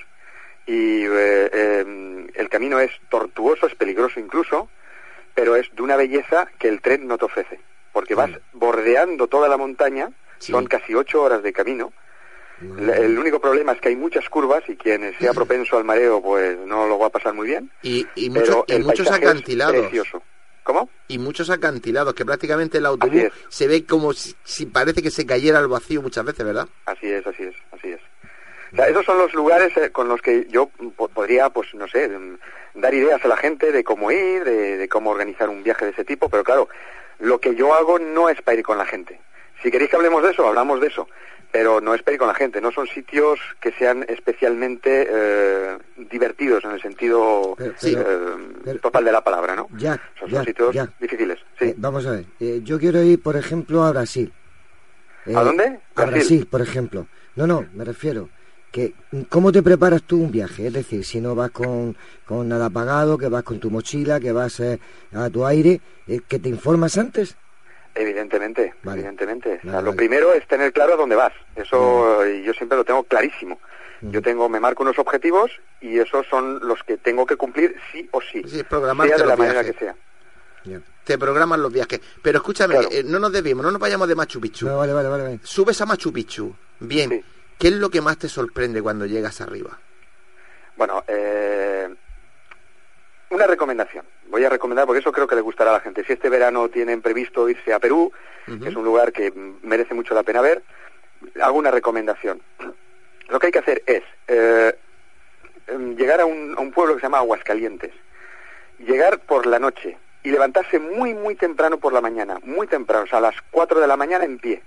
y 0.66 1.04
eh, 1.04 1.50
eh, 1.52 2.26
el 2.34 2.48
camino 2.48 2.78
es 2.80 2.90
tortuoso, 3.08 3.66
es 3.66 3.74
peligroso 3.74 4.20
incluso, 4.20 4.68
pero 5.34 5.56
es 5.56 5.74
de 5.74 5.82
una 5.82 5.96
belleza 5.96 6.48
que 6.58 6.68
el 6.68 6.80
tren 6.80 7.06
no 7.06 7.16
te 7.18 7.24
ofrece, 7.26 7.60
porque 7.92 8.14
vas 8.14 8.30
bordeando 8.52 9.26
toda 9.26 9.48
la 9.48 9.56
montaña, 9.56 10.10
Sí. 10.38 10.52
son 10.52 10.66
casi 10.66 10.94
ocho 10.94 11.22
horas 11.22 11.42
de 11.42 11.50
camino. 11.52 11.94
El, 12.60 12.90
el 12.90 13.18
único 13.18 13.40
problema 13.40 13.72
es 13.72 13.80
que 13.80 13.88
hay 13.88 13.96
muchas 13.96 14.28
curvas 14.28 14.62
y 14.68 14.76
quien 14.76 15.14
sea 15.18 15.32
propenso 15.34 15.78
al 15.78 15.84
mareo, 15.84 16.20
pues 16.20 16.58
no 16.58 16.86
lo 16.86 16.98
va 16.98 17.06
a 17.06 17.10
pasar 17.10 17.32
muy 17.32 17.46
bien. 17.48 17.70
Y, 17.82 18.06
y 18.14 18.28
pero 18.28 18.46
muchos, 18.46 18.64
y 18.68 18.72
el 18.72 18.84
muchos 18.84 19.06
paisaje 19.06 19.24
es 19.24 19.30
acantilados. 19.30 19.76
precioso. 19.80 20.22
¿Cómo? 20.66 20.90
Y 21.06 21.18
muchos 21.18 21.48
acantilados, 21.48 22.12
que 22.14 22.24
prácticamente 22.24 22.78
el 22.78 22.86
autobús 22.86 23.14
se 23.48 23.68
ve 23.68 23.86
como 23.86 24.12
si, 24.12 24.34
si 24.42 24.66
parece 24.66 25.00
que 25.00 25.12
se 25.12 25.24
cayera 25.24 25.60
al 25.60 25.68
vacío 25.68 26.02
muchas 26.02 26.24
veces, 26.24 26.44
¿verdad? 26.44 26.66
Así 26.86 27.06
es, 27.08 27.24
así 27.24 27.44
es, 27.44 27.54
así 27.70 27.92
es. 27.92 28.00
O 28.72 28.76
sea, 28.76 28.88
esos 28.88 29.04
son 29.06 29.16
los 29.18 29.32
lugares 29.32 29.76
eh, 29.76 29.92
con 29.92 30.08
los 30.08 30.20
que 30.20 30.48
yo 30.50 30.66
po- 30.96 31.06
podría, 31.06 31.50
pues 31.50 31.72
no 31.74 31.86
sé, 31.86 32.08
mm, 32.08 32.38
dar 32.80 32.92
ideas 32.92 33.24
a 33.24 33.28
la 33.28 33.36
gente 33.36 33.70
de 33.70 33.84
cómo 33.84 34.10
ir, 34.10 34.42
de, 34.42 34.76
de 34.76 34.88
cómo 34.88 35.10
organizar 35.10 35.48
un 35.48 35.62
viaje 35.62 35.84
de 35.84 35.92
ese 35.92 36.04
tipo, 36.04 36.28
pero 36.28 36.42
claro, 36.42 36.68
lo 37.20 37.38
que 37.38 37.54
yo 37.54 37.72
hago 37.72 38.00
no 38.00 38.28
es 38.28 38.42
para 38.42 38.58
ir 38.58 38.64
con 38.64 38.76
la 38.76 38.86
gente. 38.86 39.20
Si 39.62 39.70
queréis 39.70 39.88
que 39.88 39.96
hablemos 39.96 40.20
de 40.24 40.32
eso, 40.32 40.48
hablamos 40.48 40.80
de 40.80 40.88
eso, 40.88 41.08
pero 41.56 41.80
no 41.80 41.94
es 41.94 42.02
para 42.02 42.12
ir 42.12 42.18
con 42.18 42.28
la 42.28 42.34
gente, 42.34 42.60
no 42.60 42.70
son 42.70 42.86
sitios 42.86 43.40
que 43.62 43.72
sean 43.72 44.04
especialmente 44.08 45.06
eh, 45.08 45.78
divertidos 46.10 46.62
en 46.66 46.72
el 46.72 46.82
sentido 46.82 47.54
Pero- 47.56 47.72
Sí. 47.78 47.94
pero- 47.96 48.10
eh, 48.10 48.36
pero- 48.62 48.78
total 48.80 49.04
de 49.06 49.12
la 49.12 49.24
palabra, 49.24 49.56
¿no? 49.56 49.66
Jack, 49.74 50.02
Son, 50.20 50.44
sitios 50.44 50.76
difíciles, 51.00 51.38
sí. 51.58 51.68
Eh, 51.68 51.74
vamos 51.78 52.04
a 52.04 52.10
ver, 52.10 52.26
eh, 52.40 52.60
yo 52.62 52.78
quiero 52.78 53.02
ir, 53.02 53.22
por 53.22 53.36
ejemplo, 53.36 53.84
a 53.84 53.90
Brasil. 53.90 54.30
¿A 55.34 55.42
dónde? 55.42 55.80
A 55.94 56.04
Brasil. 56.04 56.46
Por 56.46 56.60
ejemplo. 56.60 57.06
No, 57.36 57.46
no, 57.46 57.64
me 57.72 57.84
refiero 57.86 58.28
que 58.70 58.92
¿cómo 59.30 59.50
te 59.50 59.62
preparas 59.62 60.02
tú 60.02 60.20
un 60.22 60.30
viaje? 60.30 60.66
Es 60.66 60.74
decir, 60.74 61.06
si 61.06 61.22
no 61.22 61.34
vas 61.34 61.52
con, 61.52 61.96
con 62.26 62.46
nada 62.50 62.68
pagado, 62.68 63.16
que 63.16 63.28
vas 63.28 63.44
con 63.44 63.58
tu 63.60 63.70
mochila, 63.70 64.20
que 64.20 64.30
vas 64.32 64.60
eh, 64.60 64.78
a 65.14 65.30
tu 65.30 65.46
aire, 65.46 65.80
que 66.28 66.38
te 66.38 66.50
informas 66.50 66.98
antes. 66.98 67.34
Evidentemente, 67.96 68.74
Vale. 68.82 68.98
evidentemente. 69.00 69.56
O 69.58 69.62
sea, 69.62 69.72
Vale, 69.72 69.84
lo 69.86 69.96
primero 69.96 70.32
es 70.34 70.46
tener 70.46 70.72
claro 70.72 70.94
a 70.94 70.96
dónde 70.96 71.16
vas. 71.16 71.32
Eso 71.56 72.26
y 72.26 72.42
yo 72.44 72.52
siempre 72.52 72.76
lo 72.78 72.84
tengo 72.84 73.02
clarísimo. 73.04 73.58
Mm. 74.02 74.10
Yo 74.10 74.20
tengo, 74.22 74.48
me 74.48 74.60
marco 74.60 74.82
unos 74.82 74.98
objetivos 74.98 75.50
y 75.80 75.98
esos 75.98 76.26
son 76.28 76.60
los 76.68 76.82
que 76.84 76.98
tengo 76.98 77.24
que 77.24 77.36
cumplir 77.36 77.74
sí 77.90 78.06
o 78.12 78.20
sí, 78.20 78.42
Sí, 78.46 78.62
programarte 78.64 79.08
sea 79.14 79.16
de 79.16 79.22
la 79.24 79.30
los 79.30 79.38
manera 79.38 79.62
viajes. 79.62 79.76
que 79.78 79.84
sea. 79.86 79.94
Te 81.04 81.16
programan 81.18 81.62
los 81.62 81.72
viajes. 81.72 82.00
Pero 82.20 82.38
escúchame, 82.38 82.74
Claro. 82.74 82.88
eh, 82.90 83.02
no 83.04 83.18
nos 83.20 83.32
desviemos, 83.32 83.64
no 83.64 83.70
nos 83.70 83.80
vayamos 83.80 84.08
de 84.08 84.14
Machu 84.16 84.40
Picchu. 84.40 84.66
No, 84.66 84.76
vale, 84.78 84.92
vale, 84.92 85.08
vale. 85.08 85.22
vale. 85.22 85.40
Subes 85.42 85.80
a 85.80 85.86
Machu 85.86 86.12
Picchu. 86.12 86.54
Bien. 86.80 87.08
Sí. 87.10 87.24
¿Qué 87.58 87.68
es 87.68 87.74
lo 87.74 87.88
que 87.88 88.00
más 88.02 88.18
te 88.18 88.28
sorprende 88.28 88.82
cuando 88.82 89.06
llegas 89.06 89.40
arriba? 89.40 89.78
Bueno, 90.76 91.02
eh, 91.06 91.88
una 93.30 93.46
recomendación. 93.46 94.04
Voy 94.28 94.44
a 94.44 94.48
recomendar 94.48 94.86
porque 94.86 95.00
eso 95.00 95.12
creo 95.12 95.26
que 95.26 95.34
le 95.36 95.40
gustará 95.40 95.70
a 95.70 95.74
la 95.74 95.80
gente. 95.80 96.04
Si 96.04 96.12
este 96.12 96.28
verano 96.28 96.68
tienen 96.68 97.00
previsto 97.02 97.48
irse 97.48 97.72
a 97.72 97.78
Perú, 97.78 98.12
que 98.60 98.68
es 98.68 98.76
un 98.76 98.84
lugar 98.84 99.12
que 99.12 99.32
merece 99.62 99.94
mucho 99.94 100.14
la 100.14 100.22
pena 100.22 100.40
ver, 100.40 100.62
hago 101.40 101.58
una 101.58 101.70
recomendación. 101.70 102.40
Lo 103.28 103.38
que 103.38 103.46
hay 103.46 103.52
que 103.52 103.58
hacer 103.58 103.82
es 103.86 104.02
eh, 104.28 104.72
em, 105.66 105.96
llegar 105.96 106.20
a 106.20 106.26
un, 106.26 106.54
a 106.56 106.60
un 106.60 106.70
pueblo 106.72 106.94
que 106.94 107.00
se 107.00 107.06
llama 107.06 107.18
Aguascalientes, 107.18 107.92
llegar 108.78 109.18
por 109.20 109.46
la 109.46 109.58
noche 109.58 109.96
y 110.22 110.30
levantarse 110.30 110.78
muy, 110.78 111.14
muy 111.14 111.34
temprano 111.36 111.78
por 111.78 111.92
la 111.92 112.00
mañana, 112.00 112.38
muy 112.42 112.66
temprano, 112.66 113.04
o 113.04 113.06
sea, 113.06 113.18
a 113.18 113.22
las 113.22 113.34
4 113.50 113.80
de 113.80 113.86
la 113.86 113.96
mañana 113.96 114.24
en 114.24 114.38
pie, 114.38 114.62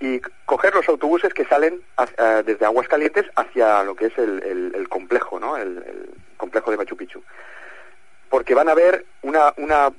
y 0.00 0.20
coger 0.44 0.74
los 0.74 0.88
autobuses 0.88 1.32
que 1.34 1.44
salen 1.46 1.80
hacia- 1.96 2.42
desde 2.42 2.66
Aguascalientes 2.66 3.24
hacia 3.34 3.82
lo 3.84 3.94
que 3.94 4.06
es 4.06 4.18
el, 4.18 4.42
el- 4.42 4.72
el 4.74 4.88
complejo, 4.88 5.40
¿no? 5.40 5.56
El, 5.56 5.78
el 5.78 6.10
complejo 6.36 6.70
de 6.70 6.76
Machu 6.76 6.96
Picchu. 6.96 7.22
Porque 8.28 8.54
van 8.54 8.68
a 8.68 8.74
ver 8.74 9.06
una, 9.22 9.52
una, 9.56 9.92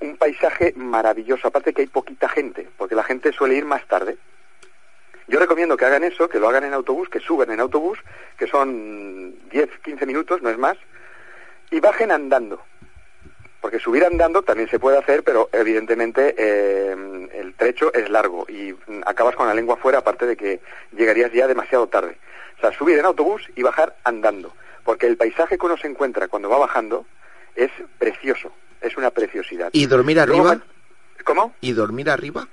un 0.00 0.16
paisaje 0.16 0.72
maravilloso, 0.76 1.48
aparte 1.48 1.72
que 1.72 1.82
hay 1.82 1.88
poquita 1.88 2.28
gente, 2.28 2.68
porque 2.76 2.94
la 2.94 3.04
gente 3.04 3.32
suele 3.32 3.56
ir 3.56 3.64
más 3.64 3.86
tarde. 3.86 4.16
Yo 5.28 5.38
recomiendo 5.38 5.76
que 5.76 5.84
hagan 5.84 6.04
eso, 6.04 6.28
que 6.28 6.38
lo 6.38 6.48
hagan 6.48 6.64
en 6.64 6.72
autobús, 6.72 7.08
que 7.08 7.20
suban 7.20 7.50
en 7.50 7.60
autobús, 7.60 7.98
que 8.38 8.46
son 8.46 9.34
10, 9.50 9.68
15 9.84 10.06
minutos, 10.06 10.40
no 10.42 10.48
es 10.48 10.58
más, 10.58 10.78
y 11.70 11.80
bajen 11.80 12.10
andando. 12.10 12.62
Porque 13.60 13.78
subir 13.78 14.04
andando 14.04 14.42
también 14.42 14.70
se 14.70 14.78
puede 14.78 14.98
hacer, 14.98 15.22
pero 15.24 15.50
evidentemente 15.52 16.34
eh, 16.38 17.28
el 17.34 17.54
trecho 17.54 17.92
es 17.92 18.08
largo 18.08 18.46
y 18.48 18.74
acabas 19.04 19.34
con 19.34 19.48
la 19.48 19.54
lengua 19.54 19.76
fuera, 19.76 19.98
aparte 19.98 20.26
de 20.26 20.36
que 20.36 20.60
llegarías 20.92 21.32
ya 21.32 21.46
demasiado 21.46 21.88
tarde. 21.88 22.16
O 22.56 22.60
sea, 22.60 22.72
subir 22.72 22.98
en 22.98 23.04
autobús 23.04 23.42
y 23.56 23.62
bajar 23.62 23.96
andando. 24.04 24.54
Porque 24.84 25.06
el 25.06 25.16
paisaje 25.16 25.58
que 25.58 25.66
uno 25.66 25.76
se 25.76 25.88
encuentra 25.88 26.28
cuando 26.28 26.48
va 26.48 26.58
bajando 26.58 27.04
es 27.64 27.70
precioso, 27.98 28.52
es 28.80 28.96
una 28.96 29.10
preciosidad. 29.10 29.70
¿Y 29.72 29.86
dormir 29.86 30.20
arriba? 30.20 30.60
¿Cómo? 31.24 31.54
¿Y 31.60 31.72
dormir 31.72 32.08
arriba? 32.10 32.46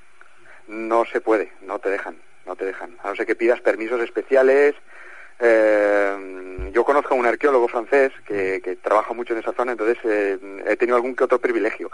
No 0.68 1.06
se 1.06 1.22
puede, 1.22 1.52
no 1.62 1.80
te 1.80 1.90
dejan, 1.90 2.18
no 2.46 2.56
te 2.56 2.66
dejan. 2.66 2.98
A 3.04 3.10
no 3.10 3.16
ser 3.16 3.26
que 3.26 3.36
pidas 3.36 3.62
permisos 3.62 4.02
especiales. 4.02 4.76
Eh, 5.40 6.72
yo 6.74 6.84
conozco 6.84 7.14
a 7.14 7.18
un 7.18 7.26
arqueólogo 7.26 7.68
francés 7.68 8.12
que, 8.26 8.62
que 8.64 8.76
trabaja 8.78 9.14
mucho 9.14 9.34
en 9.34 9.40
esa 9.40 9.54
zona, 9.54 9.74
entonces 9.74 9.98
eh, 10.04 10.38
he 10.66 10.76
tenido 10.78 10.96
algún 10.96 11.16
que 11.16 11.26
otro 11.26 11.40
privilegio, 11.40 11.92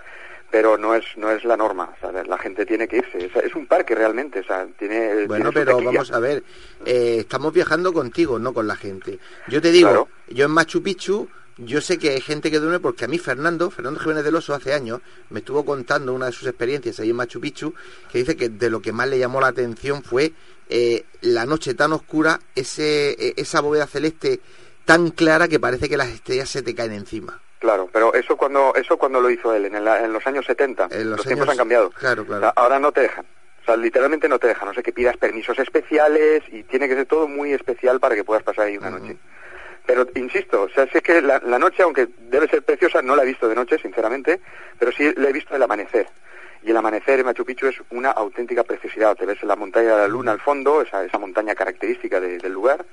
pero 0.49 0.77
no 0.77 0.93
es 0.95 1.03
no 1.17 1.31
es 1.31 1.43
la 1.43 1.57
norma. 1.57 1.93
La 2.27 2.37
gente 2.37 2.65
tiene 2.65 2.87
que 2.87 2.97
irse. 2.97 3.25
Es, 3.25 3.35
es 3.43 3.55
un 3.55 3.65
parque 3.67 3.95
realmente, 3.95 4.39
o 4.39 4.43
sea, 4.43 4.65
tiene. 4.77 5.25
Bueno, 5.25 5.49
tiene 5.49 5.65
pero 5.65 5.71
taquilla. 5.77 5.91
vamos 5.91 6.11
a 6.11 6.19
ver, 6.19 6.43
eh, 6.85 7.17
estamos 7.19 7.51
viajando 7.53 7.91
contigo, 7.93 8.39
no 8.39 8.53
con 8.53 8.67
la 8.67 8.75
gente. 8.75 9.19
Yo 9.47 9.61
te 9.61 9.71
digo, 9.71 9.89
Claro. 9.89 10.07
yo 10.29 10.45
en 10.45 10.51
Machu 10.51 10.81
Picchu, 10.83 11.27
yo 11.65 11.81
sé 11.81 11.97
que 11.97 12.11
hay 12.11 12.21
gente 12.21 12.49
que 12.51 12.59
duerme 12.59 12.79
porque 12.79 13.05
a 13.05 13.07
mí 13.07 13.17
Fernando, 13.19 13.69
Fernando 13.71 13.99
Jiménez 13.99 14.23
del 14.23 14.35
Oso, 14.35 14.53
hace 14.53 14.73
años, 14.73 15.01
me 15.29 15.39
estuvo 15.39 15.63
contando 15.65 16.13
una 16.13 16.27
de 16.27 16.31
sus 16.31 16.47
experiencias 16.47 16.99
ahí 16.99 17.09
en 17.09 17.15
Machu 17.15 17.39
Picchu, 17.41 17.73
que 18.11 18.19
dice 18.19 18.35
que 18.35 18.49
de 18.49 18.69
lo 18.69 18.81
que 18.81 18.91
más 18.91 19.07
le 19.07 19.19
llamó 19.19 19.39
la 19.41 19.47
atención 19.47 20.03
fue 20.03 20.33
eh, 20.69 21.05
la 21.21 21.45
noche 21.45 21.73
tan 21.73 21.93
oscura, 21.93 22.39
ese, 22.55 23.11
eh, 23.11 23.33
esa 23.37 23.61
bóveda 23.61 23.87
celeste 23.87 24.39
tan 24.85 25.09
clara 25.11 25.47
que 25.47 25.59
parece 25.59 25.87
que 25.89 25.97
las 25.97 26.09
estrellas 26.09 26.49
se 26.49 26.61
te 26.61 26.73
caen 26.73 26.93
encima. 26.93 27.39
Claro, 27.59 27.87
pero 27.93 28.13
eso 28.15 28.35
cuando 28.37 28.73
eso 28.73 28.97
cuando 28.97 29.21
lo 29.21 29.29
hizo 29.29 29.53
él 29.53 29.65
en, 29.65 29.75
el- 29.75 29.87
en 29.87 30.11
los 30.11 30.25
años 30.25 30.45
70. 30.47 30.87
En 30.89 31.11
los 31.11 31.21
tiempos 31.23 31.43
años- 31.43 31.51
han 31.51 31.57
cambiado. 31.57 31.89
claro, 31.91 32.25
claro. 32.25 32.39
O 32.39 32.41
sea, 32.45 32.49
ahora 32.55 32.79
no 32.79 32.91
te 32.91 33.01
dejan. 33.01 33.23
O 33.61 33.65
sea, 33.65 33.77
literalmente 33.77 34.27
no 34.27 34.39
te 34.39 34.47
dejan. 34.47 34.67
No 34.67 34.73
sé 34.73 34.81
que 34.81 34.91
pidas 34.91 35.15
permisos 35.17 35.59
especiales 35.59 36.41
y 36.51 36.63
tiene 36.63 36.87
que 36.89 36.95
ser 36.95 37.05
todo 37.05 37.27
muy 37.27 37.53
especial 37.53 37.99
para 37.99 38.15
que 38.15 38.23
puedas 38.23 38.41
pasar 38.43 38.65
ahí 38.65 38.77
una 38.77 38.89
noche. 38.89 39.17
Pero 39.85 40.07
insisto, 40.15 40.63
o 40.63 40.69
sea, 40.69 40.87
sé 40.87 41.01
que 41.01 41.21
la, 41.21 41.39
noche, 41.39 41.83
aunque 41.83 42.07
debe 42.29 42.47
ser 42.47 42.61
preciosa, 42.63 43.01
no 43.01 43.15
la 43.15 43.23
he 43.23 43.25
visto 43.25 43.47
de 43.47 43.55
noche, 43.55 43.77
sinceramente, 43.79 44.39
pero 44.79 44.91
sí 44.91 45.11
la 45.17 45.29
he 45.29 45.33
visto 45.33 45.55
el 45.55 45.63
amanecer. 45.63 46.07
Y 46.63 46.69
el 46.69 46.77
amanecer 46.77 47.19
en 47.19 47.25
Machu 47.25 47.43
Picchu 47.43 47.67
es 47.67 47.75
una 47.89 48.11
auténtica 48.11 48.63
preciosidad. 48.63 49.15
Te 49.15 49.25
ves 49.25 49.41
la 49.43 49.55
montaña 49.55 49.95
de 49.95 50.01
la 50.03 50.07
luna 50.07 50.31
al 50.33 50.39
fondo, 50.39 50.81
esa, 50.81 51.03
esa 51.03 51.17
montaña 51.17 51.55
característica 51.55 52.19
de- 52.19 52.37
del 52.37 52.53
lugar, 52.53 52.85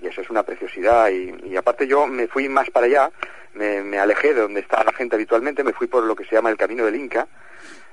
y 0.00 0.06
eso 0.08 0.20
es 0.20 0.28
una 0.30 0.42
preciosidad. 0.42 1.08
Y, 1.08 1.34
y 1.46 1.56
aparte 1.56 1.86
yo 1.86 2.06
me 2.06 2.28
fui 2.28 2.48
más 2.50 2.68
para 2.70 2.84
allá, 2.86 3.10
me, 3.54 3.82
me 3.82 3.98
alejé 3.98 4.34
de 4.34 4.42
donde 4.42 4.60
está 4.60 4.84
la 4.84 4.92
gente 4.92 5.16
habitualmente, 5.16 5.64
me 5.64 5.72
fui 5.72 5.86
por 5.86 6.04
lo 6.04 6.14
que 6.14 6.24
se 6.26 6.34
llama 6.34 6.50
el 6.50 6.58
Camino 6.58 6.84
del 6.84 6.96
Inca, 6.96 7.26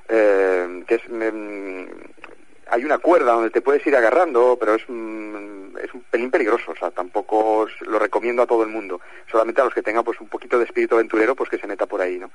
eh, 0.10 0.84
que 0.86 0.96
es... 0.96 1.10
me- 1.10 1.88
hay 2.70 2.84
una 2.86 2.98
cuerda 2.98 3.34
donde 3.34 3.50
te 3.50 3.62
puedes 3.62 3.86
ir 3.88 3.96
agarrando, 3.96 4.58
pero 4.60 4.76
es, 4.76 4.84
mm, 4.88 5.78
es 5.84 5.94
un 5.94 6.02
pelín 6.10 6.32
peligroso, 6.32 6.72
o 6.72 6.76
sea, 6.76 6.92
tampoco 6.92 7.60
os 7.60 7.82
lo 7.82 8.00
recomiendo 8.00 8.42
a 8.42 8.48
todo 8.48 8.64
el 8.64 8.70
mundo, 8.70 9.00
solamente 9.32 9.62
a 9.62 9.66
los 9.66 9.74
que 9.74 9.82
tengan 9.84 10.04
pues 10.04 10.20
un 10.22 10.28
poquito 10.28 10.58
de 10.58 10.66
espíritu 10.66 10.96
aventurero, 10.96 11.36
pues 11.36 11.50
que 11.50 11.58
se 11.58 11.68
meta 11.68 11.86
por 11.86 12.02
ahí, 12.02 12.18
¿no? 12.18 12.30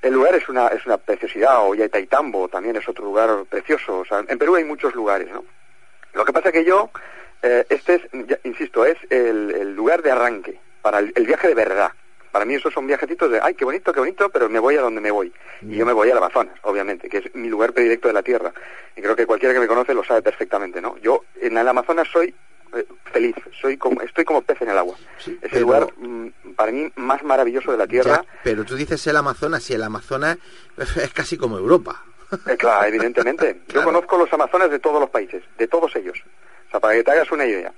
El 0.00 0.14
lugar 0.14 0.34
es 0.34 0.48
una, 0.48 0.68
es 0.68 0.84
una 0.86 0.96
preciosidad, 0.98 1.58
o 1.68 1.74
Taitambo 1.88 2.48
también 2.48 2.76
es 2.76 2.88
otro 2.88 3.04
lugar 3.04 3.44
precioso, 3.48 4.00
o 4.00 4.04
sea, 4.04 4.24
en 4.26 4.38
Perú 4.38 4.56
hay 4.56 4.64
muchos 4.64 4.94
lugares, 4.94 5.28
¿no? 5.30 5.44
Lo 6.14 6.24
que 6.24 6.32
pasa 6.32 6.50
que 6.52 6.64
yo, 6.64 6.90
eh, 7.42 7.64
este 7.68 7.94
es, 7.94 8.02
ya- 8.26 8.38
insisto, 8.44 8.84
es 8.84 8.96
el, 9.10 9.50
el 9.54 9.74
lugar 9.74 10.02
de 10.02 10.10
arranque 10.10 10.58
para 10.82 10.98
el, 10.98 11.12
el 11.14 11.24
viaje 11.26 11.48
de 11.48 11.54
verdad. 11.54 11.92
Para 12.32 12.44
mí 12.46 12.54
esos 12.54 12.72
son 12.72 12.86
viajecitos 12.86 13.30
de, 13.30 13.38
ay, 13.42 13.54
qué 13.54 13.64
bonito, 13.64 13.92
qué 13.92 14.00
bonito, 14.00 14.28
pero 14.30 14.48
me 14.48 14.58
voy 14.58 14.74
a 14.76 14.80
donde 14.80 15.00
me 15.00 15.10
voy. 15.10 15.32
Y 15.60 15.76
yo 15.76 15.86
me 15.86 15.92
voy 15.92 16.10
al 16.10 16.16
Amazonas, 16.18 16.58
obviamente, 16.62 17.08
que 17.08 17.18
es 17.18 17.34
mi 17.34 17.48
lugar 17.48 17.72
predilecto 17.72 18.08
de 18.08 18.14
la 18.14 18.22
Tierra. 18.22 18.52
Y 18.96 19.02
creo 19.02 19.14
que 19.14 19.26
cualquiera 19.26 19.54
que 19.54 19.60
me 19.60 19.66
conoce 19.68 19.92
lo 19.94 20.02
sabe 20.02 20.22
perfectamente, 20.22 20.80
¿no? 20.80 20.96
Yo 20.98 21.24
en 21.40 21.56
el 21.58 21.68
Amazonas 21.68 22.08
soy 22.10 22.34
eh, 22.74 22.86
feliz, 23.12 23.36
soy 23.60 23.76
como, 23.76 24.00
estoy 24.00 24.24
como 24.24 24.40
pez 24.42 24.62
en 24.62 24.70
el 24.70 24.78
agua. 24.78 24.96
Sí, 25.18 25.38
es 25.42 25.50
pero- 25.50 25.56
el 25.56 25.62
lugar 25.62 25.86
mm, 25.98 26.28
para 26.56 26.72
mí 26.72 26.90
más 26.96 27.22
maravilloso 27.22 27.70
de 27.70 27.76
la 27.76 27.86
Tierra. 27.86 28.22
Ya, 28.24 28.40
pero 28.42 28.64
tú 28.64 28.76
dices 28.76 29.06
el 29.06 29.16
Amazonas 29.16 29.68
y 29.70 29.74
el 29.74 29.82
Amazonas 29.82 30.38
es 30.96 31.12
casi 31.12 31.36
como 31.36 31.58
Europa. 31.58 32.02
Eh, 32.46 32.56
claro, 32.56 32.86
evidentemente. 32.86 33.60
Yo 33.68 33.72
Claro. 33.74 33.88
conozco 33.88 34.16
los 34.16 34.32
Amazonas 34.32 34.70
de 34.70 34.78
todos 34.78 34.98
los 34.98 35.10
países, 35.10 35.42
de 35.58 35.68
todos 35.68 35.94
ellos. 35.96 36.18
O 36.68 36.70
sea, 36.70 36.80
para 36.80 36.94
que 36.94 37.04
te 37.04 37.10
hagas 37.10 37.30
una 37.30 37.44
idea. 37.44 37.70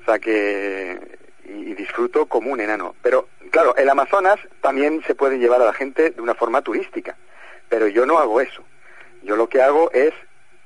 O 0.00 0.04
sea, 0.06 0.18
que... 0.18 1.18
Y, 1.52 1.70
y 1.70 1.74
disfruto 1.74 2.26
como 2.26 2.50
un 2.52 2.60
enano. 2.60 2.94
Pero, 3.02 3.28
claro, 3.50 3.74
el 3.76 3.88
Amazonas 3.88 4.38
también 4.60 5.02
se 5.06 5.14
puede 5.14 5.38
llevar 5.38 5.60
a 5.62 5.64
la 5.66 5.72
gente 5.72 6.10
de 6.10 6.20
una 6.20 6.34
forma 6.34 6.62
turística. 6.62 7.16
Pero 7.68 7.88
yo 7.88 8.06
no 8.06 8.18
hago 8.18 8.40
eso. 8.40 8.62
Yo 9.22 9.36
lo 9.36 9.48
que 9.48 9.60
hago 9.62 9.90
es 9.92 10.12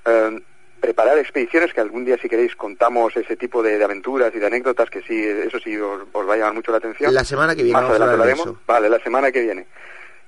eh, 0.05 0.41
preparar 0.81 1.19
expediciones, 1.19 1.73
que 1.73 1.81
algún 1.81 2.05
día 2.05 2.19
si 2.21 2.29
queréis 2.29 2.55
contamos 2.55 3.17
ese 3.17 3.37
tipo 3.37 3.63
de, 3.63 3.79
de 3.79 3.85
aventuras 3.85 4.35
y 4.35 4.39
de 4.39 4.47
anécdotas, 4.47 4.91
que 4.91 5.01
sí, 5.03 5.25
eso 5.25 5.59
sí 5.59 5.77
os, 5.79 6.03
os 6.13 6.29
va 6.29 6.35
a 6.35 6.37
llamar 6.37 6.55
mucho 6.55 6.71
la 6.73 6.79
atención. 6.79 7.13
La 7.15 7.25
semana 7.25 7.55
que 7.57 7.63
viene 7.63 7.73
Más 7.73 7.83
vamos 7.85 8.01
a 8.01 8.05
adelante 8.05 8.23
hablar 8.23 8.27
de 8.37 8.37
lo 8.37 8.43
haremos. 8.43 8.59
eso. 8.59 8.67
Vale, 8.67 8.89
la 8.91 8.99
semana 9.03 9.33
que 9.33 9.41
viene. 9.41 9.67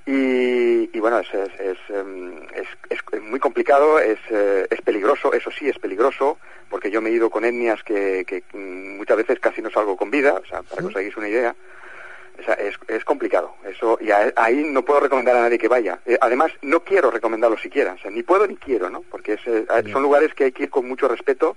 Y, 0.08 1.00
bueno, 1.00 1.18
es, 1.18 1.28
es, 1.34 1.78
em, 1.88 2.38
es, 2.54 2.68
es, 2.90 3.22
muy 3.22 3.40
complicado, 3.40 3.98
es, 3.98 4.18
eh, 4.30 4.66
es 4.70 4.80
peligroso, 4.80 5.32
eso 5.32 5.50
sí 5.50 5.68
es 5.68 5.78
peligroso, 5.78 6.38
porque 6.70 6.90
yo 6.90 7.02
me 7.02 7.10
he 7.10 7.12
ido 7.12 7.28
con 7.28 7.44
etnias 7.44 7.82
que, 7.82 8.24
que 8.24 8.44
muchas 8.56 9.16
veces 9.16 9.40
casi 9.40 9.60
no 9.62 9.70
salgo 9.70 9.96
con 9.96 10.10
vida, 10.10 10.34
o 10.34 10.46
sea, 10.46 10.62
para 10.62 10.82
que 10.82 10.88
os 10.88 10.96
hagáis 10.96 11.16
una 11.16 11.28
idea. 11.28 11.56
O 12.38 12.42
sea, 12.42 12.54
es, 12.54 12.76
es 12.88 13.04
complicado. 13.04 13.54
Eso, 13.64 13.98
y 14.00 14.10
ahí 14.10 14.62
no 14.62 14.84
puedo 14.84 15.00
recomendar 15.00 15.36
a 15.36 15.40
nadie 15.40 15.58
que 15.58 15.68
vaya. 15.68 15.98
Eh, 16.04 16.18
además, 16.20 16.52
no 16.62 16.80
quiero 16.80 17.10
recomendarlo 17.10 17.56
siquiera. 17.58 17.94
O 17.94 17.98
sea, 17.98 18.10
ni 18.10 18.22
puedo 18.22 18.46
ni 18.46 18.56
quiero, 18.56 18.90
¿no? 18.90 19.02
Porque 19.10 19.34
es, 19.34 19.40
eh, 19.46 19.66
son 19.90 20.02
lugares 20.02 20.34
que 20.34 20.44
hay 20.44 20.52
que 20.52 20.64
ir 20.64 20.70
con 20.70 20.86
mucho 20.86 21.08
respeto, 21.08 21.56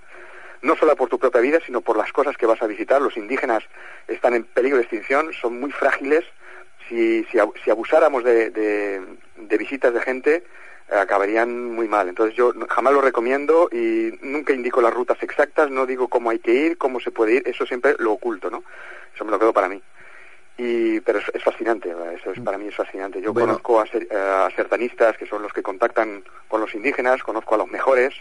no 0.62 0.76
solo 0.76 0.96
por 0.96 1.10
tu 1.10 1.20
propia 1.20 1.42
vida, 1.42 1.60
sino 1.66 1.82
por 1.82 1.98
las 1.98 2.12
cosas 2.14 2.38
que 2.38 2.46
vas 2.46 2.62
a 2.62 2.68
visitar. 2.68 3.02
Los 3.02 3.18
indígenas 3.18 3.64
están 4.08 4.34
en 4.34 4.46
peligro 4.46 4.78
de 4.78 4.84
extinción, 4.84 5.34
son 5.34 5.60
muy 5.60 5.72
frágiles. 5.72 6.26
Si, 6.90 7.24
si, 7.26 7.38
si 7.64 7.70
abusáramos 7.70 8.24
de, 8.24 8.50
de, 8.50 9.58
visitas 9.58 9.94
de 9.94 10.02
gente, 10.02 10.44
acabarían 10.90 11.72
muy 11.76 11.88
mal. 11.88 12.10
Entonces 12.10 12.36
yo 12.36 12.52
jamás 12.68 12.94
lo 12.94 13.02
recomiendo 13.02 13.70
y 13.72 14.18
nunca 14.22 14.54
indico 14.54 14.82
las 14.82 14.94
rutas 14.94 15.22
exactas, 15.22 15.70
no 15.70 15.86
digo 15.86 16.08
cómo 16.08 16.32
hay 16.32 16.40
que 16.40 16.52
ir, 16.52 16.78
cómo 16.78 17.00
se 17.00 17.12
puede 17.12 17.36
ir, 17.36 17.44
eso 17.46 17.66
siempre 17.66 17.96
lo 18.00 18.14
oculto, 18.14 18.50
¿no? 18.50 18.64
Eso 19.14 19.24
me 19.24 19.32
lo 19.32 19.40
quedo 19.40 19.54
para 19.54 19.70
mí. 19.70 19.82
Y, 20.58 21.00
pero 21.02 21.20
es, 21.20 21.44
fascinante, 21.44 21.94
eso 22.16 22.32
es, 22.32 22.40
para 22.42 22.58
mí 22.58 22.68
es 22.68 22.76
fascinante. 22.76 23.22
Yo 23.22 23.34
conozco 23.34 23.80
a, 23.80 23.84
a, 23.84 24.50
sertanistas 24.56 25.18
que 25.18 25.26
son 25.26 25.42
los 25.42 25.54
que 25.54 25.62
contactan 25.62 26.24
con 26.48 26.60
los 26.60 26.74
indígenas, 26.74 27.24
conozco 27.24 27.56
a 27.56 27.60
los 27.60 27.70
mejores 27.70 28.14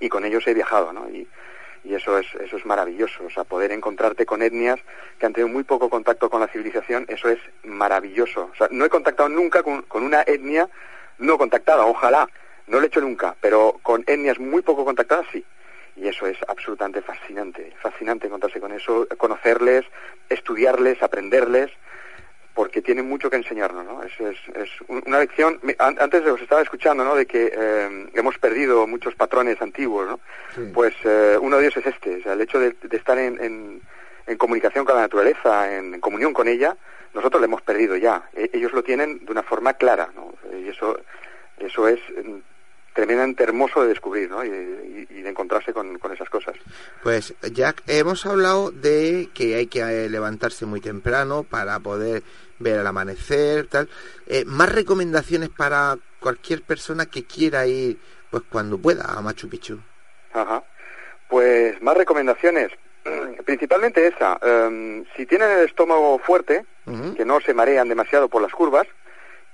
y 0.00 0.08
con 0.08 0.24
ellos 0.24 0.46
he 0.48 0.54
viajado, 0.54 0.92
¿no? 0.92 1.08
Y, 1.10 1.28
y 1.84 1.94
eso 1.94 2.18
es, 2.18 2.26
eso 2.40 2.56
es 2.56 2.64
maravilloso, 2.64 3.24
o 3.26 3.30
sea, 3.30 3.44
poder 3.44 3.70
encontrarte 3.70 4.24
con 4.24 4.42
etnias 4.42 4.80
que 5.18 5.26
han 5.26 5.34
tenido 5.34 5.52
muy 5.52 5.64
poco 5.64 5.90
contacto 5.90 6.30
con 6.30 6.40
la 6.40 6.48
civilización, 6.48 7.04
eso 7.08 7.28
es 7.28 7.38
maravilloso. 7.62 8.50
O 8.52 8.56
sea, 8.56 8.68
no 8.70 8.84
he 8.84 8.88
contactado 8.88 9.28
nunca 9.28 9.62
con, 9.62 9.82
con 9.82 10.02
una 10.02 10.22
etnia 10.22 10.68
no 11.18 11.38
contactada, 11.38 11.84
ojalá, 11.86 12.28
no 12.66 12.78
lo 12.78 12.84
he 12.84 12.86
hecho 12.86 13.00
nunca, 13.00 13.36
pero 13.40 13.78
con 13.82 14.02
etnias 14.06 14.38
muy 14.38 14.62
poco 14.62 14.84
contactadas 14.84 15.26
sí. 15.30 15.44
Y 15.96 16.08
eso 16.08 16.26
es 16.26 16.36
absolutamente 16.48 17.02
fascinante, 17.02 17.72
fascinante 17.80 18.26
encontrarse 18.26 18.60
con 18.60 18.72
eso, 18.72 19.06
conocerles, 19.16 19.84
estudiarles, 20.28 21.00
aprenderles, 21.02 21.70
porque 22.54 22.80
tienen 22.80 23.08
mucho 23.08 23.28
que 23.28 23.36
enseñarnos, 23.36 23.84
¿no? 23.84 24.02
Es, 24.02 24.12
es, 24.20 24.68
una 24.86 25.18
lección, 25.18 25.60
antes 25.78 26.24
os 26.24 26.40
estaba 26.40 26.62
escuchando, 26.62 27.04
¿no?, 27.04 27.16
de 27.16 27.26
que 27.26 27.52
eh, 27.52 28.06
hemos 28.14 28.38
perdido 28.38 28.86
muchos 28.86 29.14
patrones 29.16 29.60
antiguos, 29.60 30.06
¿no? 30.06 30.20
Pues 30.72 30.94
eh, 31.04 31.36
uno 31.40 31.56
de 31.56 31.66
ellos 31.66 31.76
es 31.78 31.86
este, 31.86 32.16
o 32.16 32.22
sea, 32.22 32.34
el 32.34 32.40
hecho 32.40 32.60
de, 32.60 32.76
estar 32.92 33.18
en, 33.18 33.82
en, 34.26 34.36
comunicación 34.38 34.84
con 34.84 34.94
la 34.94 35.02
naturaleza, 35.02 35.76
en, 35.76 36.00
comunión 36.00 36.32
con 36.32 36.46
ella, 36.46 36.76
nosotros 37.12 37.40
lo 37.40 37.46
hemos 37.46 37.62
perdido 37.62 37.96
ya. 37.96 38.28
E, 38.32 38.50
ellos 38.52 38.72
lo 38.72 38.84
tienen 38.84 39.24
de 39.24 39.32
una 39.32 39.42
forma 39.42 39.74
clara, 39.74 40.10
¿no? 40.14 40.32
Y 40.56 40.68
eso, 40.68 41.00
eso 41.58 41.88
es 41.88 42.00
tremendamente 42.94 43.42
hermoso 43.42 43.82
de 43.82 43.88
descubrir 43.88 44.30
¿no? 44.30 44.42
y, 44.44 44.48
de 44.50 45.28
encontrarse 45.28 45.72
con, 45.72 45.98
esas 46.12 46.30
cosas. 46.30 46.54
Pues 47.02 47.34
Jack, 47.52 47.82
hemos 47.86 48.24
hablado 48.24 48.70
de 48.70 49.28
que 49.34 49.56
hay 49.56 49.66
que 49.66 49.80
eh, 49.80 50.08
levantarse 50.08 50.64
muy 50.64 50.80
temprano 50.80 51.42
para 51.42 51.78
poder 51.80 52.22
ver 52.58 52.78
el 52.78 52.86
amanecer, 52.86 53.66
tal. 53.66 53.88
Eh, 54.26 54.44
más 54.46 54.72
recomendaciones 54.72 55.48
para 55.48 55.98
cualquier 56.20 56.62
persona 56.62 57.06
que 57.06 57.24
quiera 57.24 57.66
ir, 57.66 57.98
pues 58.30 58.44
cuando 58.48 58.78
pueda, 58.78 59.04
a 59.04 59.20
Machu 59.20 59.48
Picchu. 59.48 59.80
Ajá. 60.32 60.62
Pues 61.28 61.80
más 61.82 61.96
recomendaciones. 61.96 62.70
Principalmente 63.44 64.06
esa. 64.06 64.38
Em, 64.40 65.04
si 65.16 65.26
tienen 65.26 65.50
el 65.50 65.66
estómago 65.66 66.18
fuerte, 66.18 66.64
que 67.16 67.24
no 67.24 67.40
se 67.40 67.54
marean 67.54 67.88
demasiado 67.88 68.28
por 68.28 68.42
las 68.42 68.52
curvas 68.52 68.86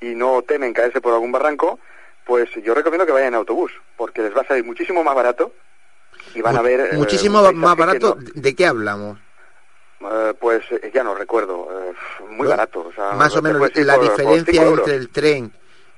y 0.01 0.16
no 0.16 0.43
temen 0.43 0.72
caerse 0.72 1.01
por 1.01 1.12
algún 1.12 1.30
barranco, 1.30 1.78
pues 2.30 2.48
yo 2.62 2.74
recomiendo 2.74 3.04
que 3.04 3.10
vayan 3.10 3.30
en 3.30 3.34
autobús, 3.34 3.72
porque 3.96 4.22
les 4.22 4.32
va 4.32 4.42
a 4.42 4.46
salir 4.46 4.64
muchísimo 4.64 5.02
más 5.02 5.16
barato 5.16 5.52
y 6.32 6.40
van 6.40 6.56
a 6.56 6.62
ver... 6.62 6.78
Eh, 6.92 6.96
muchísimo 6.96 7.42
más 7.52 7.76
barato, 7.76 8.16
¿de 8.36 8.54
qué 8.54 8.66
hablamos? 8.66 9.18
Eh, 10.00 10.34
pues 10.38 10.62
eh, 10.70 10.92
ya 10.94 11.02
no 11.02 11.16
recuerdo, 11.16 11.68
muy 12.28 12.46
barato. 12.46 12.86
O 12.86 12.92
sea, 12.92 13.14
más 13.14 13.34
o 13.34 13.42
menos 13.42 13.60
la 13.74 13.98
diferencia 13.98 14.62
entre 14.62 14.94
el 14.94 15.08
tren 15.08 15.52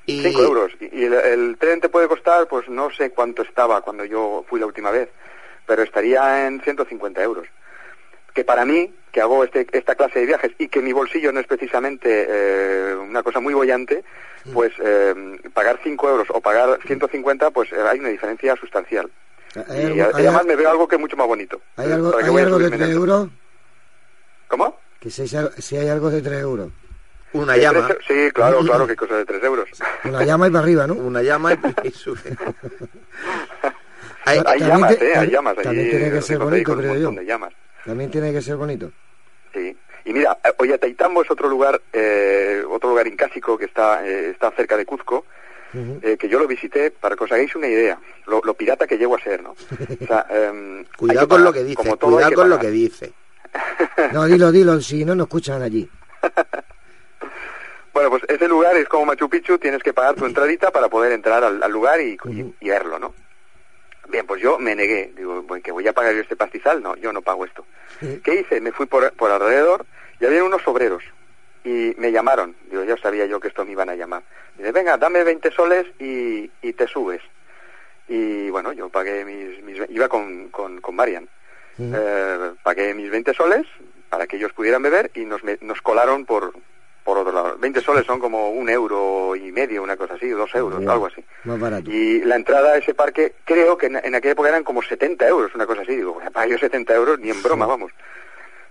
y... 0.06 0.22
5 0.22 0.42
euros. 0.42 0.72
Y, 0.80 1.04
el, 1.04 1.58
tren 1.58 1.82
te 1.82 1.90
puede 1.90 2.08
costar, 2.08 2.48
pues 2.48 2.66
no 2.66 2.90
sé 2.90 3.10
cuánto 3.10 3.42
estaba 3.42 3.82
cuando 3.82 4.06
yo 4.06 4.42
fui 4.48 4.58
la 4.58 4.64
última 4.64 4.90
vez, 4.90 5.10
pero 5.66 5.82
estaría 5.82 6.46
en 6.46 6.62
150 6.62 7.22
euros. 7.22 7.46
Que 8.32 8.42
para 8.42 8.64
mí, 8.64 8.90
que 9.12 9.20
hago 9.20 9.44
este, 9.44 9.66
esta 9.72 9.94
clase 9.94 10.20
de 10.20 10.26
viajes 10.26 10.52
y 10.58 10.68
que 10.68 10.80
mi 10.80 10.92
bolsillo 10.92 11.32
no 11.32 11.40
es 11.40 11.46
precisamente 11.46 12.96
una 12.96 13.22
cosa 13.22 13.40
muy 13.40 13.54
bollante, 13.54 14.02
pues 14.52 14.72
eh, 14.82 15.14
pagar 15.54 15.78
5 15.82 16.08
euros 16.08 16.28
o 16.30 16.40
pagar 16.40 16.78
150, 16.86 17.50
pues 17.50 17.72
eh, 17.72 17.76
hay 17.88 18.00
una 18.00 18.08
diferencia 18.08 18.56
sustancial. 18.56 19.10
y, 19.54 20.00
además 20.00 20.44
me 20.46 20.56
veo 20.56 20.70
algo 20.70 20.88
que 20.88 20.96
es 20.96 21.00
mucho 21.00 21.16
más 21.16 21.26
bonito. 21.26 21.60
¿Hay 21.76 21.92
algo, 21.92 22.16
¿hay 22.16 22.24
algo 22.24 22.58
de 22.58 22.70
3 22.70 22.90
euros? 22.90 23.28
¿Cómo? 24.48 24.78
Que 24.98 25.10
si, 25.10 25.26
si 25.28 25.76
hay 25.76 25.88
algo 25.88 26.10
de 26.10 26.22
3 26.22 26.40
euros. 26.40 26.70
Una 27.34 27.56
llama. 27.56 27.88
Sí, 28.06 28.30
claro, 28.32 28.60
claro, 28.60 28.86
que 28.86 28.96
cosa 28.96 29.16
de 29.16 29.24
3 29.24 29.42
euros. 29.44 29.68
Una 30.04 30.24
llama 30.24 30.48
y 30.48 30.50
para 30.50 30.64
arriba, 30.64 30.86
¿no? 30.86 30.94
Una 30.94 31.22
llama 31.22 31.56
y, 31.82 31.90
sube. 31.92 32.20
hay, 34.24 34.42
hay 34.44 34.60
llamas, 34.60 35.00
¿eh? 35.00 35.12
Hay 35.16 35.30
llamas. 35.30 35.56
También 35.56 35.90
tiene 35.90 36.10
que 36.10 36.22
ser 36.22 36.38
bonito, 36.38 36.76
creo 36.76 36.94
yo. 36.96 37.12
También 37.84 38.10
tiene 38.10 38.32
que 38.32 38.40
ser 38.40 38.56
bonito. 38.56 38.92
Sí. 39.52 39.76
Y 40.04 40.12
mira, 40.12 40.38
eh, 40.44 40.52
Ollantaytambo 40.56 41.22
es 41.22 41.30
otro 41.30 41.48
lugar, 41.48 41.80
eh, 41.92 42.62
otro 42.68 42.90
lugar 42.90 43.06
incásico 43.06 43.56
que 43.56 43.66
está, 43.66 44.06
eh, 44.06 44.30
está 44.30 44.50
cerca 44.52 44.76
de 44.76 44.86
Cuzco, 44.86 45.24
que 45.72 46.28
yo 46.28 46.38
lo 46.38 46.46
visité 46.46 46.90
para 46.90 47.16
que 47.16 47.24
os 47.24 47.32
hagáis 47.32 47.56
una 47.56 47.66
idea, 47.66 47.98
lo, 48.26 48.42
pirata 48.52 48.86
que 48.86 48.98
llego 48.98 49.16
a 49.16 49.20
ser, 49.20 49.42
¿no? 49.42 49.54
Em, 50.28 50.84
cuidado 50.98 51.28
con 51.28 51.42
lo 51.42 51.50
que 51.50 51.64
dice, 51.64 51.96
cuidado 51.96 52.34
con 52.34 52.50
lo 52.50 52.58
que 52.58 52.70
dice. 52.70 53.12
no, 54.12 54.26
dilo, 54.26 54.52
dilo, 54.52 54.78
si 54.82 55.02
no 55.04 55.14
nos 55.14 55.28
escuchan 55.28 55.62
allí. 55.62 55.88
bueno, 57.94 58.10
pues 58.10 58.22
ese 58.28 58.48
lugar 58.48 58.76
es 58.76 58.86
como 58.86 59.06
Machu 59.06 59.30
Picchu, 59.30 59.56
tienes 59.56 59.82
que 59.82 59.94
pagar 59.94 60.14
tu 60.14 60.26
entradita 60.26 60.70
para 60.70 60.90
poder 60.90 61.12
entrar 61.12 61.42
al, 61.42 61.72
lugar 61.72 62.00
y, 62.02 62.18
verlo, 62.60 62.98
¿no? 62.98 63.14
Bien, 64.08 64.26
pues 64.26 64.42
yo 64.42 64.58
me 64.58 64.74
negué. 64.74 65.12
Digo, 65.16 65.46
¿que 65.62 65.72
voy 65.72 65.86
a 65.86 65.92
pagar 65.92 66.14
yo 66.14 66.20
este 66.20 66.36
pastizal? 66.36 66.82
No, 66.82 66.96
yo 66.96 67.12
no 67.12 67.22
pago 67.22 67.44
esto. 67.44 67.64
¿Qué 68.00 68.40
hice? 68.40 68.60
Me 68.60 68.72
fui 68.72 68.86
por, 68.86 69.12
por 69.12 69.30
alrededor 69.30 69.86
y 70.20 70.26
había 70.26 70.44
unos 70.44 70.66
obreros. 70.66 71.02
Y 71.64 71.94
me 71.96 72.10
llamaron. 72.10 72.56
Digo, 72.68 72.82
ya 72.84 72.96
sabía 72.96 73.26
yo 73.26 73.38
que 73.38 73.48
esto 73.48 73.64
me 73.64 73.72
iban 73.72 73.88
a 73.88 73.94
llamar. 73.94 74.22
Dice, 74.56 74.72
venga, 74.72 74.96
dame 74.96 75.22
20 75.22 75.50
soles 75.52 75.86
y, 76.00 76.50
y 76.60 76.72
te 76.72 76.86
subes. 76.88 77.22
Y 78.08 78.50
bueno, 78.50 78.72
yo 78.72 78.88
pagué 78.88 79.24
mis... 79.24 79.62
mis 79.62 79.88
iba 79.88 80.08
con, 80.08 80.48
con, 80.48 80.80
con 80.80 80.96
Marian. 80.96 81.28
Eh, 81.78 82.52
pagué 82.62 82.94
mis 82.94 83.10
20 83.10 83.32
soles 83.32 83.66
para 84.10 84.26
que 84.26 84.36
ellos 84.36 84.52
pudieran 84.52 84.82
beber 84.82 85.10
y 85.14 85.24
nos, 85.24 85.40
nos 85.62 85.80
colaron 85.80 86.26
por, 86.26 86.52
por 87.04 87.18
otro 87.18 87.32
lado. 87.32 87.56
20 87.58 87.80
soles 87.80 88.06
son 88.06 88.20
como 88.20 88.50
un 88.50 88.68
euro 88.68 89.34
y 89.34 89.50
medio, 89.52 89.82
una 89.82 89.96
cosa 89.96 90.14
así, 90.14 90.28
dos 90.28 90.54
euros, 90.54 90.86
algo 90.86 91.06
así. 91.06 91.24
Más 91.44 91.58
barato. 91.58 91.90
Y 91.90 92.20
la 92.20 92.36
entrada 92.36 92.72
a 92.72 92.76
ese 92.76 92.94
parque, 92.94 93.34
creo 93.44 93.76
que 93.76 93.86
en, 93.86 93.96
aquella 93.96 94.32
época 94.32 94.48
eran 94.48 94.64
como 94.64 94.82
70 94.82 95.26
euros, 95.26 95.54
una 95.54 95.66
cosa 95.66 95.82
así. 95.82 95.96
Digo, 95.96 96.20
para 96.32 96.46
yo 96.46 96.58
70 96.58 96.94
euros, 96.94 97.18
ni 97.18 97.30
en 97.30 97.42
broma, 97.42 97.66
vamos. 97.66 97.92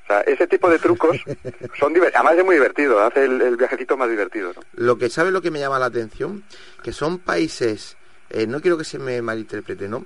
O 0.03 0.07
sea, 0.07 0.21
ese 0.21 0.47
tipo 0.47 0.69
de 0.69 0.79
trucos 0.79 1.17
son. 1.79 1.93
Además 1.95 2.37
es 2.37 2.45
muy 2.45 2.55
divertido, 2.55 3.01
hace 3.01 3.25
el, 3.25 3.57
viajecito 3.57 3.97
más 3.97 4.09
divertido. 4.09 4.53
Lo 4.73 4.97
que 4.97 5.09
sabe 5.09 5.31
lo 5.31 5.41
que 5.41 5.51
me 5.51 5.59
llama 5.59 5.79
la 5.79 5.87
atención, 5.87 6.43
que 6.83 6.91
son 6.91 7.19
países, 7.19 7.97
eh, 8.29 8.47
no 8.47 8.61
quiero 8.61 8.77
que 8.77 8.85
se 8.85 8.99
me 8.99 9.21
malinterprete, 9.21 9.87
¿no? 9.87 10.05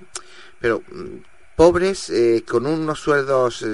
Pero 0.60 0.82
mm, 0.92 1.18
pobres, 1.56 2.10
eh, 2.10 2.44
con 2.48 2.66
unos 2.66 3.00
sueldos 3.00 3.62
eh, 3.62 3.68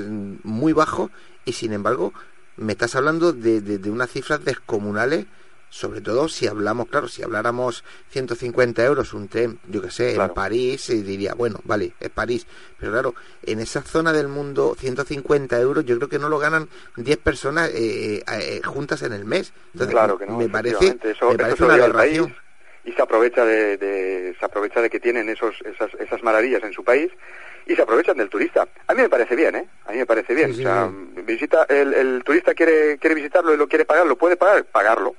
muy 0.43 0.73
bajos 0.73 1.09
y 1.45 1.53
sin 1.53 1.73
embargo 1.73 2.13
me 2.61 2.73
estás 2.73 2.95
hablando 2.95 3.33
de, 3.33 3.59
de, 3.61 3.89
unas 3.89 4.09
cifras 4.11 4.45
descomunales, 4.45 5.25
sobre 5.69 6.01
todo 6.01 6.27
si 6.27 6.47
hablamos, 6.47 6.87
claro, 6.87 7.07
si 7.07 7.23
habláramos 7.23 7.83
150 8.09 8.83
euros 8.83 9.13
un 9.13 9.27
tren, 9.27 9.59
yo 9.67 9.81
que 9.81 9.89
sé, 9.89 10.15
en 10.15 10.29
París, 10.29 10.89
y 10.89 11.01
diría, 11.01 11.33
bueno, 11.33 11.59
vale, 11.63 11.93
es 11.99 12.09
París, 12.09 12.45
pero 12.77 12.91
claro, 12.91 13.15
en 13.43 13.59
esa 13.59 13.81
zona 13.81 14.13
del 14.13 14.27
mundo, 14.27 14.75
150 14.77 15.59
euros, 15.59 15.85
yo 15.85 15.95
creo 15.97 16.09
que 16.09 16.19
no 16.19 16.29
lo 16.29 16.39
ganan 16.39 16.69
10 16.97 17.17
personas 17.17 17.69
eh, 17.69 18.17
eh, 18.17 18.23
eh, 18.27 18.61
juntas 18.63 19.01
en 19.01 19.13
el 19.13 19.25
mes. 19.25 19.53
Entonces, 19.73 19.93
claro 19.95 20.17
que 20.17 20.27
no, 20.27 20.37
me 20.37 20.49
parece, 20.49 20.97
eso, 21.03 21.29
me 21.31 21.37
parece 21.37 21.63
una 21.63 21.73
aberración 21.75 22.35
y 22.83 22.91
se 22.93 23.01
aprovecha 23.01 23.45
de, 23.45 24.35
se 24.37 24.45
aprovecha 24.45 24.81
de 24.81 24.89
que 24.89 24.99
tienen 24.99 25.29
esos 25.29 25.55
esas, 25.61 25.93
esas 25.99 26.23
maravillas 26.23 26.63
en 26.63 26.73
su 26.73 26.83
país 26.83 27.11
y 27.65 27.75
se 27.75 27.81
aprovechan 27.81 28.17
del 28.17 28.29
turista. 28.29 28.67
A 28.87 28.93
mí 28.93 29.01
me 29.01 29.09
parece 29.09 29.35
bien, 29.35 29.55
¿eh? 29.55 29.67
A 29.85 29.91
mí 29.91 29.99
me 29.99 30.05
parece 30.05 30.33
bien. 30.33 30.51
o 30.51 30.53
sea, 30.53 30.89
visita, 31.23 31.65
el, 31.69 31.93
el, 31.93 32.23
turista 32.23 32.53
quiere, 32.53 32.97
quiere 32.97 33.15
visitarlo 33.15 33.53
y 33.53 33.57
lo 33.57 33.67
quiere 33.67 33.85
pagar, 33.85 34.07
lo 34.07 34.17
puede 34.17 34.35
pagar, 34.35 34.65
pagarlo. 34.65 35.15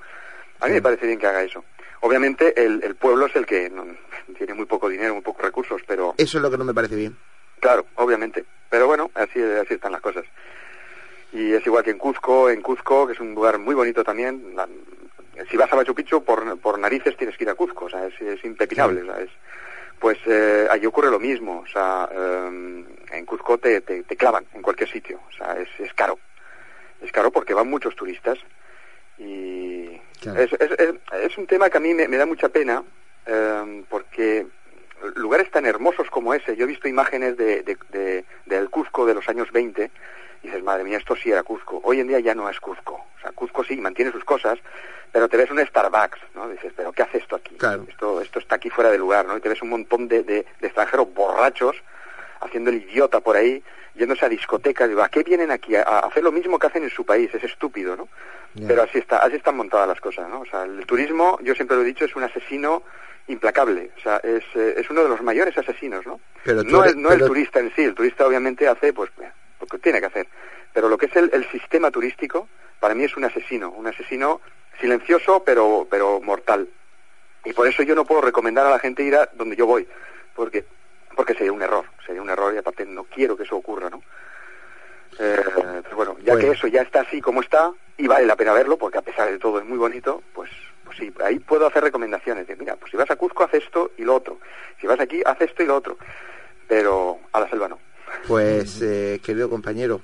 A 0.60 0.66
mí 0.66 0.74
me 0.74 0.82
parece 0.82 1.06
bien 1.06 1.18
que 1.18 1.26
haga 1.26 1.42
eso. 1.42 1.64
Obviamente 2.00 2.64
el, 2.64 2.82
el 2.82 2.96
pueblo 2.96 3.26
es 3.26 3.36
el 3.36 3.46
que 3.46 3.70
tiene 4.38 4.54
muy 4.54 4.66
poco 4.66 4.88
dinero, 4.88 5.14
muy 5.14 5.22
pocos 5.22 5.44
recursos, 5.44 5.82
pero... 5.86 6.14
Eso 6.18 6.38
es 6.38 6.42
lo 6.42 6.50
que 6.50 6.58
no 6.58 6.64
me 6.64 6.74
parece 6.74 6.96
bien. 6.96 7.16
Claro, 7.60 7.86
obviamente. 7.94 8.44
Pero 8.68 8.86
bueno, 8.86 9.10
así, 9.14 9.40
así 9.40 9.74
están 9.74 9.92
las 9.92 10.00
cosas. 10.00 10.24
Y 11.32 11.52
es 11.52 11.64
igual 11.66 11.84
que 11.84 11.90
en 11.90 11.98
Cuzco, 11.98 12.50
en 12.50 12.60
Cuzco, 12.60 13.06
que 13.06 13.12
es 13.12 13.20
un 13.20 13.34
lugar 13.34 13.58
muy 13.58 13.74
bonito 13.74 14.02
también, 14.02 14.54
si 15.51 15.57
vas 15.57 15.72
a 15.72 15.76
Machu 15.76 15.95
Picchu 15.95 16.22
por, 16.24 16.59
por 16.59 16.78
narices 16.78 17.16
tienes 17.16 17.36
que 17.36 17.45
ir 17.45 17.51
a 17.51 17.55
Cuzco, 17.55 17.86
o 17.86 17.90
sea, 17.90 18.07
es, 18.07 18.20
es 18.20 18.45
impepinable, 18.45 19.03
o 19.03 19.07
sea, 19.07 19.20
es, 19.20 19.30
pues 19.99 20.18
eh, 20.26 20.66
allí 20.70 20.86
ocurre 20.86 21.11
lo 21.11 21.20
mismo, 21.20 21.61
o 21.61 21.66
sea, 21.66 22.09
eh, 22.12 22.84
en 23.12 23.26
Cuzco 23.26 23.59
te, 23.59 23.80
te, 23.82 24.03
te, 24.03 24.16
clavan 24.16 24.45
en 24.55 24.62
cualquier 24.62 24.88
sitio, 24.88 25.20
o 25.28 25.32
sea, 25.32 25.57
es, 25.59 25.68
es 25.78 25.93
caro, 25.95 26.18
es 27.01 27.12
caro 27.12 27.30
porque 27.30 27.55
van 27.55 27.70
muchos 27.70 27.95
turistas 27.95 28.38
y 29.18 30.01
claro. 30.20 30.40
es, 30.40 30.53
es, 30.55 30.95
es, 31.12 31.38
un 31.38 31.47
tema 31.47 31.70
que 31.70 31.76
a 31.76 31.80
mí 31.80 31.95
me, 31.95 32.09
me 32.09 32.16
da 32.16 32.26
mucha 32.26 32.49
pena 32.49 32.82
eh, 33.26 33.84
porque 33.88 34.47
lugares 35.16 35.51
tan 35.51 35.66
hermosos 35.66 36.09
como 36.11 36.34
ese, 36.34 36.57
yo 36.57 36.64
he 36.64 36.68
visto 36.68 36.88
imágenes 36.88 37.36
de, 37.36 37.62
de, 37.62 37.76
de, 37.90 38.24
del 38.47 38.70
Cuzco 38.70 39.07
de 39.07 39.14
los 39.14 39.28
años 39.28 39.51
20 39.53 39.90
y 40.43 40.49
dices, 40.49 40.62
madre 40.62 40.84
mía, 40.84 40.99
esto 40.99 41.14
sí 41.16 41.30
era 41.30 41.43
Cuzco. 41.43 41.80
Hoy 41.84 42.01
en 42.01 42.09
día 42.09 42.20
ya 42.20 42.34
no 42.34 42.49
es 42.49 42.59
Cuzco. 42.61 42.95
O 42.95 43.20
sea, 43.20 43.32
Cuzco 43.32 43.64
sí 43.64 43.76
mantiene 43.76 44.12
sus 44.12 44.24
cosas, 44.24 44.59
pero 45.12 45.28
te 45.28 45.36
ves 45.36 45.51
un 45.51 45.64
Starbucks, 45.64 46.18
¿no? 46.34 46.49
Dices, 46.49 46.72
pero 46.76 46.93
¿qué 46.93 47.03
hace 47.03 47.18
esto 47.18 47.36
aquí? 47.36 47.55
Claro. 47.57 47.84
Esto, 47.88 48.20
esto 48.20 48.38
está 48.38 48.57
aquí 48.57 48.70
fuera 48.70 48.90
de 48.90 48.99
lugar, 48.99 49.26
¿no? 49.26 49.36
Y 49.36 49.40
te 49.40 49.49
ves 49.49 49.62
un 49.62 49.70
montón 49.70 50.09
de, 50.09 50.22
de, 50.22 50.47
de 50.61 50.66
extranjeros 50.66 51.12
borrachos 51.14 51.76
haciendo 52.40 52.70
el 52.70 52.76
idiota 52.76 53.20
por 53.20 53.36
ahí, 53.36 53.62
yéndose 53.95 54.24
a 54.24 54.28
discotecas. 54.28 54.88
Digo, 54.88 55.03
¿a 55.03 55.09
qué 55.09 55.22
vienen 55.22 55.51
aquí? 55.51 55.76
A, 55.76 55.82
a 55.82 55.99
hacer 56.01 56.22
lo 56.22 56.32
mismo 56.32 56.59
que 56.59 56.66
hacen 56.66 56.82
en 56.82 56.90
su 56.90 57.05
país. 57.05 57.32
Es 57.34 57.45
estúpido, 57.45 57.97
¿no? 57.97 58.09
Yeah. 58.55 58.68
Pero 58.68 58.82
así 58.82 58.99
está, 58.99 59.18
así 59.18 59.36
están 59.36 59.57
montadas 59.57 59.88
las 59.88 60.01
cosas, 60.01 60.28
¿no? 60.28 60.40
O 60.40 60.47
sea, 60.47 60.64
el 60.64 60.84
turismo, 60.86 61.38
yo 61.43 61.55
siempre 61.55 61.76
lo 61.76 61.82
he 61.82 61.86
dicho, 61.86 62.05
es 62.05 62.16
un 62.16 62.24
asesino 62.24 62.82
implacable, 63.28 63.93
o 63.97 64.01
sea, 64.01 64.16
es, 64.16 64.43
eh, 64.57 64.74
es 64.76 64.90
uno 64.90 65.05
de 65.05 65.09
los 65.09 65.22
mayores 65.22 65.57
asesinos, 65.57 66.05
¿no? 66.05 66.20
Pero 66.45 66.64
no, 66.64 66.82
eres, 66.82 66.97
el, 66.97 67.03
no 67.03 67.09
pero... 67.09 67.24
el 67.24 67.30
turista 67.30 67.61
en 67.61 67.72
sí, 67.74 67.84
el 67.84 67.95
turista 67.95 68.26
obviamente 68.26 68.66
hace, 68.66 68.93
pues, 68.93 69.11
lo 69.62 69.66
que 69.66 69.78
tiene 69.78 70.00
que 70.00 70.06
hacer, 70.06 70.28
pero 70.72 70.88
lo 70.88 70.98
que 70.98 71.06
es 71.06 71.16
el, 71.16 71.30
el, 71.32 71.48
sistema 71.50 71.90
turístico, 71.90 72.48
para 72.80 72.94
mí 72.94 73.04
es 73.04 73.16
un 73.16 73.24
asesino, 73.24 73.70
un 73.70 73.86
asesino 73.86 74.40
silencioso 74.80 75.42
pero, 75.44 75.86
pero 75.90 76.20
mortal. 76.20 76.68
Y 77.44 77.52
por 77.52 77.66
eso 77.66 77.82
yo 77.82 77.94
no 77.94 78.04
puedo 78.04 78.20
recomendar 78.20 78.66
a 78.66 78.70
la 78.70 78.78
gente 78.78 79.02
ir 79.02 79.16
a 79.16 79.28
donde 79.32 79.56
yo 79.56 79.66
voy, 79.66 79.88
porque, 80.34 80.64
porque 81.16 81.34
sería 81.34 81.52
un 81.52 81.62
error, 81.62 81.86
sería 82.04 82.22
un 82.22 82.30
error 82.30 82.52
y 82.54 82.58
aparte 82.58 82.84
no 82.84 83.04
quiero 83.04 83.36
que 83.36 83.44
eso 83.44 83.56
ocurra, 83.56 83.88
¿no? 83.88 84.02
Eh, 85.18 85.42
pero 85.82 85.96
bueno, 85.96 86.16
ya 86.20 86.34
bueno. 86.34 86.48
que 86.48 86.56
eso 86.56 86.66
ya 86.66 86.82
está 86.82 87.00
así 87.00 87.20
como 87.20 87.40
está, 87.40 87.72
y 87.96 88.06
vale 88.06 88.26
la 88.26 88.36
pena 88.36 88.52
verlo, 88.52 88.76
porque 88.76 88.98
a 88.98 89.02
pesar 89.02 89.30
de 89.30 89.38
todo 89.38 89.58
es 89.58 89.64
muy 89.64 89.78
bonito, 89.78 90.22
pues 90.34 90.50
pues 90.84 90.98
sí, 90.98 91.14
ahí 91.24 91.38
puedo 91.38 91.66
hacer 91.66 91.82
recomendaciones 91.82 92.46
de, 92.46 92.54
mira, 92.56 92.76
pues 92.76 92.90
si 92.90 92.98
vas 92.98 93.10
a 93.10 93.16
Cuzco, 93.16 93.44
haz 93.44 93.54
esto 93.54 93.92
y 93.96 94.02
lo 94.02 94.14
otro. 94.14 94.38
Si 94.78 94.86
vas 94.86 95.00
aquí, 95.00 95.22
haz 95.24 95.40
esto 95.40 95.62
y 95.62 95.66
lo 95.66 95.76
otro. 95.76 95.96
Pero 96.68 97.18
a 97.32 97.40
la 97.40 97.48
selva 97.48 97.68
no. 97.68 97.78
Pues, 98.26 98.80
eh, 98.82 99.20
querido 99.22 99.50
compañero, 99.50 100.00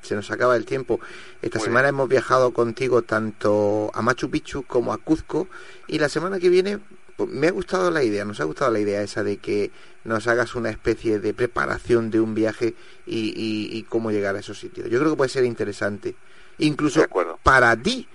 se 0.00 0.14
nos 0.14 0.30
acaba 0.30 0.56
el 0.56 0.64
tiempo. 0.64 1.00
Esta 1.42 1.58
semana 1.58 1.88
hemos 1.88 2.08
viajado 2.08 2.52
contigo 2.52 3.02
tanto 3.02 3.90
a 3.94 4.02
Machu 4.02 4.30
Picchu 4.30 4.64
como 4.64 4.92
a 4.92 4.98
Cuzco 4.98 5.48
y 5.86 5.98
la 5.98 6.08
semana 6.08 6.38
que 6.38 6.48
viene 6.48 6.78
pues, 7.16 7.30
me 7.30 7.48
ha 7.48 7.52
gustado 7.52 7.90
la 7.90 8.02
idea, 8.02 8.24
nos 8.24 8.40
ha 8.40 8.44
gustado 8.44 8.70
la 8.70 8.80
idea 8.80 9.02
esa 9.02 9.22
de 9.22 9.38
que 9.38 9.70
nos 10.04 10.26
hagas 10.26 10.54
una 10.54 10.70
especie 10.70 11.20
de 11.20 11.32
preparación 11.32 12.10
de 12.10 12.20
un 12.20 12.34
viaje 12.34 12.74
y, 13.06 13.28
y, 13.28 13.78
y 13.78 13.82
cómo 13.84 14.10
llegar 14.10 14.36
a 14.36 14.40
esos 14.40 14.58
sitios. 14.58 14.90
Yo 14.90 14.98
creo 14.98 15.12
que 15.12 15.16
puede 15.16 15.30
ser 15.30 15.44
interesante. 15.44 16.16
Incluso 16.58 17.04
para 17.42 17.76
ti, 17.76 18.06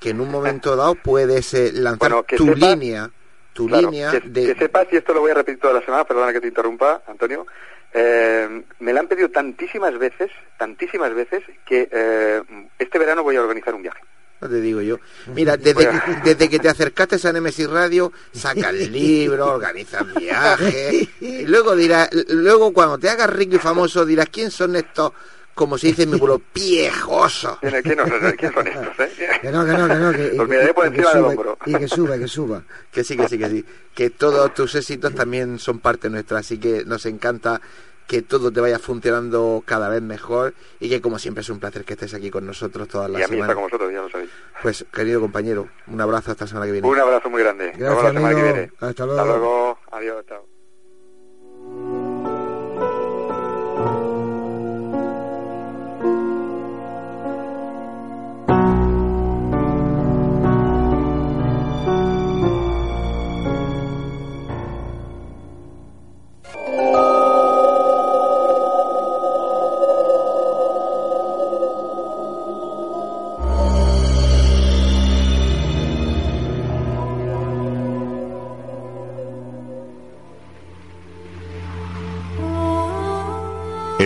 que 0.00 0.10
en 0.10 0.20
un 0.20 0.30
momento 0.30 0.76
dado 0.76 0.94
puedes 0.94 1.54
eh, 1.54 1.72
lanzar 1.72 2.10
bueno, 2.10 2.24
tu 2.36 2.46
sepa, 2.46 2.74
línea 2.74 3.10
tu 3.52 3.68
claro, 3.68 3.90
línea 3.90 4.10
que, 4.10 4.20
de 4.20 4.52
que 4.52 4.58
sepas 4.58 4.88
y 4.90 4.96
esto 4.96 5.14
lo 5.14 5.20
voy 5.20 5.30
a 5.30 5.34
repetir 5.34 5.60
toda 5.60 5.74
la 5.74 5.84
semana 5.84 6.04
perdona 6.04 6.32
que 6.32 6.40
te 6.40 6.48
interrumpa 6.48 7.02
Antonio 7.06 7.46
eh, 7.94 8.62
me 8.80 8.92
la 8.92 9.00
han 9.00 9.08
pedido 9.08 9.30
tantísimas 9.30 9.96
veces 9.98 10.30
tantísimas 10.58 11.14
veces 11.14 11.42
que 11.64 11.88
eh, 11.90 12.42
este 12.78 12.98
verano 12.98 13.22
voy 13.22 13.36
a 13.36 13.42
organizar 13.42 13.74
un 13.74 13.82
viaje 13.82 14.00
no 14.40 14.50
te 14.50 14.60
digo 14.60 14.82
yo. 14.82 14.98
Mira, 15.34 15.56
desde, 15.56 15.88
que, 15.88 15.98
desde 16.22 16.48
que 16.50 16.58
te 16.58 16.68
acercaste 16.68 17.16
a 17.26 17.32
Nemesis 17.32 17.68
Radio, 17.68 18.12
saca 18.32 18.68
el 18.68 18.92
libro, 18.92 19.46
organiza 19.46 20.02
viajes, 20.02 21.08
y 21.20 21.46
luego 21.46 21.74
dirás, 21.74 22.10
luego 22.28 22.72
cuando 22.72 22.98
te 22.98 23.08
hagas 23.08 23.30
rico 23.30 23.56
y 23.56 23.58
famoso 23.58 24.04
dirás, 24.04 24.28
¿quién 24.30 24.50
son 24.50 24.76
estos 24.76 25.12
como 25.54 25.78
se 25.78 25.88
dice 25.88 26.02
en 26.02 26.10
mi 26.10 26.18
pueblo, 26.18 26.40
piejoso. 26.52 27.58
¿Quién, 27.60 27.82
quién, 27.82 27.98
¿Quién, 28.36 28.52
son 28.52 28.66
estos? 28.66 29.00
Eh? 29.00 29.28
Que 29.40 29.50
no, 29.50 29.64
que 29.64 29.72
no, 29.72 29.88
que 29.88 29.94
no. 29.94 30.12
Que, 30.12 30.32
Los 30.34 30.48
miraré 30.48 30.74
por 30.74 30.86
encima 30.86 31.12
del 31.12 31.24
hombro. 31.24 31.58
Y 31.66 31.74
que 31.74 31.88
suba, 31.88 32.18
que 32.18 32.28
suba. 32.28 32.62
Que 32.90 33.04
sí, 33.04 33.16
que 33.16 33.28
sí, 33.28 33.38
que 33.38 33.48
sí. 33.48 33.64
Que 33.94 34.10
todos 34.10 34.52
tus 34.54 34.74
éxitos 34.74 35.14
también 35.14 35.58
son 35.58 35.78
parte 35.78 36.10
nuestra, 36.10 36.38
así 36.38 36.58
que 36.58 36.84
nos 36.84 37.06
encanta 37.06 37.60
que 38.06 38.22
todo 38.22 38.52
te 38.52 38.60
vaya 38.60 38.78
funcionando 38.78 39.62
cada 39.64 39.88
vez 39.88 40.02
mejor 40.02 40.54
y 40.78 40.90
que 40.90 41.00
como 41.00 41.18
siempre 41.18 41.40
es 41.40 41.48
un 41.48 41.58
placer 41.58 41.84
que 41.84 41.94
estés 41.94 42.12
aquí 42.14 42.30
con 42.30 42.46
nosotros 42.46 42.86
todas 42.88 43.10
las 43.10 43.22
semanas. 43.22 43.30
Y 43.30 43.32
a 43.32 43.36
mí 43.36 43.40
está 43.40 43.54
con 43.54 43.64
vosotros, 43.64 43.92
ya 43.92 44.02
lo 44.02 44.10
sabéis. 44.10 44.30
Pues, 44.62 44.84
querido 44.92 45.20
compañero, 45.20 45.68
un 45.86 46.00
abrazo 46.00 46.32
hasta 46.32 46.44
la 46.44 46.48
semana 46.48 46.66
que 46.66 46.72
viene. 46.72 46.86
Un 46.86 46.98
abrazo 46.98 47.30
muy 47.30 47.42
grande. 47.42 47.72
Gracias, 47.76 48.02
la 48.02 48.12
semana 48.12 48.34
que 48.34 48.42
viene. 48.42 48.72
Hasta 48.80 49.06
luego. 49.06 49.20
Hasta 49.20 49.32
luego. 49.32 49.78
Adiós, 49.90 50.24
chao. 50.28 50.43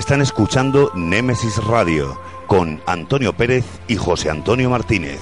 Están 0.09 0.23
escuchando 0.23 0.91
Némesis 0.95 1.63
Radio 1.63 2.19
con 2.47 2.81
Antonio 2.87 3.35
Pérez 3.35 3.67
y 3.89 3.97
José 3.97 4.31
Antonio 4.31 4.71
Martínez. 4.71 5.21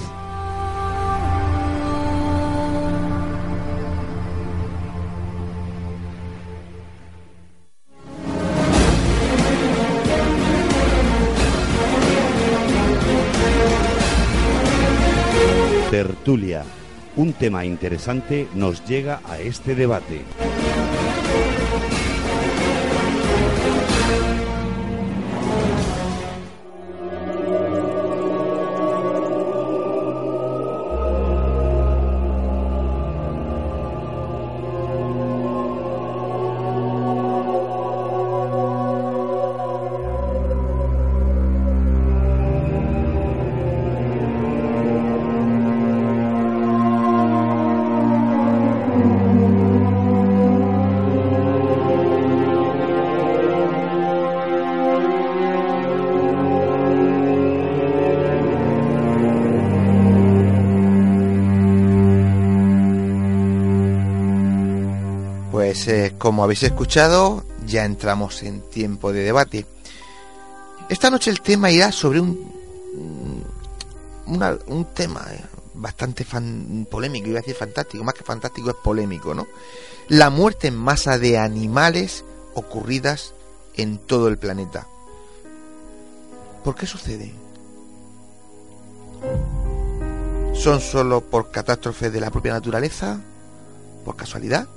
Tertulia. 15.91 16.63
Un 17.17 17.33
tema 17.33 17.65
interesante 17.65 18.47
nos 18.53 18.85
llega 18.85 19.19
a 19.25 19.37
este 19.39 19.75
debate. 19.75 20.23
Como 66.27 66.43
habéis 66.43 66.63
escuchado, 66.63 67.45
ya 67.65 67.85
entramos 67.85 68.43
en 68.43 68.59
tiempo 68.59 69.13
de 69.13 69.23
debate. 69.23 69.65
Esta 70.89 71.09
noche 71.09 71.31
el 71.31 71.39
tema 71.39 71.71
irá 71.71 71.93
sobre 71.93 72.19
un, 72.19 72.51
una, 74.25 74.57
un 74.67 74.83
tema 74.93 75.25
eh, 75.31 75.41
bastante 75.73 76.27
polémico, 76.89 77.29
iba 77.29 77.39
a 77.39 77.41
decir 77.43 77.55
fantástico, 77.55 78.03
más 78.03 78.13
que 78.13 78.25
fantástico 78.25 78.69
es 78.71 78.75
polémico, 78.75 79.33
¿no? 79.33 79.47
La 80.09 80.29
muerte 80.29 80.67
en 80.67 80.75
masa 80.75 81.17
de 81.17 81.37
animales 81.37 82.25
ocurridas 82.55 83.33
en 83.75 83.97
todo 83.97 84.27
el 84.27 84.37
planeta. 84.37 84.85
¿Por 86.61 86.75
qué 86.75 86.85
sucede? 86.87 87.33
¿Son 90.55 90.81
solo 90.81 91.21
por 91.21 91.51
catástrofes 91.51 92.11
de 92.11 92.19
la 92.19 92.31
propia 92.31 92.51
naturaleza? 92.51 93.21
¿Por 94.03 94.17
casualidad? 94.17 94.67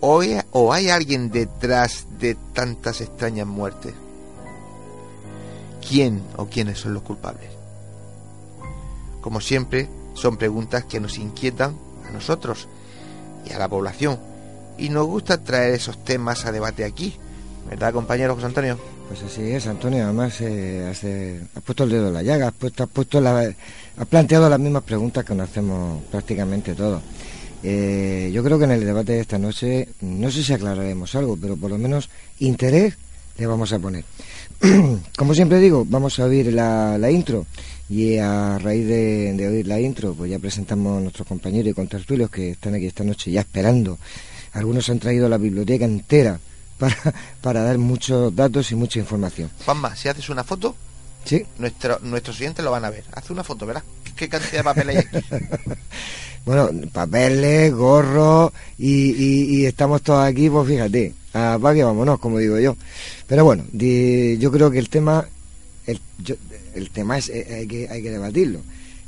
¿O 0.00 0.20
hay, 0.20 0.40
¿O 0.52 0.72
hay 0.72 0.90
alguien 0.90 1.30
detrás 1.30 2.06
de 2.18 2.36
tantas 2.52 3.00
extrañas 3.00 3.46
muertes? 3.46 3.94
¿Quién 5.86 6.22
o 6.36 6.46
quiénes 6.46 6.78
son 6.78 6.94
los 6.94 7.02
culpables? 7.02 7.50
Como 9.20 9.40
siempre, 9.40 9.88
son 10.14 10.36
preguntas 10.36 10.84
que 10.84 11.00
nos 11.00 11.18
inquietan 11.18 11.76
a 12.08 12.10
nosotros 12.10 12.68
y 13.48 13.52
a 13.52 13.58
la 13.58 13.68
población. 13.68 14.18
Y 14.76 14.90
nos 14.90 15.06
gusta 15.06 15.42
traer 15.42 15.74
esos 15.74 16.04
temas 16.04 16.44
a 16.44 16.52
debate 16.52 16.84
aquí. 16.84 17.16
¿Verdad, 17.68 17.92
compañero 17.92 18.34
José 18.34 18.46
Antonio? 18.46 18.78
Pues 19.08 19.22
así 19.22 19.50
es, 19.50 19.66
Antonio. 19.66 20.04
Además, 20.04 20.40
eh, 20.40 20.86
has, 20.88 21.62
puesto 21.62 21.84
el 21.84 21.90
dedo 21.90 22.08
en 22.08 22.14
la 22.14 22.22
llaga, 22.22 22.48
has, 22.48 22.54
puesto, 22.54 22.84
has, 22.84 22.90
puesto 22.90 23.20
la, 23.20 23.40
has 23.40 24.06
planteado 24.08 24.48
las 24.48 24.60
mismas 24.60 24.82
preguntas 24.82 25.24
que 25.24 25.34
nos 25.34 25.48
hacemos 25.48 26.02
prácticamente 26.10 26.74
todos. 26.74 27.02
Eh, 27.62 28.30
yo 28.32 28.44
creo 28.44 28.58
que 28.58 28.64
en 28.64 28.70
el 28.70 28.84
debate 28.84 29.12
de 29.12 29.20
esta 29.20 29.38
noche, 29.38 29.88
no 30.00 30.30
sé 30.30 30.44
si 30.44 30.52
aclararemos 30.52 31.14
algo, 31.14 31.36
pero 31.36 31.56
por 31.56 31.70
lo 31.70 31.78
menos 31.78 32.08
interés 32.38 32.94
le 33.36 33.46
vamos 33.46 33.72
a 33.72 33.78
poner. 33.78 34.04
Como 35.16 35.34
siempre 35.34 35.58
digo, 35.58 35.84
vamos 35.86 36.18
a 36.18 36.24
oír 36.24 36.52
la, 36.52 37.10
intro 37.10 37.46
y 37.88 38.18
a 38.18 38.58
raíz 38.58 38.86
de, 38.86 39.48
oír 39.48 39.66
la 39.66 39.80
intro, 39.80 40.14
pues 40.14 40.30
ya 40.30 40.38
presentamos 40.38 40.98
a 40.98 41.00
nuestros 41.00 41.26
compañeros 41.26 41.70
y 41.70 41.74
contertulios 41.74 42.30
que 42.30 42.50
están 42.50 42.74
aquí 42.74 42.86
esta 42.86 43.04
noche 43.04 43.30
ya 43.30 43.40
esperando. 43.40 43.98
Algunos 44.52 44.88
han 44.88 44.98
traído 44.98 45.28
la 45.28 45.38
biblioteca 45.38 45.84
entera 45.84 46.38
para, 46.78 46.96
para 47.40 47.62
dar 47.62 47.78
muchos 47.78 48.34
datos 48.34 48.70
y 48.70 48.74
mucha 48.74 48.98
información. 48.98 49.50
Juanma, 49.64 49.96
si 49.96 50.08
haces 50.08 50.28
una 50.28 50.44
foto, 50.44 50.76
¿Sí? 51.24 51.44
Nuestro, 51.58 51.98
nuestros 52.00 52.36
siguientes 52.36 52.64
lo 52.64 52.70
van 52.70 52.86
a 52.86 52.90
ver. 52.90 53.04
Haz 53.12 53.28
una 53.28 53.44
foto, 53.44 53.66
verás 53.66 53.82
qué 54.16 54.28
cantidad 54.28 54.58
de 54.58 54.64
papel 54.64 54.88
hay 54.88 54.96
aquí. 54.96 55.18
bueno, 56.48 56.70
papeles, 56.90 57.74
gorros 57.74 58.52
y, 58.78 59.66
estamos 59.66 60.00
todos 60.00 60.24
aquí, 60.24 60.48
pues 60.48 60.66
fíjate, 60.66 61.12
a 61.34 61.58
que 61.74 61.84
vámonos, 61.84 62.18
como 62.18 62.38
digo 62.38 62.58
yo. 62.58 62.74
Pero 63.26 63.44
bueno, 63.44 63.64
yo 63.72 64.50
creo 64.50 64.70
que 64.70 64.78
el 64.78 64.88
tema, 64.88 65.28
el, 65.86 66.00
el 66.74 66.88
tema 66.88 67.18
es, 67.18 67.28
eh, 67.28 67.46
hay, 67.54 67.66
que, 67.66 67.86
hay 67.90 68.02
que 68.02 68.10
debatirlo 68.10 68.60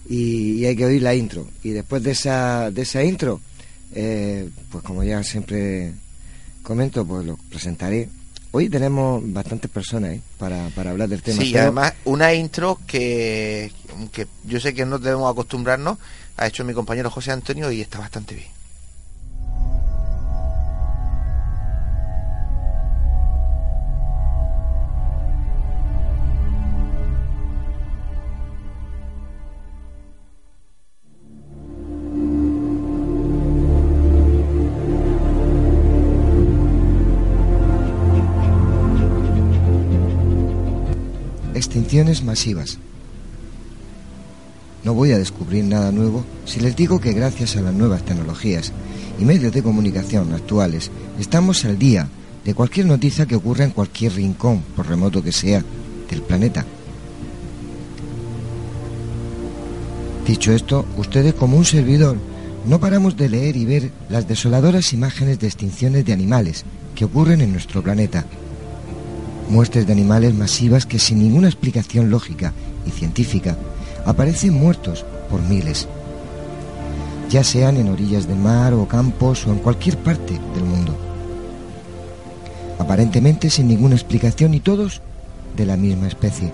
y, 0.06 0.66
hay 0.66 0.76
que 0.76 0.84
oír 0.84 1.00
la 1.00 1.14
intro. 1.14 1.46
Y 1.62 1.70
después 1.70 2.02
de 2.02 2.10
esa, 2.10 2.70
de 2.70 2.82
esa 2.82 3.02
intro, 3.02 3.40
eh, 3.94 4.46
pues 4.70 4.84
como 4.84 5.02
ya 5.02 5.24
siempre 5.24 5.92
comento, 6.62 7.06
pues 7.06 7.24
lo 7.24 7.38
presentaré. 7.48 8.10
Hoy 8.52 8.68
tenemos 8.68 9.22
bastantes 9.32 9.70
personas 9.70 10.12
¿eh? 10.12 10.22
para, 10.38 10.68
para 10.70 10.90
hablar 10.90 11.08
del 11.08 11.22
tema. 11.22 11.40
Sí, 11.40 11.56
además 11.56 11.94
una 12.04 12.34
intro 12.34 12.80
que, 12.86 13.72
que 14.12 14.26
yo 14.44 14.58
sé 14.58 14.74
que 14.74 14.84
no 14.84 14.98
debemos 14.98 15.30
acostumbrarnos, 15.30 15.98
ha 16.36 16.46
hecho 16.46 16.64
mi 16.64 16.74
compañero 16.74 17.10
José 17.10 17.30
Antonio 17.30 17.70
y 17.70 17.80
está 17.80 17.98
bastante 17.98 18.34
bien. 18.34 18.59
Masivas. 42.22 42.78
No 44.84 44.94
voy 44.94 45.10
a 45.10 45.18
descubrir 45.18 45.64
nada 45.64 45.90
nuevo 45.90 46.24
si 46.44 46.60
les 46.60 46.76
digo 46.76 47.00
que 47.00 47.12
gracias 47.12 47.56
a 47.56 47.62
las 47.62 47.74
nuevas 47.74 48.04
tecnologías 48.04 48.72
y 49.18 49.24
medios 49.24 49.52
de 49.52 49.62
comunicación 49.62 50.32
actuales 50.32 50.90
estamos 51.18 51.64
al 51.64 51.78
día 51.78 52.08
de 52.44 52.54
cualquier 52.54 52.86
noticia 52.86 53.26
que 53.26 53.34
ocurra 53.34 53.64
en 53.64 53.72
cualquier 53.72 54.14
rincón, 54.14 54.62
por 54.76 54.86
remoto 54.86 55.20
que 55.22 55.32
sea, 55.32 55.64
del 56.08 56.22
planeta. 56.22 56.64
Dicho 60.26 60.52
esto, 60.52 60.86
ustedes 60.96 61.34
como 61.34 61.56
un 61.56 61.64
servidor 61.64 62.16
no 62.66 62.78
paramos 62.78 63.16
de 63.16 63.28
leer 63.28 63.56
y 63.56 63.64
ver 63.64 63.90
las 64.08 64.28
desoladoras 64.28 64.92
imágenes 64.92 65.40
de 65.40 65.48
extinciones 65.48 66.04
de 66.04 66.12
animales 66.12 66.64
que 66.94 67.04
ocurren 67.04 67.40
en 67.40 67.50
nuestro 67.50 67.82
planeta 67.82 68.24
muertes 69.50 69.86
de 69.86 69.92
animales 69.92 70.34
masivas 70.34 70.86
que 70.86 70.98
sin 70.98 71.18
ninguna 71.18 71.48
explicación 71.48 72.10
lógica 72.10 72.52
y 72.86 72.90
científica 72.90 73.56
aparecen 74.06 74.54
muertos 74.54 75.04
por 75.28 75.42
miles, 75.42 75.88
ya 77.28 77.44
sean 77.44 77.76
en 77.76 77.88
orillas 77.88 78.26
del 78.26 78.38
mar 78.38 78.74
o 78.74 78.88
campos 78.88 79.46
o 79.46 79.52
en 79.52 79.58
cualquier 79.58 79.96
parte 79.98 80.40
del 80.54 80.64
mundo. 80.64 80.96
Aparentemente 82.78 83.50
sin 83.50 83.68
ninguna 83.68 83.94
explicación 83.94 84.54
y 84.54 84.60
todos 84.60 85.02
de 85.56 85.66
la 85.66 85.76
misma 85.76 86.08
especie. 86.08 86.52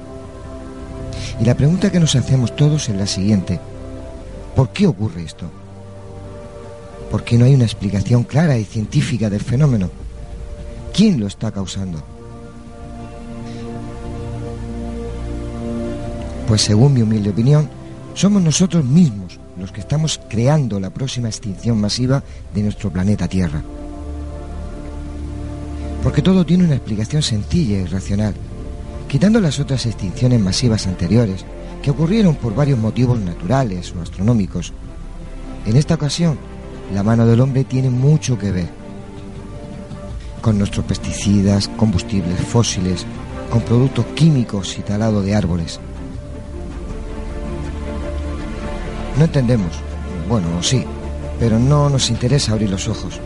Y 1.41 1.45
la 1.45 1.55
pregunta 1.55 1.91
que 1.91 2.01
nos 2.01 2.15
hacemos 2.17 2.55
todos 2.57 2.89
es 2.89 2.97
la 2.97 3.07
siguiente. 3.07 3.61
¿Por 4.55 4.71
qué 4.71 4.87
ocurre 4.87 5.23
esto? 5.23 5.51
¿Por 7.11 7.25
qué 7.25 7.39
no 7.39 7.45
hay 7.45 7.55
una 7.55 7.65
explicación 7.65 8.25
clara 8.25 8.59
y 8.59 8.65
científica 8.65 9.31
del 9.31 9.41
fenómeno? 9.41 9.91
¿Quién 10.93 11.21
lo 11.21 11.27
está 11.27 11.53
causando? 11.53 12.16
Pues 16.47 16.63
según 16.63 16.95
mi 16.95 17.03
humilde 17.03 17.31
opinión, 17.31 17.69
somos 18.15 18.41
nosotros 18.41 18.85
mismos 18.85 19.39
los 19.59 19.73
que 19.73 19.81
estamos 19.81 20.21
creando 20.29 20.79
la 20.79 20.91
próxima 20.91 21.29
extinción 21.29 21.81
masiva 21.81 22.23
de 22.55 22.63
nuestro 22.63 22.91
planeta 22.91 23.27
Tierra. 23.27 23.63
Porque 26.03 26.23
todo 26.23 26.47
tiene 26.47 26.65
una 26.65 26.77
explicación 26.77 27.23
sencilla 27.23 27.79
y 27.79 27.85
racional, 27.87 28.35
quitando 29.09 29.41
las 29.41 29.59
otras 29.59 29.87
extinciones 29.87 30.41
masivas 30.41 30.87
anteriores, 30.87 31.45
que 31.83 31.91
ocurrieron 31.91 32.37
por 32.37 32.55
varios 32.55 32.79
motivos 32.79 33.19
naturales 33.19 33.93
o 33.97 34.03
astronómicos. 34.03 34.73
En 35.67 35.77
esta 35.77 35.95
ocasión, 35.95 36.39
la 36.95 37.03
mano 37.03 37.27
del 37.27 37.41
hombre 37.41 37.65
tiene 37.65 37.91
mucho 37.91 38.39
que 38.39 38.53
ver 38.53 38.69
con 40.41 40.59
nuestros 40.59 40.87
pesticidas, 40.87 41.69
combustibles 41.77 42.39
fósiles, 42.41 43.05
con 43.51 43.63
productos 43.63 44.07
químicos 44.15 44.79
y 44.79 44.83
talado 44.83 45.23
de 45.23 45.35
árboles. 45.35 45.81
No 49.17 49.25
entendemos, 49.25 49.73
bueno, 50.29 50.63
sí, 50.63 50.85
pero 51.41 51.59
no 51.59 51.89
nos 51.89 52.11
interesa 52.11 52.53
abrir 52.53 52.69
los 52.69 52.87
ojos. 52.87 53.19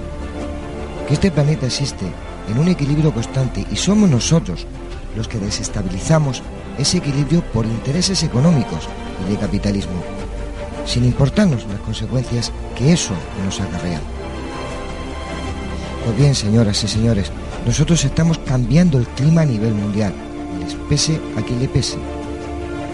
Que 1.09 1.15
este 1.15 1.33
planeta 1.33 1.67
existe 1.67 2.07
en 2.49 2.59
un 2.59 2.69
equilibrio 2.69 3.13
constante 3.13 3.67
y 3.71 3.77
somos 3.77 4.09
nosotros 4.09 4.67
los 5.17 5.27
que 5.27 5.39
desestabilizamos 5.39 6.43
ese 6.79 6.99
equilibrio 6.99 7.43
por 7.53 7.67
intereses 7.67 8.23
económicos 8.23 8.89
y 9.27 9.31
de 9.31 9.37
capitalismo, 9.37 10.01
sin 10.87 11.05
importarnos 11.05 11.67
las 11.67 11.81
consecuencias 11.81 12.53
que 12.77 12.93
eso 12.93 13.15
nos 13.45 13.61
acarrea. 13.61 14.01
Pues 16.05 16.17
bien, 16.17 16.37
señoras 16.37 16.85
y 16.85 16.89
señores, 16.89 17.33
nosotros 17.67 18.05
estamos 18.05 18.39
cambiando 18.39 18.97
el 18.97 19.09
clima 19.09 19.43
a 19.43 19.47
nivel 19.47 19.75
mundial, 19.75 20.13
les 20.61 20.75
pese 20.89 21.21
a 21.37 21.43
quien 21.43 21.59
le 21.59 21.69
pese. 21.69 21.99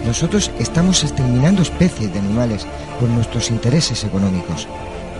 Nosotros 0.05 0.51
estamos 0.59 1.03
exterminando 1.03 1.61
especies 1.61 2.13
de 2.13 2.19
animales 2.19 2.65
por 2.99 3.09
nuestros 3.09 3.51
intereses 3.51 4.03
económicos, 4.03 4.67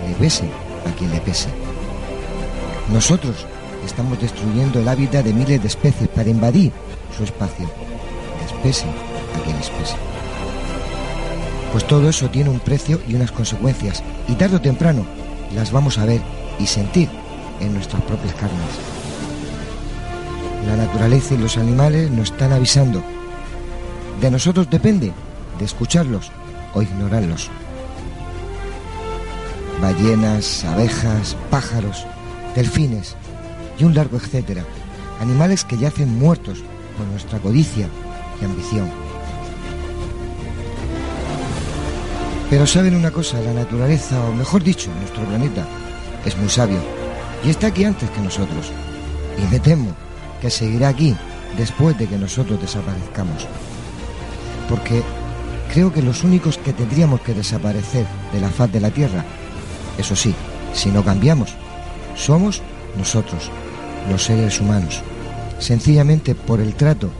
le 0.06 0.14
pese 0.14 0.48
a 0.86 0.96
quien 0.96 1.10
le 1.10 1.20
pese. 1.20 1.48
Nosotros 2.92 3.46
estamos 3.84 4.20
destruyendo 4.20 4.80
el 4.80 4.88
hábitat 4.88 5.24
de 5.24 5.34
miles 5.34 5.60
de 5.60 5.68
especies 5.68 6.08
para 6.08 6.30
invadir 6.30 6.72
su 7.16 7.24
espacio, 7.24 7.68
les 8.42 8.52
pese 8.62 8.86
a 8.86 9.44
quien 9.44 9.56
les 9.56 9.68
pese. 9.70 9.96
Pues 11.72 11.86
todo 11.86 12.08
eso 12.08 12.30
tiene 12.30 12.48
un 12.48 12.60
precio 12.60 13.00
y 13.06 13.14
unas 13.14 13.30
consecuencias, 13.30 14.02
y 14.26 14.34
tarde 14.34 14.56
o 14.56 14.60
temprano 14.60 15.04
las 15.54 15.70
vamos 15.70 15.98
a 15.98 16.06
ver 16.06 16.20
y 16.58 16.66
sentir 16.66 17.08
en 17.60 17.74
nuestras 17.74 18.02
propias 18.02 18.34
carnes. 18.34 18.58
La 20.66 20.76
naturaleza 20.76 21.34
y 21.34 21.38
los 21.38 21.56
animales 21.56 22.10
nos 22.10 22.30
están 22.30 22.52
avisando. 22.52 23.02
De 24.20 24.30
nosotros 24.30 24.68
depende 24.70 25.12
de 25.58 25.64
escucharlos 25.64 26.30
o 26.74 26.82
ignorarlos 26.82 27.50
ballenas, 29.80 30.64
abejas, 30.64 31.36
pájaros, 31.50 32.06
delfines 32.54 33.16
y 33.78 33.84
un 33.84 33.94
largo 33.94 34.16
etcétera, 34.16 34.64
animales 35.20 35.64
que 35.64 35.78
yacen 35.78 36.18
muertos 36.18 36.58
por 36.96 37.06
nuestra 37.06 37.38
codicia 37.38 37.88
y 38.40 38.44
ambición. 38.44 38.90
Pero 42.50 42.66
saben 42.66 42.94
una 42.94 43.10
cosa, 43.10 43.40
la 43.40 43.52
naturaleza, 43.52 44.20
o 44.24 44.32
mejor 44.32 44.64
dicho, 44.64 44.90
nuestro 45.00 45.22
planeta, 45.24 45.66
es 46.24 46.36
muy 46.38 46.48
sabio 46.48 46.80
y 47.44 47.50
está 47.50 47.68
aquí 47.68 47.84
antes 47.84 48.10
que 48.10 48.20
nosotros. 48.20 48.72
Y 49.36 49.52
me 49.52 49.60
temo 49.60 49.94
que 50.40 50.50
seguirá 50.50 50.88
aquí 50.88 51.14
después 51.56 51.96
de 51.98 52.06
que 52.06 52.16
nosotros 52.16 52.60
desaparezcamos. 52.60 53.46
Porque 54.68 55.02
creo 55.72 55.92
que 55.92 56.02
los 56.02 56.24
únicos 56.24 56.58
que 56.58 56.72
tendríamos 56.72 57.20
que 57.20 57.34
desaparecer 57.34 58.06
de 58.32 58.40
la 58.40 58.50
faz 58.50 58.70
de 58.72 58.80
la 58.80 58.90
Tierra 58.90 59.24
eso 59.98 60.14
sí, 60.14 60.32
si 60.72 60.90
no 60.90 61.04
cambiamos, 61.04 61.50
somos 62.16 62.62
nosotros, 62.96 63.50
los 64.08 64.22
seres 64.22 64.60
humanos, 64.60 65.02
sencillamente 65.58 66.36
por 66.36 66.60
el 66.60 66.74
trato 66.74 67.10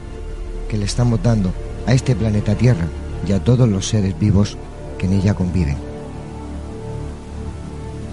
que 0.69 0.77
le 0.77 0.85
estamos 0.85 1.21
dando 1.21 1.53
a 1.85 1.93
este 1.93 2.15
planeta 2.15 2.55
Tierra 2.55 2.87
y 3.27 3.33
a 3.33 3.43
todos 3.43 3.67
los 3.67 3.87
seres 3.87 4.17
vivos 4.17 4.57
que 4.97 5.07
en 5.07 5.13
ella 5.13 5.33
conviven. 5.33 5.77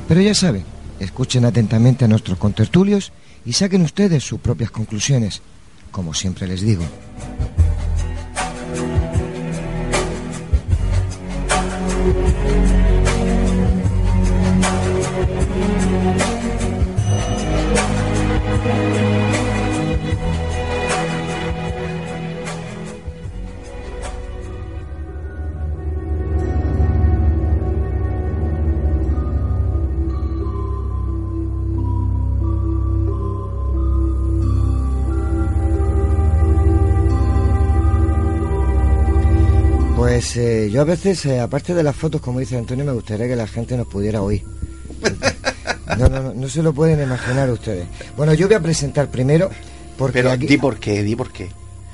Pero 0.09 0.21
ya 0.21 0.35
saben, 0.35 0.65
escuchen 0.99 1.45
atentamente 1.45 2.05
a 2.05 2.09
nuestros 2.09 2.39
contertulios 2.39 3.13
y 3.45 3.53
saquen 3.53 3.83
ustedes 3.83 4.25
sus 4.25 4.41
propias 4.41 4.73
conclusiones, 4.73 5.43
como 5.93 6.13
siempre 6.13 6.49
les 6.49 6.63
digo. 6.63 6.83
Thank 12.07 12.37
you. 19.41 19.46
Pues 40.17 40.35
eh, 40.39 40.71
yo 40.73 40.81
a 40.81 40.85
veces, 40.85 41.27
eh, 41.27 41.41
aparte 41.41 41.75
de 41.75 41.83
las 41.83 41.95
fotos, 41.95 42.23
como 42.23 42.41
dice 42.41 42.57
Antonio, 42.57 42.87
me 42.87 42.93
gustaría 42.93 43.29
que 43.29 43.37
la 43.37 43.47
gente 43.47 43.77
nos 43.77 43.87
pudiera 43.87 44.23
oír. 44.23 44.43
No, 45.99 46.09
no, 46.09 46.21
no, 46.21 46.35
no 46.35 46.49
se 46.49 46.63
lo 46.63 46.73
pueden 46.73 47.01
imaginar 47.03 47.49
ustedes. 47.51 47.87
Bueno, 48.17 48.33
yo 48.35 48.47
voy 48.49 48.57
a 48.57 48.61
presentar 48.61 49.09
primero, 49.11 49.51
porque 49.99 50.15
Pero 50.15 50.33
aquí... 50.33 50.47
di 50.47 50.57
por 50.59 50.79
qué, 50.79 51.03
di 51.03 51.15
por 51.15 51.31
qué. 51.31 51.49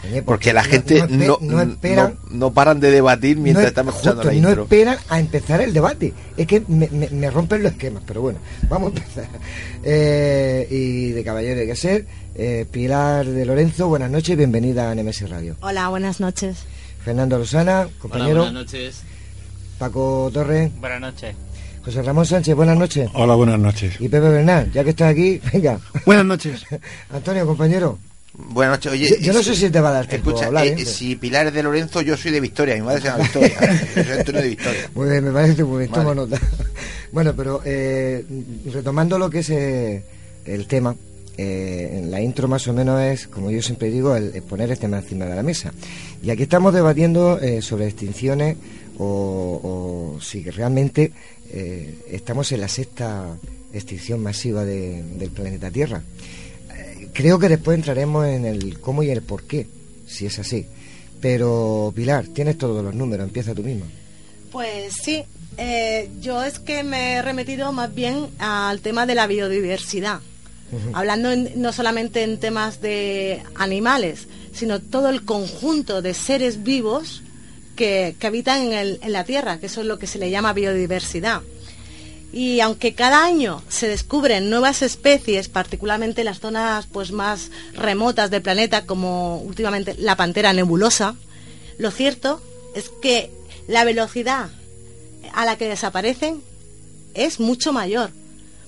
Oye, 0.04 0.22
Porque 0.22 0.52
la 0.52 0.62
no- 0.62 0.68
gente 0.70 1.00
no 1.08 1.38
no, 1.42 1.56
no 1.56 1.62
esperan- 1.62 2.16
no- 2.30 2.36
no 2.38 2.52
paran 2.52 2.78
de 2.80 2.90
debatir 2.92 3.36
mientras 3.38 3.64
no, 3.64 3.68
estamos 3.68 3.94
escuchando 3.96 4.22
justo, 4.22 4.34
la 4.34 4.40
no 4.40 4.48
intro. 4.50 4.62
esperan 4.62 4.96
a 5.08 5.18
empezar 5.20 5.60
el 5.60 5.72
debate. 5.74 6.12
Es 6.36 6.46
que 6.46 6.62
me, 6.68 6.88
me- 6.90 7.10
me 7.10 7.28
rompen 7.30 7.64
los 7.64 7.72
esquemas, 7.72 8.02
pero 8.06 8.22
bueno, 8.22 8.38
vamos 8.68 8.92
a 8.94 8.96
empezar. 8.98 9.26
Eh, 9.84 10.68
y 10.70 11.10
de 11.10 11.24
caballero 11.24 11.60
hay 11.60 11.66
que 11.66 11.76
ser. 11.76 12.06
eh, 12.36 12.66
Pilar 12.70 13.26
de 13.26 13.44
Lorenzo, 13.44 13.88
buenas 13.88 14.10
noches, 14.12 14.36
bienvenida 14.36 14.90
a 14.90 14.94
Nemesis 14.94 15.28
Radio. 15.28 15.56
Hola, 15.60 15.88
buenas 15.88 16.20
noches. 16.20 16.58
Fernando 17.04 17.38
Lozana, 17.38 17.88
compañero. 17.98 18.42
Hola, 18.42 18.50
buenas 18.52 18.64
noches. 18.66 19.02
Paco 19.78 20.30
Torres, 20.32 20.70
Buenas 20.80 21.00
noches. 21.00 21.34
José 21.84 22.00
Ramón 22.02 22.24
Sánchez, 22.26 22.54
buenas 22.54 22.76
noches. 22.78 23.10
Hola, 23.14 23.34
buenas 23.34 23.58
noches. 23.58 23.94
Y 23.98 24.08
Pepe 24.08 24.28
Bernal, 24.28 24.70
ya 24.72 24.84
que 24.84 24.90
estás 24.90 25.10
aquí, 25.10 25.40
venga. 25.52 25.80
Buenas 26.06 26.24
noches. 26.24 26.64
Antonio, 27.10 27.44
compañero. 27.46 27.98
Buenas 28.34 28.76
noches, 28.78 28.92
oye. 28.92 29.08
Yo- 29.10 29.16
yo 29.16 29.32
no 29.32 29.42
sé 29.42 29.56
si 29.56 29.68
te 29.68 29.80
va 29.80 29.88
a 29.88 29.92
dar 29.92 30.06
tiempo 30.06 30.30
Escucha, 30.30 30.44
a 30.44 30.48
hablar, 30.48 30.66
eh, 30.68 30.76
¿eh? 30.78 30.84
si 30.86 31.16
Pilar 31.16 31.48
es 31.48 31.54
de 31.54 31.62
Lorenzo, 31.64 32.00
yo 32.02 32.16
soy 32.16 32.30
de 32.30 32.40
Victoria. 32.40 32.76
Mi 32.76 32.82
madre 32.82 33.00
se 33.00 33.08
llama 33.08 33.24
Victoria. 33.24 33.58
yo 33.96 34.04
soy 34.04 34.12
Antonio 34.12 34.40
de 34.42 34.48
Victoria. 34.48 34.90
Muy 34.94 35.10
bien, 35.10 35.24
me 35.24 35.32
parece 35.32 35.64
muy 35.64 35.78
bien, 35.80 35.90
Vale. 35.90 36.02
tomo 36.04 36.14
nota. 36.14 36.38
Bueno, 37.10 37.34
pero 37.36 37.60
eh, 37.64 38.24
retomando 38.72 39.18
lo 39.18 39.28
que 39.28 39.40
es 39.40 39.50
eh, 39.50 40.04
el 40.46 40.66
tema, 40.66 40.94
eh, 41.38 42.02
la 42.08 42.20
intro 42.20 42.48
más 42.48 42.66
o 42.68 42.72
menos 42.72 43.00
es, 43.00 43.26
como 43.26 43.50
yo 43.50 43.62
siempre 43.62 43.90
digo, 43.90 44.14
el, 44.16 44.34
el 44.34 44.42
poner 44.42 44.70
este 44.70 44.82
tema 44.86 44.98
encima 44.98 45.24
de 45.26 45.34
la 45.36 45.42
mesa. 45.42 45.72
Y 46.22 46.30
aquí 46.30 46.42
estamos 46.44 46.72
debatiendo 46.74 47.38
eh, 47.40 47.62
sobre 47.62 47.86
extinciones 47.86 48.56
o, 48.98 50.14
o 50.16 50.20
si 50.20 50.42
realmente 50.50 51.12
eh, 51.50 51.94
estamos 52.10 52.52
en 52.52 52.60
la 52.60 52.68
sexta 52.68 53.36
extinción 53.72 54.20
masiva 54.22 54.64
de- 54.64 55.02
del 55.02 55.30
planeta 55.30 55.70
Tierra. 55.70 56.02
Eh, 56.76 57.08
creo 57.12 57.38
que 57.38 57.48
después 57.48 57.76
entraremos 57.76 58.26
en 58.26 58.44
el 58.44 58.78
cómo 58.80 59.02
y 59.02 59.10
el 59.10 59.22
por 59.22 59.44
qué, 59.44 59.66
si 60.06 60.26
es 60.26 60.38
así. 60.38 60.66
Pero 61.20 61.92
Pilar, 61.94 62.26
tienes 62.26 62.58
todos 62.58 62.84
los 62.84 62.94
números, 62.94 63.26
empieza 63.26 63.54
tú 63.54 63.62
misma. 63.62 63.86
Pues 64.50 64.92
sí, 65.02 65.22
eh, 65.56 66.10
yo 66.20 66.42
es 66.44 66.58
que 66.58 66.82
me 66.82 67.14
he 67.14 67.22
remitido 67.22 67.72
más 67.72 67.94
bien 67.94 68.26
al 68.38 68.80
tema 68.80 69.06
de 69.06 69.14
la 69.14 69.26
biodiversidad. 69.26 70.20
Hablando 70.94 71.30
en- 71.30 71.52
no 71.60 71.72
solamente 71.72 72.22
en 72.22 72.38
temas 72.40 72.80
de 72.80 73.42
animales, 73.54 74.26
sino 74.54 74.80
todo 74.80 75.08
el 75.10 75.24
conjunto 75.24 76.00
de 76.02 76.14
seres 76.14 76.62
vivos 76.62 77.22
que, 77.76 78.16
que 78.18 78.26
habitan 78.26 78.62
en, 78.62 78.72
el- 78.72 78.98
en 79.02 79.12
la 79.12 79.24
Tierra, 79.24 79.58
que 79.58 79.66
eso 79.66 79.80
es 79.82 79.86
lo 79.86 79.98
que 79.98 80.06
se 80.06 80.18
le 80.18 80.30
llama 80.30 80.52
biodiversidad. 80.52 81.42
Y 82.32 82.60
aunque 82.60 82.94
cada 82.94 83.24
año 83.24 83.62
se 83.68 83.88
descubren 83.88 84.48
nuevas 84.48 84.80
especies, 84.80 85.48
particularmente 85.48 86.22
en 86.22 86.26
las 86.26 86.40
zonas 86.40 86.86
pues 86.90 87.12
más 87.12 87.50
remotas 87.74 88.30
del 88.30 88.40
planeta, 88.40 88.86
como 88.86 89.38
últimamente 89.42 89.94
la 89.98 90.16
pantera 90.16 90.54
nebulosa, 90.54 91.14
lo 91.76 91.90
cierto 91.90 92.40
es 92.74 92.88
que 93.02 93.30
la 93.68 93.84
velocidad 93.84 94.48
a 95.34 95.44
la 95.44 95.56
que 95.58 95.68
desaparecen 95.68 96.40
es 97.12 97.38
mucho 97.40 97.72
mayor. 97.74 98.10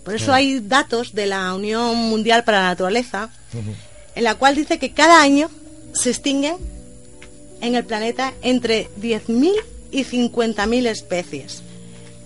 Por 0.05 0.15
eso 0.15 0.33
hay 0.35 0.61
datos 0.61 1.15
de 1.15 1.27
la 1.27 1.55
Unión 1.55 1.97
Mundial 1.97 2.45
para 2.45 2.61
la 2.61 2.69
Naturaleza, 2.69 3.31
en 4.15 4.25
la 4.25 4.35
cual 4.35 4.55
dice 4.55 4.79
que 4.79 4.93
cada 4.93 5.23
año 5.23 5.51
se 5.95 6.11
extinguen 6.11 6.57
en 7.61 7.75
el 7.75 7.85
planeta 7.85 8.35
entre 8.43 8.89
10.000 9.01 9.53
y 9.91 10.05
50.000 10.05 10.87
especies. 10.87 11.63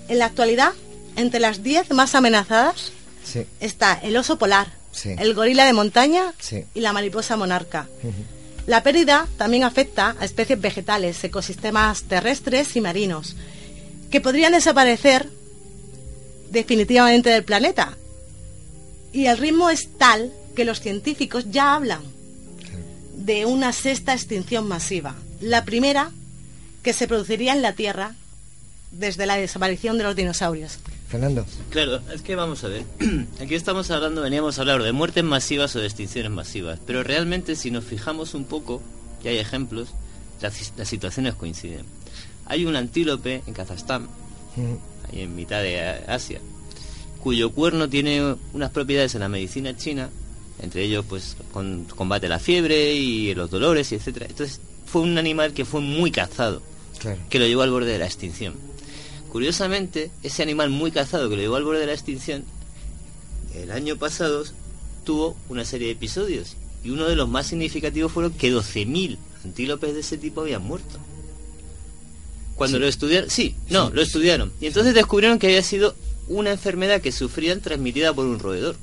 En 0.08 0.18
la 0.18 0.26
actualidad, 0.26 0.72
entre 1.16 1.38
las 1.40 1.62
10 1.62 1.90
más 1.92 2.14
amenazadas 2.14 2.92
Sí. 3.24 3.44
está 3.60 3.92
el 4.02 4.16
oso 4.16 4.38
polar, 4.38 4.72
Sí. 4.90 5.10
el 5.18 5.34
gorila 5.34 5.66
de 5.66 5.72
montaña 5.74 6.32
Sí. 6.40 6.64
y 6.74 6.80
la 6.80 6.92
mariposa 6.92 7.36
monarca. 7.36 7.86
La 8.66 8.82
pérdida 8.82 9.28
también 9.36 9.64
afecta 9.64 10.16
a 10.18 10.24
especies 10.24 10.60
vegetales, 10.60 11.22
ecosistemas 11.22 12.02
terrestres 12.04 12.74
y 12.74 12.80
marinos, 12.80 13.36
que 14.10 14.20
podrían 14.20 14.52
desaparecer 14.52 15.28
definitivamente 16.50 17.30
del 17.30 17.44
planeta. 17.44 17.96
Y 19.12 19.26
el 19.26 19.38
ritmo 19.38 19.70
es 19.70 19.88
tal 19.96 20.32
que 20.54 20.64
los 20.64 20.80
científicos 20.80 21.46
ya 21.50 21.74
hablan 21.74 22.02
de 23.16 23.46
una 23.46 23.72
sexta 23.72 24.12
extinción 24.12 24.68
masiva. 24.68 25.14
La 25.40 25.64
primera 25.64 26.10
que 26.82 26.92
se 26.92 27.08
produciría 27.08 27.52
en 27.52 27.62
la 27.62 27.72
Tierra 27.72 28.14
desde 28.92 29.26
la 29.26 29.36
desaparición 29.36 29.98
de 29.98 30.04
los 30.04 30.16
dinosaurios. 30.16 30.78
Fernando. 31.08 31.46
Claro, 31.70 32.00
es 32.12 32.22
que 32.22 32.36
vamos 32.36 32.64
a 32.64 32.68
ver. 32.68 32.84
Aquí 33.40 33.54
estamos 33.54 33.90
hablando, 33.90 34.22
veníamos 34.22 34.58
a 34.58 34.62
hablar 34.62 34.82
de 34.82 34.92
muertes 34.92 35.24
masivas 35.24 35.74
o 35.74 35.80
de 35.80 35.86
extinciones 35.86 36.30
masivas. 36.30 36.78
Pero 36.86 37.02
realmente, 37.02 37.56
si 37.56 37.70
nos 37.70 37.84
fijamos 37.84 38.34
un 38.34 38.44
poco, 38.44 38.82
y 39.24 39.28
hay 39.28 39.38
ejemplos, 39.38 39.90
las, 40.40 40.72
las 40.76 40.88
situaciones 40.88 41.34
coinciden. 41.34 41.84
Hay 42.46 42.66
un 42.66 42.76
antílope 42.76 43.42
en 43.46 43.54
Kazajstán, 43.54 44.08
Mm, 44.58 44.74
en 45.12 45.34
mitad 45.34 45.62
de 45.62 45.80
Asia, 45.80 46.40
cuyo 47.22 47.50
cuerno 47.50 47.88
tiene 47.88 48.36
unas 48.52 48.70
propiedades 48.70 49.14
en 49.14 49.20
la 49.20 49.28
medicina 49.28 49.76
china, 49.76 50.10
entre 50.60 50.84
ellos, 50.84 51.04
pues, 51.08 51.36
con, 51.52 51.84
combate 51.84 52.28
la 52.28 52.38
fiebre 52.38 52.92
y 52.94 53.34
los 53.34 53.50
dolores, 53.50 53.92
y 53.92 53.96
etcétera. 53.96 54.26
Entonces, 54.28 54.60
fue 54.86 55.02
un 55.02 55.18
animal 55.18 55.52
que 55.52 55.64
fue 55.64 55.80
muy 55.80 56.10
cazado. 56.10 56.62
Claro. 56.98 57.20
que 57.30 57.38
lo 57.38 57.46
llevó 57.46 57.62
al 57.62 57.70
borde 57.70 57.92
de 57.92 57.98
la 57.98 58.06
extinción. 58.06 58.54
Curiosamente, 59.30 60.10
ese 60.24 60.42
animal 60.42 60.70
muy 60.70 60.90
cazado 60.90 61.28
que 61.28 61.36
lo 61.36 61.42
llevó 61.42 61.56
al 61.56 61.64
borde 61.64 61.80
de 61.80 61.86
la 61.86 61.92
extinción, 61.92 62.44
el 63.54 63.70
año 63.70 63.96
pasado 63.96 64.44
tuvo 65.04 65.36
una 65.48 65.64
serie 65.64 65.88
de 65.88 65.92
episodios. 65.92 66.56
Y 66.84 66.90
uno 66.90 67.06
de 67.06 67.16
los 67.16 67.28
más 67.28 67.46
significativos 67.46 68.12
fueron 68.12 68.32
que 68.32 68.52
12.000 68.52 69.18
antílopes 69.44 69.94
de 69.94 70.00
ese 70.00 70.18
tipo 70.18 70.40
habían 70.40 70.64
muerto. 70.64 70.98
Cuando 72.58 72.76
Sí. 72.76 72.80
lo 72.82 72.88
estudiaron, 72.88 73.30
sí, 73.30 73.54
no, 73.70 73.88
Sí. 73.88 73.94
lo 73.94 74.02
estudiaron. 74.02 74.52
Y 74.60 74.66
entonces 74.66 74.92
descubrieron 74.94 75.38
que 75.38 75.46
había 75.46 75.62
sido 75.62 75.94
una 76.28 76.50
enfermedad 76.50 77.00
que 77.00 77.12
sufrían 77.12 77.60
transmitida 77.62 78.12
por 78.12 78.26
un 78.26 78.38
roedor. 78.38 78.76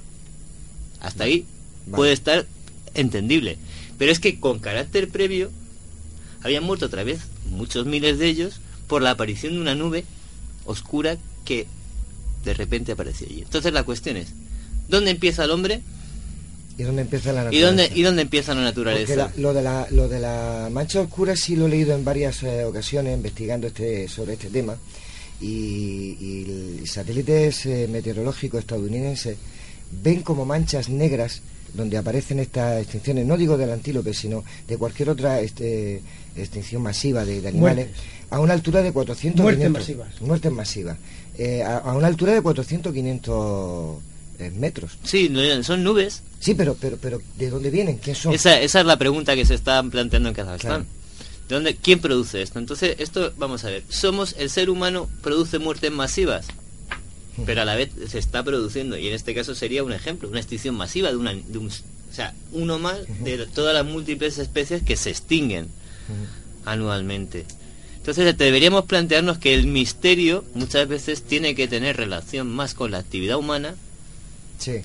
Hasta 1.01 1.25
ahí 1.25 1.45
Vale. 1.85 1.95
puede 1.97 2.13
estar 2.13 2.47
entendible. 2.95 3.57
Pero 3.99 4.11
es 4.11 4.19
que 4.19 4.39
con 4.39 4.59
carácter 4.59 5.09
previo 5.09 5.51
habían 6.41 6.63
muerto 6.63 6.85
otra 6.87 7.03
vez 7.03 7.19
muchos 7.51 7.85
miles 7.85 8.17
de 8.17 8.27
ellos 8.27 8.55
por 8.87 9.01
la 9.01 9.11
aparición 9.11 9.53
de 9.53 9.59
una 9.61 9.75
nube 9.75 10.05
oscura 10.65 11.17
que 11.43 11.67
de 12.43 12.53
repente 12.53 12.93
apareció 12.93 13.27
allí. 13.27 13.41
Entonces 13.41 13.73
la 13.73 13.83
cuestión 13.83 14.17
es, 14.17 14.29
¿dónde 14.87 15.11
empieza 15.11 15.43
el 15.43 15.51
hombre 15.51 15.81
¿Y 16.77 16.83
dónde 16.83 17.03
empieza 17.03 17.31
la 17.31 17.41
y 17.41 17.45
naturaleza? 17.45 17.67
dónde, 17.67 17.91
y 17.99 18.01
dónde 18.03 18.21
empieza 18.23 18.53
la 18.53 18.61
naturaleza? 18.61 19.15
la- 19.15 19.31
lo, 19.37 19.53
de 19.53 19.61
la, 19.61 19.87
lo 19.91 20.07
de 20.09 20.19
la 20.19 20.69
mancha 20.71 20.99
oscura 21.01 21.35
sí 21.35 21.55
lo 21.55 21.67
he 21.67 21.69
leído 21.69 21.95
en 21.95 22.03
varias 22.03 22.43
eh, 22.43 22.65
ocasiones 22.65 23.15
investigando 23.15 23.67
este 23.67 24.07
sobre 24.09 24.33
este 24.33 24.49
tema 24.49 24.75
y, 25.41 26.77
y 26.81 26.83
satélites 26.87 27.65
eh, 27.65 27.87
meteorológicos 27.91 28.59
estadounidenses 28.61 29.37
ven 30.03 30.21
como 30.21 30.45
manchas 30.45 30.89
negras 30.89 31.41
donde 31.73 31.97
aparecen 31.97 32.39
estas 32.39 32.81
extinciones, 32.81 33.25
no 33.25 33.35
digo 33.35 33.57
del 33.57 33.69
antílope, 33.71 34.13
sino 34.13 34.45
de 34.65 34.77
cualquier 34.77 35.09
otra 35.09 35.41
este, 35.41 36.01
extinción 36.37 36.81
masiva 36.81 37.25
de, 37.25 37.41
de 37.41 37.49
animales, 37.49 37.87
Muertes. 37.87 38.03
a 38.29 38.39
una 38.39 38.53
altura 38.53 38.81
de 38.81 38.93
400 38.93 39.41
Muertes 39.43 39.59
500 39.65 39.81
masivas. 39.81 40.21
Muertes 40.21 40.51
masivas. 40.53 40.97
Eh, 41.37 41.63
a, 41.63 41.77
a 41.79 41.93
una 41.97 42.07
altura 42.07 42.33
de 42.33 42.41
400 42.41 42.93
500 42.93 43.97
eh, 44.39 44.51
metros. 44.51 44.97
Sí, 45.03 45.29
no, 45.29 45.63
son 45.63 45.83
nubes. 45.83 46.23
Sí, 46.39 46.53
pero, 46.53 46.75
pero, 46.79 46.97
pero 46.97 47.21
¿de 47.37 47.49
dónde 47.49 47.69
vienen? 47.69 47.97
¿Quién 47.97 48.15
son? 48.15 48.33
Esa, 48.33 48.59
esa 48.59 48.79
es 48.79 48.85
la 48.85 48.97
pregunta 48.97 49.35
que 49.35 49.45
se 49.45 49.55
está 49.55 49.81
planteando 49.83 50.29
en 50.29 50.35
Kazajstán. 50.35 50.83
Claro. 50.83 50.85
¿De 51.47 51.55
dónde, 51.55 51.75
¿Quién 51.75 51.99
produce 51.99 52.41
esto? 52.41 52.59
Entonces, 52.59 52.95
esto, 52.99 53.33
vamos 53.37 53.63
a 53.65 53.69
ver, 53.69 53.83
¿somos, 53.89 54.35
el 54.39 54.49
ser 54.49 54.69
humano 54.69 55.09
produce 55.21 55.59
muertes 55.59 55.91
masivas? 55.91 56.47
pero 57.45 57.61
a 57.61 57.65
la 57.65 57.75
vez 57.75 57.89
se 58.07 58.19
está 58.19 58.43
produciendo 58.43 58.97
y 58.97 59.07
en 59.07 59.13
este 59.13 59.33
caso 59.35 59.55
sería 59.55 59.83
un 59.83 59.91
ejemplo, 59.91 60.29
una 60.29 60.39
extinción 60.39 60.75
masiva 60.75 61.09
de, 61.09 61.17
una, 61.17 61.33
de 61.33 61.57
un, 61.57 61.67
o 61.67 62.13
sea, 62.13 62.33
uno 62.53 62.79
más 62.79 62.99
de 63.23 63.45
todas 63.47 63.73
las 63.73 63.85
múltiples 63.85 64.37
especies 64.37 64.83
que 64.83 64.95
se 64.95 65.09
extinguen 65.09 65.67
anualmente. 66.63 67.45
Entonces 67.97 68.37
deberíamos 68.37 68.85
plantearnos 68.85 69.39
que 69.39 69.53
el 69.53 69.67
misterio 69.67 70.45
muchas 70.53 70.87
veces 70.87 71.23
tiene 71.23 71.55
que 71.55 71.67
tener 71.67 71.97
relación 71.97 72.47
más 72.47 72.73
con 72.73 72.91
la 72.91 72.99
actividad 72.99 73.37
humana 73.37 73.75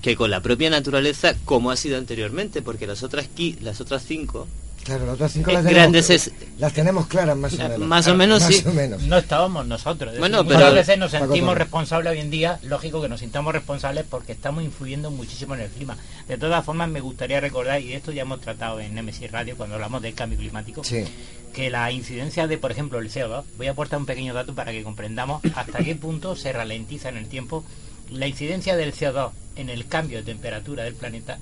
que 0.00 0.16
con 0.16 0.30
la 0.30 0.40
propia 0.40 0.70
naturaleza 0.70 1.34
como 1.44 1.70
ha 1.70 1.76
sido 1.76 1.98
anteriormente, 1.98 2.62
porque 2.62 2.86
las 2.86 3.02
otras, 3.02 3.28
las 3.60 3.80
otras 3.80 4.04
cinco 4.06 4.46
Claro, 4.82 5.04
las 5.04 5.14
otras 5.16 5.32
cinco 5.32 5.50
las 5.52 5.62
grandes 5.62 6.06
tenemos, 6.06 6.26
es- 6.28 6.32
las 6.58 6.72
tenemos 6.72 7.06
claras 7.06 7.36
más 7.36 7.52
o 7.52 7.58
menos. 7.58 7.78
más 7.80 8.08
o 8.08 8.14
menos, 8.14 8.40
Más 8.42 8.54
sí. 8.54 8.62
o 8.66 8.72
menos. 8.72 9.02
No 9.02 9.18
estábamos 9.18 9.66
nosotros. 9.66 10.16
Bueno, 10.18 10.38
decir, 10.38 10.48
pero- 10.48 10.58
muchas 10.60 10.74
veces 10.74 10.98
nos 10.98 11.10
sentimos 11.10 11.54
responsables 11.58 12.10
hoy 12.12 12.18
en 12.20 12.30
día, 12.30 12.58
lógico 12.62 13.02
que 13.02 13.08
nos 13.10 13.20
sintamos 13.20 13.52
responsables 13.52 14.06
porque 14.08 14.32
estamos 14.32 14.64
influyendo 14.64 15.10
muchísimo 15.10 15.54
en 15.54 15.60
el 15.60 15.68
clima. 15.68 15.98
De 16.26 16.38
todas 16.38 16.64
formas, 16.64 16.88
me 16.88 17.00
gustaría 17.02 17.40
recordar, 17.40 17.82
y 17.82 17.92
esto 17.92 18.10
ya 18.10 18.22
hemos 18.22 18.40
tratado 18.40 18.80
en 18.80 18.94
Nemesis 18.94 19.30
Radio 19.30 19.54
cuando 19.54 19.74
hablamos 19.74 20.00
del 20.00 20.14
cambio 20.14 20.38
climático, 20.38 20.82
Sí. 20.82 21.04
que 21.52 21.68
la 21.68 21.92
incidencia 21.92 22.46
de, 22.46 22.56
por 22.56 22.72
ejemplo, 22.72 22.98
el 23.00 23.10
CO2, 23.10 23.44
voy 23.58 23.66
a 23.66 23.72
aportar 23.72 23.98
un 23.98 24.06
pequeño 24.06 24.32
dato 24.32 24.54
para 24.54 24.72
que 24.72 24.82
comprendamos 24.82 25.42
hasta 25.56 25.84
qué 25.84 25.94
punto 25.94 26.36
se 26.36 26.54
ralentiza 26.54 27.10
en 27.10 27.18
el 27.18 27.26
tiempo 27.26 27.64
la 28.10 28.26
incidencia 28.26 28.76
del 28.76 28.92
CO2 28.92 29.30
en 29.56 29.68
el 29.68 29.86
cambio 29.86 30.18
de 30.18 30.24
temperatura 30.24 30.84
del 30.84 30.94
planeta 30.94 31.38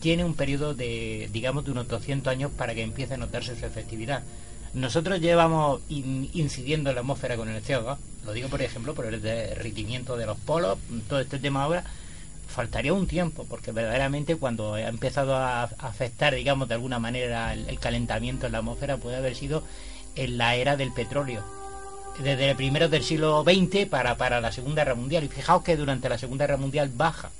tiene 0.00 0.24
un 0.24 0.34
periodo 0.34 0.74
de, 0.74 1.28
digamos, 1.32 1.64
de 1.64 1.72
unos 1.72 1.88
200 1.88 2.30
años 2.30 2.50
para 2.56 2.74
que 2.74 2.82
empiece 2.82 3.14
a 3.14 3.18
notarse 3.18 3.58
su 3.58 3.66
efectividad. 3.66 4.22
Nosotros 4.72 5.20
llevamos 5.20 5.80
in- 5.88 6.30
incidiendo 6.32 6.90
en 6.90 6.94
la 6.96 7.00
atmósfera 7.02 7.36
con 7.36 7.48
el 7.48 7.62
CO2, 7.62 7.96
lo 8.24 8.32
digo 8.32 8.48
por 8.48 8.62
ejemplo 8.62 8.94
por 8.94 9.06
el 9.06 9.20
derritimiento 9.20 10.16
de 10.16 10.26
los 10.26 10.38
polos, 10.38 10.78
todo 11.08 11.20
este 11.20 11.38
tema 11.38 11.64
ahora, 11.64 11.84
faltaría 12.48 12.92
un 12.92 13.06
tiempo, 13.06 13.44
porque 13.48 13.72
verdaderamente 13.72 14.36
cuando 14.36 14.74
ha 14.74 14.88
empezado 14.88 15.36
a 15.36 15.64
afectar, 15.64 16.34
digamos, 16.34 16.68
de 16.68 16.74
alguna 16.74 16.98
manera 16.98 17.52
el 17.52 17.78
calentamiento 17.78 18.46
en 18.46 18.52
la 18.52 18.58
atmósfera 18.58 18.96
puede 18.96 19.16
haber 19.16 19.34
sido 19.34 19.62
en 20.16 20.38
la 20.38 20.54
era 20.56 20.76
del 20.76 20.92
petróleo. 20.92 21.44
Desde 22.18 22.50
el 22.50 22.56
primero 22.56 22.88
del 22.88 23.02
siglo 23.02 23.42
XX 23.44 23.86
para, 23.86 24.16
para 24.16 24.40
la 24.40 24.52
Segunda 24.52 24.82
Guerra 24.84 24.94
Mundial. 24.96 25.24
Y 25.24 25.28
fijaos 25.28 25.62
que 25.62 25.76
durante 25.76 26.08
la 26.08 26.18
Segunda 26.18 26.46
Guerra 26.46 26.58
Mundial 26.58 26.90
baja. 26.94 27.30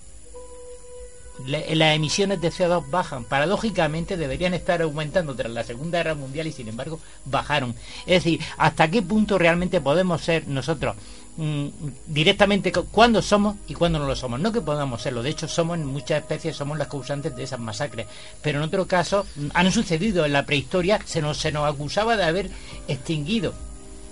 Las 1.47 1.95
emisiones 1.97 2.41
de 2.41 2.51
CO2 2.53 2.91
bajan. 2.91 3.25
Paradójicamente 3.25 4.17
deberían 4.19 4.53
estar 4.53 4.83
aumentando 4.83 5.35
tras 5.35 5.51
la 5.51 5.65
Segunda 5.65 5.99
Guerra 5.99 6.15
Mundial 6.15 6.47
y 6.47 6.53
sin 6.53 6.69
embargo 6.69 7.01
bajaron. 7.25 7.75
Es 8.07 8.23
decir, 8.25 8.41
¿hasta 8.59 8.91
qué 8.91 9.01
punto 9.01 9.39
realmente 9.39 9.81
podemos 9.81 10.21
ser 10.21 10.47
nosotros 10.49 10.97
mm, 11.39 11.67
directamente 12.09 12.73
cu- 12.73 12.85
cuándo 12.91 13.23
somos 13.23 13.57
y 13.69 13.75
cuándo 13.75 13.99
no 13.99 14.07
lo 14.07 14.17
somos? 14.17 14.39
No 14.39 14.53
que 14.53 14.61
podamos 14.61 15.01
serlo, 15.01 15.23
de 15.23 15.31
hecho 15.31 15.49
somos 15.49 15.79
en 15.79 15.87
muchas 15.87 16.21
especies, 16.21 16.57
somos 16.57 16.77
las 16.77 16.89
causantes 16.89 17.35
de 17.35 17.43
esas 17.43 17.59
masacres. 17.61 18.07
Pero 18.43 18.59
en 18.59 18.65
otro 18.65 18.87
caso 18.87 19.25
mm, 19.37 19.47
han 19.55 19.73
sucedido 19.73 20.27
en 20.27 20.35
la 20.35 20.45
prehistoria, 20.45 21.01
se 21.07 21.23
nos, 21.23 21.39
se 21.39 21.53
nos 21.53 21.67
acusaba 21.73 22.19
de 22.19 22.25
haber 22.25 22.51
extinguido 22.87 23.55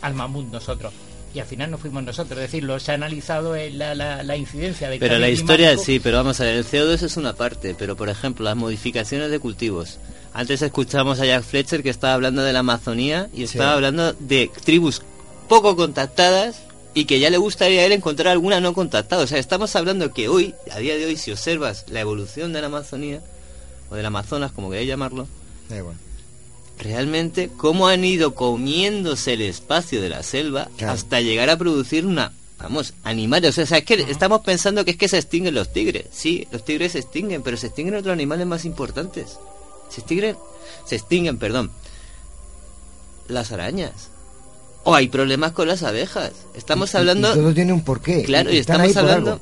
al 0.02 0.14
mamut 0.14 0.50
nosotros. 0.50 0.92
Y 1.34 1.40
al 1.40 1.46
final 1.46 1.70
no 1.70 1.78
fuimos 1.78 2.02
nosotros, 2.02 2.38
es 2.38 2.50
decir, 2.50 2.64
lo 2.64 2.80
se 2.80 2.90
ha 2.90 2.94
analizado 2.94 3.54
en 3.54 3.78
la, 3.78 3.94
la, 3.94 4.22
la 4.22 4.36
incidencia 4.36 4.88
de 4.88 4.98
Pero 4.98 5.18
la 5.18 5.28
historia 5.28 5.68
climático. 5.68 5.84
sí, 5.84 6.00
pero 6.00 6.16
vamos 6.16 6.40
a 6.40 6.44
ver, 6.44 6.56
el 6.56 6.64
CO2 6.64 7.02
es 7.02 7.16
una 7.18 7.34
parte, 7.34 7.74
pero 7.78 7.96
por 7.96 8.08
ejemplo, 8.08 8.44
las 8.44 8.56
modificaciones 8.56 9.30
de 9.30 9.38
cultivos. 9.38 9.98
Antes 10.32 10.62
escuchamos 10.62 11.20
a 11.20 11.26
Jack 11.26 11.42
Fletcher 11.42 11.82
que 11.82 11.90
estaba 11.90 12.14
hablando 12.14 12.42
de 12.42 12.52
la 12.52 12.60
Amazonía 12.60 13.28
y 13.34 13.42
estaba 13.42 13.74
hablando 13.74 14.14
de 14.14 14.50
tribus 14.64 15.02
poco 15.48 15.76
contactadas 15.76 16.62
y 16.94 17.04
que 17.04 17.20
ya 17.20 17.28
le 17.30 17.36
gustaría 17.38 17.82
a 17.82 17.84
él 17.84 17.92
encontrar 17.92 18.32
alguna 18.32 18.60
no 18.60 18.72
contactada. 18.72 19.22
O 19.22 19.26
sea, 19.26 19.38
estamos 19.38 19.76
hablando 19.76 20.12
que 20.12 20.28
hoy, 20.28 20.54
a 20.72 20.78
día 20.78 20.96
de 20.96 21.06
hoy, 21.06 21.16
si 21.16 21.30
observas 21.30 21.84
la 21.88 22.00
evolución 22.00 22.52
de 22.52 22.60
la 22.60 22.68
Amazonía, 22.68 23.20
o 23.90 23.94
del 23.94 24.06
Amazonas, 24.06 24.52
como 24.52 24.70
queráis 24.70 24.88
llamarlo, 24.88 25.28
igual. 25.70 25.96
Realmente 26.78 27.50
cómo 27.56 27.88
han 27.88 28.04
ido 28.04 28.34
comiéndose 28.34 29.32
el 29.34 29.42
espacio 29.42 30.00
de 30.00 30.08
la 30.10 30.22
selva 30.22 30.68
Claro. 30.76 30.92
hasta 30.94 31.20
llegar 31.20 31.50
a 31.50 31.56
producir 31.56 32.06
una 32.06 32.32
vamos 32.58 32.94
animales. 33.04 33.56
O 33.58 33.66
sea 33.66 33.78
es 33.78 33.84
que 33.84 33.94
estamos 34.08 34.40
pensando 34.40 34.84
que 34.84 34.92
es 34.92 34.96
que 34.96 35.08
se 35.08 35.18
extinguen 35.18 35.54
los 35.54 35.72
tigres. 35.72 36.06
Sí 36.10 36.46
los 36.50 36.64
tigres 36.64 36.92
se 36.92 36.98
extinguen 37.00 37.42
pero 37.42 37.56
se 37.56 37.66
extinguen 37.68 37.94
otros 37.96 38.12
animales 38.12 38.46
más 38.46 38.64
importantes. 38.64 39.38
Se 39.90 40.00
extinguen 40.00 40.36
se 40.86 40.96
extinguen 40.96 41.38
perdón 41.38 41.70
las 43.28 43.52
arañas. 43.52 44.08
O 44.84 44.94
hay 44.94 45.08
problemas 45.08 45.52
con 45.52 45.68
las 45.68 45.82
abejas. 45.82 46.32
Estamos 46.54 46.92
Y- 46.92 46.96
y- 46.96 46.98
hablando 47.00 47.30
y 47.32 47.34
todo 47.34 47.54
tiene 47.54 47.72
un 47.72 47.82
porqué. 47.84 48.22
claro 48.24 48.50
y 48.50 48.54
ahí 48.54 48.58
estamos 48.60 48.96
hablando 48.96 49.40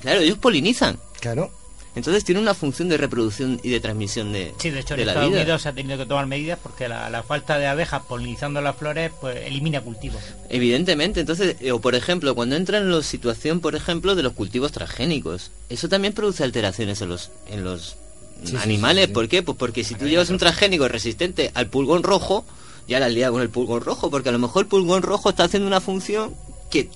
claro 0.00 0.20
ellos 0.20 0.38
polinizan. 0.38 0.98
Claro. 1.20 1.50
Entonces 1.94 2.24
tiene 2.24 2.40
una 2.40 2.54
función 2.54 2.88
de 2.88 2.96
reproducción 2.96 3.60
y 3.62 3.70
de 3.70 3.80
transmisión 3.80 4.32
de, 4.32 4.54
Sí, 4.58 4.70
de 4.70 4.80
hecho 4.80 4.96
de 4.96 5.02
en 5.02 5.08
Estados 5.08 5.30
vida 5.30 5.42
Unidos 5.42 5.62
se 5.62 5.68
ha 5.68 5.72
tenido 5.74 5.98
que 5.98 6.06
tomar 6.06 6.26
medidas 6.26 6.58
porque 6.62 6.88
la, 6.88 7.10
la 7.10 7.22
falta 7.22 7.58
de 7.58 7.66
abejas 7.66 8.02
polinizando 8.08 8.60
las 8.62 8.76
flores 8.76 9.12
pues 9.20 9.36
elimina 9.46 9.80
cultivos. 9.82 10.22
Evidentemente, 10.48 11.20
entonces, 11.20 11.56
eh, 11.60 11.72
o 11.72 11.80
por 11.80 11.94
ejemplo, 11.94 12.34
cuando 12.34 12.56
entra 12.56 12.78
en 12.78 12.90
la 12.90 13.02
situación, 13.02 13.60
por 13.60 13.74
ejemplo, 13.74 14.14
de 14.14 14.22
los 14.22 14.32
cultivos 14.32 14.72
transgénicos, 14.72 15.50
eso 15.68 15.88
también 15.88 16.14
produce 16.14 16.44
alteraciones 16.44 17.00
en 17.02 17.08
los, 17.10 17.30
en 17.50 17.64
los 17.64 17.96
sí, 18.44 18.56
animales. 18.56 19.04
sí, 19.04 19.08
sí. 19.08 19.12
¿Por 19.12 19.28
qué? 19.28 19.42
Pues 19.42 19.58
porque 19.58 19.84
si 19.84 19.94
tú 19.94 20.06
llevas 20.06 20.30
un 20.30 20.38
transgénico 20.38 20.88
resistente 20.88 21.50
al 21.54 21.66
pulgón 21.68 22.02
rojo, 22.02 22.46
ya 22.88 23.00
la 23.00 23.06
has 23.06 23.12
liado 23.12 23.34
con 23.34 23.42
el 23.42 23.50
pulgón 23.50 23.82
rojo, 23.82 24.10
porque 24.10 24.30
a 24.30 24.32
lo 24.32 24.38
mejor 24.38 24.62
el 24.62 24.68
pulgón 24.68 25.02
rojo 25.02 25.30
está 25.30 25.44
haciendo 25.44 25.68
una 25.68 25.80
función 25.80 26.34
que 26.70 26.88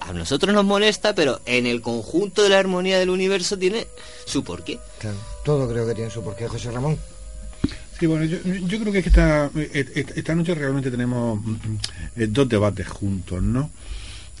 a 0.00 0.12
nosotros 0.12 0.54
nos 0.54 0.64
molesta, 0.64 1.14
pero 1.14 1.40
en 1.46 1.66
el 1.66 1.80
conjunto 1.82 2.42
de 2.42 2.48
la 2.50 2.58
armonía 2.58 2.98
del 2.98 3.10
universo 3.10 3.58
tiene 3.58 3.86
su 4.24 4.42
porqué. 4.44 4.78
Claro. 5.00 5.16
Todo 5.44 5.68
creo 5.68 5.86
que 5.86 5.94
tiene 5.94 6.10
su 6.10 6.22
porqué, 6.22 6.46
José 6.48 6.70
Ramón. 6.70 6.96
Sí, 7.98 8.06
bueno, 8.06 8.24
yo, 8.26 8.38
yo 8.44 8.78
creo 8.80 8.92
que 8.92 8.98
es 8.98 9.04
que 9.04 9.08
esta, 9.08 9.50
eh, 9.56 10.06
esta 10.16 10.34
noche 10.34 10.54
realmente 10.54 10.90
tenemos 10.90 11.40
mm, 11.42 11.54
eh, 12.16 12.26
dos 12.28 12.46
debates 12.48 12.86
juntos, 12.86 13.42
¿no? 13.42 13.70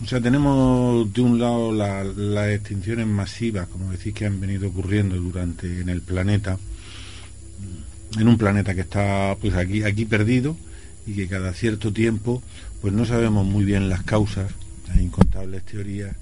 O 0.04 0.06
sea, 0.06 0.20
tenemos 0.20 1.10
de 1.14 1.20
un 1.22 1.38
lado 1.40 1.72
la- 1.72 2.04
las 2.04 2.48
extinciones 2.50 3.06
masivas, 3.06 3.66
como 3.68 3.90
decís, 3.92 4.12
que 4.12 4.26
han 4.26 4.38
venido 4.40 4.68
ocurriendo 4.68 5.16
durante 5.16 5.80
en 5.80 5.88
el 5.88 6.02
planeta, 6.02 6.58
mm, 8.14 8.20
en 8.20 8.28
un 8.28 8.36
planeta 8.36 8.74
que 8.74 8.82
está 8.82 9.36
pues 9.40 9.54
aquí 9.54 9.82
aquí 9.84 10.04
perdido 10.04 10.54
y 11.06 11.14
que 11.14 11.26
cada 11.28 11.54
cierto 11.54 11.92
tiempo 11.94 12.42
pues 12.82 12.92
no 12.92 13.06
sabemos 13.06 13.46
muy 13.46 13.64
bien 13.64 13.88
las 13.88 14.02
causas, 14.02 14.50
incontables 15.00 15.64
teorías, 15.64 16.14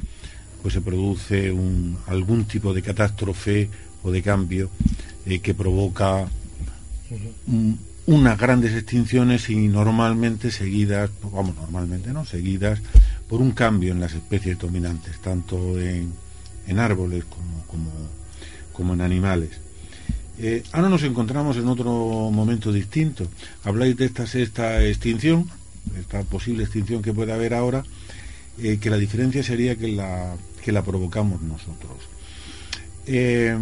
pues 0.63 0.75
se 0.75 0.81
produce 0.81 1.53
un, 1.53 1.99
algún 2.07 2.45
tipo 2.45 2.73
de 2.73 2.83
catástrofe 2.83 3.69
o 4.03 4.11
de 4.11 4.23
cambio 4.23 4.71
eh, 5.27 5.41
que 5.41 5.55
provoca 5.55 6.27
unas 8.07 8.39
grandes 8.39 8.75
extinciones 8.75 9.49
y 9.51 9.69
normalmente 9.69 10.51
seguidas, 10.51 11.11
vamos, 11.23 11.57
normalmente 11.57 12.13
no, 12.13 12.25
seguidas 12.25 12.81
por 13.29 13.41
un 13.41 13.53
cambio 13.53 13.93
en 13.93 14.01
las 14.01 14.15
especies 14.15 14.59
dominantes, 14.59 15.19
tanto 15.21 15.81
en, 15.81 16.13
en 16.67 16.79
árboles 16.79 17.25
como, 17.25 17.65
como, 17.67 17.91
como 18.73 18.95
en 18.95 19.01
animales. 19.01 19.51
Eh, 20.39 20.63
ahora 20.73 20.89
nos 20.89 21.03
encontramos 21.05 21.57
en 21.57 21.69
otro 21.69 22.31
momento 22.33 22.73
distinto. 22.73 23.29
Habláis 23.63 23.97
de 23.97 24.07
esta 24.07 24.27
sexta 24.27 24.85
extinción, 24.85 25.49
esta 25.99 26.23
posible 26.25 26.65
extinción 26.65 27.03
que 27.03 27.13
puede 27.13 27.33
haber 27.33 27.55
ahora, 27.55 27.85
eh, 28.59 28.79
que 28.81 28.91
la 28.91 28.97
diferencia 28.97 29.43
sería 29.43 29.77
que 29.77 29.89
la, 29.89 30.37
que 30.63 30.73
la 30.73 30.83
provocamos 30.83 31.43
nosotros. 31.43 31.97
Eh, 33.07 33.57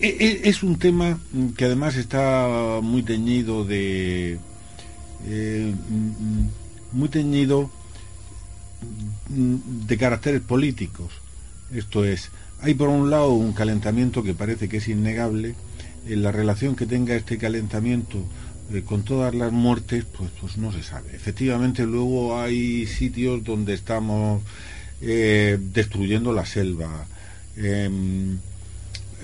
eh, 0.00 0.40
es 0.44 0.62
un 0.62 0.78
tema 0.78 1.18
que 1.56 1.64
además 1.64 1.96
está 1.96 2.80
muy 2.82 3.02
teñido 3.02 3.64
de 3.64 4.38
muy 6.92 7.08
teñido 7.08 7.70
de 9.28 9.98
caracteres 9.98 10.40
políticos 10.40 11.10
esto 11.74 12.04
es 12.04 12.30
hay 12.60 12.74
por 12.74 12.88
un 12.88 13.10
lado 13.10 13.32
un 13.32 13.52
calentamiento 13.52 14.22
que 14.22 14.34
parece 14.34 14.68
que 14.68 14.76
es 14.76 14.88
innegable 14.88 15.56
en 16.06 16.22
la 16.22 16.30
relación 16.30 16.76
que 16.76 16.86
tenga 16.86 17.14
este 17.14 17.38
calentamiento 17.38 18.18
eh, 18.72 18.82
con 18.84 19.02
todas 19.02 19.34
las 19.34 19.52
muertes 19.52 20.04
pues 20.04 20.30
pues 20.40 20.56
no 20.56 20.72
se 20.72 20.82
sabe 20.82 21.14
efectivamente 21.14 21.84
luego 21.84 22.40
hay 22.40 22.86
sitios 22.86 23.44
donde 23.44 23.74
estamos 23.74 24.42
eh, 25.00 25.58
destruyendo 25.60 26.32
la 26.32 26.44
selva 26.44 27.06
Em, 27.60 28.38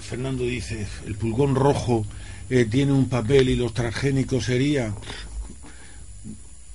Fernando 0.01 0.45
dice, 0.45 0.87
el 1.07 1.15
pulgón 1.15 1.55
rojo 1.55 2.05
eh, 2.51 2.67
tiene 2.69 2.93
un 2.93 3.09
papel 3.09 3.49
y 3.49 3.57
los 3.57 3.73
transgénicos 3.73 4.45
sería... 4.45 4.93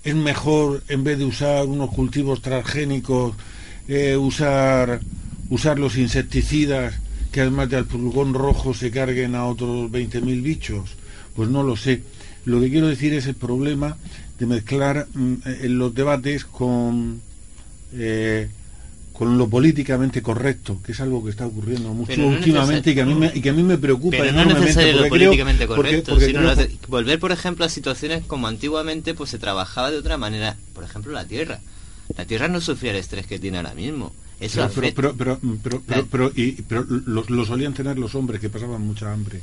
Es 0.01 0.15
mejor, 0.15 0.81
en 0.87 1.03
vez 1.03 1.19
de 1.19 1.25
usar 1.25 1.65
unos 1.65 1.91
cultivos 1.91 2.41
transgénicos, 2.41 3.35
usar, 4.17 5.01
usar 5.49 5.77
los 5.77 5.97
insecticidas 5.97 6.95
que 7.33 7.41
además 7.41 7.69
del 7.69 7.85
pulgón 7.85 8.33
rojo 8.33 8.73
se 8.73 8.91
carguen 8.91 9.35
a 9.35 9.45
otros 9.45 9.91
20.000 9.91 10.41
bichos. 10.41 10.91
Pues 11.35 11.49
no 11.49 11.63
lo 11.63 11.75
sé. 11.75 12.01
Lo 12.45 12.59
que 12.61 12.69
quiero 12.69 12.87
decir 12.87 13.13
es 13.13 13.25
el 13.27 13.35
problema 13.35 13.97
de 14.39 14.45
mezclar 14.45 15.07
mm, 15.13 15.33
en 15.45 15.77
los 15.77 15.93
debates 15.93 16.45
con, 16.45 17.21
eh, 17.93 18.47
con 19.13 19.37
lo 19.37 19.49
políticamente 19.49 20.21
correcto, 20.21 20.79
que 20.83 20.93
es 20.93 20.99
algo 21.01 21.23
que 21.23 21.29
está 21.31 21.45
ocurriendo 21.45 21.93
mucho 21.93 22.15
no 22.15 22.27
últimamente 22.27 22.91
y 22.91 22.95
que, 22.95 23.01
a 23.01 23.05
mí 23.05 23.15
me, 23.15 23.31
y 23.35 23.41
que 23.41 23.49
a 23.49 23.53
mí 23.53 23.63
me 23.63 23.77
preocupa 23.77 24.17
Pero 24.17 24.23
no 24.23 24.29
es 24.29 24.33
enormemente. 24.45 24.61
necesario 24.67 24.91
lo 24.93 24.99
creo- 24.99 25.09
políticamente 25.09 25.67
porque- 25.67 25.81
correcto, 25.81 26.11
porque 26.11 26.25
sino 26.27 26.39
creo- 26.39 26.47
lo 26.55 26.61
hace- 26.61 26.71
volver, 26.87 27.19
por 27.19 27.31
ejemplo, 27.33 27.65
a 27.65 27.69
situaciones 27.69 28.23
como 28.25 28.47
antiguamente 28.47 29.13
pues 29.13 29.29
se 29.29 29.37
trabajaba 29.39 29.91
de 29.91 29.97
otra 29.97 30.17
manera. 30.17 30.55
Por 30.73 30.83
ejemplo, 30.85 31.11
la 31.11 31.25
Tierra. 31.25 31.59
La 32.17 32.25
Tierra 32.25 32.47
no 32.47 32.61
sufría 32.61 32.91
el 32.91 32.97
estrés 32.97 33.27
que 33.27 33.37
tiene 33.39 33.57
ahora 33.57 33.73
mismo. 33.73 34.13
Eso 34.39 34.69
pero, 34.73 34.93
pero, 34.95 35.15
pero, 35.17 35.39
pero, 35.61 35.81
pero, 35.85 36.05
pero- 36.09 36.31
y- 36.33 36.53
pero 36.65 36.85
lo, 36.87 37.25
lo 37.27 37.45
solían 37.45 37.73
tener 37.73 37.99
los 37.99 38.15
hombres 38.15 38.39
que 38.39 38.49
pasaban 38.49 38.81
mucha 38.81 39.11
hambre. 39.11 39.41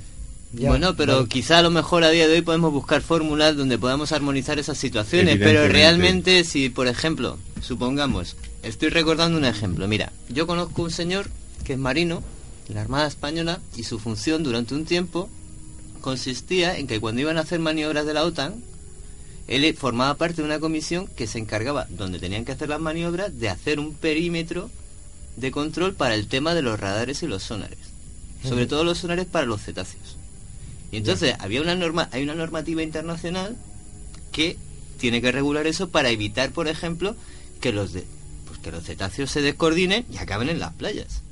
Bueno, 0.53 0.97
pero 0.97 1.27
quizá 1.27 1.59
a 1.59 1.63
lo 1.63 1.71
mejor 1.71 2.05
a 2.05 2.11
día 2.11 2.29
de 2.29 2.35
hoy 2.35 2.43
podemos 2.43 2.73
buscar 2.73 3.03
fórmulas 3.03 3.57
donde 3.57 3.79
podamos 3.79 4.13
armonizar 4.13 4.59
esas 4.59 4.79
situaciones, 4.79 5.39
pero 5.39 5.69
realmente 5.69 6.45
si, 6.45 6.69
por 6.69 6.87
ejemplo, 6.87 7.39
supongamos, 7.61 8.37
estoy 8.63 8.89
recordando 8.89 9.39
un 9.39 9.45
ejemplo, 9.45 9.87
mira, 9.89 10.13
yo 10.29 10.47
conozco 10.47 10.83
un 10.83 10.91
señor 10.91 11.29
que 11.65 11.75
es 11.75 11.79
marino 11.79 12.23
en 12.69 12.77
la 12.77 12.83
Armada 12.83 13.07
Española 13.07 13.61
y 13.77 13.85
su 13.85 13.99
función 13.99 14.43
durante 14.43 14.75
un 14.75 14.85
tiempo 14.85 15.29
consistía 16.01 16.79
en 16.79 16.87
que 16.87 17.01
cuando 17.01 17.21
iban 17.21 17.37
a 17.37 17.41
hacer 17.41 17.59
maniobras 17.59 18.07
de 18.07 18.15
la 18.15 18.25
OTAN, 18.25 18.63
él 19.49 19.77
formaba 19.77 20.15
parte 20.15 20.43
de 20.43 20.47
una 20.47 20.61
comisión 20.61 21.07
que 21.07 21.27
se 21.27 21.39
encargaba, 21.39 21.87
donde 21.91 22.19
tenían 22.19 22.45
que 22.45 22.53
hacer 22.53 22.69
las 22.69 22.81
maniobras, 22.81 23.39
de 23.39 23.49
hacer 23.49 23.79
un 23.79 23.95
perímetro 23.95 24.71
de 25.37 25.51
control 25.51 25.95
para 25.95 26.15
el 26.15 26.27
tema 26.27 26.55
de 26.55 26.63
los 26.63 26.81
radares 26.81 27.23
y 27.23 27.27
los 27.27 27.43
sonares. 27.43 27.79
Sobre 28.43 28.67
todo 28.67 28.85
los 28.85 28.99
sonares 28.99 29.27
para 29.27 29.47
los 29.47 29.63
cetáceos. 29.63 30.16
Y 30.91 30.99
entonces 30.99 31.35
había 31.39 31.63
una 31.63 31.75
norma, 31.75 32.09
hay 32.13 32.23
una 32.23 32.35
normativa 32.35 32.83
internacional 32.83 33.57
que 34.33 34.57
tiene 34.99 35.21
que 35.21 35.33
regular 35.33 35.67
eso 35.67 35.89
para 35.89 36.11
evitar, 36.11 36.53
por 36.53 36.69
ejemplo, 36.69 37.17
que 37.61 37.73
los 37.73 37.93
de, 37.93 38.05
pues 38.47 38.59
que 38.61 38.71
los 38.71 38.85
cetáceos 38.85 39.31
se 39.31 39.43
descoordinen 39.43 40.07
y 40.13 40.19
acaben 40.19 40.49
en 40.49 40.61
las 40.61 40.73
playas. 40.75 41.23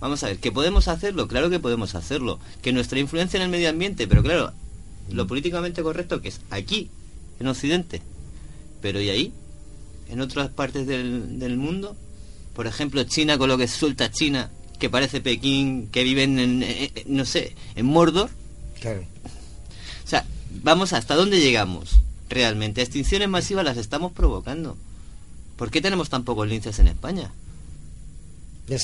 Vamos 0.00 0.22
a 0.22 0.28
ver, 0.28 0.38
¿que 0.38 0.52
podemos 0.52 0.88
hacerlo? 0.88 1.28
Claro 1.28 1.48
que 1.50 1.60
podemos 1.60 1.94
hacerlo. 1.94 2.38
Que 2.62 2.72
nuestra 2.72 2.98
influencia 2.98 3.38
en 3.38 3.44
el 3.44 3.48
medio 3.48 3.70
ambiente, 3.70 4.06
pero 4.06 4.22
claro, 4.22 4.52
lo 5.10 5.26
políticamente 5.26 5.82
correcto 5.82 6.20
que 6.20 6.28
es 6.28 6.40
aquí, 6.50 6.90
en 7.40 7.46
Occidente. 7.46 8.02
Pero 8.82 9.00
¿y 9.00 9.08
ahí? 9.08 9.32
¿En 10.08 10.20
otras 10.20 10.50
partes 10.50 10.86
del, 10.86 11.38
del 11.38 11.56
mundo? 11.56 11.96
Por 12.54 12.66
ejemplo, 12.66 13.02
China 13.04 13.38
con 13.38 13.48
lo 13.48 13.56
que 13.56 13.66
suelta 13.66 14.10
China, 14.10 14.50
que 14.78 14.90
parece 14.90 15.20
Pekín, 15.20 15.88
que 15.88 16.04
viven 16.04 16.38
en, 16.38 16.62
eh, 16.62 16.90
eh, 16.94 17.04
no 17.06 17.24
sé, 17.24 17.54
en 17.74 17.86
Mordor. 17.86 18.30
Claro. 18.84 19.00
O 20.04 20.06
sea, 20.08 20.24
vamos 20.62 20.92
hasta 20.92 21.14
dónde 21.14 21.40
llegamos 21.40 22.00
realmente. 22.28 22.82
Extinciones 22.82 23.28
masivas 23.30 23.64
las 23.64 23.78
estamos 23.78 24.12
provocando. 24.12 24.76
¿Por 25.56 25.70
qué 25.70 25.80
tenemos 25.80 26.10
tan 26.10 26.24
pocos 26.24 26.46
linces 26.46 26.78
en 26.80 26.88
España? 26.88 27.30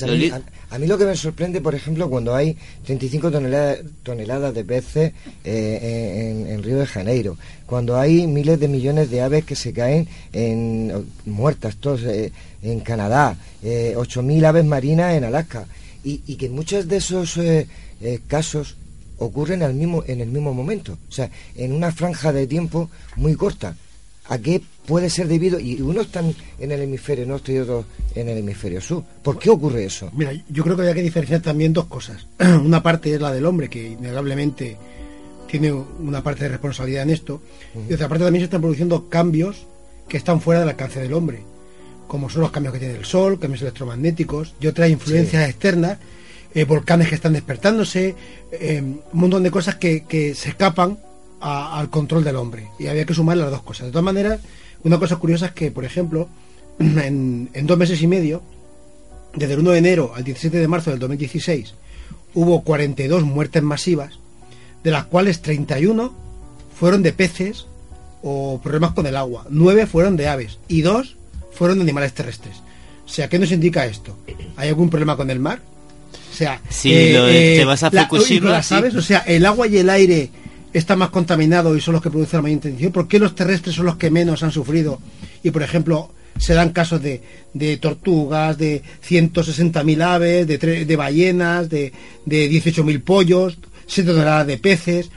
A, 0.03 0.05
mí, 0.13 0.17
li- 0.17 0.29
a- 0.69 0.75
a 0.75 0.79
mí 0.79 0.87
lo 0.87 0.97
que 0.97 1.05
me 1.05 1.15
sorprende, 1.15 1.59
por 1.61 1.75
ejemplo, 1.75 2.09
cuando 2.09 2.33
hay 2.35 2.57
35 2.85 3.29
toneladas, 3.31 3.79
toneladas 4.03 4.53
de 4.55 4.63
peces 4.63 5.13
eh, 5.43 6.29
en, 6.45 6.51
en 6.51 6.63
Río 6.63 6.77
de 6.77 6.85
Janeiro, 6.87 7.37
cuando 7.67 7.99
hay 7.99 8.25
miles 8.27 8.59
de 8.59 8.67
millones 8.67 9.09
de 9.11 9.21
aves 9.21 9.43
que 9.45 9.55
se 9.55 9.71
caen 9.73 10.07
en, 10.33 11.05
muertas 11.25 11.75
todos, 11.77 12.01
eh, 12.03 12.31
en 12.63 12.79
Canadá, 12.81 13.35
eh, 13.63 13.93
8.000 13.97 14.45
aves 14.45 14.65
marinas 14.65 15.13
en 15.15 15.23
Alaska, 15.25 15.65
y, 16.03 16.21
y 16.27 16.35
que 16.37 16.49
muchos 16.49 16.87
de 16.87 16.97
esos 16.97 17.37
eh, 17.37 17.67
casos 18.27 18.75
ocurren 19.21 19.61
al 19.61 19.75
mismo, 19.75 20.03
en 20.07 20.19
el 20.19 20.29
mismo 20.29 20.53
momento, 20.53 20.97
o 21.07 21.11
sea, 21.11 21.29
en 21.55 21.73
una 21.73 21.91
franja 21.91 22.33
de 22.33 22.47
tiempo 22.47 22.89
muy 23.15 23.35
corta. 23.35 23.75
¿A 24.29 24.37
qué 24.37 24.61
puede 24.85 25.09
ser 25.09 25.27
debido? 25.27 25.59
Y 25.59 25.81
uno 25.81 26.01
está 26.01 26.21
en 26.21 26.71
el 26.71 26.81
hemisferio 26.81 27.25
norte 27.25 27.53
y 27.53 27.57
otro 27.57 27.85
en 28.15 28.29
el 28.29 28.37
hemisferio 28.37 28.81
sur. 28.81 29.03
¿Por 29.21 29.37
qué 29.37 29.49
ocurre 29.49 29.83
eso? 29.83 30.09
Mira, 30.13 30.31
yo 30.49 30.63
creo 30.63 30.75
que 30.77 30.83
hay 30.83 30.93
que 30.93 31.01
diferenciar 31.01 31.41
también 31.41 31.73
dos 31.73 31.85
cosas. 31.85 32.27
Una 32.39 32.81
parte 32.81 33.13
es 33.13 33.21
la 33.21 33.31
del 33.31 33.45
hombre, 33.45 33.69
que 33.69 33.89
innegablemente 33.89 34.77
tiene 35.47 35.71
una 35.73 36.23
parte 36.23 36.45
de 36.45 36.49
responsabilidad 36.51 37.03
en 37.03 37.09
esto, 37.09 37.41
y 37.89 37.93
otra 37.93 38.07
parte 38.07 38.23
también 38.23 38.41
se 38.41 38.45
están 38.45 38.61
produciendo 38.61 39.09
cambios 39.09 39.67
que 40.07 40.15
están 40.15 40.39
fuera 40.39 40.61
del 40.61 40.69
alcance 40.69 41.01
del 41.01 41.13
hombre, 41.13 41.43
como 42.07 42.29
son 42.29 42.41
los 42.41 42.51
cambios 42.51 42.73
que 42.73 42.79
tiene 42.79 42.95
el 42.95 43.05
Sol, 43.05 43.37
cambios 43.37 43.61
electromagnéticos 43.61 44.55
y 44.61 44.67
otras 44.67 44.89
influencias 44.89 45.49
externas, 45.49 45.97
eh, 46.53 46.65
volcanes 46.65 47.09
que 47.09 47.15
están 47.15 47.33
despertándose, 47.33 48.15
eh, 48.51 48.81
un 48.81 49.01
montón 49.13 49.43
de 49.43 49.51
cosas 49.51 49.75
que, 49.75 50.03
se 50.35 50.49
escapan 50.49 50.97
a- 51.39 51.79
al 51.79 51.89
control 51.89 52.23
del 52.23 52.35
hombre. 52.35 52.67
Y 52.79 52.87
había 52.87 53.05
que 53.05 53.13
sumar 53.13 53.37
las 53.37 53.49
dos 53.51 53.61
cosas. 53.63 53.87
De 53.87 53.91
todas 53.91 54.03
maneras, 54.05 54.39
una 54.83 54.99
cosa 54.99 55.15
curiosa 55.17 55.47
es 55.47 55.51
que, 55.53 55.71
por 55.71 55.85
ejemplo, 55.85 56.27
en, 56.79 57.49
en 57.53 57.67
dos 57.67 57.77
meses 57.77 58.01
y 58.01 58.07
medio, 58.07 58.41
desde 59.35 59.53
el 59.53 59.59
1 59.61 59.71
de 59.71 59.77
enero 59.77 60.11
al 60.15 60.23
17 60.23 60.57
de 60.57 60.67
marzo 60.67 60.89
del 60.91 60.99
2016 60.99 61.73
hubo 62.33 62.63
42 62.63 63.23
muertes 63.23 63.61
masivas, 63.63 64.19
de 64.83 64.91
las 64.91 65.05
cuales 65.05 65.41
31 65.41 66.13
fueron 66.77 67.01
de 67.03 67.13
peces 67.13 67.65
o 68.23 68.59
problemas 68.63 68.91
con 68.91 69.05
el 69.05 69.15
agua, 69.15 69.45
9 69.49 69.85
fueron 69.85 70.15
de 70.17 70.27
aves 70.27 70.59
y 70.67 70.81
2 70.81 71.15
fueron 71.53 71.77
de 71.77 71.83
animales 71.83 72.13
terrestres. 72.13 72.57
O 73.05 73.09
sea, 73.09 73.27
¿qué 73.29 73.37
nos 73.39 73.51
indica 73.51 73.85
esto? 73.85 74.17
¿Hay 74.57 74.69
algún 74.69 74.89
problema 74.89 75.17
con 75.17 75.29
el 75.29 75.39
mar? 75.39 75.61
O 76.31 76.33
sea, 76.33 76.61
Sí, 76.69 77.11
lo 77.13 77.25
de- 77.25 77.57
te 77.59 77.65
vas 77.65 77.83
a 77.83 77.91
Fukushima, 78.05 78.63
sí. 78.63 78.75
o 78.97 79.01
sea, 79.01 79.19
el 79.19 79.45
agua 79.45 79.67
y 79.67 79.77
el 79.77 79.89
aire 79.89 80.29
están 80.73 80.99
más 80.99 81.09
contaminados 81.09 81.77
y 81.77 81.81
son 81.81 81.93
los 81.93 82.01
que 82.01 82.09
producen 82.09 82.37
la 82.37 82.41
mayor 82.43 82.55
intención. 82.55 82.91
¿Por 82.93 83.07
qué 83.07 83.19
los 83.19 83.35
terrestres 83.35 83.75
son 83.75 83.85
los 83.85 83.97
que 83.97 84.09
menos 84.09 84.41
han 84.43 84.51
sufrido? 84.51 84.99
Y, 85.43 85.51
por 85.51 85.61
ejemplo, 85.63 86.13
se 86.39 86.53
dan 86.53 86.69
casos 86.69 87.01
de, 87.01 87.21
de 87.53 87.75
tortugas, 87.77 88.57
de 88.57 88.81
160.000 89.07 90.01
aves, 90.01 90.47
de, 90.47 90.59
tre- 90.59 90.85
de 90.85 90.95
ballenas, 90.95 91.69
de, 91.69 91.91
de 92.25 92.49
18.000 92.49 93.03
pollos, 93.03 93.57
7 93.87 94.09
toneladas 94.11 94.47
de 94.47 94.57
peces, 94.57 95.09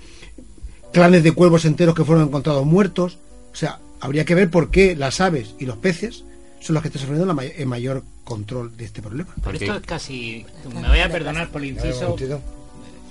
clanes 0.92 1.22
de 1.22 1.32
cuervos 1.32 1.64
enteros 1.64 1.94
que 1.94 2.04
fueron 2.04 2.24
encontrados 2.26 2.66
muertos. 2.66 3.18
O 3.52 3.56
sea, 3.56 3.78
habría 4.00 4.24
que 4.24 4.34
ver 4.34 4.50
por 4.50 4.70
qué 4.70 4.96
las 4.96 5.20
aves 5.20 5.54
y 5.60 5.66
los 5.66 5.76
peces 5.78 6.24
son 6.60 6.74
los 6.74 6.82
que 6.82 6.88
están 6.88 7.00
sufriendo 7.02 7.26
la 7.26 7.34
may- 7.34 7.52
el 7.56 7.66
mayor 7.66 8.02
control 8.24 8.76
de 8.76 8.84
este 8.86 9.00
problema. 9.02 9.32
Pero 9.42 9.58
esto 9.58 9.76
es 9.76 9.82
casi, 9.82 10.44
me 10.74 10.88
voy 10.88 11.00
a 11.00 11.08
perdonar 11.10 11.50
por 11.50 11.62
el 11.62 11.68
inciso, 11.70 12.16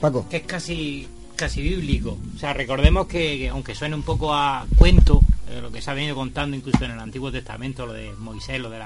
Paco. 0.01 0.27
que 0.29 0.37
es 0.37 0.43
casi 0.43 1.07
casi 1.35 1.61
bíblico. 1.61 2.17
O 2.35 2.39
sea, 2.39 2.53
recordemos 2.53 3.07
que, 3.07 3.37
que 3.37 3.49
aunque 3.49 3.73
suene 3.73 3.95
un 3.95 4.03
poco 4.03 4.33
a 4.33 4.65
cuento, 4.77 5.21
eh, 5.49 5.59
lo 5.61 5.71
que 5.71 5.81
se 5.81 5.89
ha 5.89 5.93
venido 5.93 6.15
contando 6.15 6.55
incluso 6.55 6.83
en 6.85 6.91
el 6.91 6.99
Antiguo 6.99 7.31
Testamento, 7.31 7.85
lo 7.87 7.93
de 7.93 8.11
Moisés, 8.13 8.59
lo 8.59 8.69
de 8.69 8.79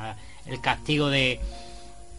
el 0.45 0.61
castigo 0.61 1.09
de 1.09 1.39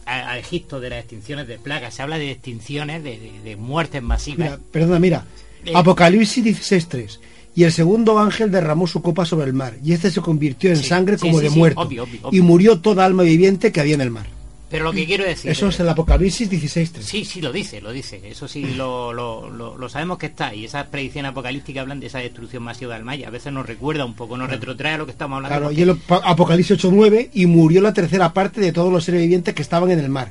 a, 0.05 0.31
a 0.31 0.37
Egipto 0.37 0.79
de 0.79 0.91
las 0.91 0.99
extinciones 0.99 1.47
de 1.47 1.57
plagas, 1.57 1.95
se 1.95 2.03
habla 2.03 2.17
de 2.19 2.31
extinciones, 2.31 3.03
de, 3.03 3.17
de- 3.19 3.39
de 3.41 3.55
muertes 3.55 4.01
masivas. 4.03 4.51
Mira, 4.51 4.59
perdona, 4.71 4.99
mira. 4.99 5.25
Eh. 5.65 5.71
Apocalipsis 5.75 6.43
16.3. 6.45 7.19
Y 7.55 7.63
el 7.63 7.71
segundo 7.71 8.19
ángel 8.19 8.51
derramó 8.51 8.87
su 8.87 9.01
copa 9.01 9.25
sobre 9.25 9.47
el 9.47 9.53
mar, 9.53 9.75
y 9.83 9.93
este 9.93 10.11
se 10.11 10.21
convirtió 10.21 10.69
en 10.69 10.77
Sí, 10.77 10.85
sangre 10.87 11.17
sí, 11.17 11.21
como 11.27 11.39
sí, 11.39 11.45
de 11.45 11.49
muerto. 11.49 11.81
obvio, 11.81 12.03
obvio, 12.03 12.29
Y 12.31 12.41
murió 12.41 12.79
toda 12.79 13.05
alma 13.05 13.23
viviente 13.23 13.71
que 13.71 13.81
había 13.81 13.95
en 13.95 14.01
el 14.01 14.11
mar. 14.11 14.27
Pero 14.69 14.83
lo 14.85 14.91
que 14.93 15.03
quiero 15.07 15.23
decir... 15.23 15.49
Eso 15.49 15.67
es 15.69 15.79
el 15.79 15.89
Apocalipsis 15.89 16.47
16.3. 16.47 17.01
Sí, 17.01 17.25
sí, 17.25 17.41
lo 17.41 17.51
dice, 17.51 17.81
lo 17.81 17.91
dice. 17.91 18.21
Eso 18.23 18.47
sí, 18.47 18.63
lo, 18.75 19.11
lo, 19.13 19.49
lo, 19.49 19.75
lo 19.79 19.89
sabemos 19.89 20.19
que 20.19 20.27
está. 20.27 20.53
Y 20.53 20.63
esas 20.65 20.85
predicciones 20.85 21.31
apocalípticas 21.31 21.81
hablan 21.81 21.99
de 21.99 22.05
esa 22.05 22.19
destrucción 22.19 22.61
masiva 22.61 22.93
del 22.93 23.03
Maya. 23.03 23.29
A 23.29 23.31
veces 23.31 23.51
nos 23.51 23.65
recuerda 23.65 24.05
un 24.05 24.13
poco, 24.13 24.37
nos 24.37 24.47
retrotrae 24.47 24.93
a 24.93 24.97
lo 24.99 25.05
que 25.07 25.11
estamos 25.11 25.37
hablando. 25.37 25.53
Claro, 25.55 25.65
porque- 25.69 25.79
y 25.79 25.83
el 25.83 25.89
Ap- 25.89 26.21
Apocalipsis 26.23 26.77
8.9 26.77 27.31
y 27.33 27.47
murió 27.47 27.81
la 27.81 27.93
tercera 27.95 28.31
parte 28.31 28.61
de 28.61 28.71
todos 28.71 28.93
los 28.93 29.03
seres 29.03 29.21
vivientes 29.21 29.55
que 29.55 29.63
estaban 29.63 29.89
en 29.89 29.97
el 29.97 30.09
mar. 30.09 30.29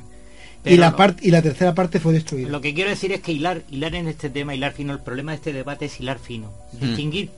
Y, 0.65 0.77
la 0.77 0.91
no. 0.91 0.97
parte 0.97 1.25
y 1.27 1.31
la 1.31 1.41
tercera 1.41 1.73
parte 1.73 1.99
fue 1.99 2.13
destruida. 2.13 2.49
Lo 2.49 2.61
que 2.61 2.73
quiero 2.73 2.89
decir 2.89 3.11
es 3.11 3.21
que 3.21 3.31
hilar, 3.31 3.63
hilar 3.71 3.95
en 3.95 4.07
este 4.07 4.29
tema, 4.29 4.53
hilar 4.55 4.73
fino, 4.73 4.93
el 4.93 4.99
problema 4.99 5.31
de 5.31 5.37
este 5.37 5.53
debate 5.53 5.85
es 5.85 5.99
hilar 5.99 6.19
fino. 6.19 6.51
Hmm. 6.73 6.85
Distinguir, 6.85 7.29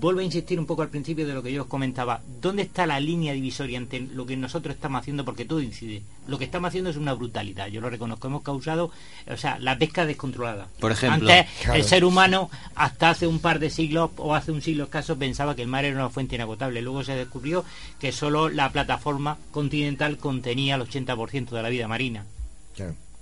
vuelvo 0.00 0.20
a 0.20 0.24
insistir 0.24 0.58
un 0.58 0.66
poco 0.66 0.82
al 0.82 0.88
principio 0.88 1.26
de 1.26 1.34
lo 1.34 1.42
que 1.42 1.52
yo 1.52 1.62
os 1.62 1.68
comentaba, 1.68 2.20
¿dónde 2.40 2.62
está 2.62 2.86
la 2.86 3.00
línea 3.00 3.32
divisoria 3.32 3.78
entre 3.78 4.00
lo 4.00 4.26
que 4.26 4.36
nosotros 4.36 4.74
estamos 4.74 5.00
haciendo? 5.00 5.24
Porque 5.24 5.44
todo 5.44 5.60
incide. 5.60 6.02
Lo 6.26 6.38
que 6.38 6.44
estamos 6.44 6.68
haciendo 6.68 6.90
es 6.90 6.96
una 6.96 7.12
brutalidad, 7.14 7.68
yo 7.68 7.80
lo 7.80 7.90
reconozco, 7.90 8.28
hemos 8.28 8.42
causado, 8.42 8.90
o 9.30 9.36
sea, 9.36 9.58
la 9.58 9.78
pesca 9.78 10.06
descontrolada. 10.06 10.68
Por 10.80 10.92
ejemplo. 10.92 11.30
Antes, 11.30 11.46
Claro. 11.62 11.78
el 11.78 11.84
ser 11.84 12.04
humano, 12.04 12.50
hasta 12.74 13.10
hace 13.10 13.26
un 13.26 13.38
par 13.40 13.58
de 13.58 13.70
siglos 13.70 14.10
o 14.16 14.34
hace 14.34 14.52
un 14.52 14.62
siglo 14.62 14.84
escaso, 14.84 15.18
pensaba 15.18 15.54
que 15.54 15.62
el 15.62 15.68
mar 15.68 15.84
era 15.84 15.96
una 15.96 16.10
fuente 16.10 16.34
inagotable. 16.36 16.82
Luego 16.82 17.04
se 17.04 17.14
descubrió 17.14 17.64
que 18.00 18.12
solo 18.12 18.48
la 18.48 18.70
plataforma 18.70 19.38
continental 19.50 20.16
contenía 20.18 20.74
el 20.76 20.82
80% 20.82 21.50
de 21.50 21.62
la 21.62 21.68
vida 21.68 21.88
marina. 21.88 22.24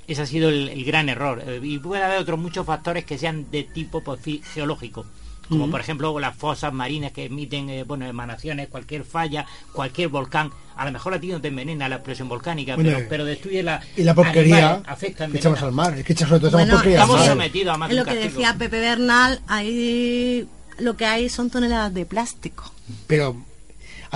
Ese 0.06 0.22
ha 0.22 0.26
sido 0.26 0.48
el, 0.48 0.68
el 0.68 0.84
gran 0.84 1.08
error. 1.08 1.42
Eh, 1.44 1.60
y 1.62 1.78
puede 1.78 2.02
haber 2.02 2.18
otros 2.18 2.38
muchos 2.38 2.64
factores 2.64 3.04
que 3.04 3.18
sean 3.18 3.50
de 3.50 3.64
tipo 3.64 4.02
pues, 4.02 4.20
geológico. 4.54 5.04
Como 5.48 5.70
por 5.70 5.80
ejemplo 5.80 6.18
las 6.18 6.34
fosas 6.36 6.72
marinas 6.72 7.12
que 7.12 7.26
emiten 7.26 7.70
eh, 7.70 7.84
bueno, 7.84 8.04
emanaciones, 8.06 8.68
cualquier 8.68 9.04
falla, 9.04 9.46
cualquier 9.72 10.08
volcán. 10.08 10.50
A 10.74 10.84
lo 10.84 10.92
mejor 10.92 11.14
a 11.14 11.20
ti 11.20 11.28
no 11.28 11.40
te 11.40 11.48
envenena 11.48 11.88
la 11.88 11.96
explosión 11.96 12.28
volcánica, 12.28 12.74
Bueno, 12.74 12.90
pero, 12.94 13.06
pero 13.08 13.24
destruye 13.24 13.62
la. 13.62 13.80
y 13.96 14.02
la 14.02 14.14
porquería 14.14 14.82
afecta, 14.86 15.28
que 15.28 15.38
echamos 15.38 15.62
al 15.62 15.72
mar. 15.72 15.96
Es 15.96 16.04
que 16.04 16.14
echamos 16.14 16.30
sobre 16.30 16.40
todo 16.40 16.48
echamos 16.48 16.66
Bueno, 16.66 16.74
porquería 16.74 17.02
al 17.02 17.04
estamos 17.04 17.26
sometidos 17.26 17.74
a 17.74 17.78
más 17.78 17.90
Es 17.90 17.96
de 17.96 18.02
lo 18.02 18.08
que 18.08 18.16
decía 18.16 18.56
Pepe 18.58 18.80
Bernal, 18.80 19.40
ahí 19.46 20.48
lo 20.78 20.96
que 20.96 21.06
hay 21.06 21.28
son 21.28 21.48
toneladas 21.48 21.94
de 21.94 22.06
plástico. 22.06 22.72
Pero 23.06 23.36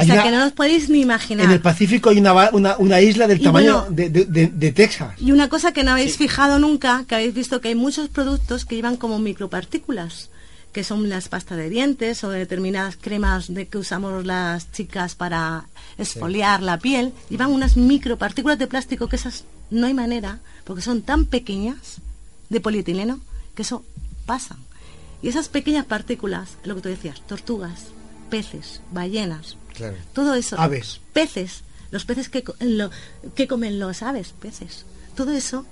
O 0.01 0.03
Hay 0.03 0.07
sea, 0.07 0.15
una- 0.15 0.23
que 0.25 0.31
no 0.31 0.47
os 0.47 0.53
podéis 0.53 0.89
ni 0.89 1.01
imaginar. 1.03 1.45
En 1.47 1.53
el 1.53 1.61
Pacífico 1.61 2.11
hay 2.11 2.19
una, 2.19 2.51
una, 2.53 2.77
una 2.79 3.01
isla 3.01 3.27
del 3.27 3.41
Y 3.41 3.45
tamaño 3.45 3.81
bueno- 3.83 3.95
de, 3.95 4.09
de- 4.11 4.25
de- 4.25 4.47
de 4.49 4.73
Texas. 4.73 5.15
Y 5.21 5.31
una 5.33 5.49
cosa 5.49 5.73
que 5.73 5.85
no 5.85 5.93
habéis 5.93 6.17
fijado 6.17 6.59
nunca, 6.59 7.05
que 7.07 7.15
habéis 7.15 7.35
visto 7.35 7.61
que 7.61 7.69
hay 7.69 7.75
muchos 7.75 8.09
productos 8.09 8.65
que 8.65 8.77
llevan 8.77 8.97
como 8.97 9.19
micropartículas, 9.19 10.31
que 10.73 10.85
son 10.85 11.09
las 11.09 11.29
pastas 11.29 11.59
de 11.59 11.69
dientes 11.69 12.23
o 12.25 12.31
determinadas 12.31 12.97
cremas 12.97 13.53
de 13.53 13.67
que 13.69 13.77
usamos 13.79 14.25
las 14.25 14.71
chicas 14.73 15.15
para 15.17 15.65
esfoliar 15.99 16.63
la 16.63 16.79
piel, 16.79 17.13
llevan 17.29 17.51
unas 17.53 17.77
micropartículas 17.77 18.59
de 18.59 18.67
plástico 18.69 19.09
que 19.09 19.17
esas 19.17 19.45
no 19.71 19.87
hay 19.87 19.95
manera, 19.95 20.39
porque 20.65 20.83
son 20.83 21.03
tan 21.03 21.27
pequeñas 21.27 21.97
de 22.49 22.61
polietileno 22.61 23.21
que 23.55 23.63
eso 23.63 23.85
pasa. 24.27 24.57
Y 25.23 25.29
esas 25.29 25.49
pequeñas 25.49 25.85
partículas, 25.85 26.51
lo 26.65 26.75
que 26.77 26.81
tú 26.81 26.89
decías, 26.89 27.21
tortugas, 27.27 27.87
peces, 28.31 28.81
ballenas, 28.93 29.57
Claro. 29.81 29.97
todo 30.13 30.35
eso. 30.35 30.59
Aves. 30.59 31.01
Peces. 31.13 31.63
Los 31.91 32.05
peces 32.05 32.29
que, 32.29 32.45
lo, 32.61 32.91
que 33.35 33.49
comen 33.49 33.79
los 33.81 34.03
aves, 34.03 34.33
peces. 34.41 34.85
Todo 35.17 35.33
eso 35.33 35.65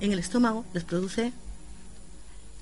en 0.00 0.12
el 0.12 0.18
estómago 0.20 0.64
les 0.74 0.84
produce. 0.84 1.32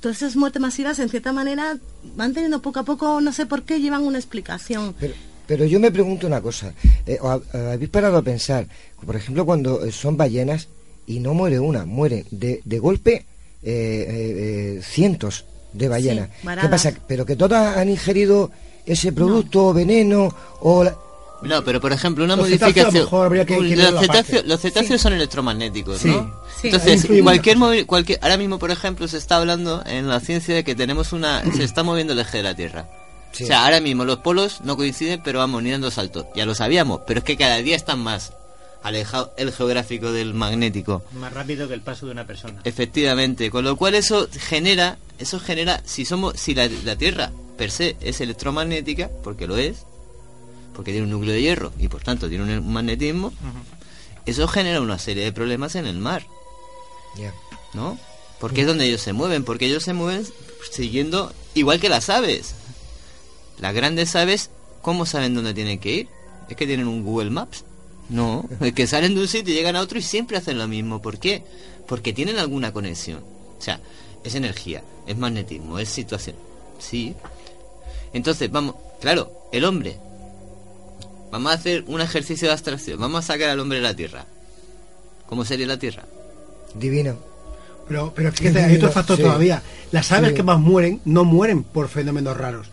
Todas 0.01 0.19
esas 0.19 0.37
muertes 0.37 0.63
masivas, 0.63 0.99
en 1.01 1.09
cierta 1.09 1.33
manera, 1.33 1.77
van 2.17 2.33
teniendo 2.33 2.63
poco 2.63 2.81
a 2.81 2.85
poco, 2.85 3.21
no 3.21 3.33
sé 3.33 3.47
por 3.47 3.65
qué, 3.65 3.81
llevan 3.81 4.05
una 4.05 4.17
explicación. 4.19 4.95
Pero, 4.99 5.15
pero 5.47 5.65
yo 5.65 5.81
me 5.81 5.91
pregunto 5.91 6.27
una 6.29 6.41
cosa. 6.41 6.73
eh, 7.07 7.19
¿os 7.21 7.43
ha- 7.53 7.73
¿Habéis 7.73 7.91
parado 7.91 8.17
a 8.19 8.23
pensar, 8.23 8.67
por 9.05 9.17
ejemplo, 9.17 9.45
cuando 9.45 9.85
eh, 9.85 9.91
son 9.93 10.17
ballenas 10.17 10.69
y 11.07 11.19
no 11.21 11.35
muere 11.35 11.59
una, 11.59 11.85
mueren 11.85 12.25
de, 12.31 12.61
de 12.65 12.79
golpe 12.79 13.13
eh, 13.15 13.27
eh, 13.63 14.77
eh, 14.79 14.83
cientos 14.85 15.45
de 15.73 15.89
ballenas? 15.89 16.31
¿Qué 16.61 16.69
pasa? 16.69 16.93
¿Pero 17.09 17.27
que 17.27 17.35
todas 17.35 17.77
han 17.77 17.89
ingerido 17.91 18.53
ese 18.93 19.13
producto, 19.13 19.73
veneno 19.73 20.29
o...? 20.61 20.85
la- 20.85 20.97
No, 21.43 21.63
pero 21.63 21.81
por 21.81 21.93
ejemplo, 21.93 22.25
una 22.25 22.35
Los 22.37 22.49
cetáceos, 22.49 22.63
a 22.63 22.69
lo 22.69 22.75
modificación. 22.85 23.05
mejor 23.05 23.27
habría 23.27 23.45
que- 23.47 23.59
que 23.59 23.77
los, 23.77 24.01
cetáceos, 24.01 24.45
los 24.47 24.61
cetáceos 24.61 25.01
son 25.01 25.13
electromagnéticos, 25.13 25.99
Sí, 25.99 26.09
¿no? 26.09 26.35
sí. 26.61 26.69
Entonces, 26.69 27.07
cualquier, 27.23 27.87
cualquier 27.87 28.19
ahora 28.23 28.37
mismo, 28.37 28.59
por 28.59 28.71
ejemplo, 28.73 29.07
se 29.07 29.19
está 29.19 29.37
hablando 29.37 29.83
en 29.87 30.09
la 30.09 30.19
ciencia 30.21 30.55
de 30.55 30.65
que 30.65 30.75
tenemos 30.75 31.13
una 31.13 31.43
se 31.57 31.63
está 31.65 31.83
moviendo 31.85 32.13
el 32.15 32.19
eje 32.19 32.39
de 32.39 32.43
la 32.43 32.55
Tierra. 32.57 32.89
Sí. 33.31 33.45
O 33.45 33.47
sea, 33.47 33.65
ahora 33.65 33.81
mismo 33.81 34.05
los 34.05 34.19
polos 34.19 34.63
no 34.65 34.77
coinciden, 34.77 35.21
pero 35.23 35.39
vamos 35.39 35.63
ni 35.63 35.71
dando 35.71 35.91
saltos. 35.91 36.27
Ya 36.35 36.45
lo 36.47 36.55
sabíamos, 36.55 37.03
pero 37.07 37.19
es 37.19 37.25
que 37.25 37.37
cada 37.37 37.59
día 37.59 37.77
están 37.77 38.01
más 38.01 38.33
alejado 38.83 39.33
el 39.37 39.53
geográfico 39.53 40.13
del 40.13 40.35
magnético. 40.35 41.03
Más 41.13 41.33
rápido 41.33 41.69
que 41.69 41.75
el 41.75 41.81
paso 41.83 42.07
de 42.07 42.13
una 42.13 42.27
persona. 42.27 42.61
Efectivamente, 42.65 43.51
con 43.51 43.65
lo 43.65 43.77
cual 43.77 43.95
eso 43.95 44.29
genera, 44.33 44.99
eso 45.19 45.41
genera, 45.41 45.83
si 45.85 46.05
somos, 46.05 46.39
si 46.39 46.55
la, 46.55 46.69
la 46.85 46.97
Tierra 46.97 47.31
per 47.57 47.71
se 47.71 47.97
es 48.01 48.21
electromagnética, 48.21 49.11
porque 49.25 49.47
lo 49.49 49.57
es, 49.57 49.79
porque 50.75 50.93
tiene 50.93 51.07
un 51.07 51.11
núcleo 51.11 51.35
de 51.35 51.43
hierro 51.43 51.73
y 51.79 51.89
por 51.89 52.03
tanto 52.03 52.29
tiene 52.29 52.59
un 52.59 52.73
magnetismo, 52.73 53.33
eso 54.27 54.47
genera 54.47 54.81
una 54.81 54.99
serie 54.99 55.25
de 55.25 55.33
problemas 55.33 55.75
en 55.75 55.87
el 55.87 55.99
mar, 55.99 56.25
Ya. 57.17 57.35
¿no? 57.75 57.99
Porque 58.39 58.61
es 58.61 58.67
donde 58.69 58.87
ellos 58.87 59.01
se 59.01 59.13
mueven, 59.13 59.43
porque 59.45 59.67
ellos 59.67 59.83
se 59.83 59.93
mueven 59.93 60.25
siguiendo, 60.71 61.33
igual 61.55 61.81
que 61.81 61.89
las 61.89 62.09
aves. 62.11 62.55
Las 63.59 63.75
grandes 63.75 64.15
aves, 64.15 64.51
¿cómo 64.81 65.05
saben 65.07 65.35
dónde 65.35 65.53
tienen 65.55 65.81
que 65.81 65.93
ir? 65.93 66.09
¿Es 66.49 66.57
que 66.57 66.67
tienen 66.67 66.87
un 66.87 67.03
Google 67.03 67.31
Maps? 67.31 67.65
No, 68.09 68.49
es 68.61 68.73
que 68.73 68.87
salen 68.87 69.15
de 69.15 69.21
un 69.21 69.29
sitio 69.29 69.53
y 69.53 69.57
llegan 69.57 69.77
a 69.77 69.81
otro 69.81 69.99
y 69.99 70.03
siempre 70.03 70.37
hacen 70.39 70.59
lo 70.59 70.67
mismo. 70.67 71.03
¿Por 71.03 71.19
qué? 71.19 71.43
Porque 71.87 72.13
tienen 72.13 72.39
alguna 72.39 72.73
conexión. 72.73 73.23
O 73.59 73.63
sea, 73.63 73.81
es 74.25 74.35
energía, 74.35 74.83
es 75.07 75.17
magnetismo, 75.17 75.79
es 75.79 75.89
situación. 75.89 76.37
Sí. 76.79 77.15
Entonces, 78.13 78.51
vamos, 78.51 78.77
claro, 79.01 79.31
el 79.53 79.65
hombre. 79.65 79.99
Vamos 81.31 81.53
a 81.53 81.55
hacer 81.57 81.85
un 81.87 82.01
ejercicio 82.01 82.49
de 82.49 82.53
abstracción. 82.55 82.99
Vamos 82.99 83.25
a 83.25 83.27
sacar 83.35 83.51
al 83.51 83.61
hombre 83.61 83.79
de 83.79 83.83
la 83.85 83.95
Tierra. 83.95 84.25
¿Cómo 85.27 85.45
sería 85.45 85.67
la 85.67 85.79
Tierra? 85.79 86.05
Divino. 86.75 87.17
Pero, 87.87 88.13
pero 88.15 88.33
fíjate, 88.33 88.63
hay 88.63 88.77
otro 88.77 88.91
factor 88.91 89.17
Sí. 89.17 89.23
todavía. 89.23 89.63
Las 89.93 90.11
aves 90.13 90.31
Sí. 90.31 90.37
que 90.37 90.43
más 90.43 90.59
mueren 90.59 91.01
no 91.05 91.25
mueren 91.25 91.63
por 91.65 91.89
fenómenos 91.89 92.37
raros. 92.37 92.69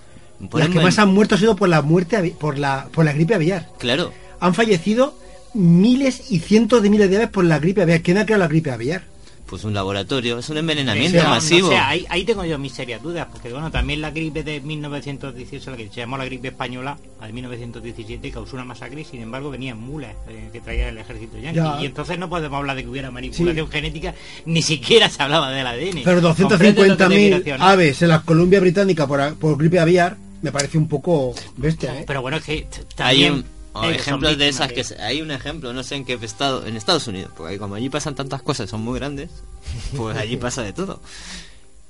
Por 0.49 0.59
Las 0.59 0.69
que 0.69 0.79
más 0.79 0.99
han 0.99 1.13
muerto 1.13 1.35
ha 1.35 1.37
sido 1.37 1.55
por 1.55 1.69
la 1.69 1.81
muerte 1.81 2.35
por 2.39 2.57
la 2.57 2.89
por 2.93 3.05
la 3.05 3.13
gripe 3.13 3.35
aviar. 3.35 3.69
Claro. 3.77 4.11
Han 4.41 4.53
fallecido 4.53 5.17
miles 5.55 6.31
y 6.31 6.39
cientos 6.39 6.83
de 6.83 6.89
miles 6.89 7.09
de 7.09 7.17
aves 7.17 7.29
por 7.29 7.45
la 7.45 7.59
gripe 7.59 7.81
aviar. 7.81 8.01
¿Quién 8.01 8.17
ha 8.17 8.25
creado 8.25 8.41
la 8.43 8.47
gripe 8.47 8.71
aviar? 8.71 9.03
Pues 9.47 9.63
un 9.63 9.75
laboratorio, 9.75 10.39
es 10.39 10.49
un 10.49 10.57
envenenamiento 10.57 11.19
Sí, 11.19 11.23
no, 11.23 11.29
masivo. 11.29 11.67
O 11.67 11.71
sea, 11.71 11.89
ahí, 11.89 12.03
ahí 12.09 12.23
tengo 12.25 12.43
yo 12.45 12.57
mis 12.57 12.73
serias 12.73 12.99
dudas, 13.03 13.27
porque 13.31 13.51
bueno, 13.53 13.69
también 13.69 14.01
la 14.01 14.09
gripe 14.09 14.41
de 14.43 14.59
1918, 14.59 15.69
la 15.69 15.77
que 15.77 15.87
se 15.87 15.97
llamó 15.97 16.17
la 16.17 16.25
gripe 16.25 16.47
española, 16.47 16.97
la 17.21 17.27
de 17.27 17.33
1917, 17.33 18.31
causó 18.31 18.55
una 18.55 18.65
masacre 18.65 19.01
y 19.01 19.05
sin 19.05 19.21
embargo 19.21 19.51
venían 19.51 19.79
mulas 19.79 20.15
eh, 20.27 20.49
que 20.51 20.61
traía 20.61 20.89
el 20.89 20.97
ejército 20.97 21.37
yanqui. 21.37 21.57
Ya. 21.57 21.77
Y 21.79 21.85
entonces 21.85 22.17
no 22.17 22.27
podemos 22.27 22.57
hablar 22.57 22.75
de 22.75 22.83
que 22.85 22.89
hubiera 22.89 23.11
manipulación 23.11 23.69
genética, 23.69 24.15
ni 24.45 24.63
siquiera 24.63 25.09
se 25.11 25.21
hablaba 25.21 25.51
del 25.51 25.67
ADN. 25.67 26.01
Pero 26.03 26.21
¿Comprendes 26.23 26.75
lo 26.75 26.83
que 26.83 26.95
te 26.95 27.03
250.000 27.05 27.07
quiero 27.09 27.37
decir, 27.37 27.59
no? 27.59 27.65
aves 27.65 28.01
en 28.01 28.07
la 28.09 28.21
Columbia 28.23 28.59
Británica 28.59 29.05
por, 29.05 29.35
por 29.35 29.57
gripe 29.59 29.79
aviar 29.79 30.17
me 30.41 30.51
parece 30.51 30.77
un 30.79 30.87
poco 30.87 31.33
bestia, 31.57 31.99
¿eh? 31.99 32.03
Pero 32.05 32.21
bueno, 32.23 32.37
es 32.37 32.43
que 32.43 32.67
también 32.95 33.33
un- 33.33 33.45
o 33.81 33.83
ellos 33.85 34.01
ejemplos 34.01 34.37
de 34.37 34.47
esas 34.47 34.71
que 34.71 34.83
se- 34.83 35.01
hay 35.01 35.21
un 35.21 35.31
ejemplo, 35.31 35.73
no 35.73 35.83
sé 35.83 35.95
en 35.95 36.05
qué 36.05 36.13
estado, 36.21 36.65
en 36.65 36.75
Estados 36.77 37.07
Unidos, 37.07 37.31
porque 37.35 37.57
como 37.57 37.75
allí 37.75 37.89
pasan 37.89 38.15
tantas 38.15 38.41
cosas, 38.41 38.69
son 38.69 38.81
muy 38.81 38.97
grandes, 38.99 39.29
pues 39.97 40.17
allí 40.17 40.37
pasa 40.37 40.61
de 40.63 40.73
todo. 40.73 40.99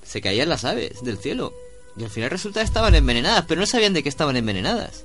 Se 0.05 0.21
caían 0.21 0.49
las 0.49 0.65
aves 0.65 1.03
del 1.03 1.17
cielo 1.17 1.53
y 1.97 2.03
al 2.03 2.09
final 2.09 2.29
resulta 2.29 2.59
que 2.59 2.65
estaban 2.65 2.93
envenenadas, 2.95 3.45
pero 3.47 3.61
no 3.61 3.67
sabían 3.67 3.93
de 3.93 4.03
qué 4.03 4.09
estaban 4.09 4.35
envenenadas. 4.35 5.03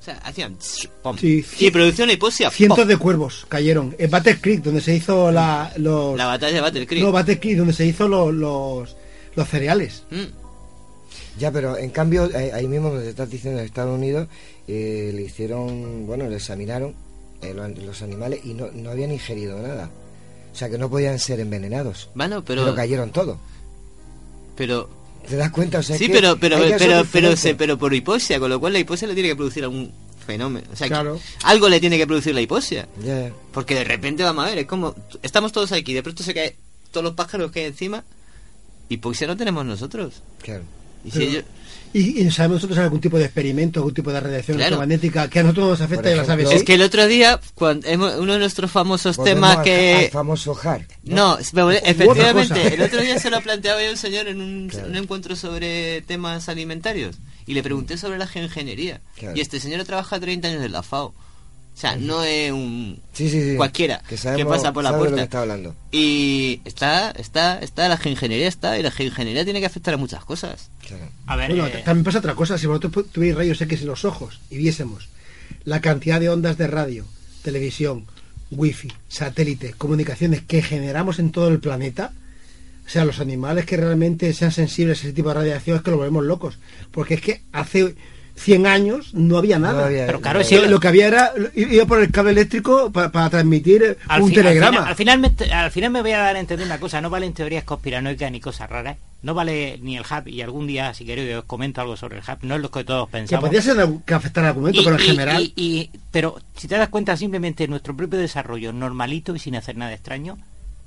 O 0.00 0.04
sea, 0.06 0.18
hacían 0.24 0.56
pom, 1.02 1.18
Sí, 1.18 1.44
y 1.58 1.70
producción 1.72 2.08
hipoxia. 2.10 2.50
Cientos 2.50 2.78
pom. 2.78 2.86
de 2.88 2.96
cuervos 2.96 3.44
cayeron 3.48 3.96
en 3.98 4.08
Battle 4.10 4.40
Creek, 4.40 4.62
donde 4.62 4.80
se 4.80 4.94
hizo 4.94 5.32
la, 5.32 5.72
los... 5.78 6.16
La 6.16 6.26
batalla 6.26 6.54
de 6.54 6.60
Battle 6.60 6.86
Creek. 6.86 7.02
No, 7.02 7.10
Battle 7.10 7.40
Creek, 7.40 7.56
donde 7.58 7.72
se 7.72 7.86
hizo 7.86 8.06
lo- 8.06 8.30
los, 8.30 8.96
los 9.34 9.48
cereales. 9.48 10.04
Mm. 10.10 10.45
Ya, 11.38 11.50
pero 11.52 11.76
en 11.76 11.90
cambio, 11.90 12.30
eh, 12.34 12.52
ahí 12.54 12.66
mismo 12.66 12.90
donde 12.90 13.10
estás 13.10 13.30
diciendo 13.30 13.60
en 13.60 13.66
Estados 13.66 13.94
Unidos, 13.96 14.26
eh, 14.68 15.12
le 15.14 15.22
hicieron, 15.22 16.06
bueno, 16.06 16.28
le 16.28 16.36
examinaron 16.36 16.94
eh, 17.42 17.52
lo- 17.52 17.68
los 17.68 18.00
animales 18.02 18.40
y 18.44 18.54
no, 18.54 18.68
no 18.72 18.90
habían 18.90 19.12
ingerido 19.12 19.60
nada. 19.60 19.90
O 20.52 20.56
sea, 20.56 20.70
que 20.70 20.78
no 20.78 20.88
podían 20.88 21.18
ser 21.18 21.38
envenenados. 21.40 22.08
Bueno, 22.14 22.42
pero 22.44 22.74
cayeron 22.74 23.10
todos. 23.10 23.36
pero 24.56 24.88
¿Te 25.28 25.36
das 25.36 25.50
cuenta? 25.50 25.80
O 25.80 25.82
sea, 25.82 25.98
sí, 25.98 26.06
que 26.06 26.12
pero 26.14 26.36
pero 26.38 26.56
pero 26.78 27.04
pero 27.12 27.36
se- 27.36 27.54
pero 27.56 27.76
por 27.76 27.92
hipoxia, 27.92 28.38
con 28.38 28.48
lo 28.48 28.60
cual 28.60 28.72
la 28.72 28.78
hipoxia 28.78 29.08
le 29.08 29.14
tiene 29.14 29.28
que 29.30 29.36
producir 29.36 29.64
algún 29.64 29.90
fenómeno, 30.24 30.66
o 30.72 30.76
sea, 30.76 30.86
que 30.86 30.90
Claro. 30.94 31.18
algo 31.42 31.68
le 31.68 31.80
tiene 31.80 31.98
que 31.98 32.06
producir 32.06 32.32
la 32.34 32.40
hipoxia. 32.40 32.88
Porque 33.52 33.74
de 33.74 33.84
repente 33.84 34.22
vamos 34.22 34.44
a 34.46 34.48
ver, 34.48 34.58
es 34.58 34.66
como 34.66 34.94
estamos 35.22 35.50
todos 35.52 35.72
aquí, 35.72 35.92
de 35.94 36.02
pronto 36.02 36.22
se 36.22 36.32
cae 36.32 36.56
todos 36.92 37.02
los 37.04 37.14
pájaros 37.14 37.50
que 37.52 37.60
hay 37.60 37.66
encima 37.66 38.04
hipoxia 38.88 39.26
no 39.26 39.36
tenemos 39.36 39.66
nosotros. 39.66 40.22
Claro. 40.40 40.62
Y 41.06 41.10
si 41.12 41.22
ellos- 41.22 41.44
Y, 41.92 42.20
y 42.20 42.30
sabemos 42.30 42.56
nosotros 42.56 42.78
algún 42.78 43.00
tipo 43.00 43.16
de 43.16 43.24
experimento, 43.24 43.80
algún 43.80 43.94
tipo 43.94 44.12
de 44.12 44.20
radiación 44.20 44.56
Claro. 44.58 44.76
electromagnética 44.76 45.30
que 45.30 45.38
a 45.38 45.42
nosotros 45.44 45.68
nos 45.70 45.80
afecta 45.80 46.12
y 46.12 46.16
las 46.16 46.28
aves. 46.28 46.50
es 46.50 46.62
que 46.62 46.74
el 46.74 46.82
otro 46.82 47.06
día 47.06 47.40
cuando 47.54 47.88
hemos- 47.88 48.16
uno 48.16 48.34
de 48.34 48.38
nuestros 48.40 48.70
famosos 48.70 49.16
temas 49.22 49.58
que 49.58 49.94
al 50.06 50.10
famoso 50.10 50.54
HAR. 50.62 50.86
No, 51.04 51.38
efectivamente, 51.38 52.74
el 52.74 52.82
otro 52.82 53.00
día 53.00 53.18
se 53.18 53.30
lo 53.30 53.40
planteaba 53.40 53.80
yo 53.82 53.88
a 53.88 53.90
un 53.92 53.96
señor 53.96 54.28
en 54.28 54.40
un, 54.42 54.68
Claro. 54.68 54.88
un 54.88 54.96
encuentro 54.96 55.36
sobre 55.36 56.02
temas 56.02 56.48
alimentarios 56.50 57.16
y 57.46 57.54
le 57.54 57.62
pregunté 57.62 57.96
sobre 57.96 58.18
la 58.18 58.26
geoingeniería. 58.26 59.00
Claro. 59.16 59.36
Y 59.36 59.40
este 59.40 59.58
señor 59.60 59.82
trabaja 59.84 60.20
30 60.20 60.48
años 60.48 60.62
en 60.64 60.72
la 60.72 60.82
FAO. 60.82 61.14
O 61.76 61.78
sea, 61.78 61.94
no 61.94 62.24
es 62.24 62.50
un 62.52 62.98
Sí, 63.12 63.28
sí, 63.28 63.50
sí. 63.50 63.56
cualquiera 63.56 64.02
que, 64.08 64.16
pasa 64.46 64.72
por 64.72 64.82
la 64.82 64.92
sabe 64.92 65.02
de 65.02 65.10
lo 65.10 65.10
que 65.10 65.10
puerta. 65.10 65.22
está 65.24 65.40
hablando. 65.42 65.76
Y 65.92 66.62
está, 66.64 67.10
está, 67.10 67.58
está, 67.58 67.86
la 67.88 67.98
geoingeniería 67.98 68.48
está, 68.48 68.78
y 68.78 68.82
la 68.82 68.90
geoingeniería 68.90 69.44
tiene 69.44 69.60
que 69.60 69.66
afectar 69.66 69.92
a 69.92 69.98
muchas 69.98 70.24
cosas. 70.24 70.70
Claro. 70.86 71.10
A 71.26 71.36
ver, 71.36 71.50
Bueno, 71.50 71.66
eh, 71.66 71.82
también 71.84 72.04
pasa 72.04 72.20
otra 72.20 72.34
cosa. 72.34 72.56
Si 72.56 72.66
vosotros 72.66 73.12
tuvierais 73.12 73.36
rayos 73.36 73.60
X 73.60 73.82
en 73.82 73.88
los 73.88 74.06
ojos 74.06 74.40
y 74.48 74.56
viésemos 74.56 75.10
la 75.64 75.82
cantidad 75.82 76.18
de 76.18 76.30
ondas 76.30 76.56
de 76.56 76.66
radio, 76.66 77.04
televisión, 77.42 78.06
wifi, 78.50 78.90
satélite, 79.08 79.74
comunicaciones 79.76 80.40
que 80.40 80.62
generamos 80.62 81.18
en 81.18 81.30
todo 81.30 81.48
el 81.48 81.60
planeta, 81.60 82.12
o 82.86 82.88
sea, 82.88 83.04
los 83.04 83.20
animales 83.20 83.66
que 83.66 83.76
realmente 83.76 84.32
sean 84.32 84.50
sensibles 84.52 85.00
a 85.00 85.02
ese 85.02 85.12
tipo 85.12 85.28
de 85.28 85.34
radiación 85.34 85.76
es 85.76 85.82
que 85.82 85.90
lo 85.90 85.98
volvemos 85.98 86.24
locos. 86.24 86.58
Porque 86.90 87.14
es 87.14 87.20
que 87.20 87.42
hace 87.52 87.94
100 88.36 88.66
años 88.66 89.14
no 89.14 89.38
había 89.38 89.58
nada. 89.58 89.80
No 89.80 89.86
había- 89.86 90.06
Pero 90.06 90.20
claro, 90.20 90.38
no 90.40 90.44
si 90.44 90.56
Lo, 90.56 90.78
que 90.80 90.88
había 90.88 91.06
era 91.06 91.32
iba 91.54 91.86
por 91.86 92.00
el 92.02 92.10
cable 92.10 92.32
eléctrico 92.32 92.92
pa- 92.92 93.10
para 93.10 93.30
transmitir 93.30 93.96
al 94.08 94.22
un 94.22 94.28
fin- 94.28 94.38
al 94.38 94.44
telegrama. 94.44 94.72
final- 94.78 94.88
Al 94.88 94.94
final, 94.96 95.18
me, 95.20 95.52
al 95.54 95.70
final 95.70 95.90
me 95.90 96.02
voy 96.02 96.12
a 96.12 96.18
dar 96.18 96.36
a 96.36 96.40
entender 96.40 96.66
una 96.66 96.78
cosa, 96.78 97.00
no 97.00 97.10
valen 97.10 97.32
teorías 97.32 97.64
conspiranoicas 97.64 98.30
ni 98.30 98.40
cosas 98.40 98.68
raras, 98.68 98.96
no 99.22 99.34
vale 99.34 99.78
ni 99.82 99.96
el 99.96 100.02
hub, 100.02 100.28
y 100.28 100.42
algún 100.42 100.66
día, 100.66 100.92
si 100.94 101.04
queréis, 101.04 101.34
os 101.36 101.44
comento 101.44 101.80
algo 101.80 101.96
sobre 101.96 102.18
el 102.18 102.22
hub, 102.22 102.38
no 102.42 102.56
es 102.56 102.60
lo 102.60 102.70
que 102.70 102.84
todos 102.84 103.06
que 103.08 103.12
pensamos. 103.12 103.42
podría 103.44 103.62
ser 103.62 103.88
que 104.04 104.14
afectar 104.14 104.44
al 104.44 104.50
argumento, 104.50 104.80
pero 104.84 104.96
en 104.96 105.02
y- 105.02 105.06
general. 105.06 105.42
y- 105.42 105.52
y- 105.56 105.90
pero 106.10 106.38
si 106.56 106.68
te 106.68 106.76
das 106.76 106.88
cuenta, 106.90 107.16
simplemente 107.16 107.66
nuestro 107.68 107.96
propio 107.96 108.18
desarrollo 108.18 108.72
normalito 108.72 109.34
y 109.34 109.38
sin 109.38 109.56
hacer 109.56 109.76
nada 109.76 109.92
extraño, 109.94 110.36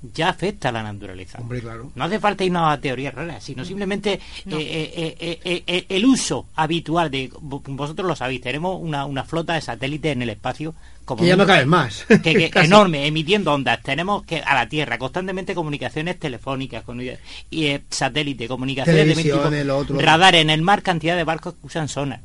ya 0.01 0.29
afecta 0.29 0.69
a 0.69 0.71
la 0.71 0.83
naturaleza. 0.83 1.39
Hombre, 1.39 1.61
claro. 1.61 1.91
No 1.95 2.03
hace 2.03 2.19
falta 2.19 2.43
irnos 2.43 2.71
a 2.71 2.79
teorías 2.79 3.13
raras, 3.13 3.43
sino 3.43 3.65
simplemente 3.65 4.13
eh, 4.13 5.17
eh, 5.19 5.39
eh, 5.43 5.85
el 5.89 6.05
uso 6.05 6.47
habitual 6.55 7.11
de... 7.11 7.29
Vosotros 7.41 8.07
lo 8.07 8.15
sabéis, 8.15 8.41
tenemos 8.41 8.77
una, 8.81 9.05
una 9.05 9.23
flota 9.23 9.53
de 9.53 9.61
satélites 9.61 10.13
en 10.13 10.21
el 10.21 10.29
espacio 10.29 10.73
como 11.05 11.23
Que 11.23 11.29
ya 11.29 11.35
no 11.35 11.47
caben 11.47 11.67
más. 11.67 12.05
que, 12.07 12.49
que 12.51 12.51
enorme, 12.59 13.07
emitiendo 13.07 13.51
ondas. 13.51 13.81
Tenemos 13.81 14.23
que 14.25 14.41
a 14.41 14.53
la 14.53 14.69
Tierra 14.69 14.99
constantemente 14.99 15.55
comunicaciones 15.55 16.19
telefónicas, 16.19 16.83
con, 16.83 17.01
y 17.01 17.79
satélite, 17.89 18.47
comunicaciones 18.47 19.17
de 19.17 19.23
tipo, 19.23 19.49
lo 19.49 19.77
otro. 19.79 19.99
radar 19.99 20.35
en 20.35 20.51
el 20.51 20.61
mar, 20.61 20.83
cantidad 20.83 21.17
de 21.17 21.23
barcos 21.23 21.55
que 21.55 21.65
usan 21.65 21.87
sonar. 21.87 22.21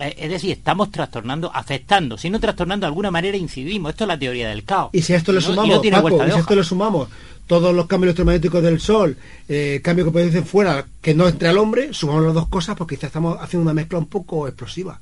Eh, 0.00 0.14
Es 0.18 0.30
decir, 0.30 0.50
estamos 0.52 0.90
trastornando, 0.90 1.50
afectando, 1.54 2.16
si 2.18 2.30
no 2.30 2.40
trastornando 2.40 2.84
de 2.84 2.88
alguna 2.88 3.10
manera 3.10 3.36
incidimos. 3.36 3.90
Esto 3.90 4.04
es 4.04 4.08
la 4.08 4.18
teoría 4.18 4.48
del 4.48 4.64
caos. 4.64 4.90
Y 4.92 5.02
si 5.02 5.12
a 5.12 5.16
esto 5.16 5.32
le 5.32 5.40
no- 5.40 5.46
sumamos, 5.46 5.68
no 5.76 5.82
Paco, 6.02 6.16
y 6.26 6.30
si 6.30 6.36
a 6.36 6.40
esto 6.40 6.54
le 6.56 6.64
sumamos 6.64 7.08
todos 7.46 7.74
los 7.74 7.86
cambios 7.86 8.08
electromagnéticos 8.08 8.62
del 8.62 8.80
Sol, 8.80 9.16
eh, 9.48 9.80
cambios 9.82 10.06
que 10.08 10.12
producen 10.12 10.46
fuera, 10.46 10.86
que 11.02 11.14
no 11.14 11.26
entre 11.28 11.48
al 11.48 11.58
hombre, 11.58 11.92
sumamos 11.92 12.24
las 12.24 12.34
dos 12.34 12.48
cosas 12.48 12.76
porque 12.76 12.96
quizás 12.96 13.08
estamos 13.08 13.36
haciendo 13.40 13.62
una 13.64 13.74
mezcla 13.74 13.98
un 13.98 14.06
poco 14.06 14.46
explosiva. 14.48 15.00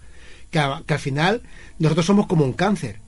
Que, 0.51 0.59
a- 0.59 0.83
que 0.87 0.95
al 0.95 1.01
final 1.01 1.43
nosotros 1.79 2.07
somos 2.07 2.27
como 2.27 2.45
un 2.45 2.55
cáncer. 2.55 3.01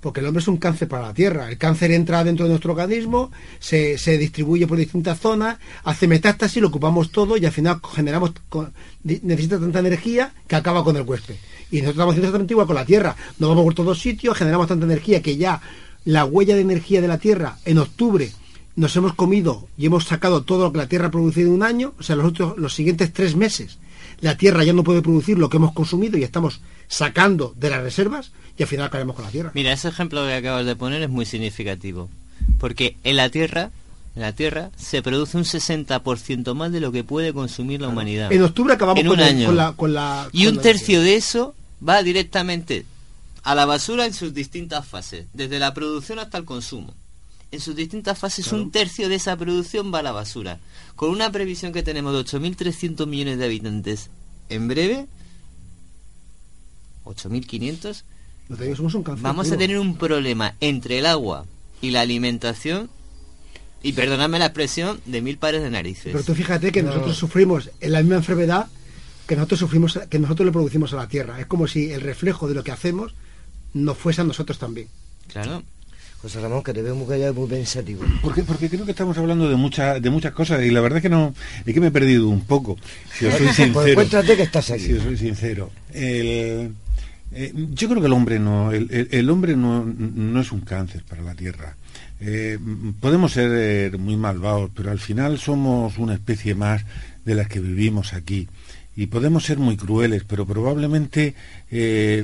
Porque 0.00 0.20
el 0.20 0.26
hombre 0.26 0.40
es 0.40 0.48
un 0.48 0.58
cáncer 0.58 0.88
para 0.88 1.06
la 1.08 1.14
Tierra. 1.14 1.48
El 1.48 1.58
cáncer 1.58 1.90
entra 1.90 2.22
dentro 2.22 2.44
de 2.44 2.50
nuestro 2.50 2.72
organismo, 2.72 3.32
se, 3.58 3.98
se 3.98 4.16
distribuye 4.16 4.66
por 4.66 4.78
distintas 4.78 5.18
zonas, 5.18 5.58
hace 5.84 6.06
metástasis, 6.06 6.62
lo 6.62 6.68
ocupamos 6.68 7.10
todo 7.10 7.36
y 7.36 7.44
al 7.44 7.52
final 7.52 7.80
generamos, 7.94 8.32
necesita 9.02 9.58
tanta 9.58 9.80
energía 9.80 10.32
que 10.46 10.56
acaba 10.56 10.84
con 10.84 10.96
el 10.96 11.02
huésped. 11.02 11.34
Y 11.70 11.76
nosotros 11.76 11.94
estamos 11.94 12.12
haciendo 12.12 12.28
exactamente 12.28 12.54
igual 12.54 12.66
con 12.66 12.76
la 12.76 12.84
Tierra. 12.84 13.16
Nos 13.38 13.50
vamos 13.50 13.64
por 13.64 13.74
todos 13.74 13.98
sitios, 13.98 14.36
generamos 14.36 14.68
tanta 14.68 14.86
energía 14.86 15.20
que 15.20 15.36
ya 15.36 15.60
la 16.04 16.24
huella 16.24 16.54
de 16.54 16.62
energía 16.62 17.00
de 17.00 17.08
la 17.08 17.18
Tierra 17.18 17.58
en 17.64 17.78
octubre 17.78 18.30
nos 18.76 18.94
hemos 18.94 19.14
comido 19.14 19.66
y 19.76 19.86
hemos 19.86 20.04
sacado 20.04 20.44
todo 20.44 20.64
lo 20.64 20.72
que 20.72 20.78
la 20.78 20.88
Tierra 20.88 21.08
ha 21.08 21.10
producido 21.10 21.48
en 21.48 21.54
un 21.54 21.62
año, 21.64 21.94
o 21.98 22.02
sea, 22.04 22.14
los, 22.14 22.26
otros, 22.26 22.56
los 22.56 22.72
siguientes 22.72 23.12
tres 23.12 23.34
meses 23.34 23.78
la 24.20 24.36
Tierra 24.36 24.64
ya 24.64 24.72
no 24.72 24.84
puede 24.84 25.02
producir 25.02 25.38
lo 25.38 25.48
que 25.48 25.58
hemos 25.58 25.72
consumido 25.72 26.18
y 26.18 26.24
estamos 26.24 26.60
sacando 26.88 27.54
de 27.56 27.70
las 27.70 27.82
reservas 27.82 28.32
y 28.58 28.62
al 28.62 28.68
final 28.68 28.90
caemos 28.90 29.14
con 29.16 29.24
la 29.24 29.30
Tierra. 29.30 29.52
Mira, 29.54 29.72
ese 29.72 29.88
ejemplo 29.88 30.24
que 30.26 30.34
acabas 30.34 30.66
de 30.66 30.74
poner 30.76 31.02
es 31.02 31.08
muy 31.08 31.24
significativo. 31.26 32.08
Porque 32.58 32.96
en 33.04 33.16
la 33.16 33.28
Tierra, 33.30 33.70
en 34.16 34.22
la 34.22 34.32
Tierra 34.32 34.70
se 34.76 35.00
produce 35.02 35.36
un 35.36 35.44
60% 35.44 36.54
más 36.54 36.72
de 36.72 36.80
lo 36.80 36.90
que 36.92 37.04
puede 37.04 37.32
consumir 37.32 37.80
la 37.80 37.88
humanidad. 37.88 38.32
En 38.32 38.42
octubre 38.42 38.74
acabamos 38.74 39.00
En 39.00 39.06
con, 39.06 39.18
un 39.18 39.24
el- 39.24 39.28
año. 39.28 39.46
con 39.46 39.56
la, 39.56 39.72
con 39.72 39.94
la- 39.94 40.28
Y 40.32 40.44
con 40.44 40.50
un 40.50 40.56
la- 40.56 40.62
tercio 40.62 41.00
de 41.00 41.14
eso 41.16 41.54
va 41.86 42.02
directamente 42.02 42.84
a 43.44 43.54
la 43.54 43.64
basura 43.64 44.04
en 44.06 44.12
sus 44.14 44.34
distintas 44.34 44.86
fases, 44.86 45.26
desde 45.32 45.58
la 45.58 45.72
producción 45.72 46.18
hasta 46.18 46.36
el 46.38 46.44
consumo. 46.44 46.94
En 47.50 47.60
sus 47.60 47.74
distintas 47.76 48.18
fases, 48.18 48.52
un 48.52 48.70
tercio 48.70 49.08
de 49.08 49.14
esa 49.14 49.34
producción 49.36 49.94
va 49.94 50.00
a 50.00 50.02
la 50.02 50.12
basura. 50.12 50.58
Con 50.96 51.08
una 51.10 51.32
previsión 51.32 51.72
que 51.72 51.82
tenemos 51.82 52.12
de 52.12 52.18
8.300 52.18 53.06
millones 53.06 53.38
de 53.38 53.44
habitantes 53.46 54.10
en 54.50 54.68
breve, 54.68 55.06
8.500, 57.04 57.14
Lo 57.14 57.14
te 57.22 57.46
digo, 57.46 58.02
somos 58.76 58.94
un 58.94 59.02
cáncer 59.02 59.22
vamos 59.22 59.50
a 59.52 59.56
tener 59.56 59.78
un 59.78 59.96
problema 59.96 60.54
entre 60.60 60.98
el 60.98 61.06
agua 61.06 61.44
y 61.80 61.90
la 61.90 62.00
alimentación, 62.00 62.90
y 63.82 63.92
perdonadme 63.92 64.38
la 64.38 64.46
expresión, 64.46 65.00
de 65.06 65.20
mil 65.22 65.38
pares 65.38 65.62
de 65.62 65.70
narices. 65.70 66.10
Pero 66.12 66.24
tú 66.24 66.34
fíjate 66.34 66.72
que 66.72 66.82
nosotros 66.82 67.16
sufrimos 67.16 67.70
en 67.80 67.92
la 67.92 68.00
misma 68.00 68.16
enfermedad 68.16 68.66
que 69.26 69.36
nosotros 69.36 69.60
sufrimos, 69.60 69.98
que 70.08 70.18
nosotros 70.18 70.46
le 70.46 70.52
producimos 70.52 70.92
a 70.94 70.96
la 70.96 71.06
Tierra. 71.08 71.38
Es 71.38 71.46
como 71.46 71.68
si 71.68 71.92
el 71.92 72.00
reflejo 72.00 72.48
de 72.48 72.54
lo 72.54 72.64
que 72.64 72.72
hacemos 72.72 73.14
nos 73.74 73.96
fuese 73.98 74.22
a 74.22 74.24
nosotros 74.24 74.58
también. 74.58 74.88
Claro. 75.30 75.62
José 76.22 76.40
Ramón, 76.40 76.64
que 76.64 76.72
te 76.72 76.82
veo 76.82 76.96
muy 76.96 77.06
callado 77.06 77.34
muy 77.34 77.46
pensativo. 77.48 78.02
Porque, 78.22 78.42
porque 78.42 78.68
creo 78.68 78.84
que 78.84 78.90
estamos 78.90 79.16
hablando 79.18 79.48
de, 79.48 79.54
muchas 79.54 80.02
de 80.02 80.10
muchas 80.10 80.32
cosas 80.32 80.64
y 80.64 80.70
la 80.70 80.80
verdad 80.80 80.96
es 80.96 81.02
que 81.02 81.08
no 81.10 81.32
es 81.64 81.72
que 81.72 81.80
me 81.80 81.88
he 81.88 81.90
perdido 81.92 82.26
un 82.28 82.40
poco, 82.40 82.76
si 83.16 83.26
os 83.26 83.34
soy 83.34 83.46
Pues 83.46 83.56
sincero. 83.56 83.94
cuéntate 83.94 84.36
que 84.36 84.42
estás 84.42 84.70
aquí. 84.70 84.82
Si 84.84 84.94
os 84.94 85.02
soy 85.04 85.16
sincero. 85.16 85.70
El- 85.92 86.72
eh, 87.32 87.52
yo 87.54 87.88
creo 87.88 88.00
que 88.00 88.06
el 88.06 88.12
hombre 88.12 88.38
no 88.38 88.72
el, 88.72 89.08
el- 89.10 89.30
hombre 89.30 89.54
no, 89.56 90.40
es 90.40 90.52
un 90.52 90.60
cáncer 90.60 91.02
para 91.08 91.22
la 91.22 91.34
Tierra. 91.34 91.76
Eh, 92.20 92.58
podemos 93.00 93.32
ser 93.32 93.50
eh, 93.54 93.96
muy 93.98 94.16
malvados, 94.16 94.70
pero 94.74 94.90
al 94.90 94.98
final 94.98 95.38
somos 95.38 95.98
una 95.98 96.14
especie 96.14 96.54
más 96.54 96.84
de 97.24 97.34
las 97.34 97.48
que 97.48 97.60
vivimos 97.60 98.14
aquí. 98.14 98.48
Y 98.96 99.06
podemos 99.06 99.44
ser 99.44 99.58
muy 99.58 99.76
crueles, 99.76 100.24
pero 100.24 100.44
probablemente 100.44 101.36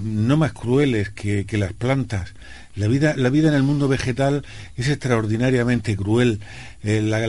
no 0.03 0.37
más 0.37 0.53
crueles 0.53 1.11
que, 1.11 1.47
las 1.53 1.73
plantas. 1.73 2.35
La 2.75 2.89
vida, 2.89 3.15
la 3.17 3.31
vida 3.31 3.47
en 3.47 3.55
el 3.55 3.63
mundo 3.63 3.87
vegetal 3.87 4.45
es 4.77 4.89
extraordinariamente 4.89 5.95
cruel. 5.95 6.41
La, 6.83 7.23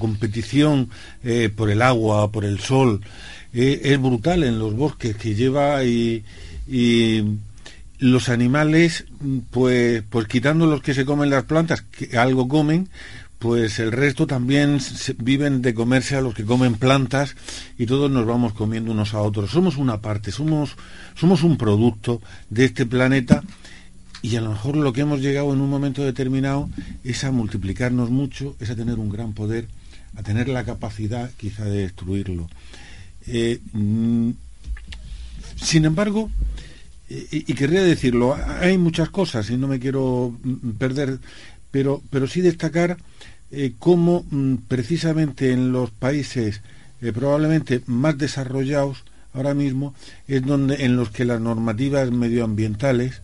competición 0.00 0.90
por 1.54 1.70
el 1.70 1.82
agua, 1.82 2.32
por 2.32 2.44
el 2.44 2.58
sol, 2.58 3.00
es 3.52 4.00
brutal 4.00 4.44
en 4.44 4.58
los 4.58 4.74
bosques 4.74 5.16
que 5.16 5.34
lleva 5.34 5.84
y, 5.84 6.24
los 7.98 8.28
animales, 8.28 9.06
pues, 9.50 10.04
pues 10.08 10.28
quitando 10.28 10.66
los 10.66 10.82
que 10.82 10.94
se 10.94 11.04
comen 11.04 11.30
las 11.30 11.44
plantas, 11.44 11.82
que 11.82 12.16
algo 12.16 12.46
comen, 12.46 12.88
pues 13.38 13.78
el 13.78 13.92
resto 13.92 14.26
también 14.26 14.78
viven 15.18 15.62
de 15.62 15.74
comerse 15.74 16.16
a 16.16 16.20
los 16.20 16.34
que 16.34 16.44
comen 16.44 16.74
plantas 16.74 17.36
y 17.78 17.86
todos 17.86 18.10
nos 18.10 18.26
vamos 18.26 18.52
comiendo 18.52 18.92
unos 18.92 19.14
a 19.14 19.20
otros. 19.20 19.50
Somos 19.50 19.76
una 19.76 20.00
parte, 20.00 20.32
somos, 20.32 20.76
somos 21.14 21.42
un 21.42 21.56
producto 21.56 22.20
de 22.50 22.64
este 22.66 22.84
planeta 22.84 23.42
y 24.22 24.34
a 24.36 24.40
lo 24.40 24.50
mejor 24.50 24.76
lo 24.76 24.92
que 24.92 25.02
hemos 25.02 25.20
llegado 25.20 25.52
en 25.52 25.60
un 25.60 25.70
momento 25.70 26.02
determinado 26.02 26.68
es 27.04 27.22
a 27.22 27.30
multiplicarnos 27.30 28.10
mucho, 28.10 28.56
es 28.58 28.70
a 28.70 28.76
tener 28.76 28.98
un 28.98 29.10
gran 29.10 29.32
poder, 29.32 29.68
a 30.16 30.22
tener 30.22 30.48
la 30.48 30.64
capacidad 30.64 31.30
quizá 31.36 31.64
de 31.64 31.82
destruirlo. 31.82 32.48
Eh, 33.30 33.60
mm, 33.72 34.30
sin 35.56 35.84
embargo, 35.84 36.30
eh, 37.10 37.26
y, 37.30 37.52
querría 37.54 37.82
decirlo, 37.82 38.34
hay 38.34 38.78
muchas 38.78 39.10
cosas 39.10 39.50
y 39.50 39.58
no 39.58 39.68
me 39.68 39.78
quiero 39.78 40.34
mm, 40.42 40.70
perder, 40.78 41.18
pero, 41.70 42.02
pero 42.10 42.26
sí 42.26 42.40
destacar 42.40 42.96
eh, 43.50 43.74
cómo 43.78 44.24
mm, 44.30 44.54
precisamente 44.66 45.52
en 45.52 45.72
los 45.72 45.90
países 45.90 46.62
probablemente 47.14 47.82
más 47.86 48.18
desarrollados 48.18 49.04
ahora 49.32 49.54
mismo 49.54 49.94
es 50.26 50.44
donde 50.44 50.84
en 50.84 50.96
los 50.96 51.10
que 51.10 51.24
las 51.24 51.40
normativas 51.40 52.10
medioambientales 52.10 53.22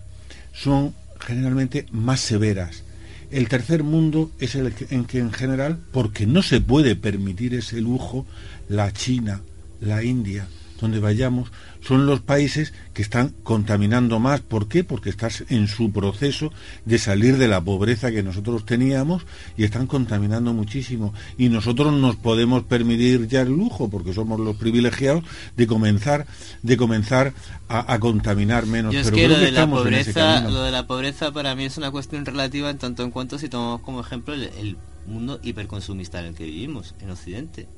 son 0.53 0.95
generalmente 1.19 1.87
más 1.91 2.21
severas. 2.21 2.85
El 3.33 3.49
tercer 3.49 3.83
mundo 3.83 4.31
es 4.39 4.55
el 4.55 4.73
en 4.91 5.07
que 5.07 5.19
en 5.19 5.33
general, 5.33 5.81
porque 5.91 6.25
no 6.25 6.43
se 6.43 6.61
puede 6.61 6.95
permitir 6.95 7.55
ese 7.55 7.81
lujo, 7.81 8.27
la 8.69 8.93
China, 8.93 9.41
la 9.85 10.03
India, 10.03 10.49
donde 10.81 11.01
vayamos, 11.01 11.51
son 11.81 12.07
los 12.07 12.21
países 12.21 12.73
que 12.93 13.03
están 13.03 13.35
contaminando 13.43 14.19
más. 14.19 14.41
¿Por 14.41 14.69
qué? 14.69 14.85
Porque 14.85 15.11
están 15.11 15.31
en 15.49 15.69
su 15.69 15.93
proceso 15.93 16.53
de 16.85 16.99
salir 16.99 17.37
de 17.37 17.49
la 17.49 17.61
pobreza 17.61 18.11
que 18.11 18.23
nosotros 18.23 18.65
teníamos 18.65 19.25
y 19.57 19.65
están 19.65 19.87
contaminando 19.87 20.53
muchísimo. 20.53 21.15
Y 21.39 21.49
nosotros 21.49 21.93
nos 21.93 22.17
podemos 22.17 22.65
permitir 22.65 23.29
ya 23.29 23.43
el 23.43 23.51
lujo, 23.51 23.89
porque 23.91 24.13
somos 24.13 24.41
los 24.41 24.57
privilegiados, 24.57 25.25
de 25.57 25.67
comenzar, 25.67 26.27
de 26.63 26.77
comenzar 26.77 27.35
a, 27.69 27.93
a 27.93 27.99
contaminar 27.99 28.67
menos. 28.67 28.93
Yo 28.93 29.01
es 29.01 29.07
Pero 29.07 29.17
que 29.17 29.25
creo 29.25 29.37
lo 29.37 29.41
que 29.41 29.47
de 29.47 29.53
la 29.53 29.61
estamos 29.61 29.87
en 29.87 29.95
ese 29.95 30.13
pobreza, 30.13 30.51
lo 30.51 30.63
de 30.63 30.71
la 30.71 30.87
pobreza 30.87 31.33
para 31.33 31.55
mí 31.55 31.65
es 31.65 31.77
una 31.77 31.91
cuestión 31.91 32.25
relativa 32.25 32.71
en 32.71 32.79
tanto 32.79 33.03
en 33.03 33.11
cuanto 33.11 33.39
si 33.39 33.49
tomamos 33.49 33.81
como 33.81 34.01
ejemplo 34.01 34.35
el, 34.35 34.45
el 34.59 34.77
mundo 35.07 35.39
hiperconsumista 35.43 36.21
en 36.21 36.27
el 36.27 36.35
que 36.35 36.45
vivimos, 36.45 36.95
en 37.01 37.11
Occidente. 37.11 37.69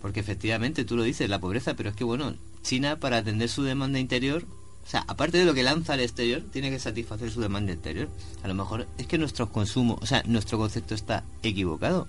Porque 0.00 0.20
efectivamente 0.20 0.84
tú 0.84 0.96
lo 0.96 1.02
dices, 1.02 1.28
la 1.28 1.40
pobreza, 1.40 1.74
pero 1.74 1.90
es 1.90 1.96
que 1.96 2.04
bueno, 2.04 2.34
China 2.62 2.98
para 2.98 3.18
atender 3.18 3.48
su 3.48 3.62
demanda 3.62 3.98
interior, 3.98 4.44
o 4.86 4.90
sea, 4.90 5.04
aparte 5.06 5.38
de 5.38 5.44
lo 5.44 5.54
que 5.54 5.62
lanza 5.62 5.92
al 5.92 6.00
exterior, 6.00 6.42
tiene 6.52 6.70
que 6.70 6.78
satisfacer 6.78 7.30
su 7.30 7.40
demanda 7.40 7.72
interior. 7.72 8.08
A 8.42 8.48
lo 8.48 8.54
mejor 8.54 8.88
es 8.98 9.06
que 9.06 9.18
nuestros 9.18 9.50
consumos, 9.50 9.98
o 10.00 10.06
sea, 10.06 10.22
nuestro 10.26 10.58
concepto 10.58 10.94
está 10.94 11.22
equivocado. 11.42 12.08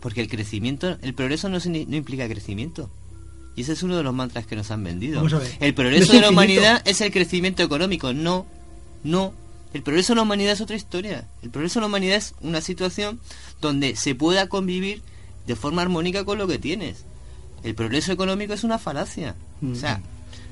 Porque 0.00 0.20
el 0.20 0.28
crecimiento, 0.28 0.96
el 1.02 1.14
progreso 1.14 1.48
no, 1.48 1.58
implica 1.64 2.28
crecimiento. 2.28 2.90
Y 3.54 3.62
ese 3.62 3.74
es 3.74 3.82
uno 3.82 3.96
de 3.96 4.02
los 4.02 4.14
mantras 4.14 4.46
que 4.46 4.56
nos 4.56 4.70
han 4.70 4.82
vendido. 4.82 5.22
El 5.60 5.74
progreso 5.74 6.04
es 6.04 6.12
de 6.12 6.20
la 6.20 6.30
humanidad 6.30 6.82
es 6.86 7.00
el 7.02 7.12
crecimiento 7.12 7.62
económico. 7.62 8.12
No, 8.12 8.46
no. 9.04 9.34
El 9.74 9.82
progreso 9.82 10.12
de 10.12 10.16
la 10.16 10.22
humanidad 10.22 10.54
es 10.54 10.60
otra 10.60 10.76
historia. 10.76 11.28
El 11.42 11.50
progreso 11.50 11.78
de 11.78 11.82
la 11.82 11.86
humanidad 11.88 12.16
es 12.16 12.34
una 12.40 12.60
situación 12.60 13.20
donde 13.60 13.94
se 13.94 14.14
pueda 14.14 14.48
convivir 14.48 15.02
de 15.46 15.54
forma 15.54 15.82
armónica 15.82 16.24
con 16.24 16.38
lo 16.38 16.46
que 16.46 16.58
tienes. 16.58 17.04
El 17.62 17.74
progreso 17.74 18.12
económico 18.12 18.52
es 18.54 18.64
una 18.64 18.78
falacia. 18.78 19.34
O 19.64 19.74
sea, 19.74 20.00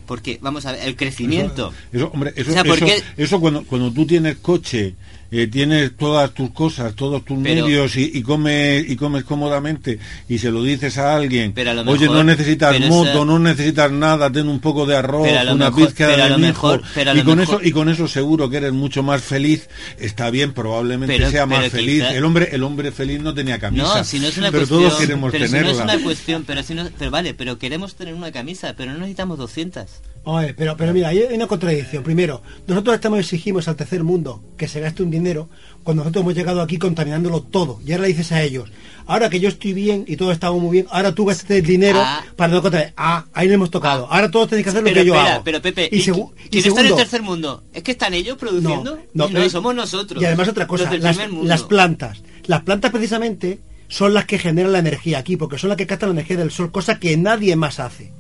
Porque, 0.07 0.39
vamos 0.41 0.67
a 0.67 0.73
ver, 0.73 0.87
el 0.87 0.97
crecimiento. 0.97 1.73
Eso, 1.93 2.11
hombre, 2.13 2.33
eso, 2.37 2.51
O 2.51 2.55
sea, 2.55 2.65
¿por 2.65 2.83
eso, 2.83 3.05
eso 3.17 3.41
cuando, 3.41 3.65
cuando 3.65 3.93
tú 3.93 4.07
tienes 4.07 4.37
coche, 4.39 4.95
eh, 5.33 5.47
tienes 5.47 5.97
todas 5.97 6.33
tus 6.35 6.51
cosas, 6.51 6.95
todos 6.95 7.25
tus 7.25 7.39
Pero- 7.43 7.65
medios 7.67 7.97
y, 7.97 8.11
y 8.15 8.23
comes 8.23 8.85
y 8.89 8.97
comes 8.97 9.25
cómodamente 9.25 9.99
y 10.29 10.39
se 10.39 10.51
lo 10.51 10.63
dices 10.63 10.99
a 10.99 11.15
alguien, 11.17 11.53
Pero 11.53 11.71
a 11.71 11.75
lo 11.75 11.83
oye, 11.91 12.07
no 12.07 12.25
necesitas 12.25 12.79
moto, 12.81 13.11
esa- 13.11 13.25
no 13.25 13.39
necesitas 13.39 13.93
nada, 13.93 14.31
ten 14.31 14.49
un 14.49 14.61
poco 14.61 14.87
de 14.87 14.97
arroz, 14.97 15.29
una 15.53 15.75
pizca 15.75 16.09
de 16.09 16.37
mejor- 16.39 16.83
pero 16.95 17.13
a 17.13 17.15
y 17.17 17.23
con 17.23 17.39
mejor- 17.39 17.61
eso 17.61 17.69
y 17.69 17.73
con 17.73 17.89
eso 17.89 18.09
seguro 18.09 18.51
que 18.51 18.57
eres 18.59 18.73
mucho 18.73 19.03
más 19.03 19.23
feliz. 19.23 19.69
Está 19.99 20.31
bien, 20.31 20.53
probablemente 20.53 21.17
Pero- 21.17 21.31
sea 21.31 21.47
más 21.47 21.69
feliz. 21.69 22.03
El 22.11 22.25
hombre 22.25 22.49
el 22.53 22.63
hombre 22.63 22.91
feliz 22.93 23.21
no 23.21 23.33
tenía 23.35 23.59
camisa, 23.59 23.99
No, 23.99 24.05
si 24.05 24.19
no 24.19 24.27
es 24.27 24.37
una 24.39 24.51
pero 24.51 24.67
cuestión. 24.67 24.83
todos 24.91 25.01
queremos 25.01 25.33
si 25.33 25.39
tenerla. 25.39 25.63
no 25.63 25.71
es 25.71 25.81
una 25.97 25.99
cuestión, 26.03 26.45
pero 26.47 26.63
si 26.63 26.75
no, 26.75 26.89
pero 26.99 27.11
vale, 27.11 27.35
pero 27.35 27.59
queremos 27.59 27.95
tener 27.95 28.15
una 28.15 28.33
camisa, 28.33 28.75
pero 28.77 28.93
no 28.93 28.99
necesitamos 28.99 29.39
200. 29.39 29.87
Oye, 30.23 30.53
pero, 30.55 30.77
pero 30.77 30.93
mira, 30.93 31.09
hay 31.09 31.23
una 31.33 31.47
contradicción. 31.47 32.03
Primero, 32.03 32.43
nosotros 32.67 32.95
estamos 32.95 33.19
exigimos 33.21 33.67
al 33.69 33.77
tercer 33.77 34.05
mundo 34.05 34.43
que 34.59 34.69
se 34.69 34.79
gaste 34.79 35.03
un 35.03 35.11
dinero 35.11 35.49
cuando 35.83 36.03
nosotros 36.03 36.23
hemos 36.23 36.35
llegado 36.35 36.61
aquí 36.61 36.77
contaminándolo 36.77 37.41
todo. 37.43 37.81
Y 37.87 37.93
ahora 37.93 38.03
le 38.03 38.09
dices 38.09 38.31
a 38.33 38.43
ellos, 38.43 38.71
ahora 39.07 39.31
que 39.31 39.41
yo 39.41 39.49
estoy 39.49 39.73
bien 39.73 40.05
y 40.07 40.17
todo 40.17 40.31
está 40.31 40.53
muy 40.53 40.71
bien, 40.73 40.87
ahora 40.91 41.15
tú 41.15 41.25
gastes 41.25 41.51
el 41.51 41.65
dinero 41.67 42.01
Ah. 42.03 42.23
para 42.37 42.53
no 42.53 42.61
contaminar. 42.61 42.93
Ah, 42.99 43.25
ahí 43.33 43.49
le 43.49 43.55
hemos 43.55 43.71
tocado. 43.71 44.07
Ahora 44.13 44.31
todos 44.31 44.51
tenéis 44.51 44.65
que 44.65 44.71
hacer 44.71 44.83
lo 44.83 44.93
que 44.93 45.05
yo 45.07 45.15
espera, 45.15 45.35
hago. 45.37 45.45
pero 45.45 45.63
Pepe, 45.63 45.89
y, 45.91 45.97
¿y 45.97 46.03
segu- 46.03 46.31
qui- 46.33 46.33
y 46.45 46.49
¿quién 46.51 46.67
está 46.67 46.69
en 46.69 46.69
el 46.69 46.75
segundo, 46.75 46.97
tercer 46.97 47.23
mundo? 47.23 47.63
¿Es 47.73 47.83
que 47.83 47.93
están 47.93 48.13
ellos 48.13 48.37
produciendo? 48.37 48.97
no, 49.15 49.27
no, 49.27 49.33
pero- 49.33 49.49
somos 49.49 49.75
nosotros. 49.75 50.23
Y 50.23 50.27
además 50.27 50.49
otra 50.49 50.67
cosa, 50.67 50.93
las, 50.99 51.17
las 51.45 51.63
plantas. 51.63 52.23
Las 52.45 52.61
plantas 52.63 52.91
precisamente 52.91 53.59
son 53.89 54.13
las 54.13 54.27
que 54.27 54.39
generan 54.39 54.73
la 54.73 54.79
energía 54.81 55.19
aquí, 55.19 55.39
porque 55.39 55.57
son 55.59 55.69
las 55.69 55.79
que 55.79 55.87
captan 55.87 56.11
la 56.11 56.13
energía 56.17 56.37
del 56.37 56.51
sol, 56.51 56.71
cosa 56.71 56.99
que 57.01 57.17
nadie 57.17 57.57
más 57.57 57.81
hace. 57.81 58.13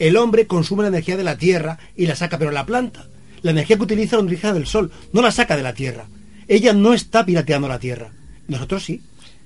El 0.00 0.16
hombre 0.16 0.46
consume 0.48 0.82
la 0.82 0.88
energía 0.88 1.16
de 1.16 1.22
la 1.24 1.36
tierra 1.36 1.78
y 1.94 2.06
la 2.06 2.16
saca, 2.16 2.38
pero 2.38 2.50
la 2.50 2.66
planta, 2.66 3.06
la 3.42 3.52
energía 3.52 3.76
que 3.76 3.82
utiliza 3.84 4.16
la 4.16 4.22
energía 4.22 4.52
del 4.52 4.66
sol, 4.66 4.90
no 5.12 5.22
la 5.22 5.30
saca 5.30 5.56
de 5.56 5.62
la 5.62 5.74
tierra. 5.74 6.06
Ella 6.48 6.72
no 6.72 6.94
está 6.94 7.24
pirateando 7.24 7.68
la 7.68 7.78
tierra. 7.78 8.10
Nosotros 8.48 8.82
sí. 8.82 9.02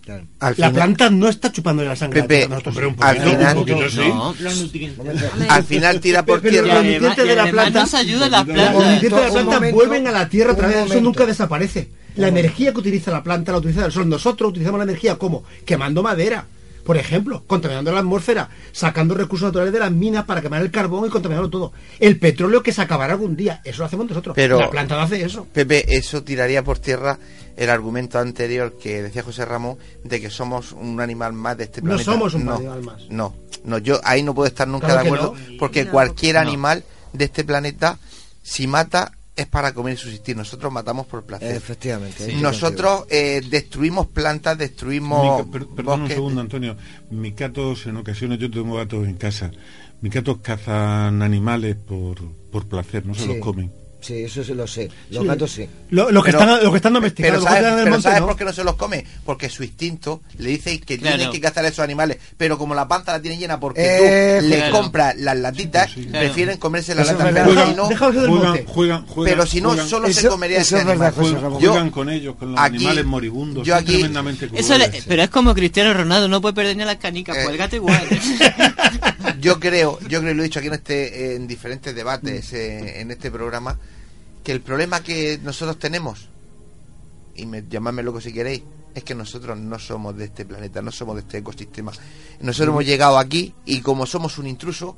Al 0.06 0.26
la 0.40 0.55
final- 0.55 0.72
planta 0.72 1.10
no 1.10 1.28
está 1.28 1.51
chupándole 1.51 1.89
la 1.89 1.97
sangre. 1.97 2.20
la 2.20 2.26
Pepe, 2.26 2.47
tierra, 2.47 2.60
sí. 2.60 2.78
al 3.01 3.16
final- 3.16 3.55
No, 3.55 4.35
No. 4.35 4.55
nutrientes. 4.55 5.06
Al 5.48 5.64
final 5.64 6.01
tira 6.01 6.24
por 6.24 6.40
Pero 6.40 6.52
tierra. 6.52 6.74
los 6.74 6.85
nutrientes 6.85 7.26
de 7.26 7.36
la 7.36 7.51
planta 7.51 7.81
nos 7.81 7.94
ayudan 7.94 8.31
las 8.31 8.47
Los 8.47 8.56
nutrientes 8.56 9.02
de 9.02 9.10
la 9.10 9.26
Un 9.26 9.32
planta 9.32 9.55
momento, 9.55 9.76
vuelven 9.76 10.06
a 10.06 10.12
la 10.12 10.28
tierra 10.28 10.51
a 10.51 10.52
un 10.52 10.59
través 10.59 10.76
del 10.76 10.89
sol, 10.89 11.02
nunca 11.02 11.26
desaparece. 11.26 11.89
La 12.16 12.28
energía 12.28 12.72
que 12.72 12.78
utiliza 12.78 13.10
la 13.10 13.22
planta 13.24 13.51
la 13.52 13.59
utiliza 13.59 13.86
el 13.86 13.93
sol. 13.93 14.09
Nosotros 14.09 14.51
utilizamos 14.51 14.78
la 14.78 14.85
energía 14.85 15.16
como 15.16 15.43
quemando 15.64 16.02
madera, 16.02 16.47
por 16.85 16.97
ejemplo, 16.97 17.43
contaminando 17.47 17.93
la 17.93 18.01
atmósfera, 18.01 18.48
sacando 18.73 19.15
recursos 19.15 19.47
naturales 19.48 19.73
de 19.73 19.78
las 19.81 19.90
minas 19.90 20.24
para 20.24 20.40
quemar 20.43 20.62
el 20.62 20.70
carbón 20.70 21.06
y 21.06 21.11
contaminarlo 21.11 21.51
todo. 21.51 21.73
El 21.98 22.19
petróleo 22.19 22.62
que 22.62 22.73
se 22.73 22.82
acabará 22.82 23.15
algún 23.15 23.36
día, 23.36 23.61
eso 23.65 23.78
lo 23.81 23.86
hacemos 23.86 24.06
nosotros. 24.09 24.35
Pero- 24.36 24.59
la 24.61 24.70
planta 24.70 24.94
no 24.97 25.02
hace 25.02 25.23
eso. 25.24 25.47
Pepe, 25.52 25.97
eso 25.97 26.23
tiraría 26.23 26.62
por 26.62 26.78
tierra 26.78 27.19
el 27.56 27.70
argumento 27.70 28.19
anterior 28.19 28.77
que 28.81 29.02
decía 29.02 29.23
José 29.23 29.44
Ramón 29.44 29.78
de 30.02 30.20
que 30.20 30.28
somos 30.31 30.73
un 30.73 31.01
animal 31.01 31.32
más 31.32 31.56
de 31.56 31.65
este 31.65 31.81
No 31.81 31.86
planeta. 31.90 32.12
somos 32.12 32.35
un 32.35 32.44
no, 32.44 32.55
animal 32.56 32.82
más. 32.82 33.02
No, 33.11 33.35
no, 33.65 33.78
yo 33.78 34.01
ahí 34.05 34.23
no 34.23 34.35
puedo 34.35 34.47
estar 34.48 34.66
nunca 34.69 34.86
Claro 34.89 35.02
de 35.02 35.06
acuerdo 35.09 35.35
no. 35.35 35.56
porque 35.59 35.85
No. 35.85 35.90
cualquier 35.93 36.35
No. 36.35 36.40
animal 36.43 36.85
de 37.12 37.24
este 37.27 37.44
planeta, 37.44 37.98
si 38.43 38.66
mata, 38.66 39.12
es 39.36 39.47
para 39.47 39.73
comer 39.74 39.94
y 39.94 39.97
subsistir. 39.97 40.36
Nosotros 40.36 40.73
matamos 40.73 41.06
por 41.06 41.24
placer. 41.24 41.55
Efectivamente. 41.56 42.32
Nosotros 42.36 43.05
eh, 43.11 43.43
destruimos 43.48 44.06
plantas, 44.06 44.56
destruimos 44.59 45.47
Mi- 45.47 45.52
per- 45.52 45.66
perdón 45.69 46.02
un 46.02 46.09
segundo, 46.09 46.40
Antonio. 46.40 46.77
Mis 47.11 47.35
gatos, 47.35 47.86
en 47.86 47.97
ocasiones, 47.97 48.39
yo 48.39 48.51
tengo 48.51 48.77
gatos 48.77 49.06
en 49.06 49.15
casa. 49.15 49.51
Mis 50.01 50.12
gatos 50.12 50.39
cazan 50.43 51.23
animales 51.23 51.77
por, 51.77 52.16
por 52.52 52.66
placer, 52.69 53.06
no 53.06 53.15
se 53.15 53.23
Sí. 53.23 53.28
los 53.28 53.39
comen. 53.39 53.73
Sí, 54.05 54.24
eso 54.24 54.44
sí 54.44 54.52
lo 54.52 54.66
sé. 54.66 54.90
Los 55.10 55.22
Sí. 55.22 55.28
gatos 55.28 55.51
sí. 55.52 55.68
Lo- 55.90 56.10
Los 56.10 56.22
que, 56.24 56.32
Pero- 56.32 56.43
están, 56.44 56.62
los 56.62 56.70
que 56.72 56.76
están 56.76 56.93
domesticados, 56.93 57.39
Pero 57.39 57.44
¿sabes, 57.47 57.59
están 57.60 57.72
en 57.72 57.78
el 57.78 57.85
pero 57.85 57.94
monte, 57.94 58.02
¿sabes 58.02 58.20
no. 58.20 58.26
por 58.26 58.36
qué 58.36 58.44
no 58.44 58.52
se 58.52 58.64
los 58.64 58.74
come? 58.74 59.05
Porque 59.24 59.48
su 59.48 59.62
instinto 59.64 60.20
le 60.39 60.51
dice 60.51 60.78
que 60.81 60.98
Claro. 60.98 61.16
tiene 61.16 61.32
que 61.32 61.40
cazar 61.40 61.64
a 61.64 61.68
esos 61.68 61.78
animales. 61.82 62.18
Pero 62.36 62.59
como 62.59 62.74
la 62.74 62.86
panza 62.86 63.12
la 63.12 63.22
tiene 63.22 63.39
llena 63.39 63.59
porque 63.59 63.81
Eh, 63.82 64.39
tú 64.43 64.48
le 64.48 64.70
compras 64.70 65.16
las 65.16 65.36
latitas, 65.39 65.90
Sí, 65.90 66.02
sí. 66.05 66.10
prefieren 66.10 66.59
comerse 66.59 66.94
las 66.94 67.06
latas. 67.06 67.32
Pero 67.32 67.51
Deja- 67.55 67.66
si 67.66 67.74
no, 67.74 67.85
Juegan, 67.86 68.64
juegan, 68.66 69.06
juegan. 69.06 69.32
pero 69.35 69.47
si 69.47 69.60
no 69.62 69.68
juegan- 69.70 69.89
solo 69.89 70.06
se 70.12 70.20
Eso- 70.20 70.28
comería 70.28 70.59
eso 70.59 70.76
ese 70.76 70.82
es 70.82 70.86
verdad, 70.86 71.06
animal. 71.09 71.24
José 71.32 71.40
juegan. 71.40 71.60
Yo- 71.60 71.70
juegan 71.70 71.90
con 71.90 72.10
ellos, 72.10 72.36
con 72.36 72.52
los 72.52 72.60
aquí- 72.60 72.76
animales 72.76 73.05
moribundos. 73.06 73.66
yo 73.66 73.74
aquí- 73.74 73.93
tremendamente 73.93 74.51
Eso 74.52 74.76
le- 74.76 74.90
pero 75.09 75.22
es 75.22 75.31
como 75.31 75.55
Cristiano 75.55 75.94
Ronaldo, 75.94 76.28
no 76.28 76.40
puede 76.43 76.55
perder 76.55 76.76
ni 76.76 76.85
las 76.85 76.97
canicas, 76.97 77.36
Eh. 77.36 77.40
pues 77.44 77.52
el 77.52 77.59
gato 77.59 77.76
igual. 77.76 78.02
Yo 79.40 79.60
creo, 79.60 79.98
yo 80.09 80.20
creo 80.20 80.31
y 80.32 80.35
lo 80.35 80.43
he 80.43 80.44
dicho 80.44 80.59
aquí 80.59 80.68
en 80.68 80.74
este 80.74 81.35
en 81.36 81.47
diferentes 81.47 81.94
debates 81.94 82.52
eh, 82.55 83.01
en 83.01 83.10
este 83.10 83.31
programa 83.31 83.78
que 84.44 84.52
el 84.52 84.60
problema 84.60 85.02
que 85.02 85.40
nosotros 85.42 85.78
tenemos 85.78 86.28
y 87.34 87.46
me, 87.46 87.64
llamadme 87.68 88.02
loco 88.02 88.20
si 88.20 88.32
queréis 88.32 88.62
es 88.94 89.02
que 89.02 89.14
nosotros 89.14 89.58
no 89.58 89.78
somos 89.78 90.16
de 90.16 90.26
este 90.26 90.44
planeta, 90.44 90.80
no 90.80 90.92
somos 90.92 91.16
de 91.16 91.22
este 91.22 91.38
ecosistema. 91.38 91.90
Nosotros 92.40 92.68
hemos 92.72 92.84
llegado 92.86 93.18
aquí 93.18 93.52
y 93.64 93.80
como 93.80 94.06
somos 94.06 94.38
un 94.38 94.46
intruso 94.46 94.96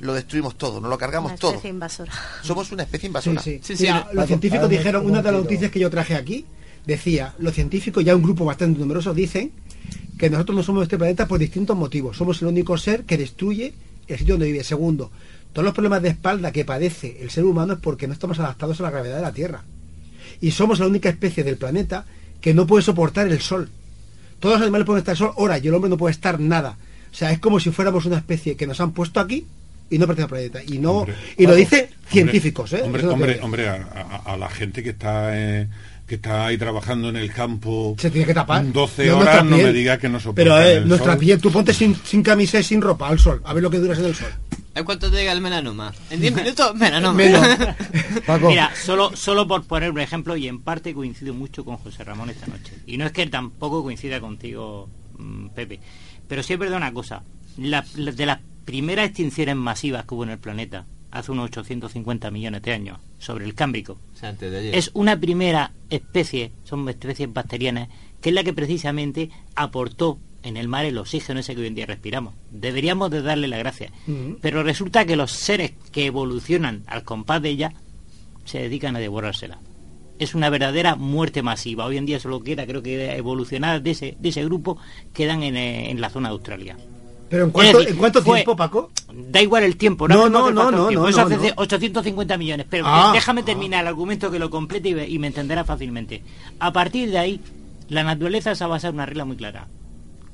lo 0.00 0.12
destruimos 0.14 0.56
todo, 0.56 0.80
nos 0.80 0.90
lo 0.90 0.98
cargamos 0.98 1.32
Una 1.32 1.38
todo. 1.38 1.50
especie 1.52 1.70
invasora. 1.70 2.12
Somos 2.42 2.72
una 2.72 2.82
especie 2.84 3.02
Sí, 3.02 3.06
invasora. 3.08 3.42
sí. 3.42 3.60
Sí, 3.62 3.76
sí, 3.76 3.82
Mira, 3.84 4.08
los 4.12 4.26
científicos 4.26 4.68
dijeron, 4.68 5.04
un 5.04 5.12
una 5.12 5.22
de 5.22 5.30
las 5.32 5.42
noticias 5.42 5.70
que 5.70 5.78
yo 5.78 5.88
traje 5.90 6.14
aquí, 6.14 6.46
decía, 6.86 7.34
los 7.38 7.54
científicos, 7.54 8.04
ya 8.04 8.16
un 8.16 8.22
grupo 8.22 8.44
bastante 8.44 8.80
numeroso, 8.80 9.14
dicen 9.14 9.52
que 10.18 10.30
nosotros 10.30 10.56
no 10.56 10.62
somos 10.62 10.80
de 10.80 10.84
este 10.84 10.98
planeta 10.98 11.28
por 11.28 11.38
distintos 11.38 11.76
motivos. 11.76 12.16
Somos 12.16 12.40
el 12.42 12.48
único 12.48 12.76
ser 12.76 13.04
que 13.04 13.16
destruye 13.16 13.74
el 14.08 14.18
sitio 14.18 14.34
donde 14.34 14.46
vive. 14.46 14.64
Segundo, 14.64 15.10
todos 15.54 15.64
los 15.64 15.72
problemas 15.72 16.02
de 16.02 16.10
espalda 16.10 16.52
que 16.52 16.66
padece 16.66 17.16
el 17.22 17.30
ser 17.30 17.44
humano 17.44 17.72
es 17.74 17.78
porque 17.78 18.06
no 18.06 18.12
estamos 18.12 18.38
adaptados 18.38 18.78
a 18.80 18.82
la 18.82 18.90
gravedad 18.90 19.16
de 19.16 19.22
la 19.22 19.32
Tierra. 19.32 19.62
Y 20.42 20.50
somos 20.50 20.78
la 20.80 20.86
única 20.86 21.08
especie 21.08 21.44
del 21.44 21.56
planeta 21.56 22.04
que 22.42 22.52
no 22.52 22.66
puede 22.66 22.82
soportar 22.82 23.26
el 23.28 23.40
sol. 23.40 23.70
Todos 24.40 24.56
los 24.56 24.62
animales 24.62 24.84
pueden 24.84 24.98
estar 24.98 25.12
al 25.12 25.16
sol 25.16 25.32
ahora 25.38 25.56
y 25.58 25.66
el 25.68 25.74
hombre 25.74 25.88
no 25.88 25.96
puede 25.96 26.12
estar 26.12 26.38
nada. 26.38 26.76
O 27.10 27.14
sea, 27.16 27.30
es 27.32 27.38
como 27.38 27.58
si 27.60 27.70
fuéramos 27.70 28.04
una 28.04 28.16
especie 28.18 28.56
que 28.56 28.66
nos 28.66 28.80
han 28.80 28.90
puesto 28.92 29.20
aquí 29.20 29.46
y 29.88 29.98
no 29.98 30.06
pertenece 30.06 30.22
al 30.24 30.50
planeta. 30.50 30.60
Y 30.74 30.78
no 30.78 30.92
Hombre, 30.98 31.14
y 31.38 31.46
lo 31.46 31.54
dicen 31.54 31.84
hombre, 31.84 31.96
científicos, 32.10 32.72
¿eh? 32.72 32.82
Hombre, 32.82 33.02
no 33.04 33.12
hombre, 33.12 33.38
hombre, 33.40 33.68
a, 33.68 33.74
a- 34.26 34.32
a 34.34 34.36
la 34.36 34.50
gente 34.50 34.82
que 34.82 34.90
está 34.90 35.30
eh, 35.38 35.68
que 36.06 36.16
está 36.16 36.46
ahí 36.46 36.58
trabajando 36.58 37.08
en 37.08 37.16
el 37.16 37.32
campo 37.32 37.94
se 37.98 38.10
tiene 38.10 38.26
que 38.26 38.34
tapar. 38.34 38.70
12 38.70 39.06
No, 39.06 39.18
horas, 39.18 39.44
no 39.44 39.56
me 39.56 39.72
diga 39.72 39.96
que 39.98 40.08
no 40.10 40.18
soporta 40.20 40.42
Pero 40.42 40.58
eh, 40.60 40.76
el 40.78 40.88
nuestra 40.88 41.12
sol. 41.12 41.20
piel, 41.20 41.40
tú 41.40 41.50
ponte 41.50 41.72
sin, 41.72 41.94
sin 42.04 42.22
camisa 42.22 42.58
y 42.58 42.64
sin 42.64 42.82
ropa 42.82 43.08
al 43.08 43.18
sol, 43.20 43.40
a 43.44 43.54
ver 43.54 43.62
lo 43.62 43.70
que 43.70 43.78
duras 43.78 43.98
en 44.00 44.06
el 44.06 44.14
sol. 44.14 44.28
¿En 44.74 44.84
cuánto 44.84 45.10
te 45.10 45.16
llega 45.16 45.32
el 45.32 45.40
melanoma? 45.40 45.92
¿En 46.10 46.20
10 46.20 46.34
minutos? 46.36 46.74
Melanoma. 46.74 47.22
Paco, 48.26 48.48
Mira, 48.48 48.70
solo, 48.74 49.14
solo 49.16 49.46
por 49.46 49.64
poner 49.64 49.90
un 49.90 50.00
ejemplo, 50.00 50.36
y 50.36 50.48
en 50.48 50.60
parte 50.60 50.94
coincido 50.94 51.32
mucho 51.34 51.64
con 51.64 51.76
José 51.76 52.04
Ramón 52.04 52.30
esta 52.30 52.46
noche. 52.46 52.72
Y 52.86 52.96
no 52.96 53.06
es 53.06 53.12
que 53.12 53.26
tampoco 53.26 53.82
coincida 53.82 54.20
contigo, 54.20 54.88
mm, 55.18 55.48
Pepe. 55.50 55.80
Pero 56.26 56.42
sí 56.42 56.52
es 56.54 56.58
verdad 56.58 56.78
una 56.78 56.92
cosa. 56.92 57.22
La- 57.58 57.84
la- 57.96 58.12
de 58.12 58.26
las 58.26 58.40
primeras 58.64 59.06
extinciones 59.06 59.56
masivas 59.56 60.04
que 60.06 60.14
hubo 60.14 60.24
en 60.24 60.30
el 60.30 60.38
planeta, 60.38 60.86
hace 61.10 61.30
unos 61.30 61.44
850 61.50 62.30
millones 62.32 62.62
de 62.62 62.72
años, 62.72 62.98
sobre 63.18 63.44
el 63.44 63.54
Cámbrico, 63.54 63.98
O 64.14 64.18
sea, 64.18 64.30
antes 64.30 64.50
de 64.50 64.58
ayer. 64.58 64.74
es 64.74 64.90
una 64.94 65.16
primera 65.20 65.70
especie, 65.90 66.50
son 66.64 66.88
especies 66.88 67.32
bacterianas, 67.32 67.88
que 68.20 68.30
es 68.30 68.34
la 68.34 68.42
que 68.42 68.52
precisamente 68.52 69.30
aportó 69.54 70.18
en 70.44 70.56
el 70.56 70.68
mar 70.68 70.84
el 70.84 70.98
oxígeno 70.98 71.40
ese 71.40 71.54
que 71.54 71.62
hoy 71.62 71.66
en 71.66 71.74
día 71.74 71.86
respiramos. 71.86 72.34
Deberíamos 72.52 73.10
de 73.10 73.22
darle 73.22 73.48
la 73.48 73.58
gracia. 73.58 73.90
Ujú. 74.06 74.38
Pero 74.40 74.62
resulta 74.62 75.04
que 75.04 75.16
los 75.16 75.32
seres 75.32 75.72
que 75.90 76.06
evolucionan 76.06 76.82
al 76.86 77.02
compás 77.02 77.42
de 77.42 77.48
ella 77.48 77.72
se 78.44 78.58
dedican 78.60 78.94
a 78.94 78.98
devorársela. 79.00 79.58
Es 80.18 80.34
una 80.34 80.48
verdadera 80.50 80.94
muerte 80.94 81.42
masiva. 81.42 81.86
Hoy 81.86 81.96
en 81.96 82.06
día 82.06 82.20
solo 82.20 82.40
queda, 82.42 82.66
creo 82.66 82.82
que 82.82 83.16
evolucionadas 83.16 83.82
de 83.82 83.90
ese, 83.90 84.16
de 84.20 84.28
ese 84.28 84.44
grupo 84.44 84.78
quedan 85.12 85.42
en, 85.42 85.56
eh, 85.56 85.90
en 85.90 86.00
la 86.00 86.08
zona 86.10 86.28
de 86.28 86.34
Australia. 86.34 86.76
Pero 87.30 87.46
¿en 87.46 87.50
cuánto, 87.50 87.78
decir, 87.78 87.92
¿en 87.94 87.98
cuánto 87.98 88.22
fue- 88.22 88.36
tiempo, 88.36 88.54
Paco? 88.54 88.90
Da 89.30 89.40
igual 89.42 89.64
el 89.64 89.76
tiempo, 89.76 90.06
No, 90.06 90.28
no, 90.28 90.50
no, 90.52 90.70
no, 90.70 90.90
no, 90.90 91.08
Eso 91.08 91.22
hace 91.22 91.36
no. 91.36 91.54
850 91.56 92.36
millones. 92.36 92.66
Pero 92.68 92.84
Ah, 92.86 93.10
déjame 93.12 93.42
terminar 93.42 93.80
el 93.80 93.88
argumento 93.88 94.30
que 94.30 94.38
lo 94.38 94.50
complete 94.50 94.90
y 95.08 95.18
me 95.18 95.26
entenderá 95.28 95.64
fácilmente. 95.64 96.22
A 96.60 96.72
partir 96.72 97.10
de 97.10 97.18
ahí, 97.18 97.40
la 97.88 98.04
naturaleza 98.04 98.54
se 98.54 98.62
ha 98.62 98.66
basado 98.66 98.90
en 98.90 98.96
una 98.96 99.06
regla 99.06 99.24
muy 99.24 99.36
clara. 99.36 99.66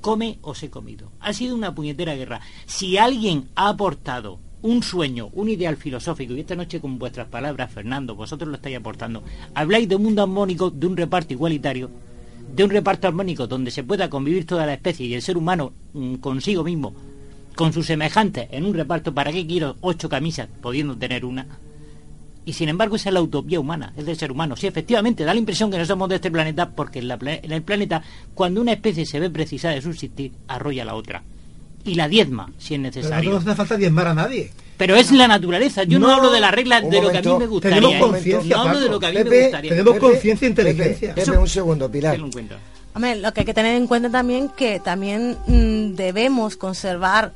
Come 0.00 0.38
o 0.42 0.54
se 0.54 0.70
comido. 0.70 1.10
Ha 1.20 1.32
sido 1.32 1.54
una 1.54 1.74
puñetera 1.74 2.14
guerra. 2.14 2.40
Si 2.66 2.96
alguien 2.96 3.48
ha 3.54 3.68
aportado 3.68 4.38
un 4.62 4.82
sueño, 4.82 5.30
un 5.32 5.48
ideal 5.48 5.76
filosófico, 5.76 6.34
y 6.34 6.40
esta 6.40 6.56
noche 6.56 6.80
con 6.80 6.98
vuestras 6.98 7.28
palabras, 7.28 7.72
Fernando, 7.72 8.14
vosotros 8.14 8.48
lo 8.48 8.56
estáis 8.56 8.76
aportando, 8.76 9.22
habláis 9.54 9.88
de 9.88 9.96
un 9.96 10.02
mundo 10.02 10.22
armónico, 10.22 10.70
de 10.70 10.86
un 10.86 10.96
reparto 10.96 11.32
igualitario, 11.32 11.90
de 12.54 12.64
un 12.64 12.70
reparto 12.70 13.08
armónico 13.08 13.46
donde 13.46 13.70
se 13.70 13.84
pueda 13.84 14.10
convivir 14.10 14.46
toda 14.46 14.66
la 14.66 14.74
especie 14.74 15.06
y 15.06 15.14
el 15.14 15.22
ser 15.22 15.36
humano 15.36 15.72
mm, 15.94 16.16
consigo 16.16 16.64
mismo, 16.64 16.94
con 17.54 17.72
sus 17.72 17.86
semejantes, 17.86 18.48
en 18.50 18.64
un 18.64 18.74
reparto, 18.74 19.14
¿para 19.14 19.32
qué 19.32 19.46
quiero 19.46 19.76
ocho 19.80 20.08
camisas 20.08 20.48
pudiendo 20.60 20.96
tener 20.96 21.24
una? 21.24 21.46
Y 22.44 22.54
sin 22.54 22.68
embargo 22.68 22.96
esa 22.96 23.10
es 23.10 23.14
la 23.14 23.20
utopía 23.20 23.60
humana, 23.60 23.92
es 23.96 24.06
del 24.06 24.16
ser 24.16 24.32
humano. 24.32 24.56
Sí, 24.56 24.66
efectivamente, 24.66 25.24
da 25.24 25.34
la 25.34 25.40
impresión 25.40 25.70
que 25.70 25.78
no 25.78 25.84
somos 25.84 26.08
de 26.08 26.16
este 26.16 26.30
planeta 26.30 26.70
porque 26.70 26.98
en, 27.00 27.08
la 27.08 27.18
pla- 27.18 27.34
en 27.42 27.52
el 27.52 27.62
planeta, 27.62 28.02
cuando 28.34 28.60
una 28.60 28.72
especie 28.72 29.04
se 29.06 29.20
ve 29.20 29.28
precisada 29.30 29.74
de 29.74 29.82
subsistir, 29.82 30.32
arrolla 30.48 30.82
a 30.82 30.86
la 30.86 30.94
otra. 30.94 31.22
y 31.84 31.94
la 31.94 32.08
diezma, 32.08 32.50
si 32.58 32.74
es 32.74 32.80
Pero 32.80 32.82
necesario. 32.82 33.30
no 33.30 33.36
hace 33.38 33.54
falta 33.54 33.76
diezmar 33.76 34.06
a 34.08 34.14
nadie. 34.14 34.50
Pero 34.76 34.96
es 34.96 35.12
la 35.12 35.26
naturaleza. 35.28 35.84
Yo 35.84 35.98
no, 35.98 36.08
No, 36.08 36.14
hablo 36.14 36.30
de 36.30 36.40
las 36.40 36.52
reglas 36.52 36.82
de 36.88 37.00
lo 37.02 37.10
que 37.10 37.18
a 37.18 37.22
mí 37.22 37.34
me 37.38 37.46
gustaría. 37.46 37.76
Tenemos 37.76 37.96
¿eh? 37.96 38.00
conciencia, 38.00 38.56
No 38.56 38.62
hablo 38.62 38.80
de 38.80 38.88
lo 38.88 39.00
que 39.00 39.06
a 39.06 39.10
mí 39.10 39.16
Pepe, 39.16 39.30
me 39.30 39.42
gustaría. 39.42 39.70
tenemos 39.70 39.92
Pepe, 39.94 40.06
conciencia 40.06 40.46
e 40.46 40.50
Pepe, 40.50 40.70
inteligencia. 40.70 41.14
Pepe, 41.14 41.38
un 41.38 41.48
segundo, 41.48 41.90
Pilar. 41.90 42.12
Tenlo 42.12 42.26
en 42.26 42.32
cuenta. 42.32 42.58
Hombre, 42.94 43.16
lo 43.16 43.32
que 43.32 43.40
hay 43.40 43.46
que 43.46 43.54
tener 43.54 43.76
en 43.76 43.86
cuenta 43.86 44.10
también 44.10 44.48
que 44.50 44.80
también 44.80 45.36
mm, 45.46 45.94
debemos 45.96 46.56
conservar 46.56 47.32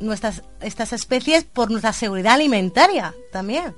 nuestras 0.00 0.42
estas 0.60 0.92
especies 0.92 1.44
por 1.44 1.70
nuestra 1.70 1.92
seguridad 1.92 2.34
alimentaria 2.34 3.14
también. 3.32 3.74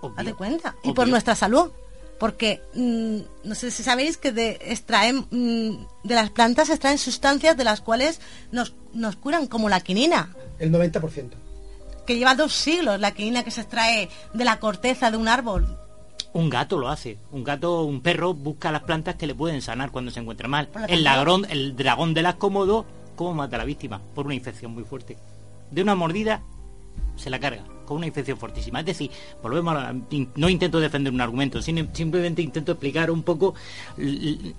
Obvio. 0.00 0.16
Date 0.16 0.34
cuenta. 0.34 0.76
Y 0.82 0.92
por 0.92 1.08
nuestra 1.08 1.34
salud. 1.34 1.70
Porque 2.18 2.60
mm, 2.74 3.48
no 3.48 3.54
sé 3.54 3.70
si 3.70 3.84
sabéis 3.84 4.16
que 4.16 4.32
de, 4.32 4.58
extraen 4.62 5.26
mm, 5.30 5.86
de 6.02 6.14
las 6.14 6.30
plantas 6.30 6.66
se 6.66 6.74
extraen 6.74 6.98
sustancias 6.98 7.56
de 7.56 7.62
las 7.62 7.80
cuales 7.80 8.20
nos, 8.50 8.74
nos 8.92 9.14
curan, 9.16 9.46
como 9.46 9.68
la 9.68 9.80
quinina, 9.80 10.34
El 10.58 10.72
90%. 10.72 11.30
que 12.06 12.16
lleva 12.16 12.34
dos 12.34 12.52
siglos, 12.54 12.98
la 12.98 13.12
quinina 13.12 13.44
que 13.44 13.52
se 13.52 13.60
extrae 13.60 14.08
de 14.34 14.44
la 14.44 14.58
corteza 14.58 15.12
de 15.12 15.16
un 15.16 15.28
árbol. 15.28 15.78
Un 16.32 16.50
gato 16.50 16.76
lo 16.76 16.88
hace. 16.88 17.18
Un 17.30 17.44
gato, 17.44 17.84
un 17.84 18.00
perro 18.02 18.34
busca 18.34 18.72
las 18.72 18.82
plantas 18.82 19.14
que 19.14 19.26
le 19.28 19.34
pueden 19.34 19.62
sanar 19.62 19.90
cuando 19.92 20.10
se 20.10 20.18
encuentra 20.20 20.48
mal. 20.48 20.68
El 20.88 21.04
ladrón, 21.04 21.46
el 21.48 21.76
dragón 21.76 22.14
de 22.14 22.22
las 22.22 22.34
cómodo, 22.34 22.84
¿cómo 23.14 23.32
mata 23.34 23.56
a 23.56 23.60
la 23.60 23.64
víctima? 23.64 24.00
Por 24.14 24.26
una 24.26 24.34
infección 24.34 24.72
muy 24.72 24.82
fuerte. 24.82 25.16
De 25.70 25.82
una 25.82 25.94
mordida 25.94 26.42
se 27.16 27.30
la 27.30 27.38
carga, 27.38 27.64
con 27.88 27.96
una 27.96 28.06
infección 28.06 28.36
fortísima. 28.38 28.80
Es 28.80 28.86
decir, 28.86 29.10
volvemos 29.42 29.74
a 29.74 29.80
la- 29.92 29.96
no 30.36 30.48
intento 30.48 30.78
defender 30.78 31.12
un 31.12 31.20
argumento, 31.20 31.62
sino 31.62 31.86
simplemente 31.92 32.42
intento 32.42 32.72
explicar 32.72 33.10
un 33.10 33.22
poco 33.22 33.54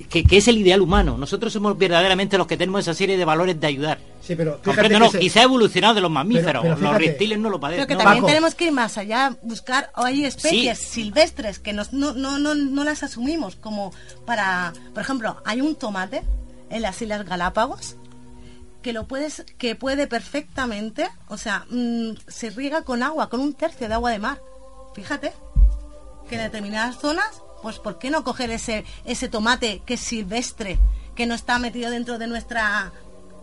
que, 0.10 0.24
que 0.24 0.38
es 0.38 0.48
el 0.48 0.58
ideal 0.58 0.82
humano. 0.82 1.18
Nosotros 1.18 1.54
somos 1.54 1.78
verdaderamente 1.78 2.38
los 2.38 2.48
que 2.48 2.58
tenemos 2.58 2.82
esa 2.82 2.94
serie 2.94 3.18
de 3.18 3.26
valores 3.26 3.60
de 3.60 3.68
ayudar. 3.68 4.00
Sí, 4.22 4.36
pero 4.36 4.54
fíjate 4.54 4.66
Comprende, 4.66 4.94
que 4.96 5.00
no, 5.00 5.12
se- 5.12 5.20
quizá 5.20 5.40
ha 5.42 5.44
evolucionado 5.44 5.94
de 5.96 6.02
los 6.02 6.12
mamíferos, 6.12 6.62
pero 6.64 6.78
los 6.78 6.98
reptiles 6.98 7.40
no 7.40 7.50
lo 7.50 7.60
padecen. 7.60 7.86
Pero 7.86 7.88
que 7.88 7.94
no. 7.96 8.00
también 8.04 8.22
Paco. 8.24 8.28
tenemos 8.28 8.56
que 8.56 8.66
ir 8.66 8.72
más 8.72 8.98
allá, 8.98 9.36
buscar, 9.42 9.92
o 9.96 10.04
hay 10.04 10.26
especies 10.26 10.80
silvestres 10.80 11.60
que 11.60 11.74
nos- 11.74 11.94
no, 11.94 12.14
no, 12.14 12.38
no, 12.40 12.56
no 12.56 12.84
las 12.84 13.04
asumimos 13.04 13.56
como 13.56 13.94
para, 14.26 14.74
por 14.94 15.02
ejemplo, 15.04 15.38
hay 15.46 15.62
un 15.62 15.76
tomate 15.76 16.24
en 16.70 16.82
las 16.82 17.02
Islas 17.02 17.26
Galápagos 17.26 17.96
que 18.82 18.94
lo 18.94 19.08
puedes, 19.08 19.46
que 19.58 19.76
puede 19.76 20.08
perfectamente, 20.08 21.10
o 21.28 21.38
sea, 21.38 21.66
mm, 21.70 22.12
se 22.28 22.50
riega 22.52 22.84
con 22.84 23.04
agua, 23.04 23.30
con 23.30 23.40
un 23.42 23.54
tercio 23.54 23.88
de 23.88 23.94
agua 23.94 24.12
de 24.12 24.20
mar. 24.20 24.42
Fíjate 24.94 25.34
que 26.30 26.36
en 26.36 26.42
determinadas 26.44 26.98
zonas, 27.00 27.42
pues 27.62 27.80
¿por 27.80 28.00
qué 28.00 28.10
no 28.10 28.24
coger 28.24 28.52
ese, 28.52 28.86
ese 29.06 29.28
tomate 29.30 29.82
que 29.86 29.96
es 29.96 30.00
silvestre, 30.00 30.80
que 31.16 31.26
no 31.26 31.36
está 31.36 31.60
metido 31.60 31.90
dentro 31.92 32.18
de 32.18 32.28
nuestra, 32.28 32.92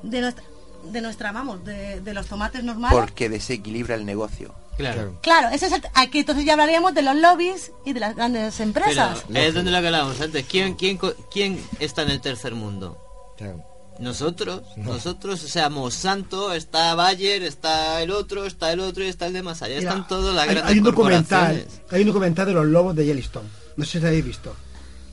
de 0.03 0.21
nuestra, 0.23 0.45
de 0.85 1.01
nuestra, 1.03 1.33
vamos, 1.33 1.65
de, 1.65 2.01
de 2.01 2.15
los 2.15 2.27
tomates 2.27 2.65
normales? 2.65 2.99
Porque 2.99 3.29
desequilibra 3.29 3.95
el 3.95 4.07
negocio. 4.07 4.55
Claro. 4.79 5.19
Claro, 5.23 5.49
ese 5.49 5.67
es 5.67 5.73
el- 5.73 5.83
aquí 5.95 6.19
entonces 6.21 6.45
ya 6.45 6.53
hablaríamos 6.53 6.93
de 6.95 7.01
los 7.03 7.17
lobbies 7.17 7.73
y 7.87 7.93
de 7.95 8.01
las 8.01 8.15
grandes 8.15 8.55
Pero 8.57 8.69
empresas. 8.69 9.25
es 9.33 9.55
donde 9.55 9.71
lo 9.71 9.79
hablábamos 9.79 10.21
antes. 10.21 10.45
¿Quién, 10.47 10.75
quién, 10.75 10.99
¿Quién 11.31 11.63
está 11.81 12.03
en 12.03 12.11
el 12.11 12.21
tercer 12.21 12.55
mundo? 12.55 12.99
Claro. 13.39 13.65
Nosotros, 13.99 14.63
nosotros, 14.77 15.43
o 15.43 15.49
sea, 15.49 15.71
Monsanto, 15.71 16.53
está 16.53 16.95
Bayer, 16.95 17.43
está 17.43 18.03
el 18.03 18.11
otro, 18.11 18.45
está 18.45 18.73
el 18.73 18.81
otro 18.81 19.05
y 19.05 19.09
está 19.09 19.27
el 19.27 19.33
de 19.33 19.43
más 19.43 19.63
allá. 19.63 19.79
Mira, 19.79 19.91
Están 19.91 20.09
todas 20.09 20.35
las 20.35 20.45
hay, 20.45 20.55
grandes 20.55 20.73
hay 20.73 20.79
un 20.79 20.85
documental, 20.85 21.67
hay 21.91 22.01
un 22.03 22.07
documental 22.07 22.47
de 22.47 22.53
los 22.53 22.67
lobos 22.67 22.95
de 22.95 23.07
Yellowstone. 23.07 23.49
No 23.77 23.85
sé 23.85 24.01
si 24.01 24.07
habéis 24.07 24.25
visto. 24.25 24.55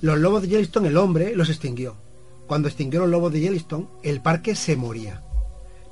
Los 0.01 0.17
lobos 0.17 0.41
de 0.41 0.49
Yellowstone, 0.49 0.89
el 0.89 0.97
hombre 0.97 1.35
los 1.35 1.49
extinguió. 1.49 1.95
Cuando 2.47 2.67
extinguió 2.67 3.01
los 3.01 3.09
lobos 3.09 3.31
de 3.31 3.39
Yellowstone, 3.39 3.87
el 4.03 4.21
parque 4.21 4.55
se 4.55 4.75
moría. 4.75 5.23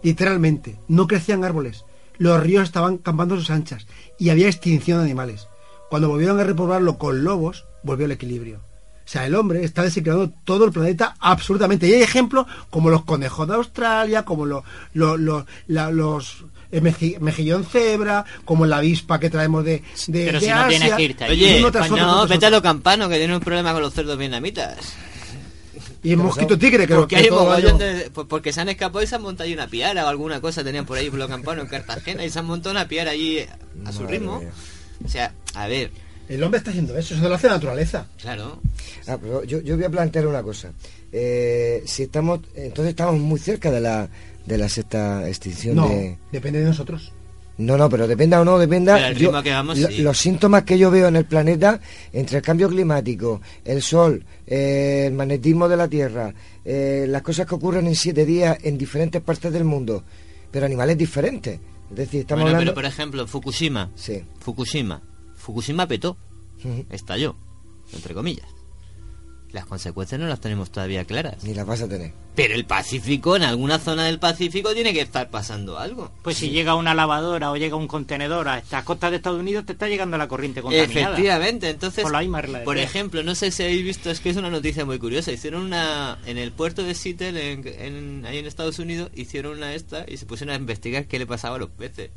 Literalmente, 0.03 0.79
no 0.87 1.07
crecían 1.07 1.43
árboles. 1.43 1.85
Los 2.17 2.41
ríos 2.41 2.63
estaban 2.63 2.97
campando 2.97 3.35
a 3.35 3.37
sus 3.37 3.49
anchas 3.49 3.87
y 4.19 4.29
había 4.29 4.47
extinción 4.47 4.99
de 4.99 5.05
animales. 5.05 5.47
Cuando 5.89 6.09
volvieron 6.09 6.39
a 6.39 6.43
repoblarlo 6.43 6.97
con 6.97 7.23
lobos, 7.23 7.65
volvió 7.83 8.05
el 8.05 8.11
equilibrio. 8.11 8.61
O 9.11 9.13
sea, 9.13 9.25
el 9.25 9.35
hombre 9.35 9.65
está 9.65 9.83
desequilibrando 9.83 10.31
todo 10.45 10.63
el 10.63 10.71
planeta 10.71 11.15
absolutamente. 11.19 11.85
Y 11.85 11.93
hay 11.95 12.01
ejemplos 12.01 12.45
como 12.69 12.89
los 12.89 13.03
conejos 13.03 13.45
de 13.45 13.55
Australia, 13.55 14.23
como 14.23 14.45
lo- 14.45 14.63
lo- 14.93 15.17
lo- 15.17 15.45
la- 15.67 15.91
los 15.91 16.45
eh, 16.71 16.81
meji- 16.81 17.19
mejillón 17.19 17.65
cebra, 17.65 18.23
como 18.45 18.65
la 18.65 18.77
avispa 18.77 19.19
que 19.19 19.29
traemos 19.29 19.65
de, 19.65 19.83
de, 20.07 20.25
Pero 20.27 20.39
de 20.39 20.45
si 20.45 20.49
no 20.53 20.59
Asia, 20.61 20.67
tienes 20.69 20.93
que 20.95 21.03
irte 21.03 21.25
Oye, 21.25 21.59
pues 21.61 21.89
no, 21.91 22.25
vete 22.25 22.45
a 22.45 22.47
otro. 22.47 22.49
los 22.51 22.61
campanos 22.61 23.09
que 23.09 23.17
tienen 23.17 23.35
un 23.35 23.41
problema 23.43 23.73
con 23.73 23.81
los 23.81 23.93
cerdos 23.93 24.17
vietnamitas. 24.17 24.77
Y 26.03 26.11
el 26.11 26.17
mosquito 26.17 26.57
tigre, 26.57 26.87
que, 26.87 26.95
Porque 26.95 27.17
que 27.17 27.21
hay 27.23 27.27
un 27.29 27.35
todo 27.37 27.51
año- 27.51 27.77
de- 27.77 28.09
pues 28.11 28.25
porque 28.29 28.53
se 28.53 28.61
han 28.61 28.69
escapado 28.69 29.03
y 29.03 29.07
se 29.07 29.15
han 29.15 29.23
montado 29.23 29.45
ahí 29.45 29.53
una 29.53 29.67
piara 29.67 30.05
o 30.05 30.07
alguna 30.07 30.39
cosa 30.39 30.63
tenían 30.63 30.85
por 30.85 30.97
ahí 30.97 31.09
por 31.09 31.19
los 31.19 31.27
campanos 31.27 31.65
en 31.65 31.69
Cartagena 31.69 32.23
y 32.23 32.29
se 32.29 32.39
han 32.39 32.45
montado 32.45 32.71
una 32.71 32.87
piara 32.87 33.11
allí 33.11 33.39
a 33.85 33.91
su 33.91 34.03
Madre 34.03 34.17
ritmo. 34.19 34.39
mía. 34.39 34.49
O 35.05 35.09
sea, 35.09 35.33
a 35.53 35.67
ver, 35.67 35.91
El 36.33 36.43
hombre 36.43 36.59
está 36.59 36.69
haciendo 36.71 36.97
eso, 36.97 37.13
eso 37.15 37.27
lo 37.27 37.35
hace 37.35 37.47
la 37.47 37.53
naturaleza. 37.55 38.07
claro. 38.21 38.59
Ah, 39.07 39.17
pero 39.19 39.43
yo, 39.43 39.59
yo 39.61 39.75
voy 39.75 39.85
a 39.85 39.89
plantear 39.89 40.27
una 40.27 40.41
cosa. 40.43 40.71
Eh, 41.11 41.83
si 41.85 42.03
estamos, 42.03 42.39
entonces 42.55 42.91
estamos 42.91 43.19
muy 43.19 43.39
cerca 43.39 43.69
de 43.71 43.81
la 43.81 44.07
de 44.45 44.57
la 44.57 44.69
sexta 44.69 45.27
extinción 45.27 45.75
No, 45.75 45.89
de. 45.89 46.17
depende 46.31 46.59
de 46.59 46.65
nosotros. 46.65 47.11
No, 47.57 47.77
no, 47.77 47.89
pero 47.89 48.07
dependa 48.07 48.39
o 48.41 48.45
no 48.45 48.57
dependa. 48.57 49.11
Yo- 49.11 49.19
ritmo 49.19 49.43
que 49.43 49.51
vamos, 49.51 49.77
lo- 49.77 49.87
sí. 49.89 50.01
Los 50.01 50.17
síntomas 50.17 50.63
que 50.63 50.77
yo 50.79 50.89
veo 50.89 51.09
en 51.09 51.15
el 51.17 51.25
planeta, 51.25 51.79
entre 52.13 52.37
el 52.37 52.43
cambio 52.43 52.69
climático, 52.69 53.41
el 53.65 53.81
sol, 53.81 54.23
eh, 54.47 55.05
el 55.07 55.13
magnetismo 55.13 55.67
de 55.67 55.77
la 55.77 55.87
Tierra, 55.87 56.33
eh, 56.65 57.05
las 57.09 57.21
cosas 57.21 57.45
que 57.45 57.55
ocurren 57.55 57.87
en 57.87 57.95
siete 57.95 58.25
días 58.25 58.57
en 58.63 58.77
diferentes 58.77 59.21
partes 59.21 59.51
del 59.51 59.63
mundo, 59.63 60.03
pero 60.49 60.65
animales 60.65 60.97
diferentes. 60.97 61.59
Es 61.91 61.95
decir, 61.97 62.21
estamos 62.21 62.43
bueno, 62.43 62.57
hablando. 62.57 62.73
pero 62.73 62.83
por 62.87 62.91
ejemplo, 62.91 63.27
Fukushima. 63.27 63.91
Sí. 63.95 64.23
Fukushima. 64.39 65.01
Fukushima 65.41 65.87
petó. 65.87 66.17
Estalló. 66.89 67.35
Entre 67.93 68.13
comillas. 68.13 68.47
Las 69.51 69.65
consecuencias 69.65 70.21
no 70.21 70.27
las 70.27 70.39
tenemos 70.39 70.71
todavía 70.71 71.03
claras. 71.03 71.43
Ni 71.43 71.53
las 71.53 71.65
vas 71.67 71.81
a 71.81 71.89
tener. 71.89 72.13
Pero 72.35 72.53
el 72.53 72.63
Pacífico, 72.63 73.35
en 73.35 73.43
alguna 73.43 73.79
zona 73.79 74.05
del 74.05 74.17
Pacífico, 74.17 74.73
tiene 74.73 74.93
que 74.93 75.01
estar 75.01 75.29
pasando 75.29 75.77
algo. 75.77 76.09
Pues 76.21 76.37
si 76.37 76.51
llega 76.51 76.75
una 76.75 76.93
lavadora 76.93 77.51
o 77.51 77.57
llega 77.57 77.75
un 77.75 77.87
contenedor 77.89 78.47
a 78.47 78.59
estas 78.59 78.85
costas 78.85 79.11
de 79.11 79.17
Estados 79.17 79.41
Unidos, 79.41 79.65
te 79.65 79.73
está 79.73 79.89
llegando 79.89 80.17
la 80.17 80.29
corriente 80.29 80.61
contaminada. 80.61 81.09
Efectivamente, 81.15 81.69
entonces, 81.69 82.01
Por 82.03 82.13
la 82.13 82.21
misma 82.21 82.41
por 82.63 82.77
ejemplo, 82.77 83.23
no 83.23 83.35
sé 83.35 83.51
si 83.51 83.63
habéis 83.63 83.83
visto, 83.83 84.09
es 84.09 84.21
que 84.21 84.29
es 84.29 84.37
una 84.37 84.49
noticia 84.49 84.85
muy 84.85 84.97
curiosa. 84.99 85.33
Hicieron 85.33 85.63
una, 85.63 86.17
en 86.25 86.37
el 86.37 86.53
puerto 86.53 86.83
de 86.83 86.95
Seattle, 86.95 87.51
en, 87.51 87.67
en- 87.67 88.25
ahí 88.25 88.37
en 88.37 88.45
Estados 88.45 88.79
Unidos, 88.79 89.11
hicieron 89.15 89.57
una 89.57 89.73
esta 89.73 90.05
y 90.07 90.15
se 90.15 90.25
pusieron 90.25 90.53
a 90.55 90.57
investigar 90.57 91.07
qué 91.07 91.19
le 91.19 91.27
pasaba 91.27 91.57
a 91.57 91.59
los 91.59 91.69
peces. 91.71 92.11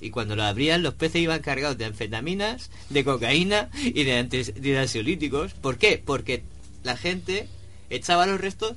Y 0.00 0.10
cuando 0.10 0.36
lo 0.36 0.42
abrían, 0.42 0.82
los 0.82 0.94
peces 0.94 1.22
iban 1.22 1.40
cargados 1.40 1.78
de 1.78 1.86
anfetaminas, 1.86 2.70
de 2.90 3.04
cocaína 3.04 3.70
y 3.82 4.04
de, 4.04 4.18
antes, 4.18 4.52
ansiolíticos. 4.76 5.54
¿Por 5.54 5.78
qué? 5.78 6.02
Porque 6.04 6.42
la 6.82 6.96
gente 6.96 7.48
echaba 7.90 8.26
los 8.26 8.40
restos 8.40 8.74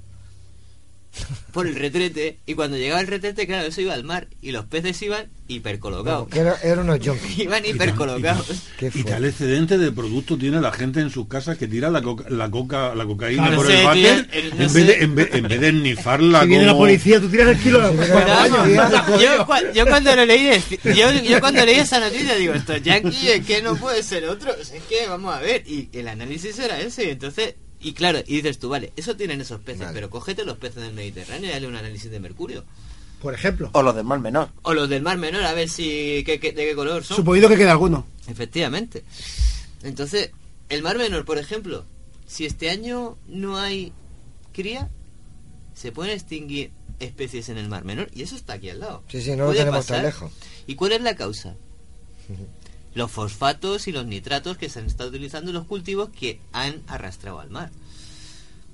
por 1.52 1.68
el 1.68 1.76
retrete 1.76 2.38
y 2.45 2.53
cuando 2.53 2.77
llegaba 2.77 3.02
el 3.02 3.07
retrete, 3.07 3.48
claro, 3.48 3.68
eso 3.68 3.81
iba 3.81 3.94
al 3.94 4.03
mar 4.03 4.27
y 4.41 4.52
los 4.52 4.65
peces 4.65 5.02
iban 5.02 5.27
hipercolocados. 5.48 6.27
Que 6.27 6.39
era- 6.39 6.57
eran 6.64 6.80
unos 6.89 6.99
junkies. 7.06 7.39
Iban 7.39 7.64
Y 7.65 7.68
tal- 7.69 7.76
hipercolocados. 7.76 8.48
Qué 8.77 8.88
Y 8.88 8.89
fuerte. 8.91 9.11
tal 9.11 9.26
excedente 9.26 9.77
de 9.77 9.91
producto 9.91 10.38
tiene 10.38 10.60
la 10.61 10.72
gente 10.72 10.99
en 10.99 11.10
sus 11.10 11.27
casas 11.27 11.57
que 11.57 11.68
tira 11.68 11.89
la 11.89 12.02
coca, 12.02 12.26
la, 12.30 12.49
coca, 12.52 12.94
la 12.95 13.06
cocaína 13.06 13.49
No 13.49 13.57
por 13.57 13.68
sé, 13.68 13.80
el 13.80 13.85
váter 13.85 14.30
no 14.56 14.64
en, 14.64 14.69
sé. 14.69 14.76
vez 14.80 14.88
de, 14.88 15.03
en, 15.03 15.15
vez, 15.15 15.30
en 15.34 15.48
vez 15.48 15.61
de 15.61 15.68
esnifarla 15.69 16.41
Si 16.44 16.48
viene 16.48 16.65
la 16.65 16.72
como- 16.73 16.84
policía, 16.84 17.19
tú 17.19 17.30
tiras 17.30 17.48
el 17.49 17.57
kilo 17.60 17.80
de 17.81 17.95
Bueno, 18.11 19.18
yo, 19.19 19.72
yo 19.73 19.85
cuando 19.85 20.15
lo 20.15 20.26
leí 20.26 20.49
yo, 20.84 21.11
yo 21.23 21.39
cuando 21.39 21.65
leí 21.65 21.76
esa 21.80 21.99
noticia 21.99 22.35
digo 22.35 22.53
esto 22.53 22.73
es 22.73 22.84
yankee 22.84 23.30
es 23.30 23.45
que 23.45 23.61
no 23.61 23.76
puede 23.76 24.03
ser 24.03 24.26
otro 24.26 24.53
es 24.56 24.72
que 24.89 25.07
vamos 25.07 25.34
a 25.35 25.39
ver 25.39 25.64
y 25.68 25.89
el 25.94 26.07
análisis 26.07 26.57
era 26.60 26.80
ese 26.80 27.06
y 27.06 27.10
entonces 27.11 27.56
y 27.88 27.94
claro 27.94 28.20
y 28.26 28.38
dices 28.38 28.60
tú 28.60 28.70
vale 28.70 28.92
eso 28.96 29.16
tienen 29.16 29.40
esos 29.42 29.60
peces 29.62 29.82
Vale. 29.82 29.94
pero 29.94 30.10
cógete 30.10 30.44
los 30.46 30.58
peces 30.58 30.84
del 30.84 30.94
Mediterráneo 30.94 31.50
y 31.50 31.54
dale 31.54 31.68
un 31.68 31.76
análisis 31.76 32.10
de 32.12 32.20
mercurio 32.20 32.64
Por 33.22 33.34
ejemplo, 33.34 33.70
O 33.74 33.82
los 33.82 33.96
del 33.96 34.04
mar 34.04 34.20
menor. 34.20 34.50
o 34.64 34.74
los 34.74 34.88
del 34.90 35.02
mar 35.02 35.18
menor 35.18 35.44
a 35.44 35.54
ver 35.54 35.70
si 35.70 36.24
qué- 36.26 36.40
qué- 36.40 36.52
de 36.52 36.66
qué 36.66 36.76
color 36.76 37.04
son 37.04 37.18
suponiendo 37.18 37.50
que 37.50 37.58
queda 37.58 37.72
alguno. 37.72 38.06
efectivamente 38.28 39.04
entonces 39.84 40.32
el 40.70 40.82
mar 40.84 40.98
menor 40.98 41.24
por 41.26 41.38
ejemplo 41.38 41.86
si 42.28 42.46
este 42.46 42.70
año 42.70 43.18
no 43.28 43.58
hay 43.58 43.94
cría 44.54 44.90
se 45.74 45.92
pueden 45.92 46.14
extinguir 46.14 46.72
especies 47.00 47.50
en 47.50 47.58
el 47.58 47.70
mar 47.70 47.86
menor 47.86 48.10
y 48.14 48.24
eso 48.24 48.36
está 48.36 48.54
aquí 48.54 48.70
al 48.70 48.80
lado 48.80 49.04
Sí, 49.08 49.22
sí, 49.22 49.32
no 49.36 49.46
lo 49.46 49.54
tenemos 49.54 49.86
tan 49.86 50.02
lejos. 50.04 50.32
¿Y 50.66 50.74
cuál 50.76 50.92
es 50.94 51.02
la 51.02 51.16
causa? 51.16 51.56
Los 52.98 53.11
fosfatos 53.11 53.88
y 53.88 53.91
los 53.91 54.06
nitratos 54.07 54.57
que 54.57 54.69
se 54.69 54.80
han 54.80 54.88
estado 54.88 55.10
utilizando 55.10 55.52
en 55.52 55.56
los 55.56 55.65
cultivos 55.68 56.10
que 56.10 56.40
han 56.52 56.82
arrastrado 56.88 57.40
al 57.40 57.52
mar. 57.52 57.69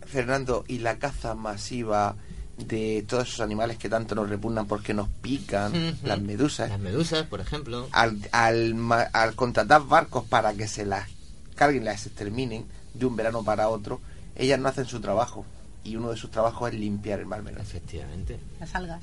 Fernando, 0.06 0.64
y 0.68 0.80
la 0.80 0.98
caza 0.98 1.36
masiva 1.36 2.16
de 2.58 3.04
todos 3.08 3.28
esos 3.30 3.40
animales 3.42 3.78
que 3.78 3.90
tanto 3.90 4.16
nos 4.16 4.30
repugnan 4.30 4.68
porque 4.68 4.94
nos 4.94 5.10
pican, 5.10 5.98
las 6.04 6.22
medusas, 6.22 6.70
Las 6.70 6.80
medusas, 6.80 7.26
por 7.26 7.42
ejemplo. 7.42 7.88
al, 7.92 8.18
al, 8.32 8.76
ma- 8.76 9.10
al 9.12 9.34
contratar 9.36 9.86
barcos 9.88 10.24
para 10.26 10.54
que 10.54 10.68
se 10.68 10.86
las 10.86 11.10
carguen, 11.56 11.84
las 11.84 12.06
exterminen 12.06 12.66
de 12.94 13.06
un 13.06 13.16
verano 13.16 13.44
para 13.44 13.70
otro, 13.70 14.00
ellas 14.36 14.60
no 14.60 14.70
hacen 14.70 14.86
su 14.86 15.02
trabajo. 15.02 15.46
Y 15.84 15.98
uno 15.98 16.12
de 16.12 16.18
sus 16.18 16.32
trabajos 16.32 16.72
es 16.72 16.80
limpiar 16.80 17.20
el 17.20 17.26
mar 17.26 17.42
menor. 17.44 17.60
Efectivamente. 17.62 18.40
Las 18.60 18.74
algas. 18.76 19.02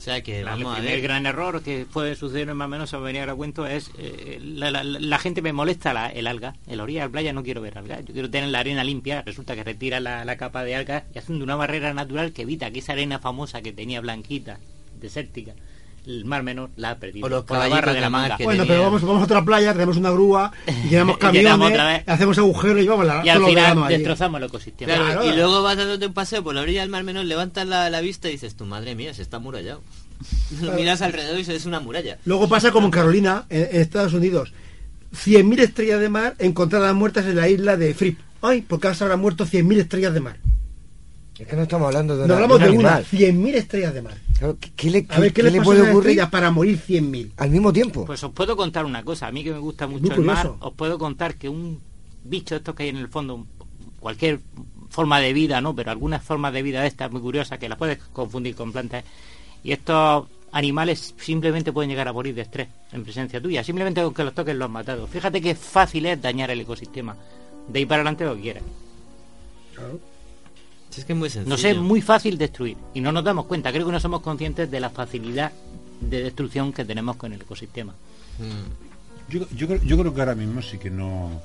O 0.00 0.02
sea 0.02 0.22
que 0.22 0.40
Claro, 0.40 0.56
vamos 0.56 0.72
a 0.72 0.78
el 0.78 0.82
primer 0.84 1.00
ver. 1.00 1.02
gran 1.02 1.26
error 1.26 1.62
que 1.62 1.84
puede 1.84 2.16
suceder 2.16 2.54
más 2.54 2.64
o 2.64 2.68
menos, 2.70 2.90
venía 3.02 3.20
ahora 3.20 3.34
a 3.34 3.36
cuento, 3.36 3.66
es 3.66 3.90
eh, 3.98 4.38
la, 4.42 4.70
la- 4.70 4.82
la 4.82 5.18
gente 5.18 5.42
me 5.42 5.52
molesta 5.52 5.92
la- 5.92 6.08
el 6.08 6.26
alga. 6.26 6.54
En 6.66 6.78
la 6.78 6.84
orilla 6.84 7.00
de 7.02 7.06
la 7.08 7.12
playa 7.12 7.32
no 7.34 7.42
quiero 7.42 7.60
ver 7.60 7.76
alga. 7.76 8.00
Yo 8.00 8.14
quiero 8.14 8.30
tener 8.30 8.48
la 8.48 8.60
arena 8.60 8.82
limpia. 8.82 9.20
Resulta 9.26 9.54
que 9.54 9.62
retira 9.62 10.00
la, 10.00 10.24
la 10.24 10.36
capa 10.38 10.64
de 10.64 10.74
algas 10.74 11.02
y 11.14 11.18
haciendo 11.18 11.44
una 11.44 11.54
barrera 11.54 11.92
natural 11.92 12.32
que 12.32 12.42
evita 12.42 12.70
que 12.70 12.78
esa 12.78 12.94
arena 12.94 13.18
famosa 13.18 13.60
que 13.60 13.74
tenía 13.74 14.00
blanquita, 14.00 14.58
desértica, 14.98 15.52
el 16.06 16.24
mar 16.24 16.42
menor, 16.42 16.70
la 16.76 16.90
ha 16.90 16.98
perdido. 16.98 17.26
O 17.26 17.28
los 17.28 17.44
por 17.44 17.58
la 17.58 17.68
barra 17.68 17.92
de 17.92 18.00
la 18.00 18.10
mar 18.10 18.22
manga. 18.22 18.36
que 18.36 18.44
Bueno, 18.44 18.62
tenía- 18.62 18.74
pero 18.76 18.84
vamos, 18.84 19.02
vamos 19.02 19.20
a 19.22 19.24
otra 19.24 19.44
playa, 19.44 19.72
tenemos 19.72 19.96
una 19.96 20.10
grúa, 20.10 20.52
y 20.90 20.96
otra 20.96 21.16
camiones, 21.18 21.72
vez. 21.72 22.02
hacemos 22.08 22.38
agujeros 22.38 22.82
y 22.82 22.88
vamos 22.88 23.06
la, 23.06 23.22
Y 23.24 23.28
al 23.28 23.44
final 23.44 23.82
allí. 23.84 23.94
destrozamos 23.96 24.40
el 24.40 24.46
ecosistema. 24.48 24.94
Claro, 24.94 25.04
Claro. 25.20 25.24
y 25.26 25.36
luego 25.36 25.62
vas 25.62 25.76
dándote 25.76 26.06
un 26.06 26.12
paseo 26.14 26.42
por 26.42 26.54
la 26.54 26.62
orilla 26.62 26.80
del 26.82 26.90
Mar 26.90 27.04
Menor, 27.04 27.24
levantas 27.24 27.66
la, 27.66 27.88
la 27.90 28.00
vista 28.00 28.28
y 28.28 28.32
dices, 28.32 28.54
tu 28.56 28.64
madre 28.66 28.94
mía, 28.94 29.12
se 29.14 29.22
está 29.22 29.36
amurallado. 29.38 29.82
Lo 30.62 30.72
miras 30.72 31.00
alrededor 31.02 31.38
y 31.38 31.42
es 31.42 31.64
una 31.66 31.80
muralla. 31.80 32.18
Luego 32.24 32.48
pasa 32.48 32.70
como 32.72 32.86
en 32.86 32.90
Carolina, 32.92 33.44
en, 33.48 33.68
en 33.72 33.80
Estados 33.80 34.12
Unidos. 34.12 34.52
100.000 35.14 35.58
estrellas 35.60 36.00
de 36.00 36.08
mar 36.08 36.34
encontradas 36.38 36.94
muertas 36.94 37.24
en 37.26 37.36
la 37.36 37.48
isla 37.48 37.76
de 37.76 37.94
Fripp. 37.94 38.20
Ay, 38.42 38.62
porque 38.62 38.86
ahora 38.86 38.96
se 38.96 39.04
habrán 39.04 39.20
muerto 39.20 39.44
100.000 39.44 39.78
estrellas 39.80 40.14
de 40.14 40.20
mar. 40.20 40.36
Es 41.40 41.46
que 41.46 41.56
no 41.56 41.62
estamos 41.62 41.86
hablando 41.86 42.16
de, 42.16 42.20
No 42.20 42.24
una- 42.26 42.34
hablamos 42.34 42.56
un 42.58 42.62
de 42.62 42.70
una, 42.78 42.94
animal. 42.96 43.06
100.000 43.10 43.54
estrellas 43.54 43.94
de 43.94 44.02
mar. 44.02 44.14
Claro, 44.38 44.56
¿qué, 44.60 44.70
qué 44.76 44.90
le, 44.90 45.06
A 45.08 45.18
ver, 45.20 45.32
¿qué, 45.32 45.36
qué 45.36 45.42
les 45.44 45.52
le 45.54 45.58
pasa 45.58 45.70
a 45.70 45.74
puede 45.74 45.90
ocurrir 45.90 46.20
para 46.30 46.50
morir 46.50 46.78
100.000? 46.86 47.30
al 47.38 47.50
mismo 47.50 47.72
tiempo? 47.72 48.04
Pues 48.04 48.22
os 48.22 48.30
puedo 48.32 48.56
contar 48.56 48.84
una 48.84 49.02
cosa. 49.02 49.26
A 49.28 49.32
mí 49.32 49.42
que 49.42 49.52
me 49.52 49.58
gusta 49.58 49.86
mucho 49.86 50.12
el 50.12 50.20
mar, 50.20 50.52
os 50.60 50.72
puedo 50.74 50.98
contar 50.98 51.36
que 51.36 51.48
un 51.48 51.80
bicho 52.24 52.56
estos 52.56 52.74
que 52.74 52.82
hay 52.84 52.88
en 52.90 52.96
el 52.98 53.08
fondo, 53.08 53.46
cualquier 54.00 54.40
forma 54.90 55.18
de 55.20 55.32
vida, 55.32 55.60
¿no? 55.62 55.74
Pero 55.74 55.90
algunas 55.90 56.22
formas 56.22 56.52
de 56.52 56.62
vida 56.62 56.82
de 56.82 56.88
estas 56.88 57.10
muy 57.10 57.20
curiosas 57.22 57.58
que 57.58 57.68
las 57.70 57.78
puedes 57.78 57.96
confundir 58.12 58.54
con 58.54 58.70
plantas. 58.72 59.04
Y 59.64 59.72
estos 59.72 60.26
animales 60.52 61.14
simplemente 61.18 61.72
pueden 61.72 61.88
llegar 61.90 62.08
a 62.08 62.12
morir 62.12 62.34
de 62.34 62.42
estrés 62.42 62.68
en 62.92 63.02
presencia 63.04 63.40
tuya. 63.40 63.64
Simplemente 63.64 64.02
con 64.02 64.12
que 64.12 64.24
los 64.24 64.34
toques 64.34 64.54
los 64.56 64.66
has 64.66 64.72
matado. 64.72 65.06
Fíjate 65.06 65.40
qué 65.40 65.54
fácil 65.54 66.04
es 66.06 66.20
dañar 66.20 66.50
el 66.50 66.60
ecosistema. 66.60 67.16
De 67.68 67.78
ahí 67.78 67.86
para 67.86 68.00
adelante 68.02 68.24
lo 68.26 68.34
que 68.36 68.40
quieras. 68.42 68.62
Si 70.90 71.00
es 71.00 71.06
que 71.06 71.12
es 71.12 71.18
muy 71.18 71.30
sencillo. 71.30 71.50
Nos 71.50 71.64
es 71.64 71.76
muy 71.76 72.02
fácil 72.02 72.36
destruir. 72.36 72.76
Y 72.94 73.00
no 73.00 73.12
nos 73.12 73.22
damos 73.24 73.46
cuenta. 73.46 73.72
Creo 73.72 73.86
que 73.86 73.92
no 73.92 74.00
somos 74.00 74.20
conscientes 74.20 74.70
de 74.70 74.80
la 74.80 74.90
facilidad 74.90 75.52
de 76.00 76.22
destrucción 76.24 76.72
que 76.72 76.84
tenemos 76.84 77.16
con 77.16 77.32
el 77.32 77.40
ecosistema. 77.40 77.92
Mm. 78.38 79.30
Yo, 79.32 79.46
yo, 79.54 79.66
creo- 79.68 79.82
yo 79.82 79.98
creo 79.98 80.12
que 80.14 80.20
ahora 80.20 80.34
mismo 80.34 80.60
sí 80.62 80.78
que 80.78 80.90
no 80.90 81.40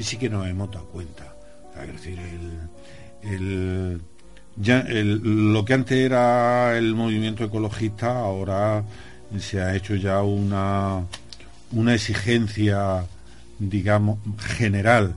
sí 0.00 0.16
que 0.16 0.28
nos 0.28 0.46
hemos 0.48 0.70
dado 0.70 0.86
cuenta. 0.86 1.32
O 1.70 1.74
sea, 1.74 1.84
es 1.84 1.92
decir, 1.92 2.18
el, 3.22 3.30
el- 3.32 4.00
ya 4.56 4.80
el- 4.80 5.52
lo 5.52 5.64
que 5.64 5.74
antes 5.74 5.98
era 5.98 6.76
el 6.76 6.94
movimiento 6.94 7.44
ecologista 7.44 8.18
ahora 8.18 8.84
se 9.38 9.60
ha 9.60 9.74
hecho 9.76 9.94
ya 9.94 10.22
una 10.22 11.02
una 11.72 11.94
exigencia 11.94 13.04
digamos 13.58 14.18
general 14.56 15.14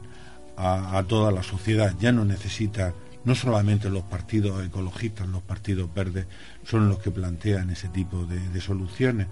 a, 0.58 0.98
a 0.98 1.04
toda 1.06 1.32
la 1.32 1.42
sociedad 1.44 1.96
ya 2.00 2.12
no 2.12 2.26
necesita 2.26 2.94
no 3.24 3.36
solamente 3.36 3.90
los 3.90 4.04
partidos 4.04 4.66
ecologistas 4.66 5.28
los 5.28 5.42
partidos 5.44 5.94
verdes 5.94 6.26
son 6.66 6.90
los 6.90 7.00
que 7.00 7.12
plantean 7.12 7.70
ese 7.70 7.88
tipo 7.90 8.26
de, 8.26 8.40
de 8.50 8.62
soluciones 8.62 9.28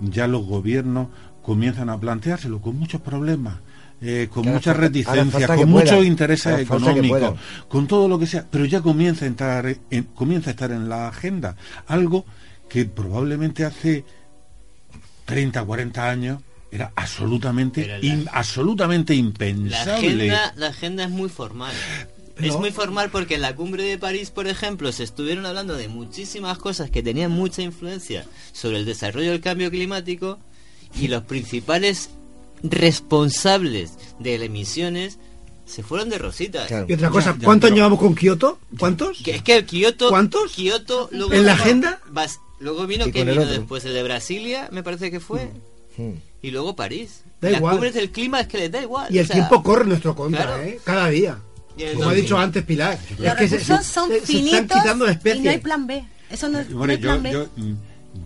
ya 0.00 0.26
los 0.26 0.44
gobiernos 0.46 1.08
comienzan 1.42 1.90
a 1.90 1.98
planteárselo 2.00 2.60
con 2.62 2.76
muchos 2.78 3.00
problemas 3.02 3.56
eh, 4.00 4.28
con 4.30 4.44
muchas 4.46 4.76
reticencias, 4.76 5.46
con 5.46 5.70
muchos 5.70 6.04
intereses 6.04 6.58
económicos, 6.60 7.38
con 7.68 7.86
todo 7.86 8.08
lo 8.08 8.18
que 8.18 8.26
sea, 8.26 8.44
pero 8.50 8.64
ya 8.66 8.82
comienza 8.82 9.24
a 9.24 9.28
entrar 9.28 9.76
en, 9.90 10.02
comienza 10.14 10.50
a 10.50 10.52
estar 10.52 10.72
en 10.72 10.88
la 10.88 11.08
agenda 11.08 11.56
algo 11.86 12.26
que 12.68 12.84
probablemente 12.86 13.64
hace 13.64 14.04
30, 15.24 15.64
40 15.64 16.10
años 16.10 16.40
era 16.70 16.92
absolutamente 16.96 17.86
la- 17.86 17.98
in- 18.00 18.28
absolutamente 18.32 19.14
La 19.14 19.18
impensable. 19.20 19.92
agenda, 20.32 20.52
la 20.56 20.66
agenda 20.66 21.04
es 21.04 21.10
muy 21.10 21.28
formal. 21.28 21.72
Pero- 22.36 22.52
Es 22.54 22.58
muy 22.58 22.72
formal 22.72 23.10
porque 23.10 23.36
en 23.36 23.42
la 23.42 23.54
cumbre 23.54 23.84
de 23.84 23.96
París, 23.98 24.30
por 24.30 24.46
ejemplo, 24.48 24.90
se 24.92 25.04
estuvieron 25.04 25.46
hablando 25.46 25.74
de 25.76 25.86
muchísimas 25.88 26.58
cosas 26.58 26.90
que 26.90 27.02
tenían 27.02 27.30
mucha 27.30 27.62
influencia 27.62 28.26
sobre 28.52 28.78
el 28.78 28.84
desarrollo 28.84 29.30
del 29.30 29.40
cambio 29.40 29.70
climático 29.70 30.38
y 31.00 31.06
los 31.08 31.22
principales 31.22 32.10
responsables 32.62 33.92
de 34.18 34.38
las 34.38 34.46
emisiones 34.46 35.18
se 35.66 35.82
fueron 35.82 36.08
de 36.10 36.18
rositas. 36.18 36.66
Claro. 36.68 36.86
Y 36.88 36.92
otra 36.94 37.10
cosa, 37.10 37.36
¿cuántos 37.42 37.68
pero- 37.70 37.76
llevamos 37.76 37.98
con 37.98 38.14
Kioto? 38.14 38.58
¿Cuántos? 38.78 39.18
Que 39.22 39.36
es 39.36 39.42
que 39.42 39.56
el 39.56 39.64
Kioto, 39.66 40.08
¿Cuántos? 40.10 40.52
Kioto 40.52 41.08
luego 41.12 41.32
¿En 41.32 41.46
la 41.46 41.52
vino- 41.54 41.62
agenda? 41.64 42.00
Luego 42.60 42.86
vino 42.86 43.04
que 43.10 43.24
vino 43.24 43.44
después 43.46 43.84
el 43.84 43.94
de 43.94 44.02
Brasilia, 44.02 44.68
me 44.72 44.82
parece 44.82 45.10
que 45.10 45.20
fue, 45.20 45.50
Hmm. 45.96 46.12
y 46.42 46.50
luego 46.50 46.74
París. 46.76 47.22
Da 47.40 47.50
Las 47.50 47.58
igual. 47.60 47.74
cumbres 47.74 47.94
del 47.94 48.10
clima 48.10 48.40
es 48.40 48.46
que 48.48 48.58
les 48.58 48.70
da 48.72 48.80
igual. 48.82 49.06
Y 49.14 49.18
el 49.18 49.24
o 49.24 49.26
sea, 49.26 49.34
tiempo 49.36 49.62
corre 49.62 49.82
en 49.82 49.88
nuestro 49.90 50.14
contra, 50.14 50.44
claro. 50.44 50.62
¿eh? 50.62 50.80
Cada 50.84 51.08
día. 51.08 51.38
El 51.78 51.94
Como 51.96 52.08
ha 52.10 52.14
dicho 52.14 52.38
antes 52.38 52.62
Pilar. 52.64 52.98
Los 53.18 53.26
es 53.28 53.34
que 53.34 53.48
se, 53.48 53.58
recursos 53.58 53.86
se- 53.86 53.92
son 53.92 54.08
se- 54.10 54.20
se 54.20 54.26
finitos 54.26 54.60
están 54.60 54.80
quitando 54.82 55.06
y 55.06 55.10
especies. 55.10 55.44
no 55.44 55.50
hay 55.50 55.58
plan 55.58 55.86
B. 55.86 56.04
Eso 56.30 56.48
no, 56.48 56.58
es- 56.60 56.70
no 56.70 56.78
Bueno, 56.78 56.92
hay 56.92 56.98
yo, 56.98 57.02
plan 57.08 57.22
B. 57.22 57.32
yo, 57.32 57.48
mm, 57.56 57.72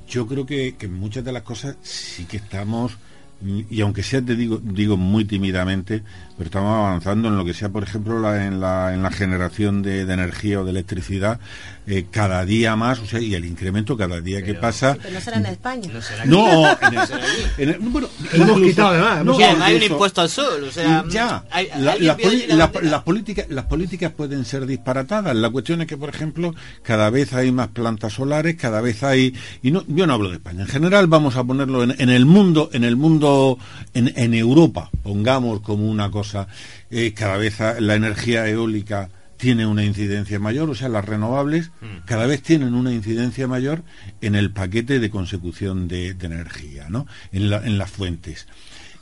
yo 0.09 0.27
creo 0.27 0.47
que, 0.47 0.75
que 0.77 0.89
muchas 0.89 1.25
de 1.25 1.33
las 1.33 1.43
cosas 1.43 1.77
sí 1.83 2.25
que 2.27 2.37
estamos, 2.37 2.97
mm, 3.41 3.61
y 3.71 3.81
aunque 3.81 4.03
sea, 4.03 4.21
te 4.21 4.37
digo, 4.37 4.61
digo 4.63 4.97
muy 4.97 5.25
tímidamente, 5.25 6.03
pero 6.37 6.47
estamos 6.49 6.77
avanzando 6.77 7.29
en 7.29 7.37
lo 7.39 7.45
que 7.45 7.55
sea, 7.55 7.71
por 7.71 7.83
ejemplo, 7.85 8.21
la- 8.21 8.45
en, 8.47 8.61
la, 8.61 8.93
en 8.93 9.03
la 9.03 9.11
generación 9.11 9.81
de, 9.83 10.05
de 10.05 10.13
energía 10.15 10.61
o 10.61 10.65
de 10.65 10.71
electricidad, 10.71 11.41
eh, 11.89 12.07
cada 12.11 12.45
día 12.45 12.77
más, 12.77 12.99
o 13.01 13.07
sea, 13.07 13.19
y 13.21 13.35
el 13.35 13.45
incremento 13.45 13.97
cada 13.97 14.21
día 14.21 14.43
que 14.43 14.55
pasa. 14.55 14.97
Pero 15.01 15.15
no 15.15 15.21
será 15.21 15.39
en 15.39 15.47
España. 15.47 15.91
No 15.93 16.03
será 16.03 16.25
No, 16.27 16.71
en 16.71 16.95
el- 16.95 16.99
en 17.59 17.69
el- 17.71 17.79
bueno, 17.81 18.09
hemos 18.33 18.61
quitado 18.61 18.89
además, 18.91 19.11
además 19.19 19.61
hay 19.69 19.77
un 19.77 19.83
impuesto 19.85 20.21
al 20.21 20.29
sol, 20.29 20.65
o 20.65 20.71
sea, 20.73 21.05
ya 21.09 21.45
hay- 21.51 21.69
la- 21.79 21.97
las 21.97 22.19
la 22.49 22.71
la- 22.83 23.05
políticas 23.05 23.47
las 23.49 23.65
políticas 23.65 24.13
pueden 24.13 24.45
ser 24.45 24.67
disparatadas. 24.67 25.35
La 25.35 25.51
cuestión 25.51 25.81
es 25.81 25.87
que 25.87 25.97
por 25.97 26.09
ejemplo 26.11 26.55
cada 26.83 27.11
vez 27.11 27.33
hay 27.33 27.51
más 27.53 27.69
plantas 27.69 28.13
solares 28.13 28.57
cada 28.57 28.81
vez 28.81 29.03
hay 29.03 29.35
y 29.63 29.71
no 29.71 29.85
yo 29.89 30.07
no 30.07 30.15
hablo 30.15 30.29
de 30.29 30.37
España 30.37 30.63
en 30.63 30.69
general 30.69 31.07
vamos 31.07 31.37
a 31.37 31.45
ponerlo 31.45 31.83
en, 31.83 31.95
en 31.99 32.11
el 32.11 32.27
mundo 32.27 32.71
en 32.73 32.85
el 32.85 32.97
mundo 32.97 33.59
en, 33.95 34.13
en 34.17 34.35
Europa 34.35 34.91
pongamos 35.03 35.61
como 35.61 35.89
una 35.89 36.11
cosa 36.11 36.47
eh, 36.91 37.13
cada 37.15 37.37
vez 37.37 37.57
la 37.81 37.95
energía 37.95 38.47
eólica 38.49 39.09
tiene 39.39 39.65
una 39.67 39.85
incidencia 39.85 40.39
mayor, 40.39 40.69
o 40.69 40.75
sea, 40.75 40.89
las 40.91 41.05
renovables 41.05 41.71
Mm. 41.81 42.05
cada 42.05 42.27
vez 42.27 42.43
tienen 42.43 42.75
una 42.75 42.93
incidencia 42.93 43.47
mayor 43.49 43.83
en 44.21 44.35
el 44.35 44.51
paquete 44.53 44.99
de 44.99 45.09
consecución 45.11 45.89
de, 45.89 46.13
de 46.13 46.27
energía, 46.27 46.89
¿no? 46.91 47.07
En, 47.33 47.49
la- 47.49 47.65
en 47.65 47.79
las 47.79 47.91
fuentes. 47.91 48.47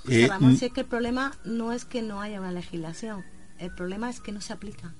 José 0.04 0.24
Eh, 0.24 0.28
Ramón, 0.28 0.56
si 0.56 0.66
es 0.66 0.72
que 0.72 0.82
el 0.82 0.86
problema 0.86 1.32
no 1.44 1.72
es 1.72 1.84
que 1.84 2.02
no 2.02 2.20
haya 2.20 2.38
una 2.40 2.52
legislación, 2.52 3.24
el 3.58 3.70
problema 3.74 4.08
es 4.10 4.20
que 4.20 4.30
no 4.30 4.40
se 4.40 4.52
aplica. 4.52 4.94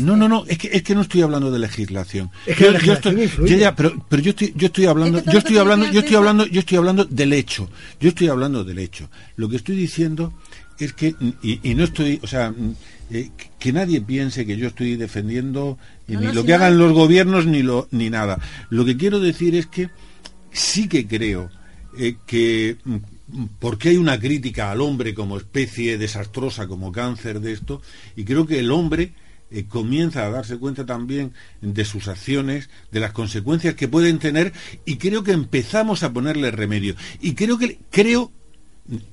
No. 0.00 0.16
No, 0.16 0.28
no, 0.28 0.44
es 0.46 0.58
que, 0.58 0.68
es 0.72 0.82
que 0.82 0.94
no 0.94 1.00
estoy 1.00 1.22
hablando 1.22 1.50
de 1.50 1.58
legislación. 1.58 2.30
Es 2.46 2.56
que 2.56 2.66
la 2.66 2.72
legislación 2.72 3.14
estoy, 3.14 3.24
influye. 3.24 3.50
ya, 3.52 3.56
ya, 3.58 3.74
pero, 3.74 4.06
pero 4.08 4.22
yo 4.22 4.30
estoy, 4.30 4.52
yo 4.54 4.66
estoy 4.66 4.84
hablando, 4.86 5.18
Es 5.18 5.24
que 5.24 5.30
todo 5.30 5.32
yo 5.32 5.38
estoy 5.38 5.56
hablando, 5.56 5.86
yo 5.86 6.00
estoy 6.00 6.16
hablando, 6.16 6.46
yo 6.46 6.60
estoy 6.60 6.76
hablando 6.78 7.04
del 7.06 7.32
hecho. 7.32 7.70
Yo 7.98 8.08
estoy 8.10 8.28
hablando 8.28 8.64
del 8.64 8.78
hecho. 8.78 9.10
Lo 9.36 9.48
que 9.48 9.56
estoy 9.56 9.76
diciendo 9.76 10.34
es 10.78 10.92
que, 10.92 11.16
y, 11.42 11.58
y 11.68 11.74
no 11.74 11.84
estoy, 11.84 12.20
o 12.22 12.26
sea, 12.26 12.54
eh, 13.14 13.30
que- 13.58 13.72
nadie 13.72 14.00
piense 14.00 14.44
que 14.46 14.56
yo 14.56 14.68
estoy 14.68 14.96
defendiendo 14.96 15.78
eh, 16.08 16.12
No, 16.14 16.20
ni 16.20 16.26
no, 16.26 16.32
lo 16.34 16.40
si 16.42 16.46
que 16.48 16.54
hagan 16.54 16.78
los 16.78 16.92
gobiernos 16.92 17.46
ni 17.46 17.62
lo, 17.62 17.88
ni 17.90 18.10
nada. 18.10 18.38
Lo 18.70 18.84
que 18.84 18.96
quiero 18.96 19.20
decir 19.20 19.54
es 19.54 19.66
que 19.66 19.88
sí 20.52 20.88
que 20.88 21.06
creo 21.06 21.50
eh, 21.98 22.16
que 22.26 22.76
mm, 22.84 22.96
porque 23.58 23.88
hay 23.90 23.96
una 23.96 24.18
crítica 24.20 24.70
al 24.70 24.80
hombre 24.80 25.14
como 25.14 25.36
especie 25.38 25.96
desastrosa, 25.98 26.66
como 26.66 26.92
cáncer 26.92 27.40
de 27.40 27.52
esto, 27.52 27.80
y 28.16 28.24
creo 28.24 28.46
que 28.46 28.58
el 28.60 28.70
hombre 28.70 29.14
eh, 29.50 29.64
comienza 29.66 30.24
a 30.26 30.30
darse 30.30 30.58
cuenta 30.58 30.84
también 30.84 31.32
de 31.62 31.84
sus 31.84 32.08
acciones, 32.08 32.68
de 32.92 33.00
las 33.00 33.12
consecuencias 33.12 33.74
que 33.74 33.88
pueden 33.88 34.18
tener, 34.18 34.52
y 34.84 34.96
creo 34.96 35.22
que 35.24 35.32
empezamos 35.32 36.02
a 36.02 36.12
ponerle 36.12 36.50
remedio. 36.50 36.94
Y 37.20 37.34
creo 37.34 37.58
que 37.58 37.78
creo 37.90 38.30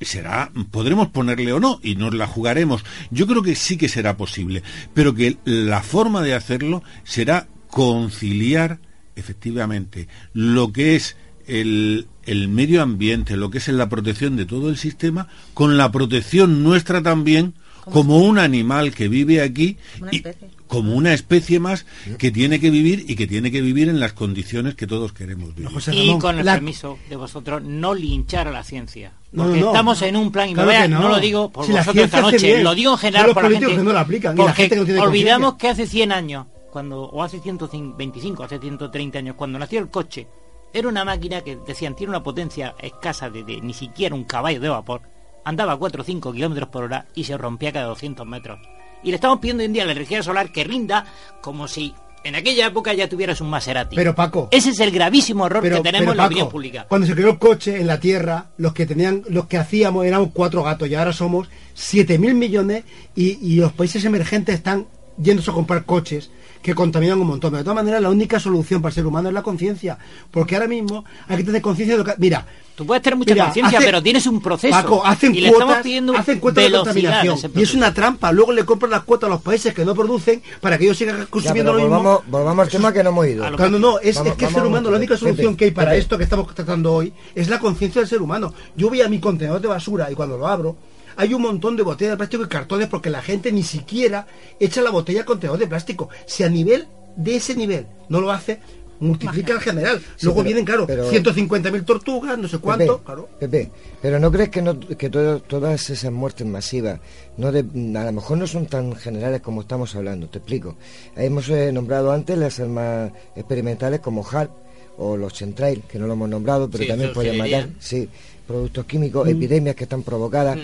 será 0.02 0.52
podremos 0.69 1.10
ponerle 1.10 1.53
o 1.53 1.60
no 1.60 1.80
y 1.81 1.95
nos 1.95 2.14
la 2.14 2.27
jugaremos 2.27 2.84
yo 3.10 3.26
creo 3.27 3.41
que 3.41 3.56
sí 3.56 3.77
que 3.77 3.88
será 3.88 4.18
posible 4.18 4.64
pero 4.93 5.15
que 5.15 5.38
la 5.45 5.81
forma 5.81 6.22
de 6.22 6.34
hacerlo 6.34 6.84
será 7.03 7.48
conciliar 7.68 8.80
efectivamente 9.15 10.07
lo 10.34 10.73
que 10.73 10.95
es 10.95 11.15
el, 11.48 12.07
el 12.26 12.49
medio 12.49 12.81
ambiente 12.81 13.38
lo 13.38 13.49
que 13.49 13.60
es 13.60 13.68
la 13.69 13.88
protección 13.88 14.35
de 14.35 14.45
todo 14.45 14.69
el 14.69 14.77
sistema 14.77 15.27
con 15.53 15.77
la 15.77 15.91
protección 15.91 16.64
nuestra 16.64 17.02
también 17.02 17.53
como 17.85 18.19
un 18.19 18.39
animal 18.39 18.93
que 18.93 19.07
vive 19.07 19.41
aquí 19.41 19.77
Una 19.99 20.10
y 20.11 20.18
especie. 20.18 20.60
Como 20.72 20.93
una 20.95 21.14
especie 21.14 21.60
más 21.60 21.85
que 22.18 22.31
tiene 22.31 22.61
que 22.61 22.69
vivir 22.69 23.03
y 23.10 23.15
que 23.18 23.27
tiene 23.27 23.52
que 23.52 23.60
vivir 23.61 23.89
en 23.89 23.99
las 23.99 24.14
condiciones 24.14 24.73
que 24.76 24.88
todos 24.88 25.11
queremos 25.11 25.53
vivir. 25.53 25.69
José 25.69 25.93
Y 25.93 26.18
con 26.18 26.39
el 26.39 26.45
la- 26.45 26.53
permiso 26.53 26.98
de 27.10 27.18
vosotros, 27.18 27.61
no 27.61 27.93
linchar 27.93 28.48
a 28.48 28.52
la 28.52 28.64
ciencia. 28.64 29.11
Porque 29.35 29.60
no, 29.60 29.65
no. 29.65 29.68
estamos 29.68 30.02
en 30.02 30.15
un 30.15 30.31
plan, 30.31 30.48
y 30.48 30.52
me 30.52 30.56
Claro 30.64 30.69
voy 30.69 30.76
a- 30.77 30.81
que 30.84 30.88
no. 30.88 30.99
no. 31.02 31.10
lo 31.10 31.19
digo 31.19 31.49
por 31.52 31.65
Si 31.65 31.73
vosotros 31.73 32.06
esta 32.06 32.22
noche, 32.22 32.64
lo 32.64 32.73
digo 32.73 32.93
en 32.93 32.98
general 32.99 33.26
los 33.27 33.34
por 33.34 33.43
la 33.43 33.49
gente. 33.49 33.68
que 33.76 33.84
no 33.84 33.91
la 33.91 33.99
aplican 33.99 34.38
la 34.38 34.43
porque 34.43 34.53
gente 34.61 34.76
que 34.76 34.80
no 34.80 34.85
tiene 34.85 35.02
olvidamos 35.02 35.56
que 35.56 35.68
hace 35.68 35.85
100 35.85 36.11
años 36.14 36.45
cuando, 36.72 37.02
o 37.03 37.22
hace 37.22 37.39
125, 37.41 38.43
hace 38.45 38.57
130 38.57 39.19
años, 39.19 39.35
cuando 39.35 39.60
nació 39.60 39.80
el 39.81 39.89
coche, 39.89 40.26
era 40.73 40.88
una 40.88 41.03
máquina 41.03 41.41
que 41.41 41.57
decían 41.57 41.98
tiene 41.98 42.11
una 42.11 42.23
potencia 42.23 42.76
escasa 42.80 43.30
de, 43.30 43.43
de 43.43 43.60
ni 43.60 43.73
siquiera 43.73 44.15
un 44.15 44.23
caballo 44.23 44.61
de 44.61 44.69
vapor, 44.69 45.02
andaba 45.43 45.73
a 45.73 45.77
4 45.77 46.02
o 46.02 46.06
5 46.06 46.31
kilómetros 46.31 46.69
por 46.69 46.85
hora 46.85 47.07
y 47.14 47.26
se 47.26 47.38
rompía 47.38 47.73
cada 47.73 47.88
200 47.88 48.26
metros. 48.26 48.60
Y 49.03 49.09
le 49.09 49.15
estamos 49.15 49.39
pidiendo 49.39 49.61
hoy 49.61 49.65
en 49.65 49.73
día 49.73 49.83
a 49.83 49.85
la 49.85 49.93
energía 49.93 50.23
solar 50.23 50.51
que 50.51 50.63
rinda 50.63 51.05
como 51.41 51.67
si 51.67 51.93
en 52.23 52.35
aquella 52.35 52.67
época 52.67 52.93
ya 52.93 53.09
tuvieras 53.09 53.41
un 53.41 53.49
Maserati. 53.49 53.95
Pero 53.95 54.13
Paco, 54.13 54.47
Ese 54.51 54.69
es 54.69 54.79
el 54.79 54.91
gravísimo 54.91 55.47
error 55.47 55.61
pero, 55.61 55.77
que 55.77 55.83
tenemos 55.83 56.01
pero, 56.01 56.11
en 56.11 56.17
la 56.17 56.23
Paco, 56.23 56.33
opinión 56.33 56.49
pública. 56.49 56.85
Cuando 56.87 57.07
se 57.07 57.15
creó 57.15 57.31
el 57.31 57.39
coche 57.39 57.79
en 57.79 57.87
la 57.87 57.99
Tierra, 57.99 58.47
los 58.57 58.73
que 58.73 58.85
tenían, 58.85 59.23
los 59.29 59.47
que 59.47 59.57
hacíamos 59.57 60.05
éramos 60.05 60.29
cuatro 60.33 60.63
gatos 60.63 60.87
y 60.87 60.95
ahora 60.95 61.13
somos 61.13 61.49
7.000 61.75 62.33
millones 62.33 62.83
y, 63.15 63.39
y 63.41 63.55
los 63.55 63.73
países 63.73 64.05
emergentes 64.05 64.55
están 64.55 64.87
yéndose 65.17 65.51
a 65.51 65.53
comprar 65.53 65.85
coches 65.85 66.31
que 66.61 66.75
contaminan 66.75 67.19
un 67.19 67.27
montón. 67.27 67.53
De 67.53 67.61
todas 67.63 67.75
maneras, 67.75 68.01
la 68.01 68.09
única 68.09 68.39
solución 68.39 68.81
para 68.81 68.89
el 68.91 68.95
ser 68.95 69.05
humano 69.05 69.29
es 69.29 69.33
la 69.33 69.41
conciencia. 69.43 69.97
Porque 70.29 70.55
ahora 70.55 70.67
mismo 70.67 71.03
hay 71.27 71.38
que 71.38 71.43
tener 71.43 71.61
conciencia 71.61 71.95
de 71.97 72.03
lo 72.03 72.05
que... 72.05 72.13
Mira, 72.17 72.45
Tú 72.73 72.85
puedes 72.88 73.03
tener 73.03 73.17
mucha 73.17 73.35
conciencia, 73.35 73.79
pero 73.79 74.01
tienes 74.01 74.25
un 74.25 74.41
proceso. 74.41 74.71
Paco, 74.73 75.05
hacen 75.05 75.35
y 75.35 75.41
le 75.41 75.47
estamos 75.47 75.65
cuotas, 75.67 75.83
pidiendo 75.83 76.15
hacen 76.15 76.39
cuotas 76.39 76.63
de 76.63 76.71
contaminación. 76.71 77.38
Y 77.53 77.61
es 77.61 77.73
una 77.75 77.93
trampa. 77.93 78.31
Luego 78.31 78.53
le 78.53 78.63
compran 78.65 78.89
las 78.91 79.03
cuotas 79.03 79.27
a 79.27 79.33
los 79.33 79.41
países 79.41 79.73
que 79.73 79.83
no 79.85 79.93
producen 79.93 80.41
para 80.61 80.77
que 80.77 80.85
ellos 80.85 80.97
sigan 80.97 81.17
Ya, 81.19 81.25
consumiendo 81.25 81.73
pero 81.73 81.83
lo 81.83 81.89
mismo. 81.89 81.97
volvamos, 82.01 82.31
volvamos 82.31 82.63
al 82.65 82.71
tema 82.71 82.93
que 82.93 83.03
no 83.03 83.09
hemos 83.09 83.27
ido. 83.27 83.45
Claro, 83.55 83.69
no, 83.71 83.77
no, 83.77 83.99
es, 83.99 84.15
Vamos- 84.15 84.31
es 84.31 84.38
que 84.38 84.45
el 84.45 84.53
ser 84.53 84.63
humano, 84.65 84.89
la 84.89 84.97
única 84.97 85.17
solución 85.17 85.47
Pepe, 85.53 85.57
que 85.57 85.65
hay 85.65 85.71
para 85.71 85.91
Pepe. 85.91 85.99
esto 86.01 86.17
que 86.17 86.23
estamos 86.23 86.55
tratando 86.55 86.93
hoy 86.93 87.13
es 87.35 87.49
la 87.49 87.59
conciencia 87.59 88.01
del 88.01 88.09
ser 88.09 88.21
humano. 88.21 88.51
Yo 88.75 88.89
voy 88.89 89.01
a 89.01 89.09
mi 89.09 89.19
contenedor 89.19 89.61
de 89.61 89.67
basura 89.67 90.09
y 90.09 90.15
cuando 90.15 90.38
lo 90.38 90.47
abro, 90.47 90.75
hay 91.15 91.33
un 91.33 91.41
montón 91.41 91.75
de 91.77 91.83
botellas 91.83 92.13
de 92.13 92.17
plástico 92.17 92.43
y 92.43 92.47
cartones 92.47 92.88
porque 92.88 93.09
la 93.09 93.21
gente 93.21 93.51
ni 93.51 93.63
siquiera 93.63 94.27
echa 94.59 94.81
la 94.81 94.89
botella 94.91 95.19
al 95.21 95.25
contenedor 95.25 95.59
de 95.59 95.67
plástico. 95.67 96.09
Si 96.25 96.43
a 96.43 96.49
nivel 96.49 96.88
de 97.15 97.35
ese 97.35 97.55
nivel 97.55 97.85
no 98.09 98.21
lo 98.21 98.31
hace, 98.31 98.59
multiplica 98.99 99.53
al 99.53 99.59
general. 99.61 99.99
Sí, 100.15 100.25
Luego 100.27 100.38
pero- 100.41 100.45
vienen, 100.45 100.63
claro, 100.65 100.85
pero- 100.85 101.09
150.000 101.09 101.83
tortugas, 101.85 102.38
no 102.38 102.47
sé 102.47 102.59
cuánto. 102.59 102.97
Pepe, 102.99 103.05
claro. 103.05 103.29
Pepe, 103.39 103.71
pero 103.99 104.19
¿no 104.19 104.31
crees 104.31 104.49
que, 104.49 104.61
no, 104.61 104.79
que 104.79 105.09
todo- 105.09 105.39
todas 105.41 105.89
esas 105.89 106.11
muertes 106.11 106.45
masivas 106.45 106.99
no 107.38 107.51
de- 107.51 107.61
a 107.99 108.03
lo 108.05 108.11
mejor 108.11 108.38
no 108.38 108.45
son 108.45 108.67
tan 108.67 108.95
generales 108.95 109.41
como 109.41 109.61
estamos 109.61 109.95
hablando? 109.95 110.27
Te 110.29 110.38
explico. 110.38 110.77
Hemos 111.15 111.49
eh, 111.49 111.71
nombrado 111.71 112.11
antes 112.11 112.38
las 112.38 112.59
armas 112.59 113.11
experimentales 113.35 114.01
como 114.01 114.23
HARP 114.23 114.51
o 114.99 115.17
los 115.17 115.33
Chemtrail, 115.33 115.81
que 115.89 115.97
no 115.97 116.05
lo 116.05 116.13
hemos 116.13 116.29
nombrado, 116.29 116.69
pero 116.69 116.83
Sí, 116.83 116.88
también 116.89 117.11
pueden 117.11 117.38
matar. 117.39 117.69
Sí, 117.79 118.07
productos 118.45 118.85
químicos, 118.85 119.25
Mm. 119.25 119.29
epidemias 119.31 119.75
que 119.75 119.85
están 119.85 120.03
provocadas. 120.03 120.59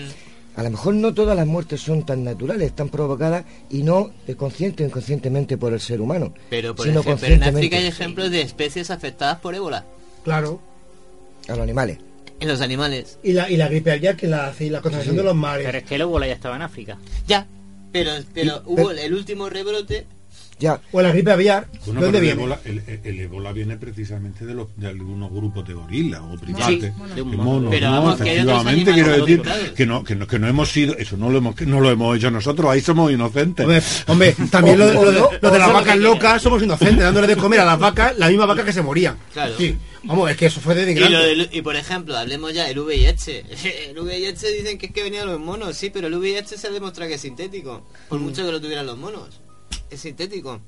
A 0.58 0.62
lo 0.64 0.70
mejor 0.70 0.94
no 0.94 1.14
todas 1.14 1.36
las 1.36 1.46
muertes 1.46 1.80
son 1.80 2.04
tan 2.04 2.24
naturales, 2.24 2.66
están 2.66 2.88
provocadas 2.88 3.44
y 3.70 3.84
no 3.84 4.10
eh, 4.26 4.34
consciente 4.34 4.82
o 4.82 4.86
inconscientemente 4.88 5.56
por 5.56 5.72
el 5.72 5.78
ser 5.80 6.00
humano, 6.00 6.34
Pero, 6.50 6.74
por 6.74 6.84
sino 6.84 6.98
ejemplo, 7.00 7.28
en 7.28 7.44
África 7.44 7.76
hay 7.76 7.86
ejemplos 7.86 8.32
de 8.32 8.40
especies 8.42 8.90
afectadas 8.90 9.38
por 9.38 9.54
ébola. 9.54 9.84
Claro. 10.24 10.60
a 11.46 11.52
los 11.52 11.60
animales. 11.60 11.98
En 12.40 12.48
los 12.48 12.60
animales. 12.60 13.18
Y 13.22 13.32
la, 13.34 13.48
y 13.48 13.56
la 13.56 13.68
gripe 13.68 13.92
aviar 13.92 14.16
que 14.16 14.26
la 14.26 14.48
hace 14.48 14.66
y 14.66 14.70
la 14.70 14.80
contaminación 14.80 15.14
Sí. 15.14 15.18
de 15.18 15.24
los 15.24 15.34
mares. 15.36 15.64
Pero 15.64 15.78
es 15.78 15.84
que 15.84 15.94
el 15.94 16.00
ébola 16.00 16.26
ya 16.26 16.32
estaba 16.34 16.56
en 16.56 16.62
África. 16.62 16.98
Ya. 17.28 17.46
Pero, 17.92 18.10
pero 18.34 18.56
Y- 18.56 18.62
hubo 18.66 18.88
pero- 18.88 18.90
el 18.90 19.14
último 19.14 19.48
rebrote. 19.48 20.06
Ya. 20.60 20.80
O 20.92 21.00
la 21.00 21.10
gripe 21.12 21.30
aviar. 21.30 21.66
Bueno, 21.86 22.00
¿Dónde 22.00 22.18
pero 22.18 22.20
viene? 22.20 22.32
El 22.32 22.38
ébola, 22.38 22.60
el, 22.64 22.82
el- 22.86 23.00
el 23.04 23.20
ébola 23.20 23.52
viene 23.52 23.76
precisamente 23.76 24.44
de, 24.44 24.54
los, 24.54 24.68
de 24.76 24.88
algunos 24.88 25.30
grupos 25.30 25.66
de 25.68 25.74
gorilas 25.74 26.20
o 26.20 26.36
primates, 26.36 26.80
de 26.80 27.14
de 27.14 27.22
monos, 27.22 27.44
mono. 27.44 27.70
Pero 27.70 28.12
Efectivamente, 28.12 28.92
quiero 28.92 29.10
decir 29.24 29.42
que 29.76 29.86
no, 29.86 30.02
que 30.04 30.14
no, 30.16 30.26
que 30.26 30.38
no 30.38 30.48
hemos 30.48 30.68
sido, 30.70 30.96
eso 30.96 31.16
no 31.16 31.30
lo 31.30 31.38
hemos, 31.38 31.54
que 31.54 31.64
no 31.66 31.80
lo 31.80 31.90
hemos 31.90 32.16
hecho 32.16 32.30
nosotros, 32.30 32.70
ahí 32.70 32.80
somos 32.80 33.12
inocentes. 33.12 33.64
Hombre, 33.64 33.82
hombre, 34.06 34.34
también 34.50 34.78
lo, 34.78 34.86
de- 34.86 34.94
lo 34.94 35.12
de, 35.12 35.38
lo 35.40 35.50
de 35.50 35.58
las 35.58 35.72
vacas 35.72 35.96
locas 35.98 36.42
somos 36.42 36.62
inocentes, 36.62 36.98
dándole 37.04 37.26
de 37.28 37.36
comer 37.36 37.60
a 37.60 37.64
las 37.64 37.78
vacas 37.78 38.18
la 38.18 38.28
misma 38.28 38.46
vaca 38.46 38.64
que 38.64 38.72
se 38.72 38.82
morían. 38.82 39.16
Claro. 39.32 39.54
Sí, 39.56 39.76
vamos, 40.02 40.30
es 40.30 40.36
que 40.36 40.46
eso 40.46 40.60
fue 40.60 40.74
de 40.74 40.90
Y, 40.90 40.94
lo 40.96 41.44
y 41.52 41.62
por 41.62 41.76
ejemplo, 41.76 42.16
hablemos 42.16 42.52
ya 42.52 42.64
del 42.64 42.78
VIH. 42.80 43.44
El 43.90 43.98
VIH 43.98 44.50
dicen 44.52 44.78
que 44.78 44.86
es 44.86 44.92
que 44.92 45.02
venía 45.02 45.20
de 45.20 45.26
los 45.26 45.40
monos, 45.40 45.76
sí, 45.76 45.90
pero 45.90 46.08
el 46.08 46.14
VIH 46.16 46.56
se 46.58 46.66
ha 46.66 46.70
demostrado 46.70 47.08
que 47.08 47.14
es 47.14 47.20
sintético. 47.20 47.86
Por 48.08 48.18
Mm. 48.18 48.22
mucho 48.22 48.44
que 48.44 48.52
lo 48.52 48.60
tuvieran 48.60 48.86
los 48.86 48.96
monos. 48.98 49.40
Es 49.90 50.00
sintético. 50.00 50.60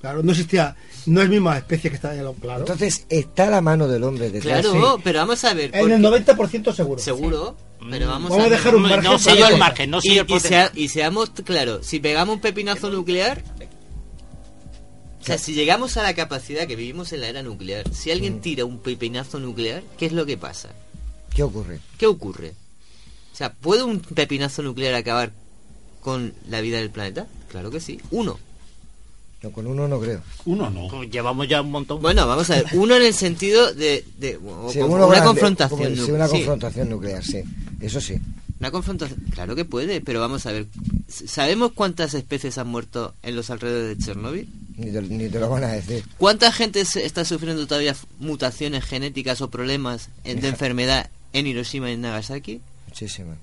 Claro, 0.00 0.22
no 0.22 0.30
existía, 0.30 0.76
no 1.06 1.20
es 1.20 1.28
misma 1.28 1.58
especie 1.58 1.90
que 1.90 1.96
está 1.96 2.14
en 2.14 2.20
el 2.20 2.32
claro. 2.34 2.60
Entonces 2.60 3.04
está 3.08 3.50
la 3.50 3.60
mano 3.60 3.88
del 3.88 4.04
hombre 4.04 4.30
detrás. 4.30 4.64
Claro, 4.64 5.00
pero 5.02 5.18
vamos 5.18 5.42
a 5.44 5.54
ver. 5.54 5.74
En 5.74 5.80
porque- 5.80 5.94
el 5.94 6.02
90% 6.02 6.72
seguro. 6.72 7.02
Seguro, 7.02 7.56
pero 7.90 8.06
vamos, 8.06 8.30
Vamos 8.30 8.46
a 8.46 8.50
dejar 8.50 8.76
un 8.76 8.82
margen 8.82 9.02
No 9.04 9.18
yo 9.18 9.48
el 9.48 9.58
margen, 9.58 9.90
no 9.90 10.00
sé 10.00 10.08
y, 10.12 10.18
el 10.18 10.30
y 10.30 10.38
sea- 10.40 10.70
y 10.74 10.88
seamos 10.88 11.30
claros, 11.30 11.84
si 11.84 11.98
pegamos 11.98 12.36
un 12.36 12.40
pepinazo 12.40 12.90
nuclear, 12.90 13.42
o 15.20 15.24
sea, 15.24 15.36
si 15.36 15.52
llegamos 15.54 15.96
a 15.96 16.02
la 16.04 16.14
capacidad 16.14 16.66
que 16.68 16.76
vivimos 16.76 17.12
en 17.12 17.20
la 17.22 17.28
era 17.28 17.42
nuclear, 17.42 17.92
si 17.92 18.10
alguien 18.12 18.40
tira 18.40 18.64
un 18.64 18.78
pepinazo 18.78 19.40
nuclear, 19.40 19.82
¿qué 19.98 20.06
es 20.06 20.12
lo 20.12 20.24
que 20.26 20.36
pasa? 20.38 20.68
¿Qué 21.34 21.42
ocurre? 21.42 21.80
¿Qué 21.98 22.06
ocurre? 22.06 22.54
O 23.32 23.36
sea, 23.36 23.52
¿puede 23.52 23.82
un 23.82 23.98
pepinazo 24.00 24.62
nuclear 24.62 24.94
acabar 24.94 25.32
con 26.00 26.34
la 26.48 26.60
vida 26.60 26.78
del 26.78 26.90
planeta? 26.90 27.26
Claro 27.50 27.70
que 27.70 27.80
sí. 27.80 28.00
Uno. 28.10 28.38
No, 29.42 29.50
con 29.52 29.66
uno 29.68 29.86
no 29.86 30.00
creo. 30.00 30.20
Uno 30.46 30.68
no. 30.68 30.88
Pues 30.88 31.10
llevamos 31.10 31.46
ya 31.48 31.60
un 31.62 31.70
montón. 31.70 32.02
Bueno, 32.02 32.26
vamos 32.26 32.50
a 32.50 32.56
ver. 32.56 32.66
Uno 32.72 32.96
en 32.96 33.02
el 33.04 33.14
sentido 33.14 33.72
de... 33.72 34.04
de 34.18 34.32
Sí, 34.72 34.80
una 34.80 35.06
grande, 35.06 35.26
confrontación. 35.26 35.94
sí, 35.96 36.10
una 36.10 36.26
sí. 36.26 36.32
confrontación 36.32 36.88
nuclear, 36.90 37.22
sí. 37.24 37.42
Eso 37.80 38.00
sí. 38.00 38.16
Una 38.58 38.72
confrontación, 38.72 39.20
claro 39.32 39.54
que 39.54 39.64
puede, 39.64 40.00
pero 40.00 40.18
vamos 40.18 40.44
a 40.46 40.50
ver. 40.52 40.66
¿Sabemos 41.06 41.70
cuántas 41.72 42.14
especies 42.14 42.58
han 42.58 42.66
muerto 42.66 43.14
en 43.22 43.36
los 43.36 43.50
alrededores 43.50 43.96
de 43.96 44.04
Chernóbil? 44.04 44.48
Ni 44.76 44.90
te, 44.90 45.02
ni 45.02 45.28
te 45.28 45.38
lo 45.38 45.48
van 45.48 45.62
a 45.62 45.68
decir. 45.68 46.04
¿Cuánta 46.18 46.50
gente 46.50 46.84
se- 46.84 47.06
está 47.06 47.24
sufriendo 47.24 47.64
todavía 47.68 47.94
mutaciones 48.18 48.84
genéticas 48.84 49.40
o 49.40 49.50
problemas 49.50 50.08
de 50.24 50.48
enfermedad 50.48 51.10
en 51.32 51.46
Hiroshima 51.46 51.90
y 51.90 51.94
en 51.94 52.00
Nagasaki? 52.00 52.60
Muchísimas. 52.88 53.38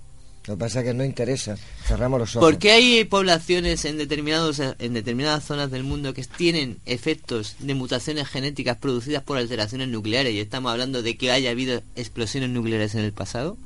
Lo 0.48 0.56
que 0.56 0.60
pasa 0.60 0.80
es 0.80 0.86
que 0.86 0.94
no 0.94 1.04
interesa. 1.04 1.58
Cerramos 1.88 2.20
los 2.20 2.36
ojos. 2.36 2.50
¿Por 2.50 2.60
qué 2.60 2.72
hay 2.72 3.04
poblaciones 3.06 3.84
en, 3.86 3.98
determinados, 3.98 4.60
en 4.60 4.94
determinadas 4.94 5.44
zonas 5.44 5.72
del 5.72 5.84
mundo 5.84 6.14
que 6.14 6.24
tienen 6.24 6.78
efectos 6.86 7.56
de 7.60 7.74
mutaciones 7.74 8.28
genéticas 8.28 8.78
producidas 8.78 9.24
por 9.24 9.38
alteraciones 9.38 9.88
nucleares? 9.90 10.34
Y 10.34 10.40
estamos 10.40 10.72
hablando 10.72 11.02
de 11.02 11.18
que 11.18 11.32
haya 11.32 11.50
habido 11.52 11.82
explosiones 11.96 12.50
nucleares 12.50 12.96
en 12.96 13.04
el 13.04 13.12
pasado, 13.14 13.58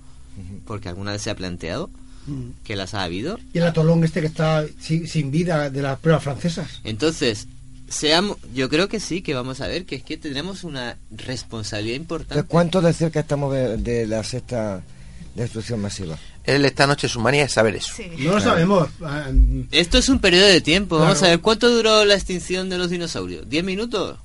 porque 0.65 0.89
alguna 0.89 1.11
vez 1.11 1.21
se 1.21 1.29
ha 1.29 1.35
planteado 1.35 1.89
Mm. 2.29 2.51
que 2.63 2.75
las 2.75 2.93
ha 2.93 3.03
habido. 3.03 3.39
Y 3.53 3.57
el 3.57 3.65
atolón 3.65 4.03
este 4.03 4.21
que 4.21 4.27
está 4.27 4.65
sin, 4.79 5.07
sin 5.07 5.31
vida 5.31 5.69
de 5.69 5.81
las 5.81 5.99
pruebas 5.99 6.23
francesas. 6.23 6.79
Entonces, 6.83 7.47
seamos, 7.87 8.37
yo 8.53 8.69
creo 8.69 8.87
que 8.87 8.99
sí, 8.99 9.21
que 9.21 9.33
vamos 9.33 9.61
a 9.61 9.67
ver 9.67 9.85
que 9.85 9.95
es 9.95 10.03
que 10.03 10.17
tenemos 10.17 10.63
una 10.63 10.97
responsabilidad 11.11 11.95
importante. 11.95 12.33
Entonces, 12.35 12.51
¿Cuánto 12.51 12.81
de 12.81 12.93
cerca 12.93 13.21
estamos 13.21 13.53
de, 13.53 13.77
de 13.77 14.07
la 14.07 14.23
sexta 14.23 14.83
destrucción 15.35 15.81
masiva? 15.81 16.17
Él 16.55 16.65
esta 16.65 16.87
noche 16.87 17.07
su 17.07 17.19
manía 17.19 17.43
es 17.43 17.51
saber 17.53 17.75
eso. 17.75 17.93
No 18.17 18.33
lo 18.33 18.39
sabemos. 18.41 18.89
Ah, 19.03 19.27
Esto 19.71 19.97
es 19.97 20.09
un 20.09 20.19
periodo 20.19 20.47
de 20.47 20.61
tiempo. 20.61 20.97
Vamos 20.97 21.19
Claro. 21.19 21.27
a 21.27 21.29
ver, 21.35 21.41
¿cuánto 21.41 21.69
duró 21.69 22.05
la 22.05 22.15
extinción 22.15 22.69
de 22.69 22.77
los 22.77 22.89
dinosaurios? 22.89 23.47
¿10 23.47 23.63
minutos? 23.63 24.17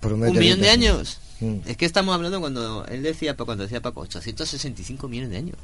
Por 0.00 0.14
¿Un 0.14 0.38
millón 0.38 0.60
de 0.60 0.70
años? 0.70 1.18
Mm. 1.40 1.56
Es 1.66 1.76
que 1.76 1.84
estamos 1.84 2.14
hablando 2.14 2.40
cuando 2.40 2.86
él 2.86 3.02
decía, 3.02 3.36
cuando 3.36 3.64
decía 3.64 3.82
Paco, 3.82 4.00
865 4.02 5.08
millones 5.08 5.30
de 5.30 5.36
años. 5.38 5.56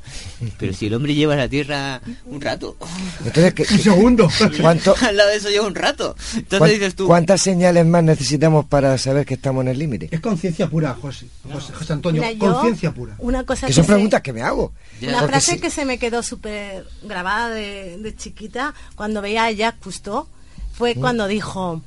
Pero 0.58 0.72
si 0.74 0.86
el 0.86 0.94
hombre 0.94 1.14
lleva 1.14 1.34
a 1.34 1.36
la 1.36 1.48
Tierra 1.48 2.00
un 2.26 2.40
rato. 2.40 2.76
Entonces, 3.24 3.54
¿qué- 3.54 3.66
Un 3.72 3.78
segundo. 3.78 4.28
¿cuánto, 4.60 4.94
Al 5.06 5.16
lado 5.16 5.30
de 5.30 5.36
eso 5.36 5.48
lleva 5.48 5.66
un 5.66 5.74
rato. 5.76 6.16
Entonces 6.34 6.58
cuán- 6.58 6.70
dices 6.70 6.94
tú, 6.96 7.06
¿Cuántas 7.06 7.40
señales 7.40 7.86
más 7.86 8.02
necesitamos 8.02 8.66
para 8.66 8.98
saber 8.98 9.24
que 9.24 9.34
estamos 9.34 9.62
en 9.62 9.68
el 9.68 9.78
límite? 9.78 10.08
Es 10.10 10.20
conciencia 10.20 10.68
pura, 10.68 10.94
José. 11.00 11.26
José, 11.52 11.72
José 11.72 11.92
Antonio, 11.92 12.22
conciencia 12.38 12.92
pura. 12.92 13.14
Una 13.18 13.44
cosa 13.44 13.66
Que 13.68 13.72
son 13.72 13.84
se- 13.84 13.92
preguntas 13.92 14.22
que 14.22 14.32
me 14.32 14.42
hago. 14.42 14.72
Una 15.02 15.12
Porque 15.20 15.26
frase 15.28 15.52
si- 15.52 15.60
que 15.60 15.70
se 15.70 15.84
me 15.84 15.98
quedó 15.98 16.22
súper 16.22 16.84
grabada 17.02 17.50
de, 17.50 17.96
de 17.98 18.16
chiquita 18.16 18.74
cuando 18.96 19.22
veía 19.22 19.44
a 19.44 19.50
Jacques 19.52 19.80
Cousteau 19.82 20.26
fue 20.72 20.94
Mm. 20.96 21.00
cuando 21.00 21.26
dijo, 21.28 21.80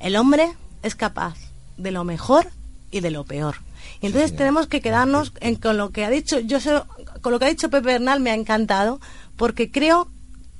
el 0.00 0.16
hombre 0.16 0.48
es 0.82 0.94
capaz 0.96 1.36
de 1.76 1.92
lo 1.92 2.02
mejor 2.04 2.48
y 2.90 3.00
de 3.00 3.10
lo 3.10 3.24
peor. 3.24 3.56
Y 4.00 4.06
entonces 4.06 4.34
tenemos 4.36 4.66
que 4.66 4.80
quedarnos 4.80 5.32
en, 5.40 5.56
con 5.56 5.76
lo 5.76 5.90
que 5.90 6.04
ha 6.04 6.10
dicho, 6.10 6.38
yo 6.40 6.60
sé, 6.60 6.80
con 7.20 7.32
lo 7.32 7.38
que 7.38 7.46
ha 7.46 7.48
dicho 7.48 7.70
Pepe 7.70 7.86
Bernal 7.86 8.20
me 8.20 8.30
ha 8.30 8.34
encantado, 8.34 9.00
porque 9.36 9.70
creo 9.70 10.08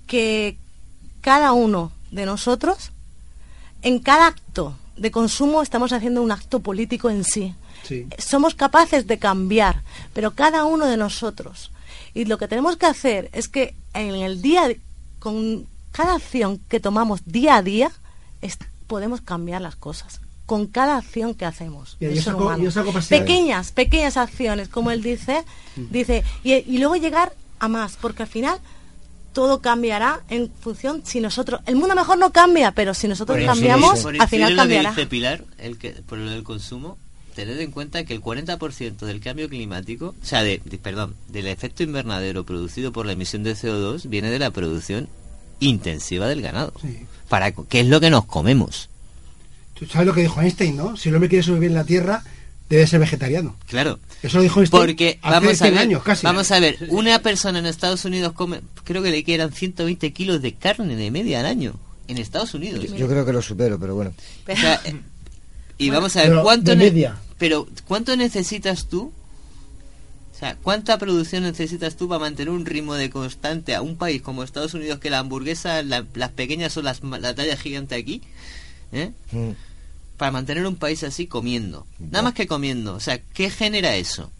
que 0.06 0.56
cada 1.20 1.52
uno 1.52 1.92
de 2.10 2.26
nosotros, 2.26 2.90
en 3.82 3.98
cada 4.00 4.26
acto 4.28 4.76
de 4.96 5.10
consumo, 5.10 5.62
estamos 5.62 5.92
haciendo 5.92 6.22
un 6.22 6.32
acto 6.32 6.60
político 6.60 7.10
en 7.10 7.24
sí 7.24 7.54
Sí. 7.84 8.06
somos 8.18 8.54
capaces 8.54 9.06
de 9.06 9.18
cambiar, 9.18 9.82
pero 10.12 10.32
cada 10.34 10.64
uno 10.64 10.86
de 10.86 10.96
nosotros. 10.96 11.70
Y 12.12 12.24
lo 12.24 12.36
que 12.36 12.48
tenemos 12.48 12.76
que 12.76 12.86
hacer 12.86 13.30
es 13.32 13.48
que 13.48 13.74
en 13.94 14.14
el 14.16 14.42
día, 14.42 14.68
con 15.20 15.66
cada 15.92 16.16
acción 16.16 16.58
que 16.68 16.80
tomamos 16.80 17.20
día 17.24 17.56
a 17.56 17.62
día, 17.62 17.90
es- 18.42 18.58
podemos 18.88 19.20
cambiar 19.20 19.62
las 19.62 19.76
cosas. 19.76 20.20
Con 20.48 20.66
cada 20.66 20.96
acción 20.96 21.34
que 21.34 21.44
hacemos. 21.44 21.96
Mira, 22.00 22.10
el 22.12 22.16
yo 22.18 22.22
ser 22.24 22.32
saco- 22.32 22.44
humano. 22.46 22.64
yo 22.64 22.70
saco 22.70 22.90
pasión. 22.92 23.20
pequeñas, 23.20 23.70
pequeñas 23.72 24.16
acciones, 24.16 24.68
como 24.70 24.90
él 24.90 25.02
dice, 25.02 25.44
dice, 25.76 26.24
y, 26.42 26.54
y 26.54 26.78
luego 26.78 26.96
llegar 26.96 27.34
a 27.58 27.68
más, 27.68 27.98
porque 28.00 28.22
al 28.22 28.28
final 28.30 28.58
todo 29.34 29.60
cambiará 29.60 30.22
en 30.30 30.50
función 30.60 31.02
si 31.04 31.20
nosotros 31.20 31.60
el 31.66 31.76
mundo 31.76 31.94
mejor 31.94 32.16
no 32.18 32.32
cambia 32.32 32.72
pero 32.72 32.94
si 32.94 33.06
nosotros 33.08 33.36
Por 33.36 33.46
cambiamos 33.46 34.00
por 34.00 34.20
al 34.20 34.26
final 34.28 34.50
en 34.52 34.56
lo 34.56 34.62
que 34.62 34.68
cambiará 34.68 34.90
dice 34.90 35.06
Pilar, 35.06 35.44
el 35.58 35.76
que, 35.76 35.90
por 35.90 36.16
lo 36.18 36.30
del 36.30 36.42
consumo, 36.44 36.96
tened 37.36 37.60
en 37.60 37.70
cuenta 37.70 38.02
que 38.04 38.14
el 38.14 38.22
40% 38.22 38.96
del 39.00 39.20
cambio 39.20 39.48
climático, 39.50 40.14
o 40.20 40.24
sea, 40.24 40.42
de, 40.42 40.60
de- 40.64 40.78
perdón, 40.78 41.14
del 41.28 41.46
efecto 41.46 41.82
invernadero 41.82 42.44
producido 42.44 42.90
por 42.90 43.04
la 43.06 43.12
emisión 43.12 43.42
de 43.44 43.54
CO2 43.54 44.08
viene 44.08 44.30
de 44.30 44.38
la 44.38 44.50
producción 44.50 45.08
intensiva 45.60 46.26
del 46.26 46.40
ganado. 46.42 46.72
Para 47.28 47.52
¿Qué 47.52 47.80
es 47.80 47.86
lo 47.86 48.00
que 48.00 48.10
nos 48.10 48.24
comemos? 48.24 48.88
Tú 49.78 49.86
sabes 49.86 50.06
lo 50.06 50.14
que 50.14 50.22
dijo 50.22 50.40
Einstein, 50.40 50.76
¿no? 50.76 50.96
Si 50.96 51.08
el 51.08 51.14
hombre 51.14 51.28
quiere 51.28 51.42
sobrevivir 51.42 51.70
en 51.70 51.76
la 51.76 51.84
Tierra, 51.84 52.22
debe 52.68 52.86
ser 52.86 53.00
vegetariano. 53.00 53.56
Claro. 53.66 53.98
Eso 54.22 54.38
lo 54.38 54.42
dijo 54.42 54.60
Einstein 54.60 54.80
Porque 54.82 55.18
hace 55.22 55.34
vamos 55.34 55.52
a 55.52 55.64
100 55.64 55.74
ver, 55.74 55.82
años 55.82 56.02
casi. 56.02 56.24
vamos 56.26 56.50
a 56.50 56.60
ver, 56.60 56.76
una 56.88 57.18
persona 57.20 57.58
en 57.60 57.66
Estados 57.66 58.04
Unidos 58.04 58.32
come, 58.32 58.60
creo 58.84 59.02
que 59.02 59.10
le 59.10 59.22
quedan 59.24 59.52
120 59.52 60.12
kilos 60.12 60.42
de 60.42 60.54
carne 60.54 60.96
de 60.96 61.10
media 61.10 61.40
al 61.40 61.46
año 61.46 61.74
en 62.08 62.18
Estados 62.18 62.54
Unidos. 62.54 62.84
Yo 62.96 63.06
creo 63.08 63.24
que 63.24 63.32
lo 63.32 63.40
supero, 63.42 63.78
pero 63.78 63.94
bueno. 63.94 64.12
O 64.48 64.56
sea, 64.56 64.80
eh, 64.84 64.96
y 65.78 65.90
vamos 65.90 66.16
a 66.16 66.20
ver 66.22 66.30
Pero 66.30 66.42
cuánto 66.42 66.70
de 66.72 66.76
ne- 66.76 66.84
media. 66.84 67.16
pero 67.38 67.68
cuánto 67.86 68.16
necesitas 68.16 68.86
tú 68.86 69.12
o 70.34 70.38
sea, 70.40 70.54
¿cuánta 70.62 70.98
producción 70.98 71.42
necesitas 71.42 71.96
tú 71.96 72.08
para 72.08 72.20
mantener 72.20 72.50
un 72.50 72.64
ritmo 72.64 72.94
de 72.94 73.10
constante 73.10 73.74
a 73.74 73.82
un 73.82 73.96
país 73.96 74.22
como 74.22 74.44
Estados 74.44 74.72
Unidos 74.72 75.00
que 75.00 75.10
la 75.10 75.18
hamburguesa, 75.18 75.82
la- 75.82 76.04
las 76.14 76.30
pequeñas 76.30 76.72
son 76.72 76.84
las, 76.84 77.02
la 77.02 77.34
talla 77.34 77.56
gigante 77.56 77.96
aquí? 77.96 78.22
¿eh? 78.92 79.10
Mm. 79.32 79.50
Para 80.18 80.30
mantener 80.32 80.66
un 80.66 80.76
país 80.76 81.02
así 81.04 81.26
comiendo. 81.26 81.86
Nada 81.98 82.22
más 82.22 82.34
que 82.34 82.46
comiendo. 82.46 82.94
O 82.94 83.00
sea, 83.00 83.18
¿qué 83.32 83.48
genera 83.50 83.96
eso? 83.96 84.30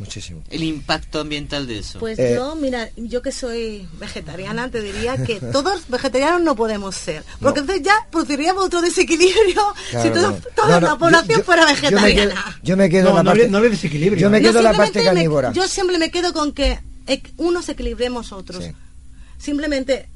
Muchísimo. 0.00 0.42
El 0.50 0.62
impacto 0.62 1.18
ambiental 1.20 1.66
de 1.66 1.78
eso. 1.78 1.98
Pues 1.98 2.18
Eh. 2.20 2.34
yo, 2.36 2.54
mira, 2.54 2.88
yo 2.96 3.20
que 3.22 3.32
soy 3.32 3.88
vegetariana, 3.98 4.68
te 4.70 4.80
diría 4.80 5.16
que 5.24 5.40
todos 5.52 5.88
vegetarianos 5.88 6.42
no 6.42 6.54
podemos 6.54 6.94
ser. 6.94 7.24
Porque 7.40 7.60
entonces 7.60 7.84
ya 7.84 8.06
produciríamos 8.12 8.64
otro 8.66 8.80
desequilibrio 8.80 9.62
Claro, 9.90 10.02
si 10.08 10.14
todo- 10.14 10.30
no. 10.30 10.36
toda 10.54 10.80
No, 10.80 10.86
la 10.88 10.98
población 10.98 11.38
yo- 11.40 11.44
fuera 11.44 11.62
Yo 11.62 11.68
me 11.68 11.74
quedo, 11.80 11.90
vegetariana. 12.00 12.60
yo 12.62 12.76
me 12.76 12.88
quedo 12.90 13.04
No, 13.04 13.10
en 13.10 13.16
la 13.16 13.22
parte, 13.24 13.30
habría- 13.30 13.48
no 13.48 13.56
habría 13.58 13.70
desequilibrio. 13.72 14.20
Yo 14.20 14.30
me 14.30 14.40
Yo 14.40 14.48
quedo 14.50 14.58
en 14.58 14.64
la 14.64 14.72
parte 14.72 14.98
me- 15.00 15.04
carnívora. 15.04 15.52
yo 15.52 15.66
siempre 15.66 15.98
me 15.98 16.10
quedo 16.12 16.32
con 16.32 16.52
que 16.52 16.78
eh, 17.08 17.22
unos 17.38 17.68
equilibremos 17.68 18.30
otros. 18.32 18.62
Sí. 18.64 18.72
Simplemente 19.38 20.08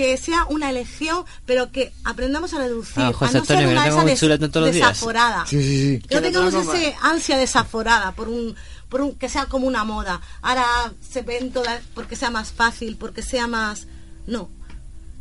que 0.00 0.16
sea 0.16 0.46
una 0.48 0.70
elección, 0.70 1.24
pero 1.44 1.70
que 1.70 1.92
aprendamos 2.04 2.54
a 2.54 2.58
reducir, 2.58 3.02
Ah, 3.02 3.12
José 3.12 3.36
a 3.36 3.40
no 3.40 3.44
ser 3.44 3.56
Antonio, 3.58 3.66
que 3.68 3.72
una 3.72 3.86
no 3.90 3.96
esa 3.98 4.04
des- 4.06 4.20
chuleta 4.20 4.48
todos 4.48 4.66
los 4.68 4.74
días. 4.74 4.88
desaforada. 4.88 5.44
Sí, 5.46 5.62
sí, 5.62 5.98
sí. 6.00 6.08
Que 6.08 6.14
no 6.14 6.22
tengamos 6.22 6.54
ese 6.54 6.96
ansia 7.02 7.36
desaforada 7.36 8.12
por 8.12 8.28
un, 8.30 8.56
por 8.88 9.02
un 9.02 9.14
que 9.14 9.28
sea 9.28 9.44
como 9.44 9.66
una 9.66 9.84
moda. 9.84 10.22
Ahora 10.40 10.64
se 11.06 11.20
ven 11.20 11.52
todas 11.52 11.82
porque 11.94 12.16
sea 12.16 12.30
más 12.30 12.50
fácil, 12.50 12.96
porque 12.96 13.20
sea 13.20 13.46
más 13.46 13.86
no. 14.26 14.48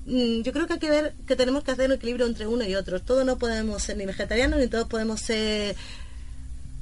Mm, 0.06 0.42
Yo 0.44 0.54
creo 0.54 0.66
que 0.66 0.74
hay 0.74 0.80
que 0.80 0.90
ver 0.90 1.14
que 1.28 1.36
tenemos 1.36 1.64
que 1.64 1.72
hacer 1.72 1.88
un 1.88 1.96
equilibrio 1.98 2.26
entre 2.26 2.48
uno 2.48 2.64
y 2.64 2.74
otro. 2.76 3.02
Todos 3.02 3.26
no 3.26 3.38
podemos 3.38 3.84
ser 3.84 3.98
ni 3.98 4.06
vegetarianos 4.06 4.60
ni 4.60 4.68
todos 4.68 4.88
podemos 4.88 5.20
ser 5.20 5.76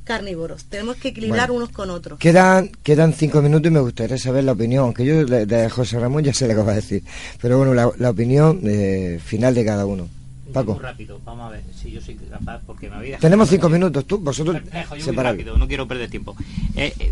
carnívoros. 0.08 0.64
Tenemos 0.66 0.96
que 0.96 1.10
equilibrar 1.10 1.50
Bueno. 1.50 1.66
unos 1.66 1.70
con 1.76 1.92
otros. 1.92 2.18
Quedan, 2.18 2.70
quedan 2.82 3.14
cinco 3.14 3.42
minutos 3.44 3.70
y 3.70 3.74
me 3.74 3.80
gustaría 3.82 4.18
saber 4.18 4.44
la 4.46 4.54
opinión, 4.54 4.86
aunque 4.86 5.06
yo 5.06 5.26
de, 5.26 5.46
de 5.46 5.70
José 5.70 6.00
Ramón 6.00 6.24
ya 6.24 6.34
sé 6.34 6.48
lo 6.48 6.56
que 6.56 6.62
va 6.64 6.72
a 6.72 6.76
decir. 6.76 7.04
Pero 7.42 7.58
bueno, 7.60 7.74
la, 7.76 7.92
la 8.00 8.10
opinión 8.10 8.62
eh, 8.64 9.20
final 9.24 9.54
de 9.54 9.64
cada 9.66 9.86
uno. 9.86 10.08
Paco, 10.54 10.74
Muy 10.76 10.82
rápido, 10.82 11.20
vamos 11.26 11.50
a 11.50 11.52
ver 11.52 11.62
si 11.80 11.92
yo 11.92 12.00
soy 12.02 12.16
capaz, 12.16 12.62
porque 12.66 12.90
me 12.90 12.96
dejado- 13.04 13.20
tenemos 13.22 13.50
cinco 13.50 13.68
minutos, 13.68 14.06
tú, 14.06 14.18
vosotros 14.18 14.56
Dejo, 14.72 14.96
yo 14.96 15.14
muy 15.14 15.22
rápido, 15.24 15.58
no 15.58 15.68
quiero 15.68 15.86
perder 15.90 16.10
tiempo. 16.10 16.36
Eh, 16.76 16.94
eh, 17.00 17.12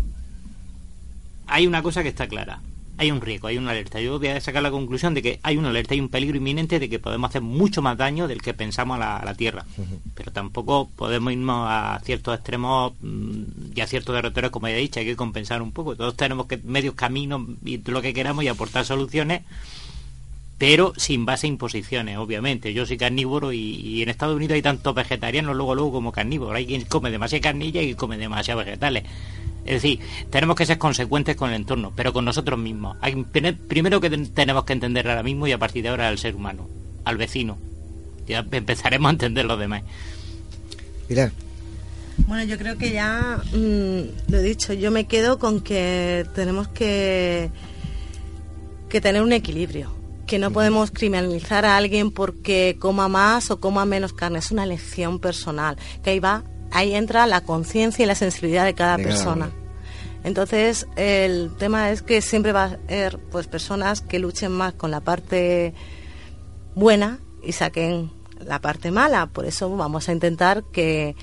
hay 1.46 1.66
una 1.66 1.82
cosa 1.82 2.02
que 2.02 2.08
está 2.08 2.26
clara. 2.26 2.60
Hay 2.98 3.10
un 3.10 3.20
riesgo, 3.20 3.48
hay 3.48 3.58
una 3.58 3.72
alerta. 3.72 4.00
Yo 4.00 4.18
voy 4.18 4.28
a 4.28 4.40
sacar 4.40 4.62
la 4.62 4.70
conclusión 4.70 5.14
de 5.14 5.22
que 5.22 5.40
hay 5.42 5.56
una 5.56 5.68
alerta, 5.68 5.94
hay 5.94 6.00
un 6.00 6.08
peligro 6.08 6.36
inminente 6.36 6.78
de 6.78 6.88
que 6.88 6.98
podemos 6.98 7.28
hacer 7.28 7.42
mucho 7.42 7.82
más 7.82 7.96
daño 7.98 8.26
del 8.26 8.40
que 8.40 8.54
pensamos 8.54 8.96
a 8.96 8.98
la, 9.00 9.16
a 9.18 9.24
la 9.24 9.34
Tierra. 9.34 9.64
Pero 10.14 10.32
tampoco 10.32 10.88
podemos 10.96 11.32
irnos 11.32 11.66
a 11.68 12.00
ciertos 12.04 12.34
extremos 12.34 12.92
mm, 13.00 13.42
y 13.74 13.80
a 13.80 13.86
ciertos 13.86 14.14
derroteros, 14.14 14.50
como 14.50 14.68
ya 14.68 14.74
he 14.74 14.80
dicho, 14.80 15.00
hay 15.00 15.06
que 15.06 15.16
compensar 15.16 15.62
un 15.62 15.72
poco. 15.72 15.96
Todos 15.96 16.16
tenemos 16.16 16.46
que 16.46 16.58
medios 16.58 16.94
caminos 16.94 17.42
y 17.64 17.78
lo 17.78 18.00
que 18.00 18.14
queramos 18.14 18.44
y 18.44 18.48
aportar 18.48 18.84
soluciones 18.84 19.42
pero 20.58 20.92
sin 20.96 21.26
base 21.26 21.46
a 21.46 21.50
imposiciones, 21.50 22.16
obviamente. 22.18 22.72
Yo 22.72 22.86
soy 22.86 22.96
carnívoro 22.96 23.52
y, 23.52 23.58
y 23.58 24.02
en 24.02 24.08
Estados 24.08 24.36
Unidos 24.36 24.54
hay 24.54 24.62
tantos 24.62 24.94
vegetarianos 24.94 25.54
luego 25.56 25.74
luego 25.74 25.92
como 25.92 26.12
carnívoros. 26.12 26.56
Hay 26.56 26.66
quien 26.66 26.82
come 26.86 27.10
demasiada 27.10 27.42
carnilla 27.42 27.82
y 27.82 27.94
come 27.94 28.16
demasiados 28.16 28.64
vegetales. 28.64 29.04
Es 29.66 29.82
decir, 29.82 29.98
tenemos 30.30 30.56
que 30.56 30.64
ser 30.64 30.78
consecuentes 30.78 31.34
con 31.36 31.50
el 31.50 31.56
entorno, 31.56 31.92
pero 31.94 32.12
con 32.12 32.24
nosotros 32.24 32.58
mismos. 32.58 32.96
Hay, 33.00 33.16
primero 33.24 34.00
que 34.00 34.08
ten- 34.08 34.28
tenemos 34.32 34.64
que 34.64 34.72
entender 34.72 35.08
ahora 35.08 35.22
mismo 35.24 35.46
y 35.46 35.52
a 35.52 35.58
partir 35.58 35.82
de 35.82 35.88
ahora 35.90 36.08
al 36.08 36.18
ser 36.18 36.34
humano, 36.36 36.68
al 37.04 37.16
vecino. 37.16 37.58
Ya 38.28 38.46
empezaremos 38.50 39.08
a 39.08 39.12
entender 39.12 39.44
los 39.44 39.58
demás. 39.58 39.82
Pilar, 41.08 41.32
Bueno, 42.28 42.44
yo 42.44 42.56
creo 42.58 42.78
que 42.78 42.92
ya 42.92 43.40
mm, 43.52 44.30
lo 44.32 44.38
he 44.38 44.42
dicho, 44.42 44.72
yo 44.72 44.90
me 44.90 45.04
quedo 45.06 45.38
con 45.38 45.60
que 45.60 46.24
tenemos 46.34 46.68
que, 46.68 47.50
que 48.88 49.00
tener 49.00 49.20
un 49.22 49.32
equilibrio, 49.32 49.92
que 50.26 50.38
no 50.38 50.50
podemos 50.50 50.90
criminalizar 50.90 51.64
a 51.64 51.76
alguien 51.76 52.10
porque 52.10 52.76
coma 52.80 53.08
más 53.08 53.50
o 53.50 53.60
coma 53.60 53.84
menos 53.84 54.12
carne, 54.12 54.40
es 54.40 54.50
una 54.50 54.64
elección 54.64 55.18
personal, 55.20 55.76
que 56.02 56.10
ahí 56.10 56.20
va, 56.20 56.44
ahí 56.72 56.94
entra 56.94 57.26
la 57.26 57.42
conciencia 57.42 58.02
y 58.02 58.06
la 58.06 58.14
sensibilidad 58.14 58.64
de 58.64 58.74
cada 58.74 58.96
De 58.96 59.04
persona. 59.04 59.50
Entonces, 60.24 60.88
el 60.96 61.52
tema 61.56 61.90
es 61.90 62.02
que 62.02 62.20
siempre 62.20 62.50
va 62.50 62.64
a 62.64 62.64
haber 62.64 63.18
pues 63.30 63.46
personas 63.46 64.00
que 64.00 64.18
luchen 64.18 64.50
más 64.50 64.74
con 64.74 64.90
la 64.90 65.00
parte 65.00 65.72
buena 66.74 67.20
y 67.44 67.52
saquen 67.52 68.10
la 68.40 68.60
parte 68.60 68.90
mala. 68.90 69.26
Por 69.26 69.46
eso 69.46 69.74
vamos 69.76 70.08
a 70.08 70.12
intentar 70.12 70.64
que 70.72 71.14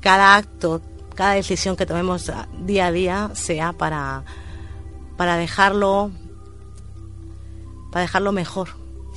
cada 0.00 0.36
acto, 0.36 0.82
cada 1.14 1.34
decisión 1.34 1.76
que 1.76 1.86
tomemos 1.86 2.30
día 2.64 2.86
a 2.86 2.92
día 2.92 3.30
sea 3.34 3.72
para, 3.72 4.24
para 5.16 5.36
dejarlo 5.36 6.10
para 7.90 8.02
dejarlo 8.02 8.32
mejor, 8.32 8.68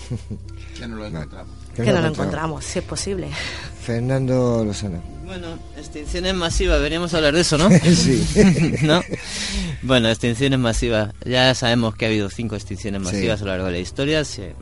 Que 0.77 0.87
no 0.87 0.95
lo 0.97 1.05
encontramos. 1.07 1.51
que 1.75 1.83
no 1.91 2.01
lo 2.01 2.07
encontramos, 2.07 2.65
si 2.65 2.79
es 2.79 2.85
posible. 2.85 3.27
Fernando 3.83 4.63
Lozano. 4.65 5.01
Bueno, 5.25 5.47
extinciones 5.77 6.33
masivas, 6.33 6.81
veníamos 6.81 7.13
a 7.13 7.17
hablar 7.17 7.33
de 7.33 7.41
eso, 7.41 7.57
¿no? 7.57 7.69
Sí. 7.83 8.23
¿No? 8.83 9.01
Bueno, 9.81 10.09
extinciones 10.09 10.59
masivas. 10.59 11.13
Ya 11.25 11.53
sabemos 11.55 11.95
que 11.95 12.05
ha 12.05 12.07
habido 12.09 12.29
cinco 12.29 12.55
extinciones 12.55 13.01
Sí. 13.01 13.05
masivas 13.07 13.41
a 13.41 13.45
lo 13.45 13.51
largo 13.51 13.65
de 13.67 13.71
la 13.73 13.79
historia, 13.79 14.23
se- 14.25 14.55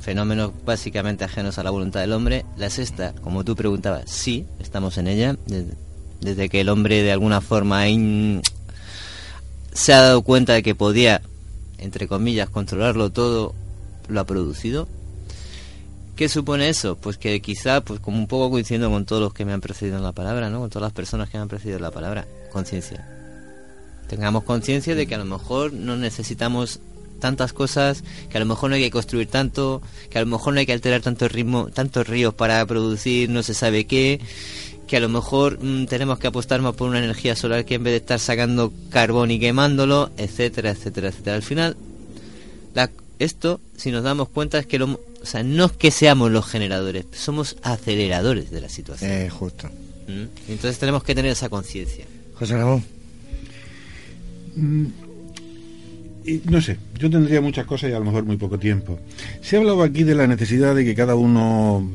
fenómenos 0.00 0.52
básicamente 0.64 1.24
ajenos 1.24 1.58
a 1.58 1.62
la 1.62 1.70
voluntad 1.70 2.00
del 2.00 2.12
hombre. 2.12 2.44
La 2.56 2.70
sexta, 2.70 3.14
como 3.22 3.44
tú 3.44 3.54
preguntabas, 3.56 4.04
sí, 4.10 4.46
estamos 4.60 4.96
en 4.98 5.06
ella, 5.08 5.36
desde, 5.46 5.74
desde 6.20 6.48
que 6.48 6.60
el 6.62 6.68
hombre 6.70 7.02
de 7.02 7.12
alguna 7.12 7.40
forma 7.40 7.88
in- 7.88 8.42
se 9.72 9.92
ha 9.92 10.00
dado 10.02 10.22
cuenta 10.22 10.54
de 10.54 10.62
que 10.62 10.74
podía, 10.74 11.20
entre 11.78 12.08
comillas, 12.08 12.50
controlarlo 12.50 13.10
todo, 13.10 13.54
lo 14.08 14.20
ha 14.20 14.24
producido. 14.24 14.88
¿Qué 16.16 16.28
supone 16.28 16.68
eso? 16.68 16.96
Pues 16.96 17.16
que 17.16 17.40
quizá, 17.40 17.80
pues 17.80 18.00
como 18.00 18.18
un 18.18 18.26
poco 18.26 18.50
coincidiendo 18.50 18.90
con 18.90 19.04
todos 19.04 19.22
los 19.22 19.32
que 19.32 19.44
me 19.44 19.52
han 19.52 19.60
precedido 19.60 19.96
en 19.96 20.02
la 20.02 20.12
palabra, 20.12 20.50
¿no? 20.50 20.60
Con 20.60 20.70
todas 20.70 20.82
las 20.82 20.92
personas 20.92 21.30
que 21.30 21.38
me 21.38 21.42
han 21.42 21.48
precedido 21.48 21.76
en 21.76 21.82
la 21.82 21.92
palabra, 21.92 22.26
conciencia. 22.50 23.06
Tengamos 24.08 24.42
conciencia 24.42 24.94
de 24.94 25.06
que 25.06 25.14
a 25.14 25.18
lo 25.18 25.24
mejor 25.24 25.72
no 25.72 25.96
necesitamos 25.96 26.80
tantas 27.20 27.52
cosas, 27.52 28.02
que 28.30 28.36
a 28.36 28.40
lo 28.40 28.46
mejor 28.46 28.70
no 28.70 28.76
hay 28.76 28.82
que 28.82 28.90
construir 28.90 29.28
tanto, 29.28 29.82
que 30.10 30.18
a 30.18 30.22
lo 30.22 30.26
mejor 30.26 30.54
no 30.54 30.60
hay 30.60 30.66
que 30.66 30.72
alterar 30.72 31.02
tanto 31.02 31.28
ritmo, 31.28 31.68
tantos 31.68 32.06
ríos 32.06 32.34
para 32.34 32.64
producir 32.66 33.28
no 33.28 33.42
se 33.42 33.54
sabe 33.54 33.86
qué, 33.86 34.20
que 34.88 34.96
a 34.96 35.00
lo 35.00 35.08
mejor 35.08 35.62
mm, 35.62 35.84
tenemos 35.86 36.18
que 36.18 36.26
apostar 36.26 36.60
más 36.60 36.74
por 36.74 36.88
una 36.88 36.98
energía 36.98 37.36
solar 37.36 37.64
que 37.64 37.74
en 37.76 37.84
vez 37.84 37.92
de 37.92 37.98
estar 37.98 38.18
sacando 38.18 38.72
carbón 38.90 39.30
y 39.30 39.38
quemándolo, 39.38 40.10
etcétera, 40.16 40.70
etcétera, 40.70 41.08
etcétera. 41.10 41.36
Al 41.36 41.42
final, 41.42 41.76
la- 42.74 42.90
esto, 43.20 43.60
si 43.76 43.90
nos 43.92 44.02
damos 44.02 44.28
cuenta, 44.30 44.58
es 44.58 44.66
que 44.66 44.78
lo, 44.78 44.86
o 44.92 45.26
sea, 45.26 45.42
no 45.44 45.66
es 45.66 45.72
que 45.72 45.90
seamos 45.90 46.30
los 46.32 46.46
generadores, 46.46 47.04
somos 47.12 47.56
aceleradores 47.62 48.50
de 48.50 48.60
la 48.60 48.68
situación. 48.68 49.10
Eh, 49.10 49.28
justo. 49.30 49.68
¿Mm? 50.08 50.50
Entonces 50.52 50.78
tenemos 50.78 51.04
que 51.04 51.14
tener 51.14 51.30
esa 51.32 51.48
conciencia. 51.48 52.04
José 52.34 52.56
Ramón. 52.56 52.82
Mm, 54.56 54.86
y 56.24 56.40
no 56.50 56.60
sé, 56.60 56.76
yo 56.98 57.08
tendría 57.10 57.40
muchas 57.40 57.66
cosas 57.66 57.90
y 57.90 57.92
a 57.92 57.98
lo 57.98 58.04
mejor 58.04 58.24
muy 58.24 58.36
poco 58.36 58.58
tiempo. 58.58 58.98
Se 59.42 59.56
ha 59.56 59.58
hablado 59.60 59.82
aquí 59.82 60.04
de 60.04 60.14
la 60.14 60.26
necesidad 60.26 60.74
de 60.74 60.84
que 60.84 60.94
cada 60.94 61.14
uno 61.14 61.90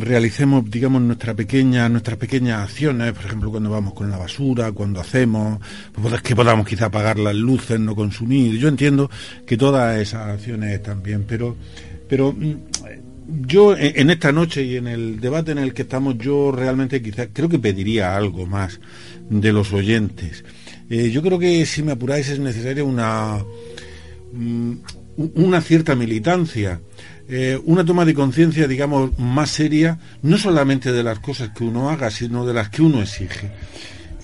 realicemos, 0.00 0.68
digamos, 0.70 1.02
nuestra 1.02 1.34
pequeña, 1.34 1.88
nuestras 1.88 2.16
pequeñas 2.16 2.62
acciones, 2.62 3.12
por 3.12 3.24
ejemplo, 3.24 3.50
cuando 3.50 3.70
vamos 3.70 3.94
con 3.94 4.10
la 4.10 4.16
basura, 4.16 4.72
cuando 4.72 5.00
hacemos, 5.00 5.60
pues 5.92 6.20
que 6.22 6.34
podamos 6.34 6.66
quizá 6.66 6.86
apagar 6.86 7.18
las 7.18 7.34
luces, 7.34 7.78
no 7.78 7.94
consumir. 7.94 8.58
Yo 8.58 8.68
entiendo 8.68 9.10
que 9.46 9.56
todas 9.56 9.98
esas 10.00 10.28
acciones 10.28 10.72
están 10.72 11.02
bien, 11.02 11.24
pero, 11.28 11.56
pero 12.08 12.32
mm, 12.32 12.54
yo 13.46 13.76
en 13.76 13.98
en 14.00 14.10
esta 14.10 14.32
noche 14.32 14.62
y 14.64 14.76
en 14.76 14.86
el 14.86 15.20
debate 15.20 15.52
en 15.52 15.58
el 15.58 15.72
que 15.72 15.82
estamos, 15.82 16.18
yo 16.18 16.52
realmente 16.52 17.00
quizá 17.00 17.28
creo 17.28 17.48
que 17.48 17.58
pediría 17.58 18.16
algo 18.16 18.46
más 18.46 18.80
de 19.30 19.52
los 19.52 19.72
oyentes. 19.72 20.44
Eh, 20.90 21.10
yo 21.10 21.22
creo 21.22 21.38
que 21.38 21.64
si 21.66 21.82
me 21.82 21.92
apuráis 21.92 22.28
es 22.28 22.38
necesaria 22.38 22.84
una 22.84 23.38
mm, 24.32 24.72
una 25.16 25.60
cierta 25.60 25.94
militancia, 25.94 26.80
eh, 27.28 27.58
una 27.64 27.84
toma 27.84 28.04
de 28.04 28.14
conciencia, 28.14 28.68
digamos, 28.68 29.18
más 29.18 29.50
seria, 29.50 29.98
no 30.22 30.36
solamente 30.36 30.92
de 30.92 31.02
las 31.02 31.18
cosas 31.20 31.50
que 31.50 31.64
uno 31.64 31.88
haga, 31.88 32.10
sino 32.10 32.44
de 32.46 32.52
las 32.52 32.68
que 32.68 32.82
uno 32.82 33.00
exige. 33.00 33.50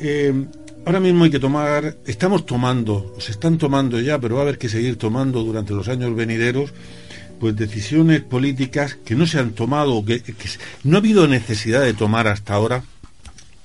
Eh, 0.01 0.47
ahora 0.85 1.01
mismo 1.01 1.25
hay 1.25 1.31
que 1.31 1.39
tomar, 1.39 1.97
estamos 2.07 2.45
tomando, 2.45 3.15
se 3.19 3.33
están 3.33 3.57
tomando 3.57 4.01
ya, 4.01 4.19
pero 4.19 4.35
va 4.35 4.43
a 4.43 4.45
haber 4.45 4.59
que 4.59 4.69
seguir 4.69 4.97
tomando 4.97 5.43
durante 5.43 5.73
los 5.73 5.89
años 5.89 6.15
venideros, 6.15 6.73
pues 7.39 7.57
decisiones 7.57 8.21
políticas 8.21 8.97
que 9.03 9.15
no 9.15 9.27
se 9.27 9.39
han 9.39 9.53
tomado, 9.53 10.05
que, 10.05 10.21
que 10.23 10.35
no 10.85 10.97
ha 10.97 11.01
habido 11.01 11.27
necesidad 11.27 11.81
de 11.81 11.95
tomar 11.95 12.29
hasta 12.29 12.55
ahora 12.55 12.85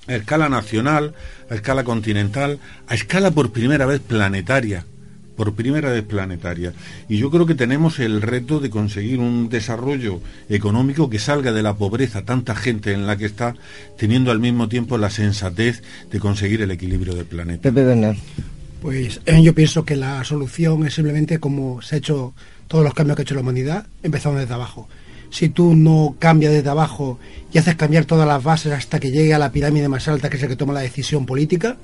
a 0.07 0.15
escala 0.15 0.47
nacional, 0.47 1.13
a 1.49 1.55
escala 1.55 1.83
continental, 1.83 2.59
a 2.87 2.95
escala 2.95 3.31
por 3.31 3.51
primera 3.51 3.85
vez 3.85 3.99
planetaria 3.99 4.85
por 5.35 5.53
primera 5.53 5.91
vez 5.91 6.03
planetaria. 6.03 6.73
Y 7.09 7.17
yo 7.17 7.29
creo 7.29 7.45
que 7.45 7.55
tenemos 7.55 7.99
el 7.99 8.21
reto 8.21 8.59
de 8.59 8.69
conseguir 8.69 9.19
un 9.19 9.49
desarrollo 9.49 10.21
económico 10.49 11.09
que 11.09 11.19
salga 11.19 11.51
de 11.51 11.63
la 11.63 11.75
pobreza 11.75 12.23
tanta 12.23 12.55
gente 12.55 12.93
en 12.93 13.07
la 13.07 13.17
que 13.17 13.25
está, 13.25 13.55
teniendo 13.97 14.31
al 14.31 14.39
mismo 14.39 14.69
tiempo 14.69 14.97
la 14.97 15.09
sensatez 15.09 15.83
de 16.11 16.19
conseguir 16.19 16.61
el 16.61 16.71
equilibrio 16.71 17.15
del 17.15 17.25
planeta. 17.25 17.61
Pepe 17.61 17.83
Bernal. 17.83 18.17
Pues 18.81 19.21
eh, 19.25 19.41
yo 19.41 19.55
pienso 19.55 19.83
que 19.83 19.95
la 19.95 20.23
solución 20.23 20.85
es 20.85 20.93
simplemente 20.93 21.39
como 21.39 21.81
se 21.81 21.95
ha 21.95 21.97
hecho 21.97 22.33
todos 22.67 22.83
los 22.83 22.93
cambios 22.93 23.15
que 23.15 23.21
ha 23.21 23.23
hecho 23.23 23.35
la 23.35 23.41
humanidad, 23.41 23.87
empezando 24.03 24.39
desde 24.39 24.53
abajo. 24.53 24.87
Si 25.31 25.49
tú 25.49 25.75
no 25.75 26.15
cambias 26.19 26.53
desde 26.53 26.69
abajo 26.69 27.19
y 27.51 27.57
haces 27.57 27.75
cambiar 27.75 28.05
todas 28.05 28.27
las 28.27 28.43
bases 28.43 28.73
hasta 28.73 28.99
que 28.99 29.11
llegue 29.11 29.33
a 29.33 29.39
la 29.39 29.51
pirámide 29.51 29.89
más 29.89 30.07
alta, 30.07 30.29
que 30.29 30.37
es 30.37 30.43
el 30.43 30.49
que 30.49 30.55
toma 30.55 30.73
la 30.73 30.81
decisión 30.81 31.25
política, 31.25 31.77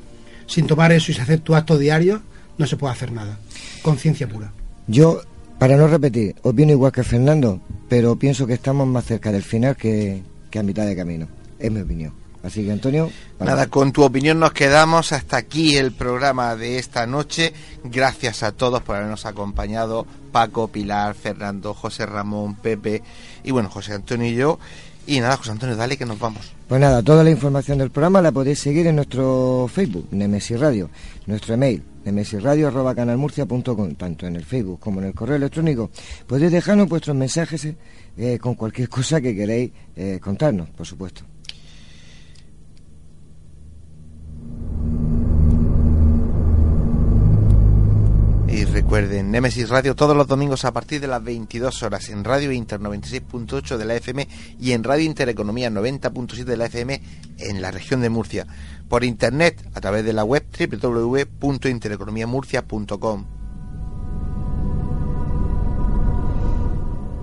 sin 0.46 0.68
tomar 0.68 0.92
eso 0.92 1.12
y 1.12 1.16
hacer 1.16 1.40
tu 1.40 1.56
acto 1.56 1.78
diario, 1.78 2.22
no 2.62 2.68
se 2.68 2.78
puede 2.78 2.94
hacer 2.94 3.12
nada. 3.12 3.38
Conciencia 3.82 4.28
pura. 4.28 4.54
Yo, 4.88 5.22
para 5.60 5.76
no 5.76 5.88
repetir, 5.88 6.36
opino 6.44 6.72
igual 6.72 6.92
que 6.92 7.04
Fernando, 7.04 7.60
pero 7.90 8.16
pienso 8.16 8.48
que 8.48 8.54
estamos 8.54 8.88
más 8.88 9.06
cerca 9.06 9.32
del 9.32 9.44
final 9.44 9.76
que, 9.76 10.24
que 10.50 10.60
a 10.60 10.64
mitad 10.64 10.86
de 10.86 10.96
camino. 10.96 11.28
Es 11.60 11.72
mi 11.72 11.82
opinión. 11.82 12.14
Así 12.44 12.64
que 12.64 12.72
Antonio. 12.72 13.12
Nada, 13.40 13.68
con 13.68 13.92
tu 13.92 14.04
opinión 14.04 14.40
nos 14.40 14.52
quedamos. 14.52 15.12
Hasta 15.12 15.38
aquí 15.38 15.78
el 15.78 15.92
programa 15.92 16.56
de 16.56 16.80
esta 16.80 17.06
noche. 17.06 17.54
Gracias 17.84 18.42
a 18.44 18.52
todos 18.52 18.82
por 18.82 18.96
habernos 18.96 19.26
acompañado. 19.26 20.08
Paco, 20.32 20.68
Pilar, 20.68 21.14
Fernando, 21.14 21.74
José 21.74 22.06
Ramón, 22.06 22.56
Pepe 22.56 23.04
y 23.44 23.52
bueno, 23.52 23.70
José 23.70 23.94
Antonio 23.94 24.28
y 24.28 24.36
yo. 24.36 24.60
Y 25.06 25.20
nada, 25.20 25.38
José 25.38 25.52
Antonio, 25.52 25.76
dale 25.76 25.98
que 25.98 26.06
nos 26.06 26.20
vamos. 26.20 26.52
Pues 26.68 26.80
nada, 26.80 27.04
toda 27.04 27.24
la 27.24 27.30
información 27.32 27.78
del 27.80 27.92
programa 27.92 28.22
la 28.22 28.32
podéis 28.32 28.60
seguir 28.60 28.88
en 28.88 28.96
nuestro 28.96 29.70
Facebook, 29.72 30.08
Nemesis 30.12 30.60
Radio, 30.60 30.90
nuestro 31.26 31.56
email, 31.56 31.84
nemesisradio.canalmurcia.com, 32.06 33.96
tanto 33.96 34.28
en 34.28 34.36
el 34.36 34.46
Facebook 34.46 34.80
como 34.80 35.02
en 35.02 35.08
el 35.08 35.14
correo 35.14 35.36
electrónico. 35.38 35.90
Podéis 36.28 36.52
dejarnos 36.52 36.90
vuestros 36.90 37.16
mensajes 37.16 37.68
eh, 38.18 38.40
con 38.40 38.56
cualquier 38.56 38.90
cosa 38.90 39.22
que 39.22 39.36
queréis 39.36 39.72
eh, 39.96 40.20
contarnos, 40.22 40.70
por 40.70 40.86
supuesto. 40.86 41.24
Y 48.52 48.66
recuerden, 48.66 49.32
Nemesis 49.32 49.70
Radio 49.70 49.96
todos 49.96 50.16
los 50.16 50.28
domingos 50.28 50.64
a 50.66 50.74
partir 50.74 51.00
de 51.00 51.08
las 51.08 51.24
22 51.24 51.84
horas 51.84 52.10
en 52.10 52.26
Radio 52.26 52.52
Inter 52.52 52.82
96.8 52.82 53.78
de 53.78 53.86
la 53.86 53.96
FM 53.96 54.28
y 54.60 54.74
en 54.74 54.84
Radio 54.84 55.06
Intereconomía 55.06 55.70
90.7 55.70 56.44
de 56.44 56.58
la 56.58 56.66
FM 56.66 57.02
en 57.40 57.62
la 57.62 57.72
región 57.72 58.02
de 58.02 58.10
Murcia. 58.10 58.46
Por 58.90 59.06
internet 59.06 59.66
a 59.74 59.80
través 59.80 60.04
de 60.04 60.12
la 60.12 60.26
web 60.26 60.44
www.intereconomiamurcia.com. 60.52 63.26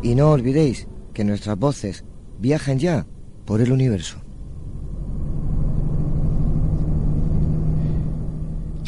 Y 0.03 0.15
no 0.15 0.31
olvidéis 0.31 0.89
que 1.13 1.25
nuestras 1.25 1.59
voces 1.59 2.05
viajan 2.39 2.79
ya 2.79 3.05
por 3.45 3.61
el 3.61 3.71
universo. 3.71 4.23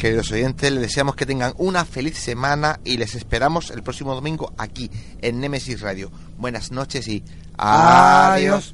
Queridos 0.01 0.31
oyentes, 0.31 0.71
les 0.71 0.81
deseamos 0.81 1.15
que 1.15 1.27
tengan 1.27 1.53
una 1.59 1.85
feliz 1.85 2.17
semana 2.17 2.79
y 2.83 2.97
les 2.97 3.13
esperamos 3.13 3.69
el 3.69 3.83
próximo 3.83 4.15
domingo 4.15 4.51
aquí 4.57 4.89
en 5.21 5.39
Nemesis 5.39 5.79
Radio. 5.79 6.09
Buenas 6.39 6.71
noches 6.71 7.07
y 7.07 7.23
adiós. 7.55 8.73